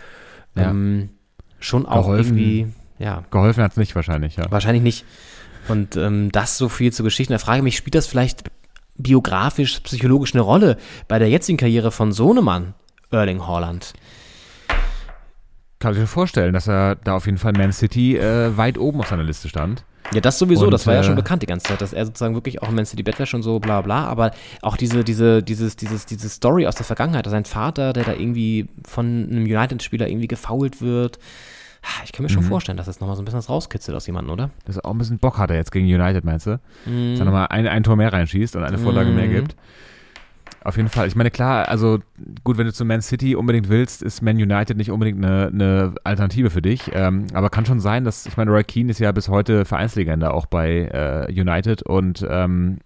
ähm, 0.56 1.00
ja. 1.00 1.44
schon 1.60 1.84
auch 1.84 2.06
geholfen, 2.06 2.38
irgendwie, 2.38 2.72
ja. 2.98 3.24
Geholfen 3.30 3.62
hat 3.62 3.72
es 3.72 3.76
nicht 3.76 3.94
wahrscheinlich, 3.94 4.36
ja. 4.36 4.50
Wahrscheinlich 4.50 4.82
nicht. 4.82 5.04
Und 5.68 5.96
ähm, 5.96 6.32
das 6.32 6.56
so 6.56 6.70
viel 6.70 6.92
zu 6.92 7.02
Geschichten. 7.04 7.34
Da 7.34 7.38
frage 7.38 7.58
ich 7.58 7.64
mich, 7.64 7.76
spielt 7.76 7.94
das 7.94 8.06
vielleicht 8.06 8.44
biografisch, 8.98 9.80
psychologisch 9.80 10.34
eine 10.34 10.42
Rolle 10.42 10.76
bei 11.06 11.18
der 11.18 11.30
jetzigen 11.30 11.56
Karriere 11.56 11.90
von 11.90 12.12
Sohnemann, 12.12 12.74
Erling 13.10 13.46
Haaland? 13.46 13.94
Kann 15.78 15.92
ich 15.92 16.00
mir 16.00 16.06
vorstellen, 16.06 16.52
dass 16.52 16.68
er 16.68 16.96
da 16.96 17.14
auf 17.14 17.26
jeden 17.26 17.38
Fall 17.38 17.52
Man 17.52 17.72
City 17.72 18.16
äh, 18.16 18.56
weit 18.56 18.78
oben 18.78 19.00
auf 19.00 19.08
seiner 19.08 19.22
Liste 19.22 19.48
stand. 19.48 19.84
Ja, 20.12 20.20
das 20.20 20.38
sowieso, 20.38 20.64
und, 20.64 20.70
das 20.70 20.86
war 20.86 20.94
ja 20.94 21.02
schon 21.02 21.12
äh, 21.12 21.16
bekannt 21.16 21.42
die 21.42 21.46
ganze 21.46 21.68
Zeit, 21.68 21.80
dass 21.80 21.92
er 21.92 22.06
sozusagen 22.06 22.34
wirklich 22.34 22.62
auch 22.62 22.70
Man 22.70 22.86
City 22.86 23.02
Bett 23.02 23.18
wäre 23.18 23.26
schon 23.26 23.42
so 23.42 23.58
bla 23.60 23.82
bla, 23.82 24.06
aber 24.06 24.32
auch 24.62 24.76
diese, 24.76 25.04
diese, 25.04 25.42
dieses, 25.42 25.76
dieses, 25.76 26.06
diese 26.06 26.28
Story 26.28 26.66
aus 26.66 26.76
der 26.76 26.86
Vergangenheit, 26.86 27.26
dass 27.26 27.30
sein 27.30 27.44
Vater, 27.44 27.92
der 27.92 28.04
da 28.04 28.12
irgendwie 28.12 28.68
von 28.86 29.28
einem 29.30 29.44
United-Spieler 29.44 30.08
irgendwie 30.08 30.28
gefault 30.28 30.80
wird, 30.80 31.18
ich 32.04 32.12
kann 32.12 32.22
mir 32.22 32.28
schon 32.28 32.44
mhm. 32.44 32.48
vorstellen, 32.48 32.76
dass 32.76 32.86
das 32.86 33.00
nochmal 33.00 33.16
so 33.16 33.22
ein 33.22 33.24
bisschen 33.24 33.38
was 33.38 33.48
rauskitzelt 33.48 33.96
aus 33.96 34.06
jemandem, 34.06 34.32
oder? 34.32 34.50
Dass 34.64 34.76
er 34.76 34.84
auch 34.84 34.92
ein 34.92 34.98
bisschen 34.98 35.18
Bock 35.18 35.38
hat 35.38 35.50
er 35.50 35.56
jetzt 35.56 35.72
gegen 35.72 35.86
United, 35.86 36.24
meinst 36.24 36.46
du? 36.46 36.60
Mhm. 36.86 37.12
Dass 37.12 37.20
er 37.20 37.24
nochmal 37.24 37.46
ein, 37.50 37.66
ein 37.66 37.82
Tor 37.82 37.96
mehr 37.96 38.12
reinschießt 38.12 38.56
und 38.56 38.64
eine 38.64 38.78
Vorlage 38.78 39.10
mhm. 39.10 39.16
mehr 39.16 39.28
gibt. 39.28 39.56
Auf 40.64 40.76
jeden 40.76 40.88
Fall. 40.88 41.06
Ich 41.06 41.14
meine, 41.14 41.30
klar, 41.30 41.68
also 41.68 42.00
gut, 42.44 42.58
wenn 42.58 42.66
du 42.66 42.72
zu 42.72 42.84
Man 42.84 43.00
City 43.00 43.36
unbedingt 43.36 43.68
willst, 43.68 44.02
ist 44.02 44.22
Man 44.22 44.36
United 44.36 44.76
nicht 44.76 44.90
unbedingt 44.90 45.24
eine, 45.24 45.46
eine 45.46 45.94
Alternative 46.04 46.50
für 46.50 46.60
dich. 46.60 46.90
Ähm, 46.92 47.26
aber 47.32 47.48
kann 47.48 47.64
schon 47.64 47.80
sein, 47.80 48.04
dass, 48.04 48.26
ich 48.26 48.36
meine, 48.36 48.50
Roy 48.50 48.64
Keane 48.64 48.90
ist 48.90 48.98
ja 48.98 49.12
bis 49.12 49.28
heute 49.28 49.64
Vereinslegende 49.64 50.32
auch 50.32 50.46
bei 50.46 50.88
äh, 50.92 51.32
United 51.32 51.82
und 51.82 52.26
ähm, 52.28 52.78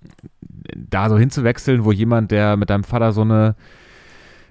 da 0.77 1.09
so 1.09 1.19
hinzuwechseln, 1.19 1.85
wo 1.85 1.93
jemand, 1.93 2.31
der 2.31 2.57
mit 2.57 2.71
deinem 2.71 2.85
Vater 2.85 3.13
so 3.13 3.23
eine 3.23 3.57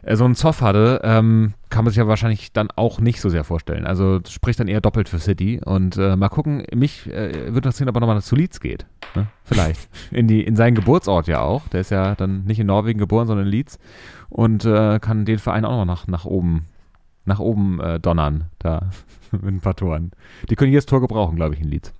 so 0.09 0.25
einen 0.25 0.35
Zoff 0.35 0.61
hatte, 0.61 1.01
ähm, 1.03 1.53
kann 1.69 1.85
man 1.85 1.91
sich 1.91 1.97
ja 1.97 2.07
wahrscheinlich 2.07 2.51
dann 2.51 2.69
auch 2.75 2.99
nicht 2.99 3.21
so 3.21 3.29
sehr 3.29 3.43
vorstellen. 3.43 3.85
Also 3.85 4.19
spricht 4.27 4.59
dann 4.59 4.67
eher 4.67 4.81
doppelt 4.81 5.09
für 5.09 5.19
City. 5.19 5.61
Und 5.63 5.97
äh, 5.97 6.15
mal 6.15 6.29
gucken, 6.29 6.65
mich 6.73 7.07
äh, 7.07 7.31
würde 7.33 7.57
interessieren, 7.57 7.89
ob 7.89 7.95
er 7.95 8.01
nochmal 8.01 8.21
zu 8.21 8.35
Leeds 8.35 8.59
geht. 8.59 8.85
Ne? 9.15 9.27
Vielleicht. 9.43 9.89
in, 10.11 10.27
die, 10.27 10.43
in 10.43 10.55
seinen 10.55 10.75
Geburtsort 10.75 11.27
ja 11.27 11.41
auch. 11.41 11.67
Der 11.69 11.81
ist 11.81 11.91
ja 11.91 12.15
dann 12.15 12.45
nicht 12.45 12.59
in 12.59 12.67
Norwegen 12.67 12.99
geboren, 12.99 13.27
sondern 13.27 13.45
in 13.45 13.51
Leeds. 13.51 13.79
Und 14.29 14.65
äh, 14.65 14.99
kann 14.99 15.25
den 15.25 15.39
Verein 15.39 15.65
auch 15.65 15.77
noch 15.77 15.85
nach, 15.85 16.07
nach 16.07 16.25
oben, 16.25 16.65
nach 17.25 17.39
oben 17.39 17.79
äh, 17.79 17.99
donnern. 17.99 18.45
Da 18.59 18.89
mit 19.31 19.43
ein 19.45 19.61
paar 19.61 19.75
Toren. 19.75 20.11
Die 20.49 20.55
können 20.55 20.71
jedes 20.71 20.87
Tor 20.87 21.01
gebrauchen, 21.01 21.35
glaube 21.35 21.55
ich, 21.55 21.61
in 21.61 21.69
Leeds. 21.69 21.93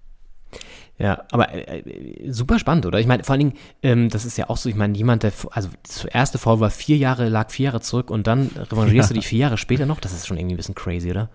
Ja, 1.02 1.24
aber 1.32 1.52
äh, 1.52 1.80
äh, 1.80 2.32
super 2.32 2.60
spannend, 2.60 2.86
oder? 2.86 3.00
Ich 3.00 3.08
meine, 3.08 3.24
vor 3.24 3.34
allen 3.34 3.40
Dingen, 3.40 3.54
ähm, 3.82 4.10
das 4.10 4.24
ist 4.24 4.38
ja 4.38 4.52
auch 4.52 4.58
so, 4.58 4.70
ich 4.70 4.76
meine, 4.76 4.96
jemand, 4.96 5.24
der, 5.24 5.32
also 5.50 5.70
das 5.82 6.06
erste 6.06 6.38
Foul 6.38 6.60
war 6.60 6.70
vier 6.70 6.96
Jahre, 6.98 7.28
lag 7.28 7.50
vier 7.50 7.66
Jahre 7.66 7.82
zurück 7.82 8.12
und 8.12 8.28
dann 8.28 8.52
revanchierst 8.56 9.10
ja. 9.10 9.14
du 9.16 9.20
dich 9.20 9.28
vier 9.28 9.40
Jahre 9.40 9.58
später 9.58 9.88
noch, 9.88 10.00
das 10.00 10.14
ist 10.14 10.28
schon 10.28 10.38
irgendwie 10.38 10.54
ein 10.54 10.58
bisschen 10.58 10.76
crazy, 10.76 11.10
oder? 11.10 11.30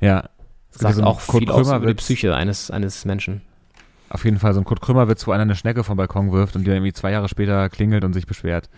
Ja. 0.00 0.28
Das 0.72 0.82
sagt 0.82 0.96
so 0.96 1.04
auch 1.04 1.26
Kurt 1.26 1.44
viel 1.44 1.50
aus 1.50 1.68
über 1.68 1.86
die 1.86 1.94
Psyche 1.94 2.34
eines, 2.34 2.70
eines 2.70 3.06
Menschen. 3.06 3.40
Auf 4.10 4.26
jeden 4.26 4.38
Fall 4.38 4.52
so 4.52 4.60
ein 4.60 4.64
Kurt 4.64 4.82
Krümmerwitz, 4.82 5.26
wo 5.26 5.32
einer 5.32 5.42
eine 5.42 5.56
Schnecke 5.56 5.84
vom 5.84 5.96
Balkon 5.96 6.30
wirft 6.30 6.54
und 6.54 6.62
die 6.62 6.66
dann 6.66 6.76
irgendwie 6.76 6.92
zwei 6.92 7.12
Jahre 7.12 7.30
später 7.30 7.70
klingelt 7.70 8.04
und 8.04 8.12
sich 8.12 8.26
beschwert, 8.26 8.68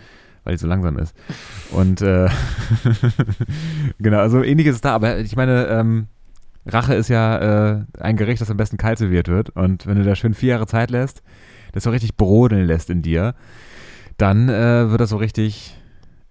weil 0.44 0.54
die 0.54 0.60
so 0.60 0.68
langsam 0.68 0.96
ist. 0.96 1.12
Und 1.72 2.02
äh, 2.02 2.28
genau, 3.98 4.18
also 4.18 4.44
ähnliches 4.44 4.76
ist 4.76 4.84
da, 4.84 4.94
aber 4.94 5.18
ich 5.18 5.34
meine, 5.34 5.66
ähm, 5.66 6.06
Rache 6.66 6.94
ist 6.94 7.08
ja 7.08 7.76
äh, 7.76 7.84
ein 7.98 8.16
Gericht, 8.16 8.40
das 8.40 8.50
am 8.50 8.56
besten 8.56 8.76
kalt 8.76 8.98
serviert 8.98 9.28
wird. 9.28 9.50
Und 9.50 9.86
wenn 9.86 9.96
du 9.96 10.04
da 10.04 10.14
schön 10.14 10.34
vier 10.34 10.50
Jahre 10.50 10.66
Zeit 10.66 10.90
lässt, 10.90 11.22
das 11.72 11.84
so 11.84 11.90
richtig 11.90 12.16
brodeln 12.16 12.66
lässt 12.66 12.90
in 12.90 13.02
dir, 13.02 13.34
dann 14.16 14.48
äh, 14.48 14.90
wird 14.90 15.00
das 15.00 15.10
so 15.10 15.16
richtig, 15.16 15.76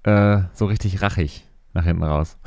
äh, 0.04 0.40
so 0.54 0.66
richtig 0.66 1.02
rachig 1.02 1.46
nach 1.74 1.84
hinten 1.84 2.04
raus. 2.04 2.38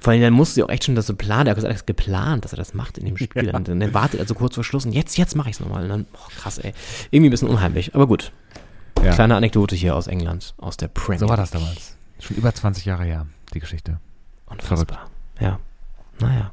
Vor 0.00 0.12
allem, 0.12 0.22
dann 0.22 0.32
musste 0.32 0.54
sie 0.54 0.62
auch 0.62 0.70
echt 0.70 0.84
schon 0.84 0.94
das 0.94 1.06
so 1.06 1.14
planen. 1.14 1.46
Er 1.46 1.56
hat 1.56 1.64
alles 1.64 1.84
geplant, 1.84 2.44
dass 2.44 2.52
er 2.52 2.56
das 2.56 2.72
macht 2.72 2.98
in 2.98 3.04
dem 3.04 3.16
Spiel. 3.16 3.46
Ja. 3.46 3.52
Dann, 3.52 3.64
dann 3.64 3.94
wartet 3.94 4.20
er 4.20 4.26
so 4.26 4.34
kurz 4.34 4.54
vor 4.54 4.64
Schluss 4.64 4.86
und 4.86 4.92
jetzt, 4.92 5.16
jetzt 5.18 5.36
mache 5.36 5.50
ich 5.50 5.56
es 5.56 5.60
nochmal. 5.60 5.82
Und 5.82 5.88
dann, 5.90 6.06
boah, 6.06 6.28
krass, 6.34 6.58
ey. 6.58 6.72
Irgendwie 7.10 7.28
ein 7.28 7.30
bisschen 7.30 7.48
unheimlich, 7.48 7.94
aber 7.94 8.06
gut. 8.06 8.32
Ja. 9.04 9.12
Kleine 9.12 9.36
Anekdote 9.36 9.76
hier 9.76 9.94
aus 9.94 10.06
England, 10.06 10.54
aus 10.58 10.76
der 10.76 10.88
Premier. 10.88 11.20
So 11.20 11.28
war 11.28 11.36
das 11.36 11.50
damals. 11.50 11.96
Schon 12.18 12.36
über 12.36 12.54
20 12.54 12.84
Jahre 12.84 13.04
her, 13.04 13.26
die 13.54 13.60
Geschichte. 13.60 13.98
Unfassbar. 14.46 15.08
Ja. 15.38 15.58
Naja. 16.20 16.52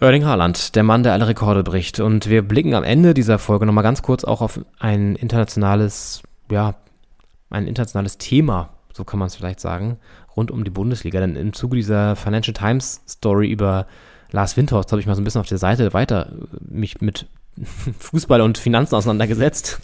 Erling 0.00 0.24
Haaland, 0.24 0.74
der 0.74 0.82
Mann, 0.82 1.02
der 1.02 1.12
alle 1.12 1.28
Rekorde 1.28 1.62
bricht. 1.62 2.00
Und 2.00 2.28
wir 2.28 2.42
blicken 2.42 2.74
am 2.74 2.84
Ende 2.84 3.14
dieser 3.14 3.38
Folge 3.38 3.64
nochmal 3.64 3.84
ganz 3.84 4.02
kurz 4.02 4.24
auch 4.24 4.40
auf 4.40 4.60
ein 4.78 5.16
internationales, 5.16 6.22
ja, 6.50 6.74
ein 7.50 7.66
internationales 7.66 8.18
Thema, 8.18 8.70
so 8.92 9.04
kann 9.04 9.18
man 9.18 9.28
es 9.28 9.36
vielleicht 9.36 9.60
sagen, 9.60 9.98
rund 10.36 10.50
um 10.50 10.64
die 10.64 10.70
Bundesliga. 10.70 11.20
Denn 11.20 11.36
im 11.36 11.52
Zuge 11.52 11.76
dieser 11.76 12.16
Financial 12.16 12.54
Times 12.54 13.02
Story 13.08 13.48
über 13.48 13.86
Lars 14.32 14.56
Windhorst 14.56 14.90
habe 14.90 15.00
ich 15.00 15.06
mal 15.06 15.14
so 15.14 15.20
ein 15.20 15.24
bisschen 15.24 15.40
auf 15.40 15.48
der 15.48 15.58
Seite 15.58 15.92
weiter 15.92 16.32
äh, 16.32 16.74
mich 16.74 17.00
mit 17.00 17.26
Fußball 18.00 18.40
und 18.40 18.58
Finanzen 18.58 18.96
auseinandergesetzt 18.96 19.80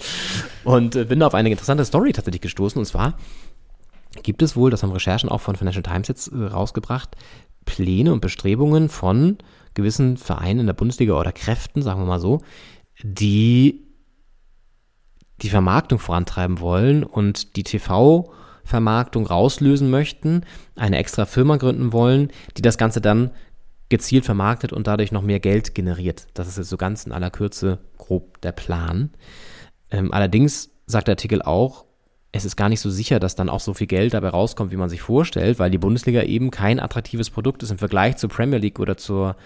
und 0.64 0.96
äh, 0.96 1.04
bin 1.04 1.22
auf 1.22 1.34
eine 1.34 1.48
interessante 1.48 1.84
Story 1.84 2.12
tatsächlich 2.12 2.42
gestoßen. 2.42 2.78
Und 2.78 2.86
zwar 2.86 3.14
gibt 4.24 4.42
es 4.42 4.56
wohl, 4.56 4.70
das 4.70 4.82
haben 4.82 4.90
Recherchen 4.90 5.28
auch 5.28 5.40
von 5.40 5.54
Financial 5.54 5.82
Times 5.82 6.08
jetzt 6.08 6.28
äh, 6.28 6.44
rausgebracht, 6.44 7.16
Pläne 7.64 8.12
und 8.12 8.20
Bestrebungen 8.20 8.88
von 8.88 9.38
gewissen 9.74 10.16
Vereinen 10.16 10.60
in 10.60 10.66
der 10.66 10.74
Bundesliga 10.74 11.18
oder 11.18 11.32
Kräften, 11.32 11.82
sagen 11.82 12.00
wir 12.00 12.06
mal 12.06 12.20
so, 12.20 12.40
die 13.02 13.84
die 15.42 15.48
Vermarktung 15.48 15.98
vorantreiben 15.98 16.60
wollen 16.60 17.02
und 17.02 17.56
die 17.56 17.64
TV-Vermarktung 17.64 19.26
rauslösen 19.26 19.90
möchten, 19.90 20.42
eine 20.76 20.98
extra 20.98 21.26
Firma 21.26 21.56
gründen 21.56 21.92
wollen, 21.92 22.30
die 22.56 22.62
das 22.62 22.78
Ganze 22.78 23.00
dann 23.00 23.30
gezielt 23.88 24.24
vermarktet 24.24 24.72
und 24.72 24.86
dadurch 24.86 25.12
noch 25.12 25.22
mehr 25.22 25.40
Geld 25.40 25.74
generiert. 25.74 26.28
Das 26.34 26.48
ist 26.48 26.56
jetzt 26.56 26.68
so 26.68 26.76
ganz 26.76 27.04
in 27.04 27.12
aller 27.12 27.30
Kürze 27.30 27.78
grob 27.98 28.40
der 28.40 28.52
Plan. 28.52 29.10
Ähm, 29.90 30.12
allerdings 30.12 30.70
sagt 30.86 31.08
der 31.08 31.12
Artikel 31.12 31.42
auch, 31.42 31.84
es 32.36 32.44
ist 32.44 32.56
gar 32.56 32.68
nicht 32.68 32.80
so 32.80 32.90
sicher, 32.90 33.20
dass 33.20 33.36
dann 33.36 33.48
auch 33.48 33.60
so 33.60 33.74
viel 33.74 33.86
Geld 33.86 34.12
dabei 34.12 34.30
rauskommt, 34.30 34.72
wie 34.72 34.76
man 34.76 34.88
sich 34.88 35.00
vorstellt, 35.00 35.60
weil 35.60 35.70
die 35.70 35.78
Bundesliga 35.78 36.22
eben 36.22 36.50
kein 36.50 36.80
attraktives 36.80 37.30
Produkt 37.30 37.62
ist 37.62 37.70
im 37.70 37.78
Vergleich 37.78 38.16
zur 38.16 38.28
Premier 38.28 38.58
League 38.58 38.80
oder 38.80 38.96
zur, 38.96 39.36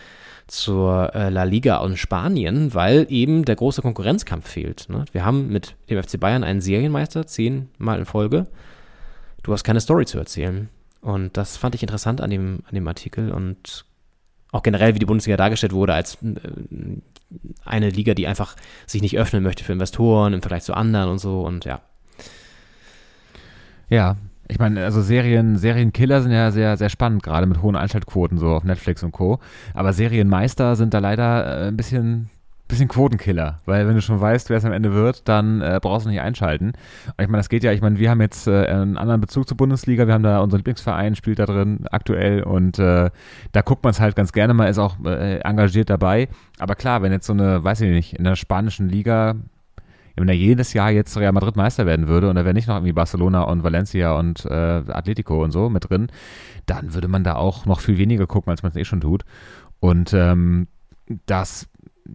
zur 0.47 1.15
äh, 1.15 1.29
La 1.29 1.43
Liga 1.43 1.77
aus 1.77 1.99
Spanien, 1.99 2.73
weil 2.73 3.07
eben 3.11 3.45
der 3.45 3.57
große 3.57 3.83
Konkurrenzkampf 3.83 4.49
fehlt. 4.49 4.89
Ne? 4.89 5.05
Wir 5.13 5.23
haben 5.23 5.49
mit 5.49 5.77
dem 5.91 6.03
FC 6.03 6.19
Bayern 6.19 6.43
einen 6.43 6.63
Serienmeister, 6.63 7.27
zehnmal 7.27 7.99
in 7.99 8.07
Folge. 8.07 8.47
Du 9.43 9.53
hast 9.53 9.65
keine 9.65 9.81
Story 9.81 10.07
zu 10.07 10.19
erzählen. 10.19 10.71
Und 11.03 11.37
das 11.37 11.59
fand 11.59 11.75
ich 11.75 11.83
interessant 11.83 12.23
an 12.23 12.31
dem, 12.31 12.61
an 12.67 12.75
dem 12.75 12.89
Artikel 12.89 13.33
und 13.33 13.85
auch 14.51 14.63
generell, 14.63 14.95
wie 14.95 14.99
die 14.99 15.07
Bundesliga 15.07 15.37
dargestellt 15.37 15.75
wurde, 15.75 15.93
als 15.93 16.17
äh, 16.23 16.41
eine 17.67 17.91
Liga, 17.91 18.15
die 18.15 18.27
einfach 18.27 18.57
sich 18.87 19.03
nicht 19.03 19.19
öffnen 19.19 19.43
möchte 19.43 19.63
für 19.63 19.75
Investoren 19.75 20.33
im 20.33 20.41
Vergleich 20.41 20.63
zu 20.63 20.73
anderen 20.73 21.11
und 21.11 21.19
so. 21.19 21.43
Und 21.43 21.67
ja, 21.67 21.83
Ja, 23.89 24.17
ich 24.49 24.59
meine, 24.59 24.83
also 24.83 25.03
Serien, 25.03 25.57
Serienkiller 25.57 26.23
sind 26.23 26.33
ja 26.33 26.51
sehr, 26.51 26.77
sehr 26.79 26.89
spannend, 26.89 27.23
gerade 27.23 27.47
mit 27.47 27.61
hohen 27.63 27.77
Einschaltquoten 27.77 28.39
so 28.39 28.49
auf 28.49 28.65
Netflix 28.65 29.03
und 29.03 29.13
Co. 29.13 29.41
Aber 29.75 29.93
Serienmeister 29.93 30.75
sind 30.75 30.95
da 30.95 31.01
leider 31.01 31.65
äh, 31.65 31.69
ein 31.69 31.77
bisschen, 31.77 32.31
bisschen 32.67 32.89
Quotenkiller, 32.89 33.61
weil 33.67 33.87
wenn 33.87 33.95
du 33.95 34.01
schon 34.01 34.21
weißt, 34.21 34.49
wer 34.49 34.57
es 34.57 34.65
am 34.65 34.73
Ende 34.73 34.95
wird, 34.95 35.29
dann 35.29 35.61
äh, 35.61 35.79
brauchst 35.83 36.07
du 36.07 36.11
nicht 36.11 36.23
einschalten. 36.23 36.69
Und 36.69 37.23
ich 37.23 37.29
meine, 37.29 37.39
das 37.39 37.51
geht 37.51 37.63
ja, 37.63 37.73
ich 37.73 37.83
meine, 37.83 37.99
wir 37.99 38.09
haben 38.09 38.23
jetzt 38.23 38.47
äh, 38.47 38.67
einen 38.67 38.97
anderen 38.97 39.21
Bezug 39.21 39.47
zur 39.47 39.59
Bundesliga, 39.59 40.07
wir 40.07 40.15
haben 40.15 40.23
da 40.23 40.41
unseren 40.41 40.61
Lieblingsverein, 40.61 41.15
spielt 41.15 41.39
da 41.39 41.45
drin 41.45 41.85
aktuell 41.91 42.43
und 42.43 42.79
äh, 42.79 43.11
da 43.53 43.61
guckt 43.61 43.85
man 43.85 43.91
es 43.91 44.01
halt 44.01 44.17
ganz 44.17 44.33
gerne 44.33 44.55
mal, 44.55 44.67
ist 44.67 44.79
auch 44.79 44.97
äh, 45.05 45.41
engagiert 45.41 45.91
dabei. 45.91 46.29
Aber 46.59 46.75
klar, 46.75 47.03
wenn 47.03 47.13
jetzt 47.13 47.27
so 47.27 47.35
eine, 47.35 47.63
weiß 47.63 47.83
ich 47.83 47.91
nicht, 47.91 48.15
in 48.15 48.25
der 48.25 48.37
spanischen 48.37 48.89
Liga 48.89 49.35
wenn 50.21 50.29
er 50.29 50.35
jedes 50.35 50.73
Jahr 50.73 50.91
jetzt 50.91 51.17
Real 51.17 51.33
Madrid 51.33 51.57
Meister 51.57 51.87
werden 51.87 52.09
würde 52.09 52.29
und 52.29 52.37
da 52.37 52.45
wäre 52.45 52.55
nicht 52.55 52.69
noch 52.69 52.77
irgendwie 52.77 52.93
Barcelona 52.93 53.43
und 53.43 53.63
Valencia 53.63 54.13
und 54.13 54.45
äh, 54.45 54.83
Atletico 54.89 55.43
und 55.43 55.53
so 55.53 55.69
mit 55.69 55.89
drin, 55.89 56.09
dann 56.67 56.95
würde 56.95 57.09
man 57.09 57.25
da 57.25 57.37
auch 57.37 57.67
noch 57.67 57.81
viel 57.81 57.99
weniger 57.99 58.27
gucken, 58.27 58.51
als 58.51 58.63
man 58.63 58.71
es 58.71 58.77
eh 58.77 58.85
schon 58.85 59.01
tut. 59.01 59.25
Und 59.81 60.13
ähm, 60.13 60.67
das, 61.27 61.69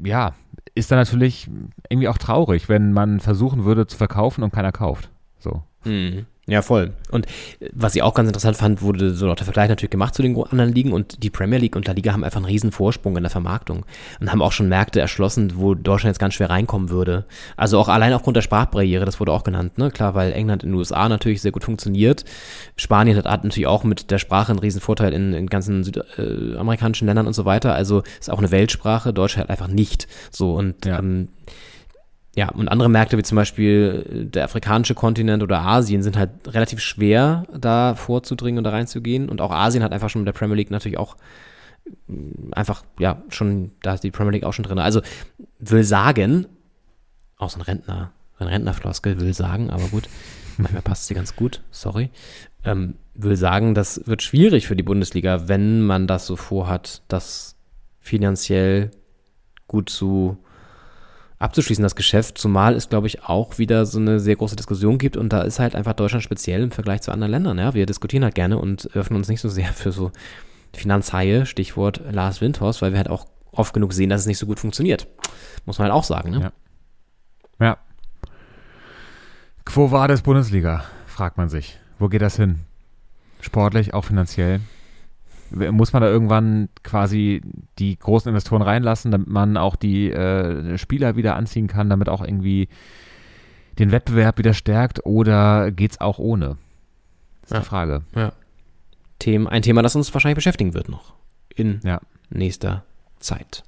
ja, 0.04 0.34
ist 0.76 0.92
dann 0.92 1.00
natürlich 1.00 1.50
irgendwie 1.90 2.08
auch 2.08 2.18
traurig, 2.18 2.70
wenn 2.70 2.94
man 2.94 3.20
versuchen 3.20 3.66
würde 3.66 3.88
zu 3.88 3.98
verkaufen 3.98 4.44
und 4.44 4.54
keiner 4.54 4.72
kauft. 4.72 5.10
So. 5.40 5.64
Mhm. 5.86 6.26
Ja, 6.46 6.62
voll. 6.62 6.92
Und 7.10 7.26
äh, 7.62 7.70
was 7.72 7.96
ich 7.96 8.02
auch 8.02 8.14
ganz 8.14 8.28
interessant 8.28 8.58
fand, 8.58 8.82
wurde 8.82 9.14
so 9.14 9.26
noch 9.28 9.36
der 9.36 9.46
Vergleich 9.46 9.70
natürlich 9.70 9.92
gemacht 9.92 10.14
zu 10.14 10.22
den 10.22 10.36
anderen 10.36 10.74
Ligen 10.74 10.92
und 10.92 11.24
die 11.24 11.30
Premier 11.30 11.58
League 11.58 11.76
und 11.78 11.88
La 11.88 11.94
Liga 11.94 12.12
haben 12.12 12.26
einfach 12.26 12.38
einen 12.38 12.48
riesen 12.48 12.74
Vorsprung 12.74 13.16
in 13.16 13.24
der 13.24 13.30
Vermarktung 13.30 13.86
und 14.20 14.30
haben 14.30 14.42
auch 14.42 14.52
schon 14.52 14.68
Märkte 14.68 15.00
erschlossen, 15.00 15.54
wo 15.56 15.74
Deutschland 15.74 16.12
jetzt 16.12 16.20
ganz 16.20 16.34
schwer 16.34 16.50
reinkommen 16.50 16.90
würde. 16.90 17.24
Also 17.56 17.80
auch 17.80 17.88
allein 17.88 18.12
aufgrund 18.12 18.36
der 18.36 18.42
Sprachbarriere, 18.42 19.06
das 19.06 19.22
wurde 19.22 19.32
auch 19.32 19.44
genannt, 19.46 19.78
ne? 19.78 19.90
Klar, 19.90 20.16
weil 20.16 20.34
England 20.34 20.64
in 20.64 20.72
den 20.72 20.76
USA 20.76 21.08
natürlich 21.08 21.42
sehr 21.42 21.54
gut 21.54 21.64
funktioniert. 21.64 22.26
Spanien 22.76 23.16
hat, 23.16 23.26
hat 23.26 23.46
natürlich 23.46 23.68
auch 23.68 23.86
mit 23.86 24.12
der 24.12 24.20
Sprache 24.20 24.52
einen 24.52 24.60
riesen 24.60 24.82
Vorteil 24.82 25.14
in, 25.14 25.34
in 25.34 25.48
ganzen 25.48 25.86
südamerikanischen 25.86 27.08
Ländern 27.08 27.28
und 27.28 27.34
so 27.34 27.46
weiter. 27.46 27.74
Also 27.74 28.04
ist 28.20 28.30
auch 28.30 28.40
eine 28.40 28.52
Weltsprache, 28.52 29.14
Deutschland 29.14 29.48
halt 29.48 29.62
einfach 29.62 29.74
nicht. 29.74 30.08
So 30.30 30.56
und 30.56 30.86
Ja. 30.86 31.00
ähm, 31.00 31.30
ja, 32.36 32.50
und 32.50 32.68
andere 32.68 32.90
Märkte 32.90 33.18
wie 33.18 33.24
zum 33.24 33.36
Beispiel 33.36 34.28
der 34.34 34.46
afrikanische 34.46 34.96
Kontinent 34.96 35.44
oder 35.44 35.62
Asien 35.62 36.02
sind 36.02 36.18
halt 36.18 36.32
relativ 36.48 36.80
schwer, 36.80 37.46
da 37.56 37.94
vorzudringen 37.94 38.58
und 38.58 38.64
da 38.64 38.72
reinzugehen. 38.72 39.30
Und 39.30 39.40
auch 39.40 39.52
Asien 39.52 39.84
hat 39.84 39.92
einfach 39.92 40.10
schon 40.10 40.22
mit 40.22 40.28
der 40.28 40.34
Premier 40.34 40.56
League 40.56 40.72
natürlich 40.72 40.98
auch 40.98 41.16
mh, 42.08 42.54
einfach, 42.54 42.84
ja, 42.98 43.22
schon, 43.30 43.72
da 43.84 43.94
ist 43.94 44.04
die 44.04 44.10
Premier 44.10 44.32
League 44.32 44.46
auch 44.46 44.54
schon 44.54 44.64
drin. 44.64 44.80
Also 44.80 45.02
will 45.60 45.84
sagen, 45.84 46.48
auch 47.38 47.52
so 47.52 47.60
ein 47.60 47.64
Rentner, 47.64 48.12
ein 48.40 48.48
Rentnerfloskel 48.48 49.20
will 49.20 49.34
sagen, 49.36 49.70
aber 49.70 49.88
gut, 49.90 50.10
manchmal 50.58 50.82
passt 50.82 51.06
sie 51.06 51.14
ganz 51.14 51.36
gut, 51.36 51.62
sorry. 51.70 52.10
Ähm, 52.66 52.96
will 53.14 53.36
sagen, 53.36 53.76
das 53.76 54.08
wird 54.08 54.24
schwierig 54.24 54.66
für 54.66 54.76
die 54.76 54.82
Bundesliga, 54.82 55.48
wenn 55.48 55.82
man 55.84 56.08
das 56.08 56.26
so 56.26 56.36
vorhat, 56.36 57.04
das 57.10 57.58
finanziell 58.00 58.90
gut 59.68 59.92
zu 59.92 60.43
abzuschließen, 61.44 61.84
das 61.84 61.96
Geschäft, 61.96 62.38
zumal 62.38 62.74
es, 62.74 62.90
glaube 62.90 63.08
ich, 63.08 63.24
auch 63.24 63.58
wieder 63.58 63.86
so 63.86 64.00
eine 64.00 64.20
sehr 64.20 64.38
große 64.38 64.56
Diskussion 64.56 64.98
gibt 64.98 65.18
und 65.18 65.34
da 65.34 65.42
ist 65.42 65.60
halt 65.60 65.76
einfach 65.76 65.94
Deutschland 65.94 66.24
speziell 66.24 66.64
im 66.64 66.72
Vergleich 66.72 67.02
zu 67.02 67.12
anderen 67.12 67.32
Ländern. 67.32 67.58
Ja? 67.60 67.74
Wir 67.74 67.86
diskutieren 67.86 68.24
halt 68.24 68.36
gerne 68.36 68.58
und 68.58 68.90
öffnen 68.96 69.18
uns 69.18 69.28
nicht 69.28 69.42
so 69.42 69.50
sehr 69.50 69.68
für 69.74 69.92
so 69.92 70.12
Finanzhaie, 70.74 71.46
Stichwort 71.46 72.02
Lars 72.12 72.40
Windhorst, 72.40 72.82
weil 72.82 72.92
wir 72.92 72.98
halt 72.98 73.10
auch 73.10 73.26
oft 73.52 73.74
genug 73.74 73.94
sehen, 73.94 74.10
dass 74.10 74.22
es 74.22 74.28
nicht 74.28 74.38
so 74.38 74.46
gut 74.46 74.60
funktioniert. 74.60 75.08
Muss 75.66 75.78
man 75.78 75.86
halt 75.86 75.94
auch 75.94 76.06
sagen. 76.06 76.32
Ne? 76.32 76.52
Ja. 77.60 77.66
Ja. 77.66 77.78
Quo 79.66 79.92
vadis 79.92 80.22
Bundesliga, 80.22 80.86
fragt 81.06 81.38
man 81.38 81.50
sich. 81.50 81.78
Wo 82.00 82.08
geht 82.08 82.22
das 82.22 82.38
hin? 82.38 82.62
Sportlich, 83.42 83.94
auch 83.94 84.06
finanziell? 84.06 84.62
Muss 85.54 85.94
man 85.94 86.02
da 86.02 86.10
irgendwann 86.10 86.70
quasi 86.84 87.42
die 87.80 87.98
großen 87.98 88.30
Investoren 88.30 88.62
reinlassen, 88.62 89.12
damit 89.12 89.28
man 89.28 89.58
auch 89.58 89.76
die 89.76 90.10
äh, 90.12 90.78
Spieler 90.78 91.16
wieder 91.16 91.36
anziehen 91.36 91.68
kann, 91.68 91.90
damit 91.90 92.10
auch 92.10 92.22
irgendwie 92.24 92.70
den 93.80 93.92
Wettbewerb 93.92 94.38
wieder 94.38 94.54
stärkt 94.54 95.06
oder 95.06 95.72
geht's 95.72 96.00
auch 96.02 96.20
ohne? 96.20 96.58
Das 97.42 97.52
ist 97.52 97.54
Ja. 97.54 97.60
die 97.60 97.66
Frage. 97.66 98.02
Themen, 99.20 99.48
ein 99.48 99.62
Thema, 99.62 99.82
das 99.82 99.96
uns 99.96 100.14
wahrscheinlich 100.14 100.36
beschäftigen 100.36 100.74
wird 100.74 100.90
noch 100.90 101.14
in 101.56 101.80
Ja. 101.84 102.00
nächster 102.30 102.84
Zeit. 103.20 103.64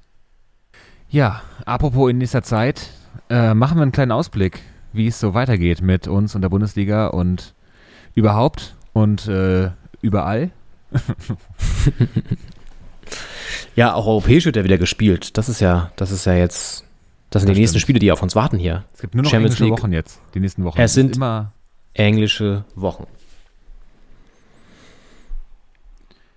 Ja, 1.08 1.42
apropos 1.64 2.10
in 2.10 2.18
nächster 2.18 2.42
Zeit, 2.42 2.90
äh, 3.30 3.54
machen 3.54 3.78
wir 3.78 3.82
einen 3.82 3.92
kleinen 3.92 4.12
Ausblick, 4.12 4.60
wie 4.92 5.06
es 5.06 5.20
so 5.20 5.34
weitergeht 5.34 5.82
mit 5.82 6.08
uns 6.08 6.34
und 6.34 6.42
der 6.42 6.48
Bundesliga 6.48 7.06
und 7.08 7.54
überhaupt 8.14 8.74
und 8.92 9.28
äh, 9.28 9.70
überall. 10.02 10.50
Ja, 13.76 13.92
auch 13.94 14.06
europäisch 14.06 14.44
wird 14.46 14.56
ja 14.56 14.64
wieder 14.64 14.78
gespielt. 14.78 15.36
Das 15.36 15.48
ist 15.48 15.60
ja, 15.60 15.92
das 15.96 16.10
ist 16.10 16.24
ja 16.24 16.34
jetzt, 16.34 16.84
das 17.30 17.42
sind 17.42 17.48
Das 17.50 17.54
die 17.54 17.60
nächsten 17.60 17.74
stimmt. 17.78 17.82
Spiele, 17.82 17.98
die 17.98 18.10
auf 18.10 18.22
uns 18.22 18.34
warten 18.34 18.58
hier. 18.58 18.84
Es 18.94 19.00
gibt 19.02 19.14
nur 19.14 19.22
noch 19.22 19.30
Champions 19.30 19.54
englische 19.54 19.64
League. 19.70 19.82
Wochen 19.82 19.92
jetzt, 19.92 20.20
die 20.34 20.40
nächsten 20.40 20.64
Wochen. 20.64 20.80
Es 20.80 20.94
sind- 20.94 21.16
immer 21.16 21.52
Englische 21.94 22.64
Wochen. 22.74 23.06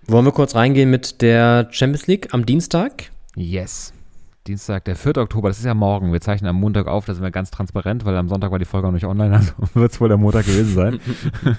Wollen 0.06 0.24
wir 0.24 0.32
kurz 0.32 0.54
reingehen 0.54 0.90
mit 0.90 1.22
der 1.22 1.68
Champions 1.70 2.06
League 2.06 2.32
am 2.34 2.46
Dienstag? 2.46 3.10
yes. 3.36 3.92
Dienstag, 4.46 4.86
der 4.86 4.96
4. 4.96 5.18
Oktober, 5.18 5.48
das 5.48 5.58
ist 5.58 5.66
ja 5.66 5.74
morgen. 5.74 6.12
Wir 6.14 6.20
zeichnen 6.22 6.48
am 6.48 6.56
Montag 6.56 6.86
auf, 6.86 7.04
da 7.04 7.12
sind 7.12 7.22
wir 7.22 7.30
ganz 7.30 7.50
transparent, 7.50 8.06
weil 8.06 8.16
am 8.16 8.28
Sonntag 8.30 8.50
war 8.50 8.58
die 8.58 8.64
Folge 8.64 8.86
noch 8.86 8.94
nicht 8.94 9.04
online, 9.04 9.36
also 9.36 9.52
wird 9.74 9.92
es 9.92 10.00
wohl 10.00 10.08
der 10.08 10.16
Montag 10.16 10.46
gewesen 10.46 10.74
sein. 10.74 11.00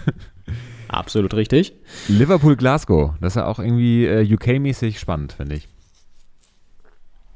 Absolut 0.92 1.34
richtig. 1.34 1.74
Liverpool 2.10 2.58
Glasgow, 2.58 3.14
das 3.22 3.34
ist 3.34 3.38
ja 3.38 3.46
auch 3.46 3.60
irgendwie 3.60 4.06
äh, 4.06 4.34
UK-mäßig 4.34 5.00
spannend, 5.00 5.34
finde 5.34 5.56
ich. 5.56 5.70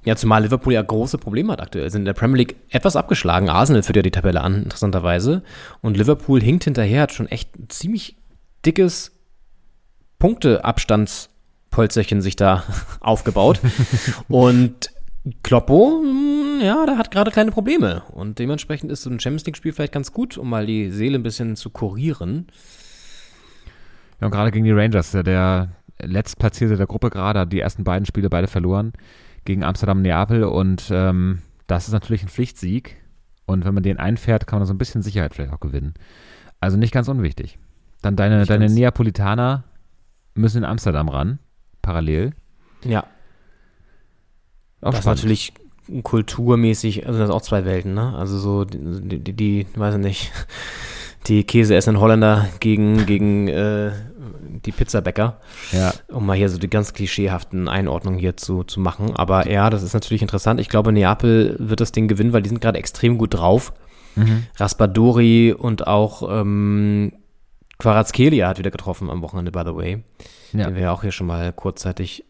Ja, 0.03 0.17
zumal 0.17 0.43
Liverpool 0.43 0.73
ja 0.73 0.81
große 0.81 1.17
Probleme 1.17 1.53
hat 1.53 1.61
aktuell. 1.61 1.89
Sind 1.89 2.01
in 2.01 2.05
der 2.05 2.13
Premier 2.13 2.37
League 2.37 2.57
etwas 2.69 2.97
abgeschlagen. 2.97 3.49
Arsenal 3.49 3.81
führt 3.81 3.95
ja 3.95 4.03
die 4.03 4.11
Tabelle 4.11 4.41
an, 4.41 4.63
interessanterweise. 4.63 5.41
Und 5.81 5.97
Liverpool 5.97 6.41
hinkt 6.41 6.65
hinterher, 6.65 7.03
hat 7.03 7.13
schon 7.13 7.27
echt 7.27 7.57
ein 7.57 7.69
ziemlich 7.69 8.17
dickes 8.65 9.13
Punkteabstandspolsterchen 10.19 12.21
sich 12.21 12.35
da 12.35 12.65
aufgebaut. 12.99 13.61
Und 14.27 14.91
Kloppo, 15.43 16.01
hm, 16.03 16.59
ja, 16.61 16.85
der 16.85 16.97
hat 16.97 17.09
gerade 17.09 17.31
kleine 17.31 17.51
Probleme. 17.51 18.03
Und 18.11 18.37
dementsprechend 18.37 18.91
ist 18.91 19.01
so 19.01 19.09
ein 19.09 19.19
Champions 19.19 19.45
League-Spiel 19.45 19.73
vielleicht 19.73 19.93
ganz 19.93 20.11
gut, 20.11 20.37
um 20.37 20.49
mal 20.49 20.65
die 20.65 20.91
Seele 20.91 21.17
ein 21.17 21.23
bisschen 21.23 21.55
zu 21.55 21.71
kurieren. 21.71 22.47
Ja, 24.19 24.27
und 24.27 24.31
gerade 24.31 24.51
gegen 24.51 24.65
die 24.65 24.71
Rangers, 24.71 25.11
der, 25.11 25.23
der 25.23 25.69
letztplatzierte 26.01 26.77
der 26.77 26.87
Gruppe 26.87 27.09
gerade, 27.09 27.41
hat 27.41 27.51
die 27.51 27.59
ersten 27.59 27.83
beiden 27.83 28.05
Spiele 28.05 28.29
beide 28.29 28.47
verloren 28.47 28.93
gegen 29.45 29.63
Amsterdam 29.63 30.01
Neapel 30.01 30.43
und 30.43 30.89
ähm, 30.91 31.41
das 31.67 31.87
ist 31.87 31.93
natürlich 31.93 32.23
ein 32.23 32.29
Pflichtsieg. 32.29 32.97
Und 33.45 33.63
wenn 33.63 33.75
man 33.75 33.83
den 33.83 33.99
einfährt, 33.99 34.47
kann 34.47 34.59
man 34.59 34.67
so 34.67 34.73
ein 34.73 34.79
bisschen 34.79 35.03
Sicherheit 35.03 35.35
vielleicht 35.35 35.53
auch 35.53 35.59
gewinnen. 35.59 35.93
Also 36.59 36.77
nicht 36.77 36.91
ganz 36.91 37.07
unwichtig. 37.07 37.59
Dann 38.01 38.15
deine, 38.15 38.39
Nicht 38.39 38.49
deine 38.49 38.65
ganz. 38.65 38.73
Neapolitaner 38.73 39.63
müssen 40.33 40.59
in 40.59 40.65
Amsterdam 40.65 41.09
ran, 41.09 41.39
parallel. 41.83 42.33
Ja, 42.83 43.05
Auch 44.81 44.91
das 44.91 45.01
ist 45.01 45.05
natürlich 45.05 45.53
kulturmäßig, 46.03 47.05
also 47.05 47.19
das 47.19 47.27
sind 47.27 47.35
auch 47.35 47.41
zwei 47.41 47.65
Welten, 47.65 47.93
ne? 47.93 48.15
Also 48.15 48.37
so 48.39 48.65
die, 48.65 49.19
die, 49.19 49.33
die 49.33 49.67
weiß 49.75 49.95
ich 49.95 50.01
nicht, 50.01 50.31
die 51.27 51.43
käseessenden 51.43 52.01
Holländer 52.01 52.47
gegen, 52.59 53.05
gegen 53.05 53.47
äh, 53.47 53.91
die 54.65 54.71
Pizzabäcker, 54.71 55.39
Ja, 55.71 55.93
um 56.07 56.25
mal 56.25 56.37
hier 56.37 56.49
so 56.49 56.57
die 56.57 56.69
ganz 56.69 56.93
klischeehaften 56.93 57.67
Einordnungen 57.67 58.19
hier 58.19 58.37
zu, 58.37 58.63
zu 58.63 58.79
machen. 58.79 59.15
Aber 59.15 59.49
ja, 59.49 59.69
das 59.69 59.83
ist 59.83 59.93
natürlich 59.93 60.21
interessant. 60.21 60.59
Ich 60.59 60.69
glaube, 60.69 60.91
Neapel 60.91 61.55
wird 61.59 61.81
das 61.81 61.91
Ding 61.91 62.07
gewinnen, 62.07 62.33
weil 62.33 62.41
die 62.41 62.49
sind 62.49 62.61
gerade 62.61 62.79
extrem 62.79 63.17
gut 63.17 63.33
drauf. 63.33 63.73
Raspadori 64.55 65.51
und 65.51 65.87
auch 65.87 66.23
ähm, 66.31 67.11
Quarazkelia 67.79 68.47
hat 68.47 68.59
wieder 68.59 68.71
getroffen 68.71 69.09
am 69.09 69.21
Wochenende, 69.21 69.51
by 69.51 69.63
the 69.65 69.75
way 69.75 70.03
ja. 70.57 70.67
den 70.67 70.75
wir 70.75 70.83
ja 70.83 70.91
auch 70.91 71.01
hier 71.01 71.11
schon 71.11 71.27
mal 71.27 71.51
kurzzeitig 71.53 72.25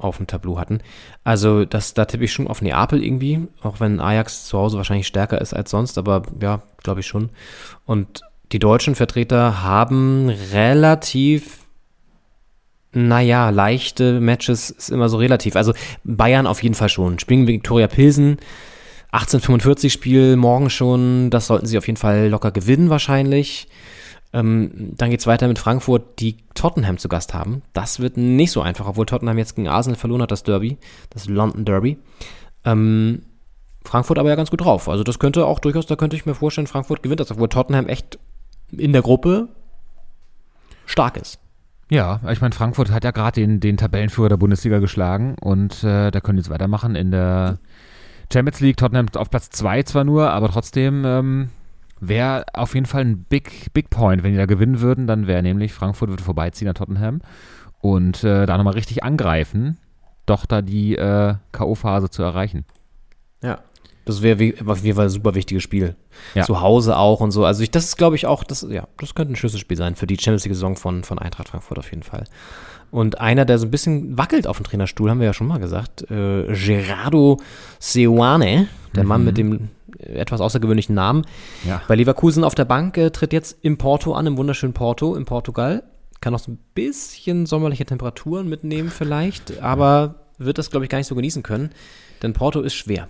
auf 0.00 0.16
dem 0.16 0.26
Tableau 0.26 0.58
hatten. 0.58 0.80
Also 1.24 1.64
das, 1.64 1.94
da 1.94 2.04
tippe 2.04 2.24
ich 2.24 2.32
schon 2.32 2.48
auf 2.48 2.62
Neapel 2.62 3.02
irgendwie, 3.02 3.46
auch 3.62 3.80
wenn 3.80 4.00
Ajax 4.00 4.46
zu 4.46 4.58
Hause 4.58 4.76
wahrscheinlich 4.76 5.06
stärker 5.06 5.40
ist 5.40 5.54
als 5.54 5.70
sonst, 5.70 5.98
aber 5.98 6.22
ja, 6.40 6.62
glaube 6.82 7.00
ich 7.00 7.06
schon. 7.06 7.30
Und 7.86 8.22
die 8.52 8.58
deutschen 8.58 8.94
Vertreter 8.94 9.62
haben 9.62 10.28
relativ, 10.52 11.58
naja, 12.92 13.50
leichte 13.50 14.20
Matches 14.20 14.70
ist 14.70 14.90
immer 14.90 15.08
so 15.08 15.18
relativ. 15.18 15.54
Also 15.56 15.72
Bayern 16.04 16.46
auf 16.46 16.62
jeden 16.62 16.74
Fall 16.74 16.88
schon. 16.88 17.18
Spielen 17.18 17.46
Viktoria 17.46 17.86
Pilsen, 17.86 18.38
1845 19.12 19.92
Spiel 19.92 20.36
morgen 20.36 20.70
schon, 20.70 21.30
das 21.30 21.46
sollten 21.46 21.66
sie 21.66 21.78
auf 21.78 21.86
jeden 21.86 21.96
Fall 21.96 22.28
locker 22.28 22.50
gewinnen 22.50 22.90
wahrscheinlich. 22.90 23.68
Ähm, 24.32 24.92
dann 24.96 25.10
geht's 25.10 25.26
weiter 25.26 25.48
mit 25.48 25.58
Frankfurt, 25.58 26.20
die 26.20 26.36
Tottenham 26.54 26.98
zu 26.98 27.08
Gast 27.08 27.34
haben. 27.34 27.62
Das 27.72 27.98
wird 27.98 28.16
nicht 28.16 28.52
so 28.52 28.62
einfach, 28.62 28.86
obwohl 28.86 29.06
Tottenham 29.06 29.38
jetzt 29.38 29.56
gegen 29.56 29.68
Arsenal 29.68 29.98
verloren 29.98 30.22
hat, 30.22 30.30
das 30.30 30.44
Derby, 30.44 30.78
das 31.10 31.28
London 31.28 31.64
Derby. 31.64 31.98
Ähm, 32.64 33.22
Frankfurt 33.84 34.18
aber 34.18 34.28
ja 34.28 34.36
ganz 34.36 34.50
gut 34.50 34.60
drauf. 34.60 34.88
Also 34.88 35.02
das 35.02 35.18
könnte 35.18 35.46
auch 35.46 35.58
durchaus, 35.58 35.86
da 35.86 35.96
könnte 35.96 36.16
ich 36.16 36.26
mir 36.26 36.34
vorstellen, 36.34 36.66
Frankfurt 36.66 37.02
gewinnt 37.02 37.20
das, 37.20 37.30
obwohl 37.30 37.48
Tottenham 37.48 37.88
echt 37.88 38.18
in 38.70 38.92
der 38.92 39.02
Gruppe 39.02 39.48
stark 40.86 41.16
ist. 41.16 41.40
Ja, 41.90 42.20
ich 42.30 42.40
meine, 42.40 42.54
Frankfurt 42.54 42.92
hat 42.92 43.02
ja 43.02 43.10
gerade 43.10 43.40
den, 43.40 43.58
den 43.58 43.76
Tabellenführer 43.76 44.28
der 44.28 44.36
Bundesliga 44.36 44.78
geschlagen 44.78 45.34
und 45.40 45.82
äh, 45.82 46.12
da 46.12 46.20
können 46.20 46.36
die 46.36 46.42
jetzt 46.42 46.50
weitermachen 46.50 46.94
in 46.94 47.10
der 47.10 47.58
Champions 48.32 48.60
League. 48.60 48.76
Tottenham 48.76 49.06
auf 49.16 49.28
Platz 49.28 49.50
2 49.50 49.82
zwar 49.82 50.04
nur, 50.04 50.30
aber 50.30 50.50
trotzdem 50.50 51.02
ähm, 51.04 51.50
wäre 52.00 52.44
auf 52.54 52.74
jeden 52.74 52.86
Fall 52.86 53.02
ein 53.02 53.24
Big, 53.24 53.72
Big 53.72 53.90
Point. 53.90 54.22
Wenn 54.22 54.32
die 54.32 54.38
da 54.38 54.46
gewinnen 54.46 54.80
würden, 54.80 55.06
dann 55.06 55.26
wäre 55.26 55.42
nämlich 55.42 55.72
Frankfurt 55.72 56.08
würde 56.10 56.22
vorbeiziehen 56.22 56.68
an 56.68 56.74
Tottenham 56.74 57.20
und 57.80 58.24
äh, 58.24 58.46
da 58.46 58.56
nochmal 58.56 58.74
richtig 58.74 59.04
angreifen, 59.04 59.78
doch 60.26 60.46
da 60.46 60.62
die 60.62 60.96
äh, 60.96 61.34
K.O.-Phase 61.52 62.10
zu 62.10 62.22
erreichen. 62.22 62.64
Ja. 63.42 63.58
Das 64.06 64.22
wäre 64.22 64.38
wie- 64.38 64.54
auf 64.66 64.82
jeden 64.82 64.96
Fall 64.96 65.06
ein 65.06 65.10
super 65.10 65.34
wichtiges 65.34 65.62
Spiel. 65.62 65.94
Ja. 66.34 66.42
Zu 66.44 66.60
Hause 66.60 66.96
auch 66.96 67.20
und 67.20 67.30
so. 67.30 67.44
Also 67.44 67.62
ich, 67.62 67.70
das 67.70 67.84
ist, 67.84 67.96
glaube 67.96 68.16
ich, 68.16 68.26
auch, 68.26 68.44
das, 68.44 68.66
ja, 68.68 68.88
das 68.98 69.14
könnte 69.14 69.32
ein 69.34 69.36
Schlüsselspiel 69.36 69.76
sein 69.76 69.94
für 69.94 70.06
die 70.06 70.16
Champions 70.16 70.44
League-Saison 70.44 70.76
von, 70.76 71.04
von 71.04 71.18
Eintracht 71.18 71.48
Frankfurt 71.50 71.78
auf 71.78 71.90
jeden 71.90 72.02
Fall. 72.02 72.24
Und 72.90 73.20
einer, 73.20 73.44
der 73.44 73.58
so 73.58 73.66
ein 73.66 73.70
bisschen 73.70 74.18
wackelt 74.18 74.46
auf 74.48 74.56
dem 74.56 74.64
Trainerstuhl, 74.64 75.10
haben 75.10 75.20
wir 75.20 75.26
ja 75.26 75.32
schon 75.32 75.46
mal 75.46 75.60
gesagt, 75.60 76.10
äh, 76.10 76.44
Gerardo 76.52 77.38
Seoane, 77.78 78.66
der 78.96 79.04
Mann 79.04 79.24
mit 79.24 79.38
dem 79.38 79.68
etwas 80.02 80.40
außergewöhnlichen 80.40 80.94
Namen. 80.94 81.26
Ja. 81.66 81.82
Bei 81.88 81.94
Leverkusen 81.94 82.44
auf 82.44 82.54
der 82.54 82.64
Bank 82.64 82.96
äh, 82.96 83.10
tritt 83.10 83.32
jetzt 83.32 83.58
im 83.62 83.78
Porto 83.78 84.14
an, 84.14 84.26
im 84.26 84.36
wunderschönen 84.36 84.72
Porto 84.72 85.14
in 85.14 85.24
Portugal. 85.24 85.82
Kann 86.20 86.34
auch 86.34 86.38
so 86.38 86.52
ein 86.52 86.58
bisschen 86.74 87.46
sommerliche 87.46 87.86
Temperaturen 87.86 88.48
mitnehmen 88.48 88.90
vielleicht, 88.90 89.60
aber 89.62 90.26
wird 90.38 90.58
das, 90.58 90.70
glaube 90.70 90.84
ich, 90.84 90.90
gar 90.90 90.98
nicht 90.98 91.06
so 91.06 91.14
genießen 91.14 91.42
können, 91.42 91.70
denn 92.22 92.32
Porto 92.32 92.60
ist 92.60 92.74
schwer. 92.74 93.08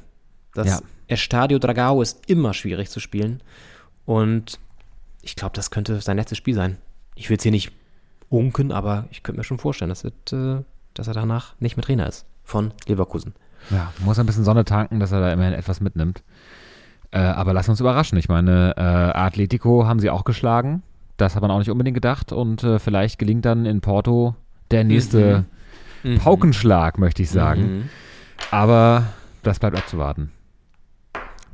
Das 0.55 0.67
Ja. 0.67 0.81
Estadio 1.07 1.59
Dragao 1.59 2.03
ist 2.03 2.29
immer 2.29 2.55
schwierig 2.55 2.89
zu 2.91 3.01
spielen 3.01 3.43
und 4.05 4.59
ich 5.23 5.37
glaube, 5.37 5.55
das 5.55 5.71
könnte 5.71 6.01
sein 6.01 6.17
letztes 6.17 6.39
Spiel 6.39 6.55
sein. 6.55 6.79
Ich 7.15 7.29
will 7.29 7.37
es 7.37 7.43
hier 7.43 7.53
nicht 7.53 7.73
unken, 8.29 8.73
aber 8.73 9.07
ich 9.11 9.23
könnte 9.23 9.41
mir 9.41 9.45
schon 9.45 9.59
vorstellen, 9.59 9.89
dass, 9.89 10.05
wird, 10.05 10.33
äh, 10.33 10.63
dass 10.95 11.09
er 11.09 11.15
danach 11.15 11.55
nicht 11.61 11.77
mehr 11.77 11.85
Trainer 11.85 12.09
ist 12.09 12.27
von 12.45 12.73
Leverkusen. 12.87 13.35
Ja, 13.71 13.93
muss 13.99 14.19
ein 14.19 14.27
bisschen 14.27 14.45
Sonne 14.45 14.65
tanken, 14.65 15.01
dass 15.01 15.13
er 15.13 15.21
da 15.21 15.33
immerhin 15.33 15.53
etwas 15.53 15.81
mitnimmt. 15.81 16.23
Äh, 17.13 17.19
aber 17.19 17.53
lass 17.53 17.69
uns 17.69 17.81
überraschen. 17.81 18.19
Ich 18.19 18.29
meine, 18.29 18.75
äh, 18.77 18.81
Atletico 18.81 19.87
haben 19.87 19.99
sie 20.01 20.11
auch 20.11 20.25
geschlagen. 20.25 20.83
Das 21.17 21.35
hat 21.35 21.43
man 21.43 21.51
auch 21.51 21.59
nicht 21.59 21.71
unbedingt 21.71 21.95
gedacht. 21.97 22.33
Und 22.33 22.63
äh, 22.65 22.79
vielleicht 22.79 23.19
gelingt 23.19 23.45
dann 23.45 23.67
in 23.67 23.81
Porto 23.81 24.35
der 24.71 24.85
nächste 24.85 25.45
Paukenschlag, 26.23 26.99
möchte 26.99 27.23
ich 27.23 27.31
sagen. 27.31 27.63
Mhm. 27.63 27.89
Aber 28.51 29.05
das 29.43 29.59
bleibt 29.59 29.77
abzuwarten. 29.77 30.31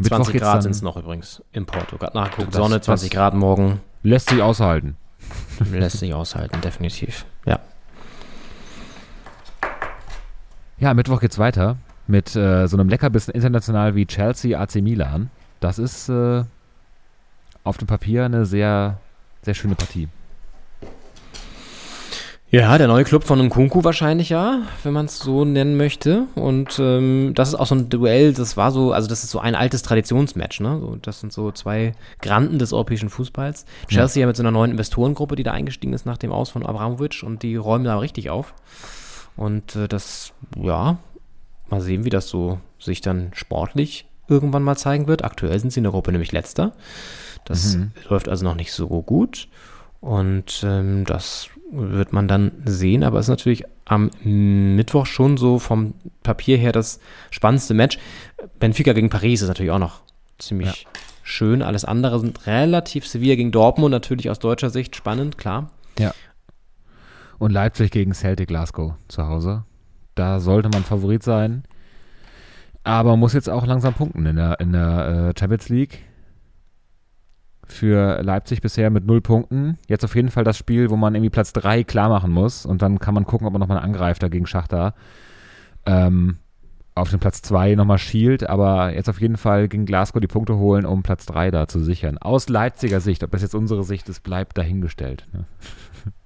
20 0.00 0.32
geht's 0.32 0.44
Grad 0.44 0.54
dann- 0.56 0.62
sind 0.62 0.72
es 0.72 0.82
noch 0.82 0.96
übrigens 0.98 1.42
im 1.52 1.64
Porto. 1.64 1.96
Gerade 1.96 2.16
nachgeguckt, 2.16 2.52
Sonne, 2.52 2.80
20 2.80 3.08
das- 3.10 3.16
Grad 3.16 3.34
morgen. 3.34 3.80
Lässt 4.02 4.28
sich 4.28 4.42
aushalten. 4.42 4.96
Lässt 5.72 5.98
sich 5.98 6.12
aushalten, 6.14 6.60
definitiv. 6.60 7.24
Ja. 7.46 7.58
Ja, 10.78 10.92
Mittwoch 10.94 11.20
geht's 11.20 11.38
weiter 11.38 11.76
mit 12.06 12.36
äh, 12.36 12.66
so 12.68 12.76
einem 12.76 12.88
Leckerbissen 12.88 13.34
international 13.34 13.94
wie 13.94 14.06
Chelsea 14.06 14.58
AC 14.60 14.76
Milan. 14.76 15.30
Das 15.60 15.78
ist 15.78 16.08
äh, 16.08 16.44
auf 17.64 17.78
dem 17.78 17.86
Papier 17.86 18.24
eine 18.24 18.46
sehr, 18.46 18.98
sehr 19.42 19.54
schöne 19.54 19.74
Partie. 19.74 20.08
Ja, 22.48 22.78
der 22.78 22.86
neue 22.86 23.02
Club 23.02 23.24
von 23.24 23.40
Nkunku 23.40 23.82
wahrscheinlich 23.82 24.28
ja, 24.28 24.62
wenn 24.84 24.92
man 24.92 25.06
es 25.06 25.18
so 25.18 25.44
nennen 25.44 25.76
möchte. 25.76 26.26
Und 26.36 26.78
ähm, 26.78 27.32
das 27.34 27.48
ist 27.48 27.54
auch 27.56 27.66
so 27.66 27.74
ein 27.74 27.88
Duell, 27.88 28.32
das 28.32 28.56
war 28.56 28.70
so, 28.70 28.92
also 28.92 29.08
das 29.08 29.24
ist 29.24 29.30
so 29.30 29.40
ein 29.40 29.56
altes 29.56 29.82
Traditionsmatch, 29.82 30.60
ne? 30.60 30.78
So, 30.80 30.96
das 31.02 31.18
sind 31.18 31.32
so 31.32 31.50
zwei 31.50 31.92
Granden 32.22 32.60
des 32.60 32.72
europäischen 32.72 33.10
Fußballs. 33.10 33.66
Chelsea 33.88 34.20
ja. 34.20 34.26
mit 34.28 34.36
so 34.36 34.44
einer 34.44 34.52
neuen 34.52 34.70
Investorengruppe, 34.70 35.34
die 35.34 35.42
da 35.42 35.52
eingestiegen 35.52 35.92
ist 35.92 36.06
nach 36.06 36.18
dem 36.18 36.30
Aus 36.30 36.48
von 36.48 36.64
Abramovic 36.64 37.24
und 37.24 37.42
die 37.42 37.56
räumen 37.56 37.84
da 37.84 37.98
richtig 37.98 38.30
auf. 38.30 38.54
Und 39.36 39.74
äh, 39.74 39.88
das, 39.88 40.32
ja, 40.56 40.98
mal 41.68 41.80
sehen, 41.80 42.04
wie 42.04 42.10
das 42.10 42.28
so 42.28 42.60
sich 42.78 43.00
dann 43.00 43.32
sportlich 43.34 44.05
irgendwann 44.28 44.62
mal 44.62 44.77
zeigen 44.77 45.07
wird. 45.07 45.24
Aktuell 45.24 45.59
sind 45.59 45.73
sie 45.73 45.81
in 45.81 45.85
der 45.85 45.93
Gruppe 45.93 46.12
nämlich 46.12 46.32
letzter. 46.32 46.73
Das 47.44 47.78
läuft 48.09 48.28
also 48.28 48.44
noch 48.44 48.57
nicht 48.57 48.73
so 48.73 48.89
gut. 48.89 49.48
Und 50.01 50.62
ähm, 50.65 51.05
das 51.05 51.48
wird 51.70 52.12
man 52.12 52.28
dann 52.28 52.53
sehen, 52.65 53.03
aber 53.03 53.19
es 53.19 53.27
ist 53.27 53.31
natürlich 53.31 53.65
am 53.85 54.11
Mittwoch 54.23 55.07
schon 55.07 55.36
so 55.36 55.59
vom 55.59 55.94
Papier 56.23 56.57
her 56.59 56.73
das 56.73 57.01
spannendste 57.31 57.74
Match. 57.74 57.98
Benfica 58.59 58.93
gegen 58.93 59.11
Paris 59.11 59.43
ist 59.43 59.48
natürlich 59.48 59.73
auch 59.73 59.78
noch 59.78 60.01
ziemlich 60.39 60.86
schön. 61.23 61.62
Alles 61.62 61.85
andere 61.85 62.20
sind 62.20 62.47
relativ 62.47 63.07
Sevilla 63.07 63.35
gegen 63.35 63.53
Dortmund, 63.53 63.90
natürlich 63.90 64.31
aus 64.31 64.39
deutscher 64.39 64.70
Sicht 64.70 64.97
spannend, 64.97 65.39
klar. 65.39 65.70
Ja. 65.98 66.15
Und 67.39 67.53
Leipzig 67.53 67.90
gegen 67.90 68.15
Celtic 68.15 68.48
Glasgow 68.48 68.94
zu 69.09 69.27
Hause. 69.27 69.65
Da 70.15 70.40
sollte 70.40 70.69
man 70.69 70.85
Favorit 70.85 71.23
sein. 71.23 71.65
Aber 72.86 73.10
man 73.10 73.18
muss 73.18 73.32
jetzt 73.32 73.50
auch 73.50 73.66
langsam 73.66 73.94
punkten 73.94 74.26
in 74.26 74.36
der, 74.36 74.60
in 74.60 74.70
der 74.70 75.32
äh, 75.34 75.38
Champions 75.38 75.68
League. 75.68 76.04
Für 77.66 78.22
Leipzig 78.22 78.60
bisher 78.60 78.90
mit 78.90 79.04
null 79.04 79.20
Punkten. 79.20 79.76
Jetzt 79.88 80.04
auf 80.04 80.14
jeden 80.14 80.28
Fall 80.28 80.44
das 80.44 80.56
Spiel, 80.56 80.88
wo 80.88 80.94
man 80.94 81.16
irgendwie 81.16 81.30
Platz 81.30 81.52
3 81.52 81.82
klar 81.82 82.08
machen 82.08 82.30
muss. 82.30 82.64
Und 82.64 82.82
dann 82.82 83.00
kann 83.00 83.12
man 83.12 83.24
gucken, 83.24 83.44
ob 83.44 83.52
man 83.52 83.58
nochmal 83.58 83.80
angreift 83.80 84.22
dagegen 84.22 84.46
Schachter. 84.46 84.94
Ähm, 85.84 86.36
auf 86.94 87.10
den 87.10 87.18
Platz 87.18 87.42
2 87.42 87.74
nochmal 87.74 87.98
schielt, 87.98 88.48
aber 88.48 88.94
jetzt 88.94 89.08
auf 89.08 89.20
jeden 89.20 89.36
Fall 89.36 89.66
gegen 89.66 89.84
Glasgow 89.84 90.20
die 90.20 90.28
Punkte 90.28 90.56
holen, 90.56 90.86
um 90.86 91.02
Platz 91.02 91.26
3 91.26 91.50
da 91.50 91.66
zu 91.66 91.80
sichern. 91.80 92.18
Aus 92.18 92.48
Leipziger 92.48 93.00
Sicht, 93.00 93.24
ob 93.24 93.32
das 93.32 93.42
jetzt 93.42 93.56
unsere 93.56 93.82
Sicht 93.82 94.08
ist, 94.08 94.22
bleibt 94.22 94.56
dahingestellt. 94.58 95.26
Ne? 95.32 95.44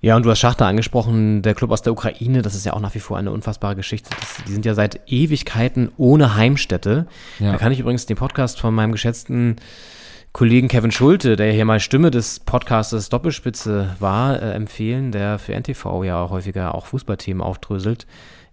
Ja, 0.00 0.16
und 0.16 0.24
du 0.24 0.30
hast 0.30 0.38
Schachter 0.38 0.66
angesprochen, 0.66 1.42
der 1.42 1.54
Club 1.54 1.70
aus 1.70 1.82
der 1.82 1.92
Ukraine, 1.92 2.42
das 2.42 2.54
ist 2.54 2.64
ja 2.64 2.72
auch 2.72 2.80
nach 2.80 2.94
wie 2.94 3.00
vor 3.00 3.18
eine 3.18 3.30
unfassbare 3.30 3.76
Geschichte. 3.76 4.10
Das, 4.18 4.44
die 4.46 4.52
sind 4.52 4.64
ja 4.64 4.74
seit 4.74 5.00
Ewigkeiten 5.06 5.90
ohne 5.96 6.34
Heimstätte. 6.34 7.06
Ja. 7.38 7.52
Da 7.52 7.58
kann 7.58 7.72
ich 7.72 7.80
übrigens 7.80 8.06
den 8.06 8.16
Podcast 8.16 8.60
von 8.60 8.74
meinem 8.74 8.92
geschätzten 8.92 9.56
Kollegen 10.32 10.68
Kevin 10.68 10.90
Schulte, 10.90 11.36
der 11.36 11.52
hier 11.52 11.64
mal 11.64 11.80
Stimme 11.80 12.10
des 12.10 12.40
Podcastes 12.40 13.08
Doppelspitze 13.08 13.96
war, 14.00 14.40
äh, 14.40 14.52
empfehlen, 14.52 15.10
der 15.10 15.38
für 15.38 15.54
NTV 15.54 16.04
ja 16.04 16.22
auch 16.22 16.30
häufiger 16.30 16.74
auch 16.74 16.86
Fußballthemen 16.86 17.42
aufdröselt. 17.42 18.06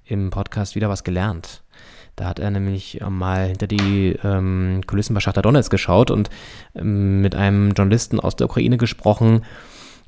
im 0.06 0.30
Podcast 0.30 0.76
wieder 0.76 0.90
was 0.90 1.04
gelernt. 1.04 1.64
Da 2.16 2.26
hat 2.26 2.40
er 2.40 2.52
nämlich 2.52 3.00
mal 3.10 3.48
hinter 3.48 3.68
die 3.68 4.18
ähm, 4.24 4.82
Kulissen 4.86 5.14
bei 5.14 5.20
Schachtar 5.20 5.42
Donetsk 5.42 5.72
geschaut 5.72 6.12
und 6.12 6.30
ähm, 6.76 7.22
mit 7.22 7.36
einem 7.36 7.72
Journalisten 7.72 8.20
aus 8.20 8.36
der 8.36 8.46
Ukraine 8.46 8.78
gesprochen, 8.78 9.44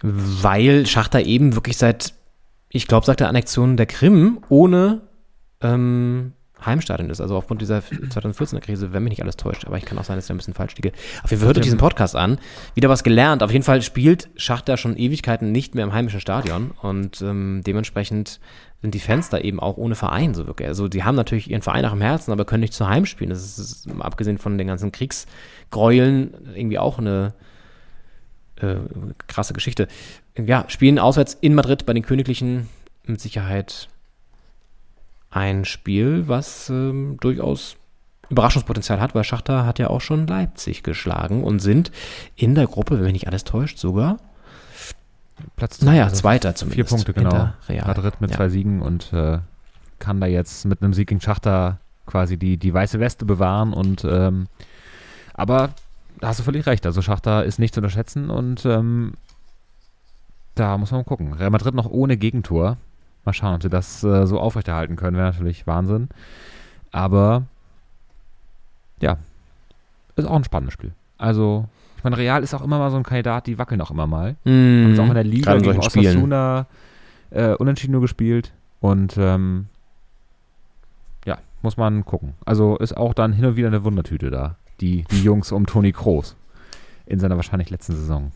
weil 0.02 0.86
Schachtar 0.86 1.22
eben 1.22 1.56
wirklich 1.56 1.78
seit, 1.78 2.14
ich 2.70 2.88
glaube, 2.88 3.06
seit 3.06 3.20
der 3.20 3.30
Annexion 3.30 3.78
der 3.78 3.86
Krim 3.86 4.40
ohne 4.50 5.02
ähm, 5.62 6.34
Heimstadion 6.66 7.10
ist, 7.10 7.22
also 7.22 7.36
aufgrund 7.36 7.62
dieser 7.62 7.80
2014er 7.80 8.60
Krise, 8.60 8.94
wenn 8.94 9.04
mich 9.04 9.12
nicht 9.12 9.22
alles 9.22 9.36
täuscht, 9.36 9.66
aber 9.66 9.78
ich 9.78 9.86
kann 9.86 9.98
auch 9.98 10.04
sein, 10.04 10.18
dass 10.18 10.26
ich 10.26 10.32
ein 10.32 10.38
bisschen 10.38 10.54
falsch 10.54 10.76
liege. 10.76 10.92
Auf 11.24 11.30
jeden 11.30 11.42
Fall 11.42 11.48
hört 11.48 11.58
euch 11.58 11.64
diesen 11.64 11.78
Podcast 11.78 12.16
an, 12.16 12.40
wieder 12.74 12.90
was 12.90 13.04
gelernt. 13.04 13.44
Auf 13.44 13.52
jeden 13.52 13.64
Fall 13.64 13.82
spielt 13.82 14.30
Schachter 14.36 14.78
schon 14.78 14.98
Ewigkeiten 14.98 15.52
nicht 15.52 15.76
mehr 15.76 15.84
im 15.84 15.94
heimischen 15.94 16.20
Stadion 16.20 16.72
und 16.82 17.22
ähm, 17.22 17.62
dementsprechend 17.66 18.40
sind 18.82 18.94
die 18.94 19.00
Fans 19.00 19.30
da 19.30 19.38
eben 19.40 19.60
auch 19.60 19.78
ohne 19.78 19.96
Verein 19.96 20.34
so 20.34 20.48
wirklich. 20.48 20.68
Also 20.68 20.88
die 20.88 21.04
haben 21.04 21.16
natürlich 21.16 21.50
ihren 21.50 21.62
Verein 21.62 21.86
auch 21.86 21.94
im 21.94 22.02
Herzen, 22.02 22.32
aber 22.32 22.46
können 22.46 22.62
nicht 22.62 22.74
zu 22.74 22.88
Heim 22.88 23.06
spielen. 23.06 23.30
Das 23.30 23.44
ist, 23.44 23.58
ist 23.58 23.90
abgesehen 24.00 24.38
von 24.38 24.58
den 24.58 24.68
ganzen 24.68 24.92
Kriegsgräueln 24.92 26.34
irgendwie 26.56 26.80
auch 26.80 27.00
eine 27.00 27.34
äh, 28.62 28.76
krasse 29.28 29.54
Geschichte. 29.54 29.88
Ja, 30.38 30.66
spielen 30.68 31.00
auswärts 31.00 31.38
in 31.40 31.56
Madrid 31.56 31.86
bei 31.86 31.94
den 31.94 32.04
Königlichen 32.04 32.70
mit 33.06 33.22
Sicherheit 33.22 33.88
ein 35.30 35.66
Spiel, 35.66 36.28
was 36.28 36.70
ähm, 36.70 37.18
durchaus 37.20 37.76
Überraschungspotenzial 38.30 39.00
hat, 39.02 39.14
weil 39.14 39.24
Schachter 39.24 39.66
hat 39.66 39.80
ja 39.80 39.90
auch 39.90 40.02
schon 40.02 40.28
Leipzig 40.28 40.82
geschlagen 40.82 41.44
und 41.44 41.60
sind 41.60 41.92
in 42.36 42.56
der 42.56 42.68
Gruppe, 42.68 42.96
wenn 42.96 43.04
mich 43.04 43.14
nicht 43.14 43.28
alles 43.28 43.44
täuscht, 43.44 43.78
sogar 43.78 44.18
Platz 45.58 45.82
naja, 45.82 46.06
also 46.06 46.16
zweiter 46.16 46.56
zumindest. 46.56 46.90
Vier 46.90 46.98
Punkte, 46.98 47.14
genau. 47.14 47.50
Real. 47.68 47.86
Madrid 47.88 48.22
mit 48.22 48.32
Ja. 48.32 48.38
zwei 48.38 48.50
Siegen 48.50 48.82
und 48.82 49.12
äh, 49.14 49.40
kann 50.00 50.22
da 50.22 50.28
jetzt 50.28 50.66
mit 50.66 50.82
einem 50.82 50.94
Sieg 50.94 51.10
gegen 51.10 51.22
Schachter 51.22 51.80
quasi 52.06 52.38
die, 52.38 52.58
die 52.58 52.74
weiße 52.74 53.00
Weste 53.00 53.26
bewahren 53.26 53.74
und 53.74 54.06
ähm, 54.06 54.48
aber 55.34 55.72
da 56.20 56.28
hast 56.28 56.40
du 56.40 56.44
völlig 56.44 56.66
recht. 56.66 56.86
Also 56.86 57.02
Schachter 57.02 57.44
ist 57.46 57.60
nicht 57.60 57.74
zu 57.74 57.80
unterschätzen 57.80 58.30
und 58.30 58.66
ähm, 58.66 59.14
da 60.56 60.78
muss 60.78 60.92
man 60.92 61.02
mal 61.02 61.06
gucken. 61.06 61.34
Real 61.34 61.50
Madrid 61.50 61.76
noch 61.76 61.90
ohne 61.90 62.18
Gegentor. 62.18 62.78
Mal 63.26 63.34
schauen, 63.34 63.56
ob 63.56 63.64
sie 63.64 63.70
das 63.70 64.04
äh, 64.04 64.26
so 64.26 64.40
aufrechterhalten 64.40 64.96
können. 64.96 65.18
Wäre 65.18 65.32
natürlich 65.32 65.68
Wahnsinn. 65.68 66.10
Aber 66.92 67.44
ja, 69.02 69.18
ist 70.16 70.28
auch 70.28 70.36
ein 70.36 70.44
spannendes 70.44 70.74
Spiel. 70.74 70.94
Also, 71.18 71.66
ich 71.98 72.04
meine, 72.04 72.18
Real 72.18 72.44
ist 72.44 72.54
auch 72.54 72.62
immer 72.62 72.80
mal 72.80 72.92
so 72.92 72.98
ein 72.98 73.04
Kandidat, 73.04 73.48
die 73.48 73.58
wackeln 73.58 73.82
auch 73.82 73.92
immer 73.92 74.08
mal. 74.08 74.36
Haben 74.46 74.90
jetzt 74.90 75.00
auch 75.00 75.08
in 75.08 75.14
der 75.14 75.24
Liga 75.24 75.58
gegen. 75.58 75.78
Osasuna 75.78 76.68
äh, 77.32 77.54
unentschieden 77.56 77.92
nur 77.92 78.02
gespielt. 78.02 78.54
Und 78.80 79.18
ähm, 79.18 79.68
ja, 81.26 81.38
muss 81.62 81.78
man 81.78 82.06
gucken. 82.06 82.34
Also 82.46 82.78
ist 82.78 82.96
auch 82.96 83.14
dann 83.14 83.34
hin 83.34 83.46
und 83.46 83.56
wieder 83.56 83.68
eine 83.68 83.84
Wundertüte 83.84 84.30
da. 84.30 84.56
Die, 84.82 85.06
die 85.12 85.24
Jungs 85.24 85.52
um 85.52 85.66
Toni 85.66 85.92
Kroos 85.92 86.36
in 87.06 87.20
seiner 87.20 87.36
wahrscheinlich 87.36 87.70
letzten 87.70 87.96
Saison. 87.96 88.32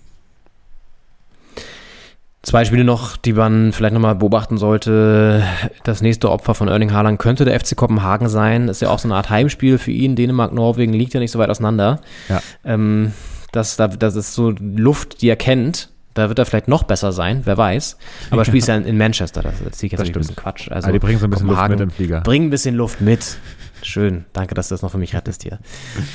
Zwei 2.41 2.63
Spiele 2.63 2.85
noch, 2.85 3.17
die 3.17 3.33
man 3.33 3.73
vielleicht 3.73 3.93
nochmal 3.93 4.15
beobachten 4.15 4.57
sollte. 4.57 5.43
Das 5.83 6.01
nächste 6.01 6.31
Opfer 6.31 6.55
von 6.55 6.69
Erling 6.69 6.93
Haaland 6.93 7.19
könnte 7.19 7.43
der 7.43 7.59
FC 7.59 7.75
Kopenhagen 7.75 8.29
sein. 8.29 8.69
Ist 8.69 8.81
ja 8.81 8.89
auch 8.89 8.99
so 8.99 9.09
eine 9.09 9.15
Art 9.15 9.29
Heimspiel 9.29 9.77
für 9.77 9.91
ihn. 9.91 10.15
Dänemark, 10.15 10.53
Norwegen 10.53 10.93
liegt 10.93 11.13
ja 11.13 11.19
nicht 11.19 11.31
so 11.31 11.39
weit 11.39 11.49
auseinander. 11.49 11.99
Ja. 12.29 12.41
Ähm, 12.63 13.11
das, 13.51 13.75
da- 13.75 13.89
das 13.89 14.15
ist 14.15 14.33
so 14.33 14.51
Luft, 14.51 15.21
die 15.21 15.27
er 15.27 15.35
kennt. 15.35 15.89
Da 16.13 16.27
wird 16.29 16.39
er 16.39 16.45
vielleicht 16.45 16.67
noch 16.69 16.83
besser 16.83 17.11
sein, 17.11 17.41
wer 17.43 17.57
weiß. 17.57 17.97
Aber 18.31 18.43
spielt 18.45 18.65
ja 18.67 18.75
in, 18.75 18.97
Manchester, 18.97 19.41
das, 19.41 19.53
ich 19.83 19.91
jetzt 19.91 19.99
Das 20.01 20.07
ein 20.07 20.13
bisschen. 20.13 20.35
Quatsch. 20.35 20.69
Also 20.71 20.87
Also 20.87 20.91
die 20.91 20.99
bringen 20.99 21.19
so 21.19 21.27
ein 21.27 21.29
bisschen 21.29 21.47
Luft 21.47 21.69
mit 21.69 21.79
im 21.81 21.91
Flieger. 21.91 22.21
Bringen 22.21 22.47
ein 22.47 22.49
bisschen 22.49 22.75
Luft 22.75 23.01
mit. 23.01 23.37
Schön, 23.81 24.25
danke, 24.33 24.55
dass 24.55 24.69
du 24.69 24.73
das 24.73 24.81
noch 24.81 24.91
für 24.91 24.97
mich 24.97 25.15
rettest 25.15 25.43
hier. 25.43 25.59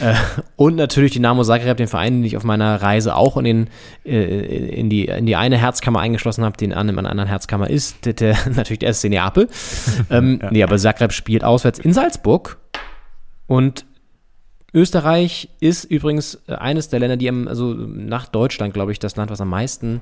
äh, 0.00 0.14
und 0.56 0.76
natürlich 0.76 1.12
Dynamo 1.12 1.42
Zagreb, 1.44 1.76
den 1.76 1.88
Verein, 1.88 2.14
den 2.14 2.24
ich 2.24 2.36
auf 2.36 2.44
meiner 2.44 2.80
Reise 2.80 3.16
auch 3.16 3.36
in, 3.36 3.44
den, 3.44 3.70
äh, 4.04 4.68
in, 4.68 4.90
die, 4.90 5.06
in 5.06 5.26
die 5.26 5.36
eine 5.36 5.56
Herzkammer 5.56 6.00
eingeschlossen 6.00 6.44
habe, 6.44 6.56
den 6.56 6.72
an 6.72 6.88
in 6.88 6.98
einer 6.98 7.10
anderen 7.10 7.28
Herzkammer 7.28 7.70
ist, 7.70 8.04
der, 8.06 8.12
der, 8.14 8.36
natürlich 8.54 8.80
der 8.80 8.92
SC 8.92 9.08
Neapel. 9.08 9.48
Ähm, 10.10 10.40
Nee, 10.50 10.62
aber 10.62 10.78
Zagreb 10.78 11.12
spielt 11.12 11.42
auswärts 11.42 11.78
in 11.78 11.92
Salzburg 11.92 12.58
und 13.46 13.86
Österreich 14.72 15.48
ist 15.60 15.84
übrigens 15.84 16.42
äh, 16.46 16.54
eines 16.54 16.88
der 16.88 17.00
Länder, 17.00 17.16
die 17.16 17.28
am, 17.28 17.48
also 17.48 17.72
nach 17.74 18.26
Deutschland, 18.26 18.74
glaube 18.74 18.92
ich, 18.92 18.98
das 18.98 19.16
Land, 19.16 19.30
was 19.30 19.40
am 19.40 19.48
meisten 19.48 20.00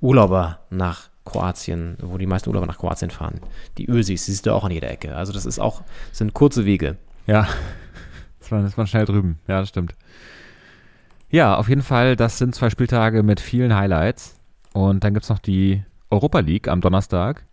Urlauber 0.00 0.60
nach 0.70 1.09
Kroatien, 1.30 1.96
wo 2.00 2.18
die 2.18 2.26
meisten 2.26 2.48
Urlauber 2.48 2.66
nach 2.66 2.78
Kroatien 2.78 3.10
fahren. 3.10 3.40
Die 3.78 3.88
Ösis, 3.88 4.24
die 4.24 4.32
siehst 4.32 4.46
du 4.46 4.54
auch 4.54 4.64
an 4.64 4.70
jeder 4.72 4.90
Ecke. 4.90 5.14
Also 5.14 5.32
das 5.32 5.46
ist 5.46 5.58
auch, 5.58 5.82
sind 6.12 6.34
kurze 6.34 6.64
Wege. 6.64 6.96
Ja, 7.26 7.46
ist 8.40 8.50
man, 8.50 8.66
ist 8.66 8.76
man 8.76 8.86
schnell 8.86 9.04
drüben. 9.04 9.38
Ja, 9.46 9.60
das 9.60 9.68
stimmt. 9.68 9.94
Ja, 11.30 11.56
auf 11.56 11.68
jeden 11.68 11.82
Fall, 11.82 12.16
das 12.16 12.38
sind 12.38 12.54
zwei 12.54 12.70
Spieltage 12.70 13.22
mit 13.22 13.40
vielen 13.40 13.76
Highlights. 13.76 14.36
Und 14.72 15.04
dann 15.04 15.14
gibt 15.14 15.24
es 15.24 15.30
noch 15.30 15.38
die 15.38 15.84
Europa 16.10 16.40
League 16.40 16.68
am 16.68 16.80
Donnerstag. 16.80 17.46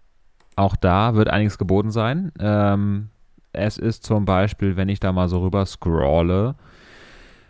Auch 0.56 0.76
da 0.76 1.14
wird 1.14 1.30
einiges 1.30 1.60
geboten 1.60 1.92
sein. 1.92 2.32
Ähm, 2.40 3.10
es 3.54 3.78
ist 3.78 4.04
zum 4.04 4.26
Beispiel, 4.26 4.76
wenn 4.76 4.90
ich 4.90 5.00
da 5.00 5.12
mal 5.12 5.30
so 5.30 5.42
rüber 5.42 5.66
scrolle, 5.66 6.56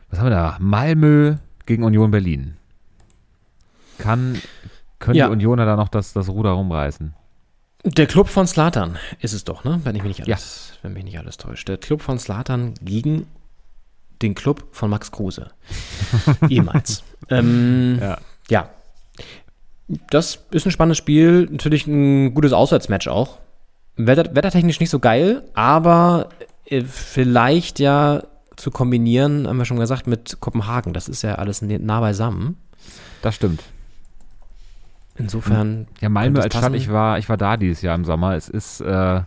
was 0.09 0.19
haben 0.19 0.27
wir 0.27 0.31
da? 0.31 0.57
Malmö 0.59 1.35
gegen 1.65 1.83
Union 1.83 2.11
Berlin. 2.11 2.57
Kann, 3.97 4.39
können 4.99 5.15
Ja. 5.15 5.27
die 5.27 5.33
Unioner 5.33 5.65
da 5.65 5.75
noch 5.75 5.89
das, 5.89 6.13
das 6.13 6.29
Ruder 6.29 6.51
rumreißen? 6.51 7.13
Der 7.83 8.07
Club 8.07 8.27
von 8.27 8.47
Slatan 8.47 8.97
ist 9.21 9.33
es 9.33 9.43
doch, 9.43 9.63
ne? 9.63 9.79
Wenn 9.83 9.95
ich 9.95 10.03
mich 10.03 10.17
nicht 10.17 10.27
alles, 10.27 10.73
wenn 10.81 10.93
mich 10.93 11.03
nicht 11.03 11.17
alles 11.19 11.37
täuscht. 11.37 11.67
Der 11.67 11.77
Club 11.77 12.01
von 12.01 12.17
Slatan 12.19 12.73
gegen 12.81 13.27
den 14.21 14.33
Club 14.35 14.65
von 14.71 14.89
Max 14.89 15.11
Kruse. 15.11 15.51
Ehemals. 16.49 17.03
ähm, 17.29 17.99
Ja. 18.01 18.17
ja. 18.49 18.69
Das 20.09 20.39
ist 20.51 20.65
ein 20.65 20.71
spannendes 20.71 20.97
Spiel. 20.97 21.47
Natürlich 21.51 21.87
ein 21.87 22.33
gutes 22.33 22.51
Auswärtsmatch 22.51 23.07
auch. 23.07 23.37
Wetter, 23.95 24.35
wettertechnisch 24.35 24.79
nicht 24.79 24.89
so 24.89 24.99
geil, 24.99 25.43
aber 25.53 26.29
äh, 26.65 26.81
vielleicht 26.83 27.79
ja 27.79 28.23
zu 28.55 28.69
kombinieren, 28.71 29.47
haben 29.47 29.57
wir 29.57 29.65
schon 29.65 29.79
gesagt, 29.79 30.07
mit 30.07 30.39
Kopenhagen. 30.39 30.93
Das 30.93 31.07
ist 31.07 31.21
ja 31.21 31.35
alles 31.35 31.61
nah 31.61 31.99
beisammen. 32.01 32.57
Das 33.21 33.35
stimmt. 33.35 33.61
Insofern. 35.17 35.87
Ja, 35.99 36.09
Malmö 36.09 36.39
als 36.41 36.55
Stadt, 36.55 36.73
ich 36.73 36.91
war, 36.91 37.17
ich 37.17 37.27
war 37.29 37.37
da 37.37 37.57
dieses 37.57 37.81
Jahr 37.81 37.95
im 37.95 38.05
Sommer. 38.05 38.35
Es 38.35 38.49
ist, 38.49 38.81
äh, 38.81 39.21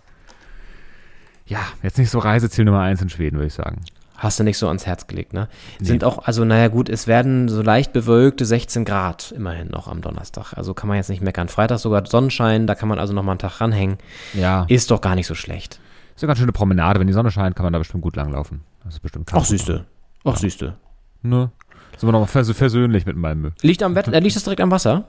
ja, 1.46 1.58
jetzt 1.82 1.98
nicht 1.98 2.10
so 2.10 2.18
Reiseziel 2.18 2.64
Nummer 2.64 2.80
eins 2.80 3.02
in 3.02 3.08
Schweden, 3.08 3.36
würde 3.36 3.48
ich 3.48 3.54
sagen. 3.54 3.80
Hast 4.16 4.38
du 4.38 4.44
nicht 4.44 4.58
so 4.58 4.68
ans 4.68 4.84
Herz 4.84 5.06
gelegt, 5.06 5.32
ne? 5.32 5.48
Sind 5.80 6.04
auch, 6.04 6.26
also 6.26 6.44
naja 6.44 6.68
gut, 6.68 6.90
es 6.90 7.06
werden 7.06 7.48
so 7.48 7.62
leicht 7.62 7.94
bewölkte 7.94 8.44
16 8.44 8.84
Grad 8.84 9.32
immerhin 9.32 9.68
noch 9.68 9.88
am 9.88 10.02
Donnerstag. 10.02 10.52
Also 10.52 10.74
kann 10.74 10.88
man 10.88 10.98
jetzt 10.98 11.08
nicht 11.08 11.22
meckern. 11.22 11.48
Freitag 11.48 11.78
sogar 11.78 12.04
Sonnenschein, 12.04 12.66
da 12.66 12.74
kann 12.74 12.90
man 12.90 12.98
also 12.98 13.14
noch 13.14 13.22
mal 13.22 13.32
einen 13.32 13.38
Tag 13.38 13.62
ranhängen. 13.62 13.96
Ja, 14.34 14.66
Ist 14.68 14.90
doch 14.90 15.00
gar 15.00 15.14
nicht 15.14 15.26
so 15.26 15.34
schlecht. 15.34 15.80
ist 16.14 16.22
eine 16.22 16.28
ganz 16.28 16.38
schöne 16.38 16.52
Promenade. 16.52 17.00
Wenn 17.00 17.06
die 17.06 17.14
Sonne 17.14 17.30
scheint, 17.30 17.56
kann 17.56 17.64
man 17.64 17.72
da 17.72 17.78
bestimmt 17.78 18.02
gut 18.02 18.14
langlaufen. 18.14 18.60
Das 18.84 18.92
ist 18.94 19.00
bestimmt 19.00 19.30
Ach, 19.32 19.44
siehste. 19.44 19.86
Ach, 20.24 20.36
siehste. 20.36 20.76
Ne? 21.22 21.50
Sind 21.96 22.06
wir 22.06 22.12
nochmal 22.12 22.28
vers 22.28 22.50
versöhnlich 22.50 23.06
mit 23.06 23.16
Malmö. 23.16 23.52
Liegt 23.62 23.82
am 23.82 23.94
Wetter, 23.94 24.12
äh, 24.12 24.20
liegt 24.20 24.36
das 24.36 24.44
direkt 24.44 24.60
am 24.60 24.70
Wasser? 24.70 25.04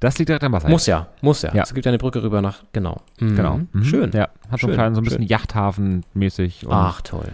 Das 0.00 0.18
liegt 0.18 0.28
direkt 0.28 0.44
am 0.44 0.52
Wasser. 0.52 0.68
Muss 0.68 0.86
ja, 0.86 1.08
muss 1.20 1.42
ja. 1.42 1.54
Ja. 1.54 1.62
Es 1.62 1.74
gibt 1.74 1.86
ja 1.86 1.90
eine 1.90 1.98
Brücke 1.98 2.22
rüber 2.22 2.42
nach, 2.42 2.62
genau. 2.72 3.00
Mhm. 3.20 3.36
Genau. 3.36 3.60
Mhm. 3.72 3.84
Schön. 3.84 4.10
Ja, 4.12 4.28
hat 4.50 4.50
so 4.50 4.58
Schön, 4.58 4.70
einen 4.70 4.76
kleinen, 4.76 4.94
so 4.94 5.00
ein 5.00 5.04
bisschen. 5.04 5.26
Yachthafen-mäßig. 5.26 6.66
Ach, 6.68 7.00
toll. 7.02 7.28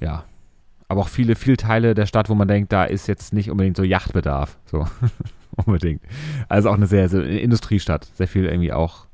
Ja. 0.00 0.24
Aber 0.88 1.02
auch 1.02 1.08
viele, 1.08 1.36
viele 1.36 1.56
Teile 1.56 1.94
der 1.94 2.06
Stadt, 2.06 2.28
wo 2.28 2.34
man 2.34 2.48
denkt, 2.48 2.72
da 2.72 2.84
ist 2.84 3.06
jetzt 3.06 3.32
nicht 3.32 3.50
unbedingt 3.50 3.76
so 3.76 3.82
Yachtbedarf. 3.82 4.58
So. 4.66 4.86
unbedingt. 5.56 6.02
Also 6.48 6.70
auch 6.70 6.74
eine 6.74 6.86
sehr, 6.86 7.08
sehr 7.08 7.24
Industriestadt. 7.24 8.04
Sehr 8.14 8.28
viel 8.28 8.46
irgendwie 8.46 8.72
auch 8.72 9.06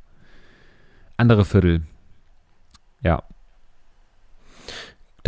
andere 1.17 1.45
Viertel. 1.45 1.83
Ja. 3.03 3.23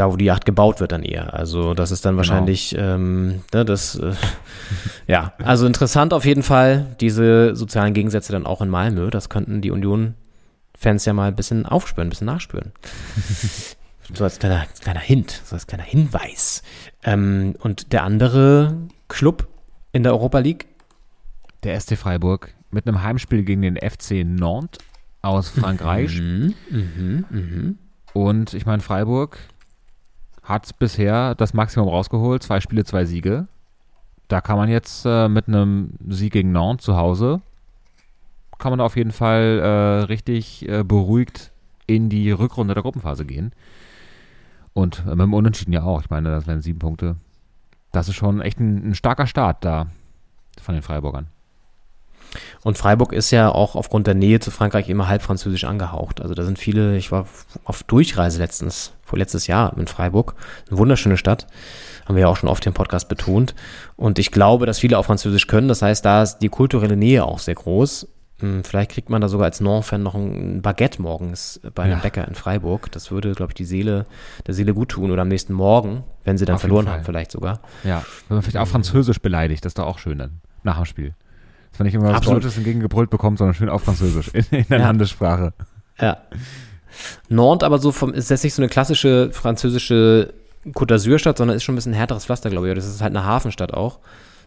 Da, 0.01 0.11
wo 0.11 0.17
die 0.17 0.25
Yacht 0.25 0.47
gebaut 0.47 0.81
wird, 0.81 0.93
dann 0.93 1.03
eher. 1.03 1.35
Also, 1.35 1.75
das 1.75 1.91
ist 1.91 2.07
dann 2.07 2.17
wahrscheinlich, 2.17 2.75
ähm, 2.79 3.43
ne, 3.53 3.67
das, 3.67 3.97
äh, 3.97 4.15
ja, 5.07 5.35
also 5.43 5.67
interessant 5.67 6.15
auf 6.15 6.25
jeden 6.25 6.43
Fall, 6.43 6.97
diese 7.01 7.55
sozialen 7.55 7.93
Gegensätze 7.93 8.33
dann 8.33 8.47
auch 8.47 8.63
in 8.63 8.71
Malmö. 8.71 9.11
Das 9.11 9.29
könnten 9.29 9.61
die 9.61 9.71
Union-Fans 9.71 11.05
ja 11.05 11.13
mal 11.13 11.29
ein 11.29 11.37
bisschen 11.37 11.67
aufspüren, 11.67 12.07
ein 12.07 12.09
bisschen 12.09 12.29
nachspüren. 12.29 12.73
so 14.15 14.25
als 14.25 14.39
kleiner, 14.39 14.65
kleiner 14.81 15.01
Hint, 15.01 15.43
so 15.45 15.55
als 15.55 15.67
kleiner 15.67 15.83
Hinweis. 15.85 16.63
Ähm, 17.05 17.55
und 17.59 17.93
der 17.93 18.03
andere 18.03 18.75
Club 19.09 19.49
in 19.93 20.03
der 20.03 20.13
Europa 20.13 20.39
League, 20.39 20.67
Der 21.63 21.79
SC 21.79 21.99
Freiburg 21.99 22.55
mit 22.71 22.87
einem 22.87 23.03
Heimspiel 23.03 23.43
gegen 23.43 23.61
den 23.61 23.77
FC 23.77 24.25
Nantes 24.25 24.81
aus 25.21 25.51
Frankreich. 25.51 26.19
Mhm. 26.19 27.77
Und 28.15 28.55
ich 28.55 28.65
meine, 28.65 28.81
Freiburg 28.81 29.37
hat 30.51 30.79
bisher 30.79 31.35
das 31.35 31.55
Maximum 31.55 31.89
rausgeholt. 31.89 32.43
Zwei 32.43 32.61
Spiele, 32.61 32.85
zwei 32.85 33.05
Siege. 33.05 33.47
Da 34.29 34.41
kann 34.41 34.57
man 34.57 34.69
jetzt 34.69 35.05
äh, 35.07 35.29
mit 35.29 35.49
einem 35.49 35.95
Sieg 36.09 36.33
gegen 36.33 36.53
Nantes 36.53 36.85
zu 36.85 36.97
Hause, 36.97 37.41
kann 38.59 38.71
man 38.71 38.81
auf 38.81 38.97
jeden 38.97 39.11
Fall 39.11 39.59
äh, 39.59 40.05
richtig 40.05 40.69
äh, 40.69 40.85
beruhigt 40.85 41.51
in 41.87 42.09
die 42.09 42.31
Rückrunde 42.31 42.75
der 42.75 42.83
Gruppenphase 42.83 43.25
gehen. 43.25 43.53
Und 44.73 45.05
mit 45.05 45.19
dem 45.19 45.35
Unentschieden 45.35 45.73
ja 45.73 45.83
auch. 45.83 46.03
Ich 46.03 46.11
meine, 46.11 46.31
das 46.31 46.47
wären 46.47 46.61
sieben 46.61 46.79
Punkte. 46.79 47.17
Das 47.91 48.09
ist 48.09 48.15
schon 48.15 48.41
echt 48.41 48.61
ein, 48.61 48.91
ein 48.91 48.95
starker 48.95 49.27
Start 49.27 49.65
da 49.65 49.89
von 50.61 50.75
den 50.75 50.83
Freiburgern. 50.83 51.27
Und 52.63 52.79
Freiburg 52.79 53.13
ist 53.13 53.31
ja 53.31 53.51
auch 53.51 53.75
aufgrund 53.75 54.07
der 54.07 54.15
Nähe 54.15 54.41
zu 54.41 54.51
Frankreich 54.51 54.89
immer 54.89 55.09
halb 55.09 55.23
französisch 55.23 55.65
angehaucht. 55.65 56.21
Also 56.21 56.35
da 56.35 56.45
sind 56.45 56.59
viele, 56.59 56.97
ich 56.97 57.11
war 57.13 57.27
auf 57.65 57.83
Durchreise 57.83 58.39
letztens, 58.39 58.93
vor 59.03 59.19
letztes 59.19 59.47
Jahr 59.47 59.77
in 59.77 59.87
Freiburg. 59.87 60.35
Eine 60.69 60.79
wunderschöne 60.79 61.17
Stadt. 61.17 61.47
Haben 62.07 62.17
wir 62.17 62.23
ja 62.23 62.29
auch 62.29 62.37
schon 62.37 62.49
oft 62.49 62.67
im 62.67 62.75
Podcast 62.75 63.09
betont. 63.09 63.55
Und 63.97 64.19
ich 64.19 64.31
glaube, 64.33 64.67
dass 64.67 64.79
viele 64.79 64.99
auch 64.99 65.05
Französisch 65.05 65.47
können. 65.47 65.69
Das 65.69 65.83
heißt, 65.83 66.05
da 66.05 66.23
ist 66.23 66.39
die 66.39 66.49
kulturelle 66.49 66.97
Nähe 66.97 67.25
auch 67.25 67.39
sehr 67.39 67.55
groß. 67.55 68.09
Hm, 68.41 68.65
vielleicht 68.65 68.91
kriegt 68.93 69.11
man 69.11 69.21
da 69.21 69.29
sogar 69.29 69.45
als 69.47 69.61
Non-Fan 69.61 70.03
noch 70.03 70.15
ein 70.15 70.63
Baguette 70.63 71.01
morgens 71.03 71.61
bei 71.75 71.83
einem 71.85 71.93
Ja. 71.93 71.99
Bäcker 71.99 72.27
in 72.27 72.35
Freiburg. 72.35 72.91
Das 72.93 73.11
würde, 73.11 73.33
glaube 73.33 73.51
ich, 73.51 73.55
die 73.55 73.65
Seele, 73.65 74.07
der 74.47 74.55
Seele 74.55 74.73
gut 74.75 74.89
tun. 74.89 75.11
Oder 75.11 75.23
am 75.23 75.29
nächsten 75.29 75.53
Morgen, 75.53 76.05
wenn 76.25 76.39
sie 76.39 76.47
dann 76.47 76.55
Auf 76.55 76.63
verloren 76.63 76.89
haben, 76.89 77.05
vielleicht 77.05 77.31
sogar. 77.33 77.61
Ja, 77.85 78.03
wenn 78.29 78.37
man 78.37 78.43
vielleicht 78.43 78.57
auch 78.57 78.67
Französisch 78.69 79.21
beleidigt, 79.21 79.65
das 79.65 79.71
ist 79.71 79.79
doch 79.79 79.87
auch 79.87 79.99
schön 79.99 80.19
dann, 80.19 80.41
nach 80.63 80.77
dem 80.77 80.87
Spiel. 80.87 81.15
Dass 81.71 81.79
man 81.79 81.87
nicht 81.87 81.95
immer 81.95 82.09
was 82.09 82.17
Absolut. 82.17 82.43
Deutsches 82.45 82.57
entgegengebrüllt 82.57 83.11
bekommt, 83.11 83.39
sondern 83.39 83.55
schön 83.55 83.69
auf 83.69 83.83
Französisch, 83.83 84.29
in, 84.29 84.45
in 84.51 84.67
der 84.69 84.79
Ja. 84.79 84.87
Landessprache. 84.87 85.53
Ja. 86.01 86.19
Nantes 87.29 87.65
aber 87.67 87.79
so 87.79 87.93
vom, 87.93 88.13
ist 88.13 88.31
jetzt 88.31 88.45
nicht 88.45 88.55
so 88.55 88.63
eine 88.63 88.69
klassische 88.69 89.31
französische 89.33 90.35
Côte 90.75 90.95
d'Azur-Stadt, 90.95 91.39
sondern 91.39 91.57
ist 91.57 91.63
schon 91.65 91.75
ein 91.75 91.77
bisschen 91.77 91.93
härteres 91.93 92.27
Pflaster, 92.27 92.51
glaube 92.51 92.69
ich. 92.69 92.75
Das 92.75 92.87
ist 92.87 93.01
halt 93.01 93.17
eine 93.17 93.25
Hafenstadt 93.25 93.73
auch. 93.73 94.01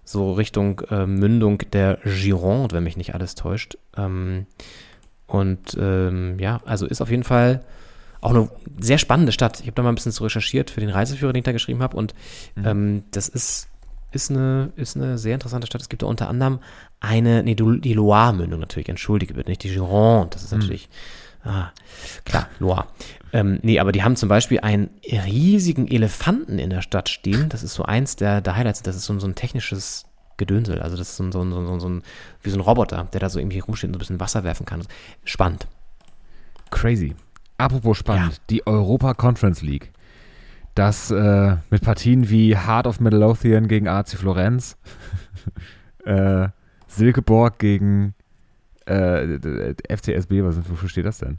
So 0.03 0.33
Richtung 0.33 0.81
äh, 0.89 1.05
Mündung 1.05 1.59
der 1.71 1.99
Gironde, 2.03 2.75
wenn 2.75 2.83
mich 2.83 2.97
nicht 2.97 3.15
alles 3.15 3.35
täuscht. 3.35 3.77
Ähm, 3.95 4.45
und 5.25 5.77
ähm, 5.79 6.37
ja, 6.39 6.59
also 6.65 6.85
ist 6.85 7.01
auf 7.01 7.09
jeden 7.09 7.23
Fall 7.23 7.63
auch 8.21 8.31
eine 8.31 8.49
sehr 8.79 8.97
spannende 8.97 9.31
Stadt. 9.31 9.59
Ich 9.61 9.65
habe 9.65 9.73
da 9.75 9.81
mal 9.83 9.89
ein 9.89 9.95
bisschen 9.95 10.11
so 10.11 10.23
recherchiert 10.23 10.69
für 10.69 10.81
den 10.81 10.89
Reiseführer, 10.89 11.33
den 11.33 11.39
ich 11.39 11.45
da 11.45 11.51
geschrieben 11.51 11.81
habe. 11.81 11.97
Und 11.97 12.13
ähm, 12.63 13.03
das 13.11 13.27
ist, 13.29 13.69
ist, 14.13 14.29
eine, 14.31 14.71
ist 14.75 14.95
eine 14.95 15.17
sehr 15.17 15.33
interessante 15.33 15.67
Stadt. 15.67 15.81
Es 15.81 15.89
gibt 15.89 16.01
da 16.03 16.07
unter 16.07 16.29
anderem 16.29 16.59
eine, 16.99 17.43
nee, 17.43 17.55
die 17.55 17.93
Loire-Mündung 17.93 18.59
natürlich, 18.59 18.89
entschuldige 18.89 19.33
bitte, 19.33 19.49
nicht 19.49 19.63
die 19.63 19.69
Gironde. 19.69 20.29
Das 20.31 20.43
ist 20.43 20.51
natürlich, 20.51 20.89
ah, 21.43 21.69
klar, 22.25 22.47
Loire. 22.59 22.85
Ähm, 23.33 23.59
nee, 23.63 23.79
aber 23.79 23.91
die 23.91 24.03
haben 24.03 24.15
zum 24.15 24.29
Beispiel 24.29 24.59
einen 24.59 24.89
riesigen 25.03 25.87
Elefanten 25.87 26.59
in 26.59 26.69
der 26.69 26.81
Stadt 26.81 27.09
stehen. 27.09 27.49
Das 27.49 27.63
ist 27.63 27.73
so 27.73 27.83
eins 27.83 28.15
der, 28.15 28.41
der 28.41 28.55
Highlights. 28.55 28.83
Das 28.83 28.95
ist 28.95 29.05
so, 29.05 29.13
ein- 29.13 29.19
so 29.19 29.27
ein 29.27 29.35
technisches 29.35 30.05
Gedönsel. 30.37 30.81
Also 30.81 30.95
das 30.97 31.09
ist 31.09 31.17
so 31.17 31.23
ein, 31.23 31.31
so, 31.31 31.41
ein, 31.41 31.51
so, 31.51 31.59
ein, 31.59 31.79
so 31.79 31.89
ein, 31.89 32.03
wie 32.41 32.49
so 32.51 32.57
ein 32.57 32.61
Roboter, 32.61 33.07
der 33.11 33.19
da 33.19 33.29
so 33.29 33.39
irgendwie 33.39 33.59
rumsteht 33.59 33.87
und 33.89 33.93
so 33.93 33.97
ein 33.97 33.99
bisschen 33.99 34.19
Wasser 34.19 34.43
werfen 34.43 34.65
kann. 34.65 34.83
Spannend. 35.25 35.67
Crazy. 36.71 37.15
Apropos 37.57 37.97
spannend, 37.97 38.41
die 38.49 38.65
Europa 38.65 39.13
Conference 39.13 39.61
League. 39.61 39.91
Das 40.75 41.11
äh, 41.11 41.57
mit 41.69 41.83
Partien 41.83 42.29
wie 42.29 42.57
Heart 42.57 42.87
of 42.87 42.99
Midlothian 42.99 43.67
gegen 43.67 43.87
AC 43.87 44.09
Florenz, 44.09 44.77
äh, 46.05 46.47
Silkeborg 46.87 47.59
gegen 47.59 48.15
äh, 48.85 49.39
d- 49.39 49.75
FCSB, 49.89 50.43
was, 50.43 50.57
wofür 50.69 50.89
steht 50.89 51.05
das 51.05 51.19
denn? 51.19 51.37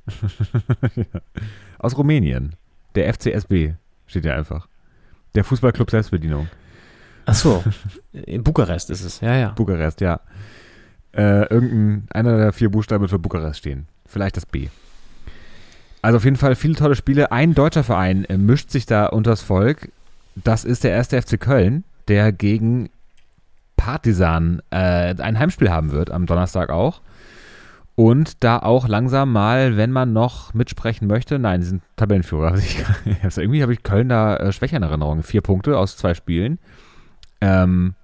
Aus 1.79 1.97
Rumänien. 1.99 2.55
Der 2.95 3.13
FCSB 3.13 3.75
steht 4.07 4.25
ja 4.25 4.35
einfach. 4.37 4.69
Der 5.35 5.43
Fußballclub 5.45 5.91
Selbstbedienung. 5.91 6.49
Ach 7.27 7.35
so, 7.35 7.65
in 8.13 8.45
Bukarest 8.45 8.91
ist 8.91 9.03
es, 9.03 9.21
ja, 9.21 9.35
ja. 9.37 9.49
Bukarest, 9.51 10.01
ja. 10.01 10.21
Äh, 11.13 11.47
irgendein, 11.53 12.07
einer 12.11 12.37
der 12.37 12.53
vier 12.53 12.71
Buchstaben 12.71 13.09
für 13.09 13.19
Bukarest 13.19 13.59
stehen. 13.61 13.89
Vielleicht 14.07 14.37
das 14.37 14.47
B. 14.47 14.69
Also 16.05 16.19
auf 16.19 16.25
jeden 16.25 16.37
Fall 16.37 16.55
viele 16.55 16.75
tolle 16.75 16.97
Spiele. 16.97 17.33
Ein 17.33 17.55
deutscher 17.55 17.83
Verein 17.83 18.27
äh, 18.27 18.37
mischt 18.37 18.69
sich 18.69 18.85
da 18.85 19.07
unters 19.07 19.41
Volk. 19.41 19.91
Das 20.35 20.67
ist 20.67 20.85
der 20.85 20.91
erste 20.91 21.21
FC 21.21 21.41
Köln, 21.41 21.83
der 22.09 22.31
gegen 22.31 22.91
Partisan 23.79 24.61
äh, 24.69 25.15
ein 25.17 25.39
Heimspiel 25.39 25.71
haben 25.71 25.93
wird, 25.93 26.11
am 26.11 26.27
Donnerstag 26.27 26.69
auch. 26.69 27.01
Und 27.95 28.45
da 28.45 28.59
auch 28.59 28.87
langsam 28.87 29.33
mal, 29.33 29.79
wenn 29.79 29.93
man 29.93 30.13
noch 30.13 30.53
mitsprechen 30.53 31.09
möchte, 31.09 31.39
nein, 31.39 31.61
die 31.61 31.67
sind 31.69 31.83
Tabellenführer. 31.97 32.49
Also 32.53 32.63
ich, 32.63 32.85
also 33.25 33.41
irgendwie 33.41 33.63
habe 33.63 33.73
ich 33.73 33.83
Köln 33.83 34.11
da 34.11 34.37
äh, 34.37 34.53
schwächer 34.53 34.77
in 34.77 34.83
Erinnerung. 34.83 35.23
Vier 35.23 35.41
Punkte 35.41 35.79
aus 35.79 35.97
zwei 35.97 36.13
Spielen. 36.13 36.59
Ähm, 37.41 37.95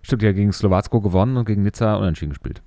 stimmt, 0.00 0.22
ja 0.22 0.32
gegen 0.32 0.54
Slowacko 0.54 1.02
gewonnen 1.02 1.36
und 1.36 1.44
gegen 1.44 1.64
Nizza 1.64 1.96
unentschieden 1.96 2.30
gespielt. 2.30 2.62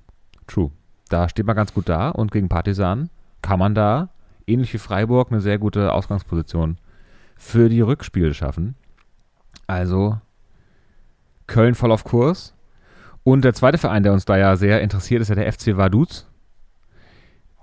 True. 0.45 0.69
Da 1.09 1.27
steht 1.27 1.47
man 1.47 1.55
ganz 1.55 1.73
gut 1.73 1.89
da 1.89 2.09
und 2.09 2.31
gegen 2.31 2.49
Partisan 2.49 3.09
kann 3.41 3.57
man 3.57 3.73
da, 3.73 4.09
ähnlich 4.49 4.73
wie 4.73 4.79
Freiburg, 4.79 5.31
eine 5.31 5.41
sehr 5.41 5.57
gute 5.57 5.93
Ausgangsposition 5.93 6.77
für 7.37 7.69
die 7.69 7.81
Rückspiele 7.81 8.33
schaffen. 8.33 8.75
Also 9.67 10.19
Köln 11.47 11.75
voll 11.75 11.91
auf 11.91 12.03
Kurs. 12.03 12.53
Und 13.23 13.43
der 13.43 13.53
zweite 13.53 13.77
Verein, 13.77 14.03
der 14.03 14.13
uns 14.13 14.25
da 14.25 14.37
ja 14.37 14.55
sehr 14.55 14.81
interessiert, 14.81 15.21
ist 15.21 15.29
ja 15.29 15.35
der 15.35 15.51
FC 15.51 15.77
Vaduz. 15.77 16.27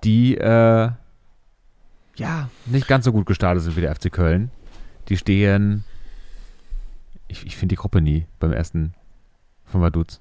Die, 0.04 0.36
äh, 0.36 0.90
ja, 2.16 2.50
nicht 2.66 2.88
ganz 2.88 3.04
so 3.04 3.12
gut 3.12 3.26
gestartet 3.26 3.62
sind 3.62 3.76
wie 3.76 3.80
der 3.80 3.94
FC 3.94 4.12
Köln. 4.12 4.50
Die 5.08 5.16
stehen, 5.16 5.84
ich, 7.28 7.46
ich 7.46 7.56
finde 7.56 7.72
die 7.72 7.78
Gruppe 7.78 8.00
nie 8.00 8.26
beim 8.38 8.52
ersten 8.52 8.94
von 9.64 9.80
Vaduz. 9.80 10.20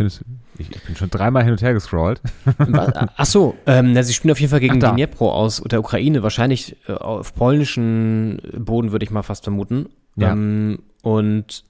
Findest? 0.00 0.24
Ich, 0.56 0.70
ich 0.74 0.82
bin 0.84 0.96
schon 0.96 1.10
dreimal 1.10 1.44
hin 1.44 1.52
und 1.52 1.60
her 1.60 1.74
gescrollt. 1.74 2.22
Ach 3.16 3.26
so, 3.26 3.54
ähm, 3.66 3.92
na, 3.92 4.02
sie 4.02 4.14
spielen 4.14 4.32
auf 4.32 4.40
jeden 4.40 4.48
Fall 4.48 4.60
gegen 4.60 4.82
Ach, 4.82 4.94
Dnipro 4.94 5.30
aus 5.30 5.62
der 5.70 5.78
Ukraine, 5.78 6.22
wahrscheinlich 6.22 6.74
äh, 6.88 6.92
auf 6.92 7.34
polnischen 7.34 8.40
Boden, 8.56 8.92
würde 8.92 9.04
ich 9.04 9.10
mal 9.10 9.22
fast 9.22 9.44
vermuten. 9.44 9.90
Ja. 10.16 10.32
Ähm, 10.32 10.78
und 11.02 11.64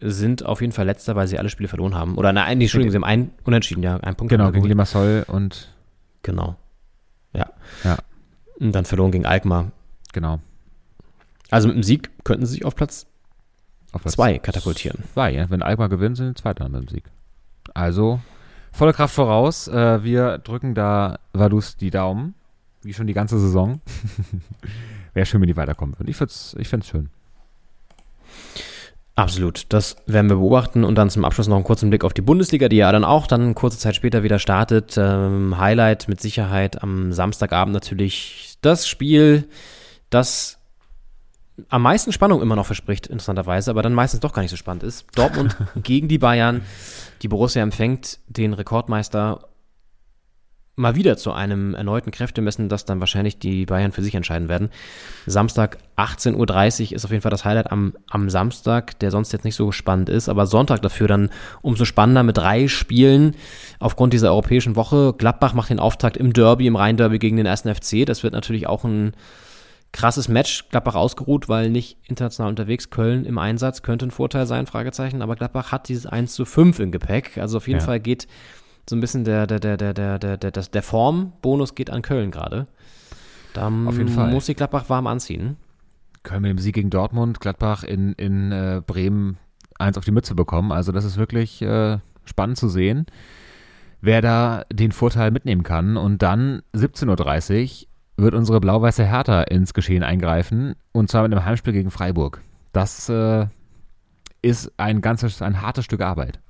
sind 0.00 0.44
auf 0.44 0.60
jeden 0.60 0.74
Fall 0.74 0.84
letzter, 0.84 1.16
weil 1.16 1.28
sie 1.28 1.38
alle 1.38 1.48
Spiele 1.48 1.66
verloren 1.66 1.94
haben. 1.94 2.18
Oder 2.18 2.34
nein, 2.34 2.58
nee, 2.58 2.64
Entschuldigung, 2.64 2.90
sie 2.90 2.96
haben 2.96 3.04
einen 3.04 3.30
Unentschieden, 3.44 3.82
ja, 3.82 3.96
einen 3.96 4.16
Punkt. 4.16 4.30
Genau, 4.30 4.48
sie 4.48 4.52
gegen. 4.52 4.66
Limassol 4.66 5.24
und 5.28 5.72
Genau. 6.20 6.56
Ja. 7.32 7.50
Ja. 7.84 7.96
Und 8.60 8.72
dann 8.72 8.84
verloren 8.84 9.12
gegen 9.12 9.24
Alkmaar. 9.24 9.72
genau. 10.12 10.40
Also 11.50 11.68
mit 11.68 11.76
dem 11.78 11.82
Sieg 11.82 12.10
könnten 12.24 12.44
sie 12.44 12.52
sich 12.52 12.64
auf 12.66 12.76
Platz 12.76 13.06
zwei 14.06 14.38
katapultieren. 14.38 15.04
Zwei, 15.14 15.32
ja. 15.32 15.48
Wenn 15.48 15.62
Alkmaar 15.62 15.88
gewinnt, 15.88 16.18
sind 16.18 16.36
die 16.36 16.42
Zweiter 16.42 16.68
mit 16.68 16.82
dem 16.82 16.88
Sieg. 16.88 17.04
Also, 17.74 18.20
volle 18.72 18.92
Kraft 18.92 19.14
voraus. 19.14 19.68
Äh, 19.68 20.02
wir 20.02 20.38
drücken 20.38 20.74
da 20.74 21.18
Vaduz 21.32 21.76
die 21.76 21.90
Daumen. 21.90 22.34
Wie 22.82 22.94
schon 22.94 23.06
die 23.06 23.14
ganze 23.14 23.38
Saison. 23.38 23.80
Wäre 25.14 25.26
schön, 25.26 25.40
wenn 25.40 25.48
die 25.48 25.56
weiterkommen 25.56 25.98
würden. 25.98 26.08
Ich 26.08 26.16
finde 26.16 26.32
es 26.32 26.56
ich 26.58 26.68
find's 26.68 26.88
schön. 26.88 27.10
Absolut, 29.14 29.66
das 29.68 29.96
werden 30.06 30.30
wir 30.30 30.36
beobachten 30.36 30.84
und 30.84 30.94
dann 30.94 31.10
zum 31.10 31.26
Abschluss 31.26 31.46
noch 31.46 31.56
einen 31.56 31.66
kurzen 31.66 31.90
Blick 31.90 32.02
auf 32.02 32.14
die 32.14 32.22
Bundesliga, 32.22 32.70
die 32.70 32.76
ja 32.76 32.90
dann 32.90 33.04
auch 33.04 33.26
dann 33.26 33.54
kurze 33.54 33.78
Zeit 33.78 33.94
später 33.94 34.22
wieder 34.22 34.38
startet. 34.38 34.94
Ähm, 34.96 35.58
Highlight 35.58 36.08
mit 36.08 36.18
Sicherheit 36.18 36.82
am 36.82 37.12
Samstagabend 37.12 37.74
natürlich 37.74 38.56
das 38.62 38.88
Spiel, 38.88 39.48
das 40.08 40.61
am 41.68 41.82
meisten 41.82 42.12
Spannung 42.12 42.40
immer 42.40 42.56
noch 42.56 42.66
verspricht, 42.66 43.06
interessanterweise, 43.06 43.70
aber 43.70 43.82
dann 43.82 43.94
meistens 43.94 44.20
doch 44.20 44.32
gar 44.32 44.42
nicht 44.42 44.50
so 44.50 44.56
spannend 44.56 44.82
ist. 44.82 45.06
Dortmund 45.14 45.56
gegen 45.82 46.08
die 46.08 46.18
Bayern. 46.18 46.62
Die 47.22 47.28
Borussia 47.28 47.62
empfängt 47.62 48.18
den 48.28 48.52
Rekordmeister 48.52 49.48
mal 50.74 50.94
wieder 50.94 51.18
zu 51.18 51.32
einem 51.32 51.74
erneuten 51.74 52.10
Kräftemessen, 52.10 52.70
das 52.70 52.86
dann 52.86 53.00
wahrscheinlich 53.00 53.38
die 53.38 53.66
Bayern 53.66 53.92
für 53.92 54.02
sich 54.02 54.14
entscheiden 54.14 54.48
werden. 54.48 54.70
Samstag 55.26 55.76
18.30 55.98 56.86
Uhr 56.90 56.96
ist 56.96 57.04
auf 57.04 57.10
jeden 57.10 57.20
Fall 57.20 57.30
das 57.30 57.44
Highlight 57.44 57.70
am, 57.70 57.94
am 58.08 58.30
Samstag, 58.30 58.98
der 59.00 59.10
sonst 59.10 59.32
jetzt 59.32 59.44
nicht 59.44 59.54
so 59.54 59.70
spannend 59.70 60.08
ist, 60.08 60.30
aber 60.30 60.46
Sonntag 60.46 60.80
dafür 60.80 61.08
dann 61.08 61.28
umso 61.60 61.84
spannender 61.84 62.22
mit 62.22 62.38
drei 62.38 62.68
Spielen 62.68 63.36
aufgrund 63.80 64.14
dieser 64.14 64.30
europäischen 64.30 64.74
Woche. 64.74 65.14
Gladbach 65.16 65.52
macht 65.52 65.68
den 65.68 65.78
Auftakt 65.78 66.16
im 66.16 66.32
Derby, 66.32 66.66
im 66.66 66.76
Rhein-Derby 66.76 67.18
gegen 67.18 67.36
den 67.36 67.46
1. 67.46 67.62
FC. 67.62 68.06
Das 68.06 68.22
wird 68.22 68.32
natürlich 68.32 68.66
auch 68.66 68.84
ein 68.84 69.12
krasses 69.92 70.28
Match. 70.28 70.68
Gladbach 70.70 70.94
ausgeruht, 70.94 71.48
weil 71.48 71.70
nicht 71.70 71.98
international 72.08 72.50
unterwegs. 72.50 72.90
Köln 72.90 73.24
im 73.24 73.38
Einsatz 73.38 73.82
könnte 73.82 74.06
ein 74.06 74.10
Vorteil 74.10 74.46
sein, 74.46 74.66
Fragezeichen. 74.66 75.22
Aber 75.22 75.36
Gladbach 75.36 75.72
hat 75.72 75.88
dieses 75.88 76.06
1 76.06 76.34
zu 76.34 76.44
5 76.44 76.80
im 76.80 76.92
Gepäck. 76.92 77.38
Also 77.38 77.58
auf 77.58 77.68
jeden 77.68 77.80
ja. 77.80 77.86
Fall 77.86 78.00
geht 78.00 78.26
so 78.88 78.96
ein 78.96 79.00
bisschen 79.00 79.24
der, 79.24 79.46
der, 79.46 79.60
der, 79.60 79.76
der, 79.76 79.92
der, 79.94 80.18
der, 80.18 80.36
der, 80.36 80.50
der 80.50 80.82
Form-Bonus 80.82 81.74
geht 81.74 81.90
an 81.90 82.02
Köln 82.02 82.30
gerade. 82.30 82.66
Da 83.54 83.68
auf 83.68 83.98
jeden 83.98 84.08
Fall. 84.08 84.30
muss 84.30 84.46
die 84.46 84.54
Gladbach 84.54 84.88
warm 84.88 85.06
anziehen. 85.06 85.56
Köln 86.22 86.42
mit 86.42 86.50
dem 86.50 86.58
Sieg 86.58 86.74
gegen 86.74 86.90
Dortmund, 86.90 87.40
Gladbach 87.40 87.84
in, 87.84 88.12
in 88.14 88.50
äh, 88.52 88.82
Bremen 88.84 89.38
eins 89.78 89.98
auf 89.98 90.04
die 90.04 90.10
Mütze 90.10 90.34
bekommen. 90.34 90.72
Also 90.72 90.92
das 90.92 91.04
ist 91.04 91.16
wirklich 91.16 91.60
äh, 91.62 91.98
spannend 92.24 92.56
zu 92.56 92.68
sehen, 92.68 93.06
wer 94.00 94.22
da 94.22 94.64
den 94.72 94.92
Vorteil 94.92 95.30
mitnehmen 95.30 95.64
kann. 95.64 95.96
Und 95.96 96.22
dann 96.22 96.62
17.30 96.74 97.82
Uhr 97.82 97.88
wird 98.16 98.34
unsere 98.34 98.60
blau-weiße 98.60 99.04
Hertha 99.04 99.42
ins 99.42 99.74
Geschehen 99.74 100.02
eingreifen. 100.02 100.74
Und 100.92 101.10
zwar 101.10 101.22
mit 101.22 101.32
einem 101.32 101.44
Heimspiel 101.44 101.72
gegen 101.72 101.90
Freiburg. 101.90 102.42
Das 102.72 103.08
äh, 103.08 103.46
ist 104.42 104.72
ein 104.76 105.00
ganzes, 105.00 105.42
ein 105.42 105.62
hartes 105.62 105.84
Stück 105.84 106.00
Arbeit. 106.00 106.40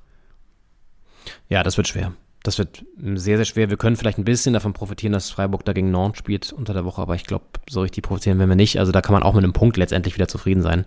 Ja, 1.48 1.62
das 1.62 1.76
wird 1.76 1.88
schwer. 1.88 2.12
das 2.42 2.58
wird 2.58 2.84
sehr, 3.00 3.36
sehr 3.36 3.44
schwer. 3.44 3.70
Wir 3.70 3.76
können 3.76 3.96
vielleicht 3.96 4.18
ein 4.18 4.24
bisschen 4.24 4.52
davon 4.52 4.72
profitieren, 4.72 5.12
dass 5.12 5.30
Freiburg 5.30 5.64
da 5.64 5.72
gegen 5.72 5.90
Nantes 5.92 6.18
spielt 6.18 6.52
unter 6.52 6.74
der 6.74 6.84
Woche, 6.84 7.00
aber 7.00 7.14
ich 7.14 7.24
glaube, 7.24 7.44
so 7.68 7.82
richtig 7.82 8.02
profitieren 8.02 8.38
werden 8.38 8.48
wir 8.48 8.56
nicht. 8.56 8.78
Also 8.80 8.90
da 8.90 9.00
kann 9.00 9.12
man 9.12 9.22
auch 9.22 9.34
mit 9.34 9.44
einem 9.44 9.52
Punkt 9.52 9.76
letztendlich 9.76 10.16
wieder 10.16 10.26
zufrieden 10.26 10.62
sein. 10.62 10.84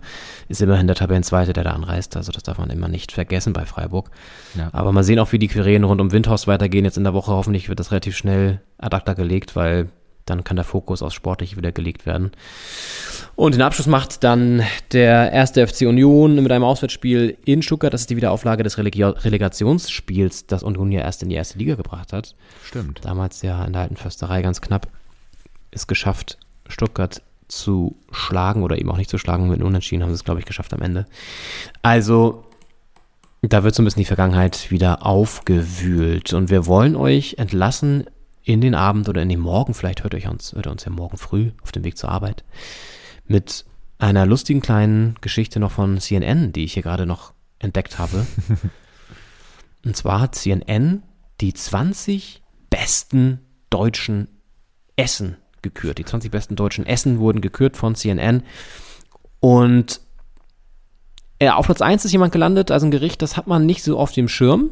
Ist 0.48 0.60
immerhin 0.60 0.86
der 0.86 0.96
Tabellenzweite, 0.96 1.54
der 1.54 1.64
da 1.64 1.70
anreist. 1.70 2.16
Also 2.16 2.30
das 2.32 2.42
darf 2.42 2.58
man 2.58 2.68
immer 2.68 2.88
nicht 2.88 3.12
vergessen 3.12 3.54
bei 3.54 3.64
Freiburg. 3.64 4.10
Ja. 4.54 4.68
Aber 4.72 4.92
mal 4.92 5.04
sehen 5.04 5.18
auch, 5.18 5.32
wie 5.32 5.38
die 5.38 5.48
Querelen 5.48 5.84
rund 5.84 6.00
um 6.00 6.12
Windhaus 6.12 6.46
weitergehen. 6.46 6.84
Jetzt 6.84 6.98
in 6.98 7.04
der 7.04 7.14
Woche 7.14 7.32
hoffentlich 7.32 7.68
wird 7.70 7.80
das 7.80 7.90
relativ 7.90 8.16
schnell 8.16 8.60
ad 8.76 8.94
acta 8.94 9.14
gelegt, 9.14 9.56
weil 9.56 9.88
dann 10.26 10.44
kann 10.44 10.56
der 10.56 10.64
Fokus 10.64 11.02
aufs 11.02 11.14
Sportliche 11.14 11.56
wieder 11.56 11.72
gelegt 11.72 12.04
werden. 12.04 12.32
Und 13.36 13.54
den 13.54 13.62
Abschluss 13.62 13.86
macht 13.86 14.24
dann 14.24 14.62
der 14.92 15.32
erste 15.32 15.66
FC 15.66 15.82
Union 15.82 16.42
mit 16.42 16.52
einem 16.52 16.64
Auswärtsspiel 16.64 17.38
in 17.44 17.62
Stuttgart. 17.62 17.94
Das 17.94 18.02
ist 18.02 18.10
die 18.10 18.16
Wiederauflage 18.16 18.62
des 18.62 18.76
Relegi 18.76 19.02
Relegationsspiels, 19.04 20.46
das 20.46 20.62
Union 20.62 20.92
ja 20.92 21.00
erst 21.00 21.22
in 21.22 21.28
die 21.28 21.36
erste 21.36 21.58
Liga 21.58 21.76
gebracht 21.76 22.12
hat. 22.12 22.34
Stimmt. 22.64 23.04
Damals 23.04 23.42
ja 23.42 23.64
in 23.64 23.72
der 23.72 23.82
alten 23.82 23.96
Försterei 23.96 24.42
ganz 24.42 24.60
knapp 24.60 24.88
ist 25.70 25.86
geschafft, 25.86 26.38
Stuttgart 26.68 27.22
zu 27.48 27.96
schlagen 28.10 28.62
oder 28.62 28.78
eben 28.78 28.90
auch 28.90 28.96
nicht 28.96 29.10
zu 29.10 29.18
schlagen. 29.18 29.48
Mit 29.48 29.60
einem 29.60 29.68
Unentschieden 29.68 30.02
haben 30.02 30.10
sie 30.10 30.16
es, 30.16 30.24
glaube 30.24 30.40
ich, 30.40 30.46
geschafft 30.46 30.72
am 30.74 30.82
Ende. 30.82 31.06
Also, 31.82 32.44
da 33.42 33.62
wird 33.62 33.74
so 33.74 33.82
ein 33.82 33.84
bisschen 33.84 34.00
die 34.00 34.06
Vergangenheit 34.06 34.70
wieder 34.70 35.06
aufgewühlt. 35.06 36.32
Und 36.32 36.50
wir 36.50 36.66
wollen 36.66 36.96
euch 36.96 37.36
entlassen 37.38 38.06
in 38.46 38.60
den 38.60 38.76
Abend 38.76 39.08
oder 39.08 39.22
in 39.22 39.28
den 39.28 39.40
Morgen, 39.40 39.74
vielleicht 39.74 40.04
hört 40.04 40.14
ihr 40.14 40.30
uns, 40.30 40.52
hört 40.52 40.68
uns 40.68 40.84
ja 40.84 40.92
morgen 40.92 41.16
früh 41.16 41.50
auf 41.62 41.72
dem 41.72 41.82
Weg 41.82 41.98
zur 41.98 42.10
Arbeit, 42.10 42.44
mit 43.26 43.64
einer 43.98 44.24
lustigen 44.24 44.60
kleinen 44.60 45.16
Geschichte 45.20 45.58
noch 45.58 45.72
von 45.72 45.98
CNN, 45.98 46.52
die 46.52 46.62
ich 46.62 46.74
hier 46.74 46.84
gerade 46.84 47.06
noch 47.06 47.34
entdeckt 47.58 47.98
habe. 47.98 48.24
Und 49.84 49.96
zwar 49.96 50.20
hat 50.20 50.36
CNN 50.36 51.02
die 51.40 51.54
20 51.54 52.40
besten 52.70 53.40
deutschen 53.68 54.28
Essen 54.94 55.38
gekürt. 55.60 55.98
Die 55.98 56.04
20 56.04 56.30
besten 56.30 56.54
deutschen 56.54 56.86
Essen 56.86 57.18
wurden 57.18 57.40
gekürt 57.40 57.76
von 57.76 57.96
CNN. 57.96 58.44
Und 59.40 60.00
äh, 61.40 61.48
auf 61.48 61.66
Platz 61.66 61.82
1 61.82 62.04
ist 62.04 62.12
jemand 62.12 62.30
gelandet, 62.32 62.70
also 62.70 62.86
ein 62.86 62.92
Gericht, 62.92 63.22
das 63.22 63.36
hat 63.36 63.48
man 63.48 63.66
nicht 63.66 63.82
so 63.82 63.98
auf 63.98 64.12
dem 64.12 64.28
Schirm. 64.28 64.70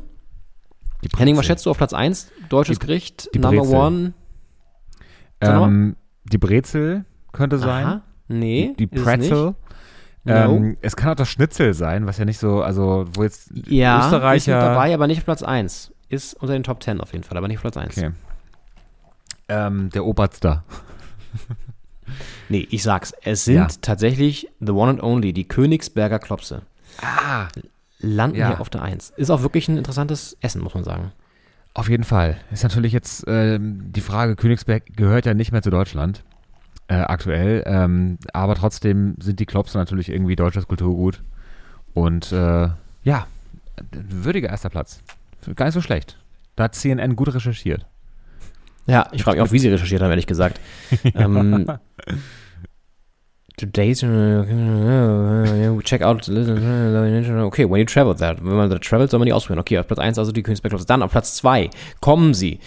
Die 1.04 1.08
Henning, 1.16 1.36
was 1.36 1.46
schätzt 1.46 1.64
du 1.66 1.70
auf 1.70 1.76
Platz 1.78 1.92
1? 1.92 2.30
Deutsches 2.48 2.78
Die- 2.78 2.86
Gericht, 2.86 3.28
die 3.34 3.38
Number 3.38 3.62
Brezel. 3.62 3.76
One. 3.78 4.12
Ähm, 5.40 5.96
die 6.24 6.38
Brezel 6.38 7.04
könnte 7.32 7.58
sein. 7.58 7.84
Aha. 7.86 8.00
Nee, 8.28 8.74
Die 8.78 8.84
ist 8.84 8.96
es 8.96 9.02
Pretzel. 9.04 9.46
nicht. 9.46 9.56
Ähm, 10.26 10.78
es 10.80 10.96
kann 10.96 11.10
auch 11.12 11.16
das 11.16 11.28
Schnitzel 11.28 11.74
sein, 11.74 12.06
was 12.06 12.16
ja 12.16 12.24
nicht 12.24 12.38
so, 12.38 12.62
also 12.62 13.04
wo 13.12 13.22
jetzt 13.22 13.50
Ja, 13.66 13.98
ist 14.00 14.06
Österreicher. 14.06 14.54
mit 14.56 14.62
dabei, 14.62 14.94
aber 14.94 15.06
nicht 15.06 15.18
auf 15.18 15.24
Platz 15.26 15.42
1. 15.42 15.92
Ist 16.08 16.34
unter 16.34 16.54
den 16.54 16.62
Top 16.62 16.82
10 16.82 17.00
auf 17.02 17.12
jeden 17.12 17.24
Fall, 17.24 17.36
aber 17.36 17.48
nicht 17.48 17.58
auf 17.58 17.62
Platz 17.62 17.76
1. 17.76 17.98
Okay. 17.98 18.10
Ähm, 19.48 19.90
der 19.90 20.04
Oberster. 20.04 20.64
Nee, 22.50 22.68
ich 22.70 22.82
sag's. 22.82 23.14
Es 23.22 23.46
sind 23.46 23.54
Ja. 23.54 23.66
tatsächlich 23.80 24.48
the 24.60 24.72
one 24.72 24.90
and 24.90 25.02
only, 25.02 25.32
die 25.32 25.48
Königsberger 25.48 26.18
Klopse. 26.18 26.62
Ah. 27.00 27.48
Landen 28.04 28.36
Ja. 28.36 28.48
hier 28.48 28.60
auf 28.60 28.70
der 28.70 28.82
1. 28.82 29.10
Ist 29.16 29.30
auch 29.30 29.42
wirklich 29.42 29.68
ein 29.68 29.76
interessantes 29.78 30.36
Essen, 30.40 30.62
muss 30.62 30.74
man 30.74 30.84
sagen. 30.84 31.12
Auf 31.74 31.88
jeden 31.88 32.04
Fall. 32.04 32.36
Ist 32.52 32.62
natürlich 32.62 32.92
jetzt 32.92 33.24
ähm, 33.26 33.92
die 33.92 34.00
Frage, 34.00 34.36
Königsberg 34.36 34.84
gehört 34.96 35.26
ja 35.26 35.34
nicht 35.34 35.50
mehr 35.50 35.62
zu 35.62 35.70
Deutschland. 35.70 36.22
Äh, 36.86 36.96
aktuell. 36.96 37.64
Ähm, 37.66 38.18
aber 38.32 38.54
trotzdem 38.54 39.16
sind 39.20 39.40
die 39.40 39.46
Klopse 39.46 39.78
natürlich 39.78 40.08
irgendwie 40.10 40.36
deutsches 40.36 40.68
Kulturgut. 40.68 41.22
Und 41.94 42.30
äh, 42.32 42.68
ja, 43.02 43.26
ein 43.76 44.06
würdiger 44.24 44.50
erster 44.50 44.70
Platz. 44.70 45.00
Gar 45.56 45.66
nicht 45.66 45.74
so 45.74 45.80
schlecht. 45.80 46.18
Da 46.56 46.64
hat 46.64 46.74
CNN 46.74 47.16
gut 47.16 47.34
recherchiert. 47.34 47.86
Ja, 48.86 49.08
ich 49.12 49.24
frage 49.24 49.40
mich 49.40 49.48
auch, 49.48 49.52
wie 49.52 49.58
sie 49.58 49.68
recherchiert 49.70 50.02
haben, 50.02 50.10
ehrlich 50.10 50.26
gesagt. 50.26 50.60
ähm, 51.14 51.66
Today's 53.56 54.00
check 55.84 56.02
out 56.02 56.28
okay, 56.28 57.64
when 57.64 57.78
you 57.78 57.84
travel 57.86 58.14
there. 58.14 58.36
Wenn 58.40 58.56
man 58.56 58.68
da 58.68 58.78
travelt, 58.78 59.10
soll 59.10 59.20
man 59.20 59.26
die 59.26 59.32
ausprobieren. 59.32 59.60
Okay, 59.60 59.78
auf 59.78 59.86
Platz 59.86 60.00
1 60.00 60.18
also 60.18 60.32
die 60.32 60.42
Königsberg 60.42 60.74
Dann 60.86 61.02
auf 61.02 61.12
Platz 61.12 61.36
2 61.36 61.70
kommen 62.00 62.34
sie. 62.34 62.58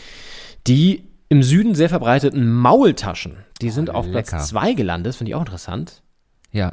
Die 0.65 1.03
im 1.27 1.43
Süden 1.43 1.75
sehr 1.75 1.89
verbreiteten 1.89 2.49
Maultaschen. 2.49 3.35
Die 3.61 3.69
sind 3.69 3.89
auf 3.89 4.05
lecker. 4.05 4.29
Platz 4.29 4.47
2 4.47 4.73
gelandet, 4.73 5.15
finde 5.15 5.31
ich 5.31 5.35
auch 5.35 5.41
interessant. 5.41 6.03
Ja. 6.51 6.71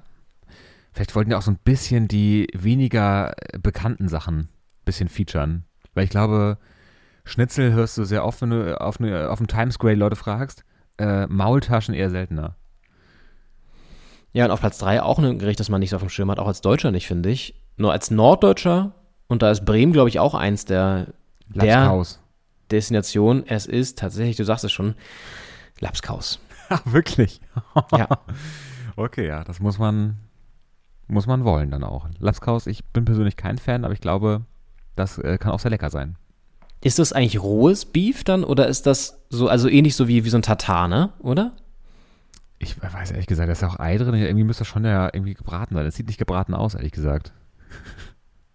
Vielleicht 0.92 1.16
wollten 1.16 1.30
die 1.30 1.36
auch 1.36 1.42
so 1.42 1.50
ein 1.50 1.58
bisschen 1.64 2.06
die 2.06 2.46
weniger 2.54 3.32
äh, 3.36 3.58
bekannten 3.58 4.08
Sachen 4.08 4.38
ein 4.38 4.48
bisschen 4.84 5.08
featuren. 5.08 5.64
Weil 5.94 6.04
ich 6.04 6.10
glaube, 6.10 6.58
Schnitzel 7.24 7.72
hörst 7.72 7.98
du 7.98 8.04
sehr 8.04 8.24
oft, 8.24 8.42
wenn 8.42 8.50
du 8.50 8.80
auf, 8.80 9.00
auf 9.00 9.38
dem 9.38 9.48
Times 9.48 9.74
Square 9.74 9.94
Leute 9.94 10.14
fragst. 10.14 10.64
Äh, 10.98 11.26
Maultaschen 11.26 11.94
eher 11.94 12.10
seltener. 12.10 12.54
Ja, 14.34 14.44
und 14.44 14.50
auf 14.50 14.60
Platz 14.60 14.78
3 14.78 15.02
auch 15.02 15.18
ein 15.18 15.38
Gericht, 15.38 15.60
das 15.60 15.68
man 15.70 15.80
nicht 15.80 15.90
so 15.90 15.96
auf 15.96 16.02
dem 16.02 16.10
Schirm 16.10 16.30
hat, 16.30 16.38
auch 16.38 16.48
als 16.48 16.60
Deutscher 16.60 16.90
nicht, 16.90 17.06
finde 17.06 17.30
ich. 17.30 17.54
Nur 17.76 17.92
als 17.92 18.10
Norddeutscher, 18.10 18.92
und 19.28 19.42
da 19.42 19.50
ist 19.50 19.64
Bremen, 19.64 19.92
glaube 19.92 20.08
ich, 20.08 20.18
auch 20.18 20.34
eins 20.34 20.64
der, 20.64 21.06
der 21.48 21.66
Lapskaus. 21.66 22.20
Destination. 22.70 23.44
Es 23.46 23.66
ist 23.66 23.98
tatsächlich, 23.98 24.36
du 24.36 24.44
sagst 24.44 24.64
es 24.64 24.72
schon, 24.72 24.94
Lapskaus. 25.80 26.40
Ah, 26.70 26.80
wirklich? 26.86 27.40
Ja. 27.92 28.08
Okay, 28.96 29.26
ja, 29.26 29.42
das 29.42 29.58
muss 29.58 29.78
man, 29.78 30.18
muss 31.08 31.26
man 31.26 31.44
wollen 31.44 31.70
dann 31.72 31.82
auch. 31.82 32.06
Lapskaus, 32.20 32.68
ich 32.68 32.84
bin 32.84 33.04
persönlich 33.04 33.36
kein 33.36 33.58
Fan, 33.58 33.84
aber 33.84 33.92
ich 33.92 34.00
glaube, 34.00 34.42
das 34.94 35.18
äh, 35.18 35.36
kann 35.36 35.50
auch 35.50 35.58
sehr 35.58 35.72
lecker 35.72 35.90
sein. 35.90 36.16
Ist 36.80 37.00
das 37.00 37.12
eigentlich 37.12 37.42
rohes 37.42 37.86
Beef 37.86 38.22
dann 38.22 38.44
oder 38.44 38.68
ist 38.68 38.86
das 38.86 39.20
so, 39.30 39.48
also 39.48 39.68
ähnlich 39.68 39.96
so 39.96 40.06
wie, 40.06 40.24
wie 40.24 40.30
so 40.30 40.38
ein 40.38 40.42
Tatar, 40.42 40.86
ne? 40.86 41.12
Oder? 41.18 41.52
Ich 42.64 42.82
weiß 42.82 43.10
ehrlich 43.10 43.26
gesagt, 43.26 43.48
da 43.48 43.52
ist 43.52 43.62
ja 43.62 43.68
auch 43.68 43.78
Ei 43.78 43.96
drin. 43.96 44.14
Irgendwie 44.14 44.44
müsste 44.44 44.62
das 44.62 44.68
schon 44.68 44.84
ja 44.84 45.10
irgendwie 45.12 45.34
gebraten 45.34 45.74
sein. 45.74 45.86
Es 45.86 45.94
sieht 45.96 46.06
nicht 46.06 46.18
gebraten 46.18 46.54
aus, 46.54 46.74
ehrlich 46.74 46.92
gesagt. 46.92 47.32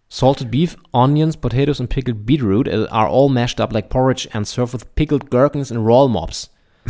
Salted 0.10 0.50
beef, 0.50 0.76
onions, 0.92 1.38
potatoes 1.38 1.80
and 1.80 1.90
pickled 1.90 2.26
beetroot 2.26 2.68
are 2.68 3.08
all 3.08 3.30
mashed 3.30 3.62
up 3.62 3.72
like 3.72 3.90
porridge 3.90 4.28
and 4.34 4.48
served 4.48 4.74
with 4.74 4.96
pickled 4.96 5.30
gherkins 5.30 5.72
and 5.72 5.86
roll 5.86 6.10
mops. 6.10 6.50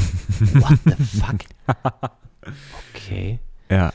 What 0.53 0.79
the 0.85 0.95
fuck? 1.03 1.41
Okay. 2.95 3.39
Ja. 3.69 3.91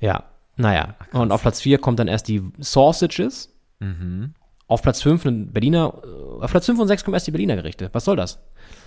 Ja, 0.00 0.24
naja. 0.56 0.94
Und 1.12 1.32
auf 1.32 1.42
Platz 1.42 1.60
4 1.60 1.78
kommt 1.78 1.98
dann 1.98 2.06
erst 2.06 2.28
die 2.28 2.42
Sausages. 2.58 3.52
Mhm. 3.80 4.34
Auf 4.68 4.82
Platz 4.82 5.02
5 5.02 5.24
ein 5.24 5.52
Berliner, 5.52 5.94
äh, 6.04 6.44
auf 6.44 6.50
Platz 6.50 6.66
5 6.66 6.78
und 6.78 6.88
6 6.88 7.04
kommen 7.04 7.14
erst 7.14 7.26
die 7.26 7.32
Berliner 7.32 7.56
Gerichte. 7.56 7.90
Was 7.92 8.04
soll 8.04 8.16
das? 8.16 8.38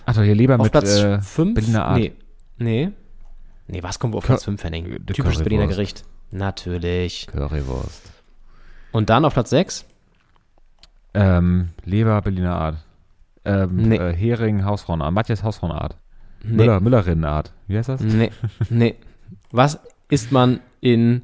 Achso, 0.06 0.22
hier 0.22 0.34
Leber 0.34 0.54
Auf 0.54 0.62
mit 0.62 0.72
Platz 0.72 0.96
äh, 0.96 1.20
5? 1.20 1.54
Berliner 1.54 1.84
Art. 1.84 1.98
Nee. 1.98 2.12
Nee. 2.56 2.92
Nee, 3.66 3.82
was 3.82 3.98
kommt 3.98 4.14
auf 4.14 4.24
Platz 4.24 4.44
5, 4.44 4.62
Henning? 4.64 5.06
Typisches 5.06 5.42
Berliner. 5.42 5.66
Gericht. 5.66 6.04
Natürlich. 6.30 7.26
Currywurst. 7.28 8.02
Und 8.92 9.08
dann 9.10 9.24
auf 9.24 9.34
Platz 9.34 9.50
6? 9.50 9.84
Ähm, 11.14 11.70
Leber 11.84 12.20
Berliner 12.22 12.54
Art. 12.56 12.84
Ähm, 13.44 13.76
Nee. 13.76 13.96
äh, 13.96 14.14
Hering 14.14 14.64
Hausfrauenart. 14.64 15.12
Matthias 15.12 15.42
Hausfrauenart. 15.42 15.96
Nee. 16.42 16.56
Müller, 16.56 16.80
Müllerinnenart. 16.80 17.52
Wie 17.66 17.76
heißt 17.78 17.88
das? 17.88 18.00
Nee. 18.00 18.30
Nee. 18.70 18.96
Was 19.50 19.78
isst 20.08 20.32
man 20.32 20.60
in 20.80 21.22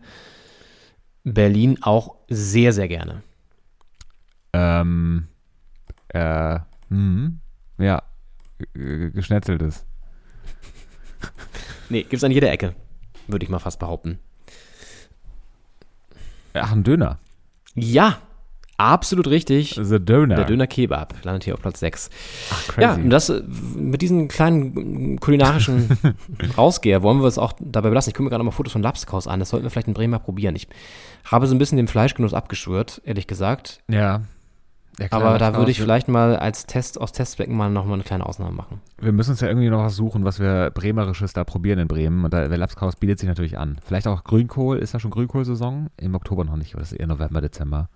Berlin 1.25 1.79
auch 1.83 2.15
sehr, 2.29 2.73
sehr 2.73 2.89
gerne? 2.89 3.23
Ähm, 4.53 5.29
äh, 6.09 6.59
hm, 6.89 7.41
ja, 7.79 8.03
geschnetzeltes. 8.75 9.85
Nee, 11.91 12.03
gibt's 12.03 12.25
an 12.25 12.33
jeder 12.33 12.51
Ecke. 12.51 12.75
Würde 13.27 13.45
ich 13.45 13.51
mal 13.51 13.59
fast 13.59 13.79
behaupten. 13.79 14.19
Ach, 16.55 16.73
ein 16.73 16.83
Döner. 16.83 17.19
Ja, 17.75 18.19
absolut 18.79 19.29
richtig. 19.29 19.79
The 19.81 20.01
Döner. 20.01 20.37
Der 20.37 20.45
Döner 20.45 20.67
Kebab 20.67 21.15
landet 21.25 21.45
hier 21.45 21.55
auf 21.55 21.61
Platz 21.61 21.81
6. 21.81 22.11
Ach, 22.51 22.69
crazy. 22.69 22.81
Ja, 22.81 22.95
und 22.95 23.11
das 23.11 23.29
äh, 23.29 23.43
mit 23.77 24.03
diesen 24.03 24.29
kleinen 24.29 25.21
kulinarischen 25.21 25.89
Rausgeher 26.57 27.03
wollen 27.03 27.21
wir 27.21 27.27
es 27.29 27.39
auch 27.39 27.53
dabei 27.61 27.91
belassen. 27.91 28.11
Ich 28.11 28.15
gucke 28.15 28.25
mir 28.25 28.31
gerade 28.31 28.45
mal 28.45 28.51
Fotos 28.51 28.73
von 28.73 28.83
Lapskaus 28.83 29.27
an. 29.29 29.41
Das 29.41 29.51
sollten 29.51 29.65
wir 29.65 29.71
vielleicht 29.71 29.89
in 29.89 29.95
Bremen 29.95 30.13
mal 30.13 30.19
probieren. 30.19 30.57
Ich 30.57 30.69
habe 31.25 31.47
so 31.47 31.55
ein 31.55 31.59
bisschen 31.59 31.77
den 31.77 31.89
Fleischgenuss 31.89 32.35
abgeschwört, 32.35 33.03
ehrlich 33.05 33.27
gesagt. 33.27 33.83
ja. 33.89 34.23
Ja 34.99 35.09
klar, 35.09 35.23
Aber 35.23 35.39
da 35.39 35.55
würde 35.55 35.71
ich 35.71 35.81
vielleicht 35.81 36.09
mal 36.09 36.37
als 36.37 36.67
Test, 36.67 37.01
aus 37.01 37.13
Testzwecken 37.13 37.57
mal 37.57 37.71
nochmal 37.71 37.95
eine 37.95 38.03
kleine 38.03 38.27
Ausnahme 38.27 38.53
machen. 38.53 38.81
Wir 39.01 39.13
müssen 39.13 39.31
uns 39.31 39.41
ja 39.41 39.49
irgendwie 39.49 39.71
noch 39.71 39.83
was 39.83 39.95
suchen, 39.97 40.25
was 40.25 40.41
wir 40.41 40.71
Bremerisches 40.71 41.33
da 41.33 41.45
probieren 41.45 41.79
in 41.79 41.89
Bremen. 41.89 42.25
Und 42.25 42.33
der 42.33 42.49
Lapskaus 42.49 42.97
bietet 42.97 43.19
sich 43.19 43.29
natürlich 43.29 43.59
an. 43.59 43.79
Vielleicht 43.85 44.07
auch 44.09 44.25
Grünkohl. 44.25 44.79
Ist 44.79 44.95
da 44.95 45.01
schon 45.01 45.11
Grünkohlsaison? 45.11 45.91
Im 45.97 46.15
Oktober 46.15 46.45
noch 46.45 46.57
nicht, 46.57 46.75
aber 46.75 46.81
das 46.81 46.93
ist 46.93 46.99
eher 46.99 47.07
November, 47.07 47.41
Dezember. 47.41 47.89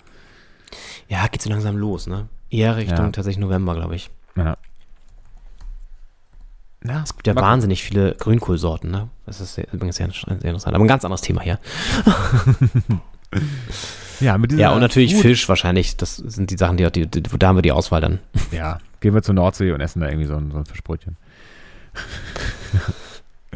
Ja, 1.09 1.27
geht 1.27 1.43
so 1.43 1.51
langsam 1.51 1.77
los, 1.77 2.07
ne? 2.07 2.29
Eher 2.51 2.77
Richtung 2.77 3.07
Ja. 3.07 3.11
tatsächlich 3.11 3.39
November, 3.41 3.75
glaube 3.75 3.97
ich. 3.97 4.11
Ja. 4.37 4.57
Na, 6.85 7.03
Es 7.05 7.15
gibt 7.15 7.27
ja 7.27 7.37
wahnsinnig 7.37 7.83
viele 7.83 8.15
Grünkohlsorten, 8.15 8.91
ne? 8.91 9.09
Das 9.27 9.41
ist 9.41 9.57
übrigens 9.73 9.97
sehr, 9.97 10.09
sehr 10.11 10.31
interessant. 10.33 10.75
Aber 10.75 10.85
ein 10.85 10.89
ganz 10.89 11.05
anderes 11.05 11.21
Thema 11.21 11.41
hier. 11.43 11.59
Ja, 14.23 14.39
mit 14.39 14.53
Ja, 14.53 14.73
und 14.73 14.81
natürlich 14.81 15.15
Food- 15.15 15.23
Fisch 15.23 15.49
wahrscheinlich. 15.49 15.97
Das 15.97 16.17
sind 16.17 16.51
die 16.51 16.57
Sachen, 16.57 16.77
die, 16.77 16.91
die, 16.91 17.07
die 17.09 17.23
da 17.23 17.49
haben 17.49 17.57
wir 17.57 17.63
die 17.63 17.73
Auswahl 17.73 18.01
dann. 18.01 18.19
Ja, 18.53 18.79
gehen 19.01 19.15
wir 19.15 19.23
zur 19.23 19.35
Nordsee 19.35 19.73
und 19.73 19.81
essen 19.81 20.01
da 20.01 20.09
irgendwie 20.09 20.27
so 20.27 20.37
ein, 20.37 20.51
so 20.51 20.59
ein 20.59 20.67
Fischbrötchen. 20.67 21.17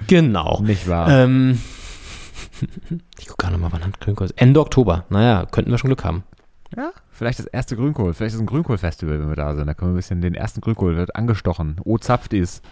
Genau. 0.08 0.60
Nicht 0.62 0.88
wahr? 0.88 1.08
Ähm, 1.10 1.60
ich 3.18 3.26
gucke 3.26 3.44
gerade 3.44 3.58
mal, 3.58 3.72
wann 3.72 3.84
hat 3.84 3.98
Grünkohl 4.00 4.28
Ende 4.36 4.60
Oktober. 4.60 5.04
Naja, 5.08 5.46
könnten 5.50 5.70
wir 5.70 5.78
schon 5.78 5.88
Glück 5.88 6.04
haben. 6.04 6.22
Ja, 6.76 6.90
vielleicht 7.10 7.38
das 7.38 7.46
erste 7.46 7.76
Grünkohl. 7.76 8.12
Vielleicht 8.14 8.34
ist 8.34 8.40
ein 8.40 8.46
Grünkohlfestival, 8.46 9.18
wenn 9.20 9.28
wir 9.28 9.36
da 9.36 9.54
sind. 9.54 9.66
Da 9.66 9.74
können 9.74 9.90
wir 9.92 9.94
ein 9.94 9.96
bisschen 9.96 10.20
den 10.20 10.34
ersten 10.34 10.60
Grünkohl, 10.60 10.96
wird 10.96 11.16
angestochen. 11.16 11.80
O 11.84 11.98
zapft 11.98 12.32
ist 12.34 12.62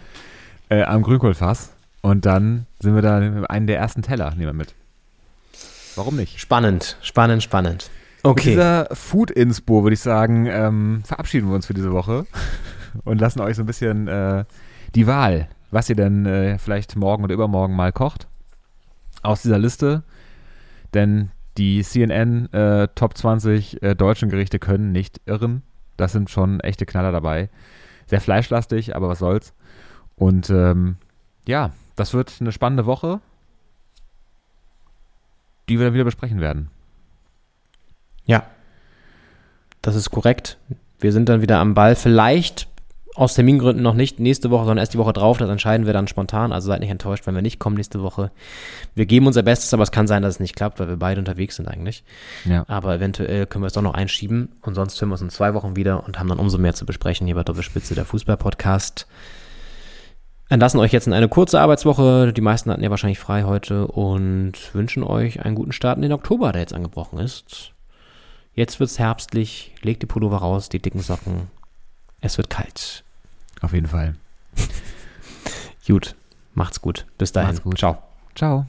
äh, 0.69 0.83
am 0.83 1.01
Grünkohlfass. 1.01 1.73
Und 2.01 2.25
dann 2.25 2.67
sind 2.79 2.93
wir 2.93 3.01
da 3.01 3.17
einen 3.17 3.67
der 3.67 3.79
ersten 3.79 4.01
Teller, 4.03 4.29
nehmen 4.31 4.45
wir 4.47 4.53
mit. 4.53 4.75
Warum 5.95 6.15
nicht? 6.15 6.39
Spannend, 6.39 6.97
spannend, 7.01 7.43
spannend. 7.43 7.89
Mit 8.17 8.25
Okay. 8.31 8.49
dieser 8.51 8.87
Food-Inspo 8.91 9.83
würde 9.83 9.93
ich 9.93 9.99
sagen, 9.99 10.47
ähm, 10.47 11.03
verabschieden 11.05 11.47
wir 11.49 11.55
uns 11.55 11.67
für 11.67 11.73
diese 11.75 11.91
Woche 11.91 12.25
und 13.03 13.21
lassen 13.21 13.39
euch 13.41 13.55
so 13.55 13.63
ein 13.63 13.67
bisschen 13.67 14.07
äh, 14.07 14.45
die 14.95 15.05
Wahl, 15.07 15.47
was 15.71 15.89
ihr 15.89 15.95
denn 15.95 16.25
äh, 16.25 16.57
vielleicht 16.57 16.95
morgen 16.95 17.23
oder 17.23 17.33
übermorgen 17.35 17.75
mal 17.75 17.91
kocht, 17.91 18.27
aus 19.21 19.43
dieser 19.43 19.59
Liste. 19.59 20.03
Denn 20.93 21.29
die 21.57 21.83
CNN 21.83 22.51
äh, 22.51 22.87
Top 22.95 23.15
20 23.17 23.83
äh, 23.83 23.95
deutschen 23.95 24.29
Gerichte 24.29 24.59
können 24.59 24.91
nicht 24.91 25.21
irren. 25.25 25.61
Das 25.97 26.11
sind 26.11 26.29
schon 26.29 26.59
echte 26.61 26.85
Knaller 26.85 27.11
dabei. 27.11 27.49
Sehr 28.07 28.21
fleischlastig, 28.21 28.95
aber 28.95 29.07
was 29.07 29.19
soll's. 29.19 29.53
Und 30.15 30.49
ähm, 30.49 30.97
ja, 31.47 31.71
das 31.95 32.13
wird 32.13 32.33
eine 32.39 32.51
spannende 32.51 32.85
Woche, 32.85 33.19
die 35.69 35.79
wir 35.79 35.85
dann 35.85 35.93
wieder 35.93 36.03
besprechen 36.03 36.41
werden. 36.41 36.69
Ja. 38.25 38.45
Das 39.81 39.95
ist 39.95 40.11
korrekt. 40.11 40.57
Wir 40.99 41.11
sind 41.11 41.29
dann 41.29 41.41
wieder 41.41 41.59
am 41.59 41.73
Ball. 41.73 41.95
Vielleicht 41.95 42.67
aus 43.15 43.33
Termingründen 43.33 43.81
noch 43.81 43.93
nicht 43.93 44.19
nächste 44.19 44.49
Woche, 44.51 44.65
sondern 44.65 44.79
erst 44.79 44.93
die 44.93 44.97
Woche 44.97 45.13
drauf. 45.13 45.37
Das 45.37 45.49
entscheiden 45.49 45.85
wir 45.85 45.93
dann 45.93 46.07
spontan. 46.07 46.51
Also 46.51 46.67
seid 46.67 46.81
nicht 46.81 46.89
enttäuscht, 46.89 47.25
wenn 47.25 47.35
wir 47.35 47.41
nicht 47.41 47.59
kommen 47.59 47.77
nächste 47.77 48.01
Woche. 48.01 48.31
Wir 48.93 49.05
geben 49.05 49.27
unser 49.27 49.41
Bestes, 49.41 49.73
aber 49.73 49.83
es 49.83 49.91
kann 49.91 50.07
sein, 50.07 50.21
dass 50.21 50.35
es 50.35 50.39
nicht 50.39 50.55
klappt, 50.55 50.79
weil 50.79 50.89
wir 50.89 50.97
beide 50.97 51.19
unterwegs 51.19 51.55
sind 51.55 51.67
eigentlich. 51.67 52.03
Ja. 52.43 52.65
Aber 52.67 52.95
eventuell 52.95 53.45
können 53.45 53.63
wir 53.63 53.67
es 53.67 53.73
doch 53.73 53.81
noch 53.81 53.93
einschieben. 53.93 54.49
Und 54.61 54.75
sonst 54.75 54.99
hören 54.99 55.09
wir 55.09 55.13
uns 55.13 55.21
in 55.21 55.29
zwei 55.29 55.53
Wochen 55.53 55.75
wieder 55.77 56.03
und 56.05 56.19
haben 56.19 56.27
dann 56.27 56.39
umso 56.39 56.57
mehr 56.57 56.73
zu 56.73 56.85
besprechen 56.85 57.25
hier 57.25 57.35
bei 57.35 57.43
Doppelspitze, 57.43 57.95
der 57.95 58.05
Fußball-Podcast. 58.05 59.07
Entlassen 60.47 60.79
euch 60.79 60.91
jetzt 60.91 61.07
in 61.07 61.13
eine 61.13 61.27
kurze 61.27 61.59
Arbeitswoche. 61.59 62.31
Die 62.31 62.41
meisten 62.41 62.69
hatten 62.69 62.83
ja 62.83 62.89
wahrscheinlich 62.89 63.19
frei 63.19 63.43
heute 63.43 63.87
und 63.87 64.53
wünschen 64.73 65.03
euch 65.03 65.43
einen 65.43 65.55
guten 65.55 65.71
Start 65.71 65.97
in 65.97 66.03
den 66.03 66.11
Oktober, 66.11 66.51
der 66.51 66.61
jetzt 66.61 66.73
angebrochen 66.73 67.19
ist. 67.19 67.71
Jetzt 68.53 68.79
wird's 68.79 68.99
herbstlich. 68.99 69.73
Legt 69.81 70.01
die 70.01 70.07
Pullover 70.07 70.37
raus, 70.37 70.69
die 70.69 70.81
dicken 70.81 71.01
Socken. 71.01 71.49
Es 72.21 72.37
wird 72.37 72.49
kalt. 72.49 73.03
Auf 73.61 73.73
jeden 73.73 73.87
Fall. 73.87 74.15
Gut. 75.87 76.15
Macht's 76.53 76.81
gut. 76.81 77.05
Bis 77.17 77.31
dahin. 77.33 77.49
Macht's 77.49 77.63
gut. 77.63 77.77
Ciao. 77.77 77.97
Ciao. 78.33 78.65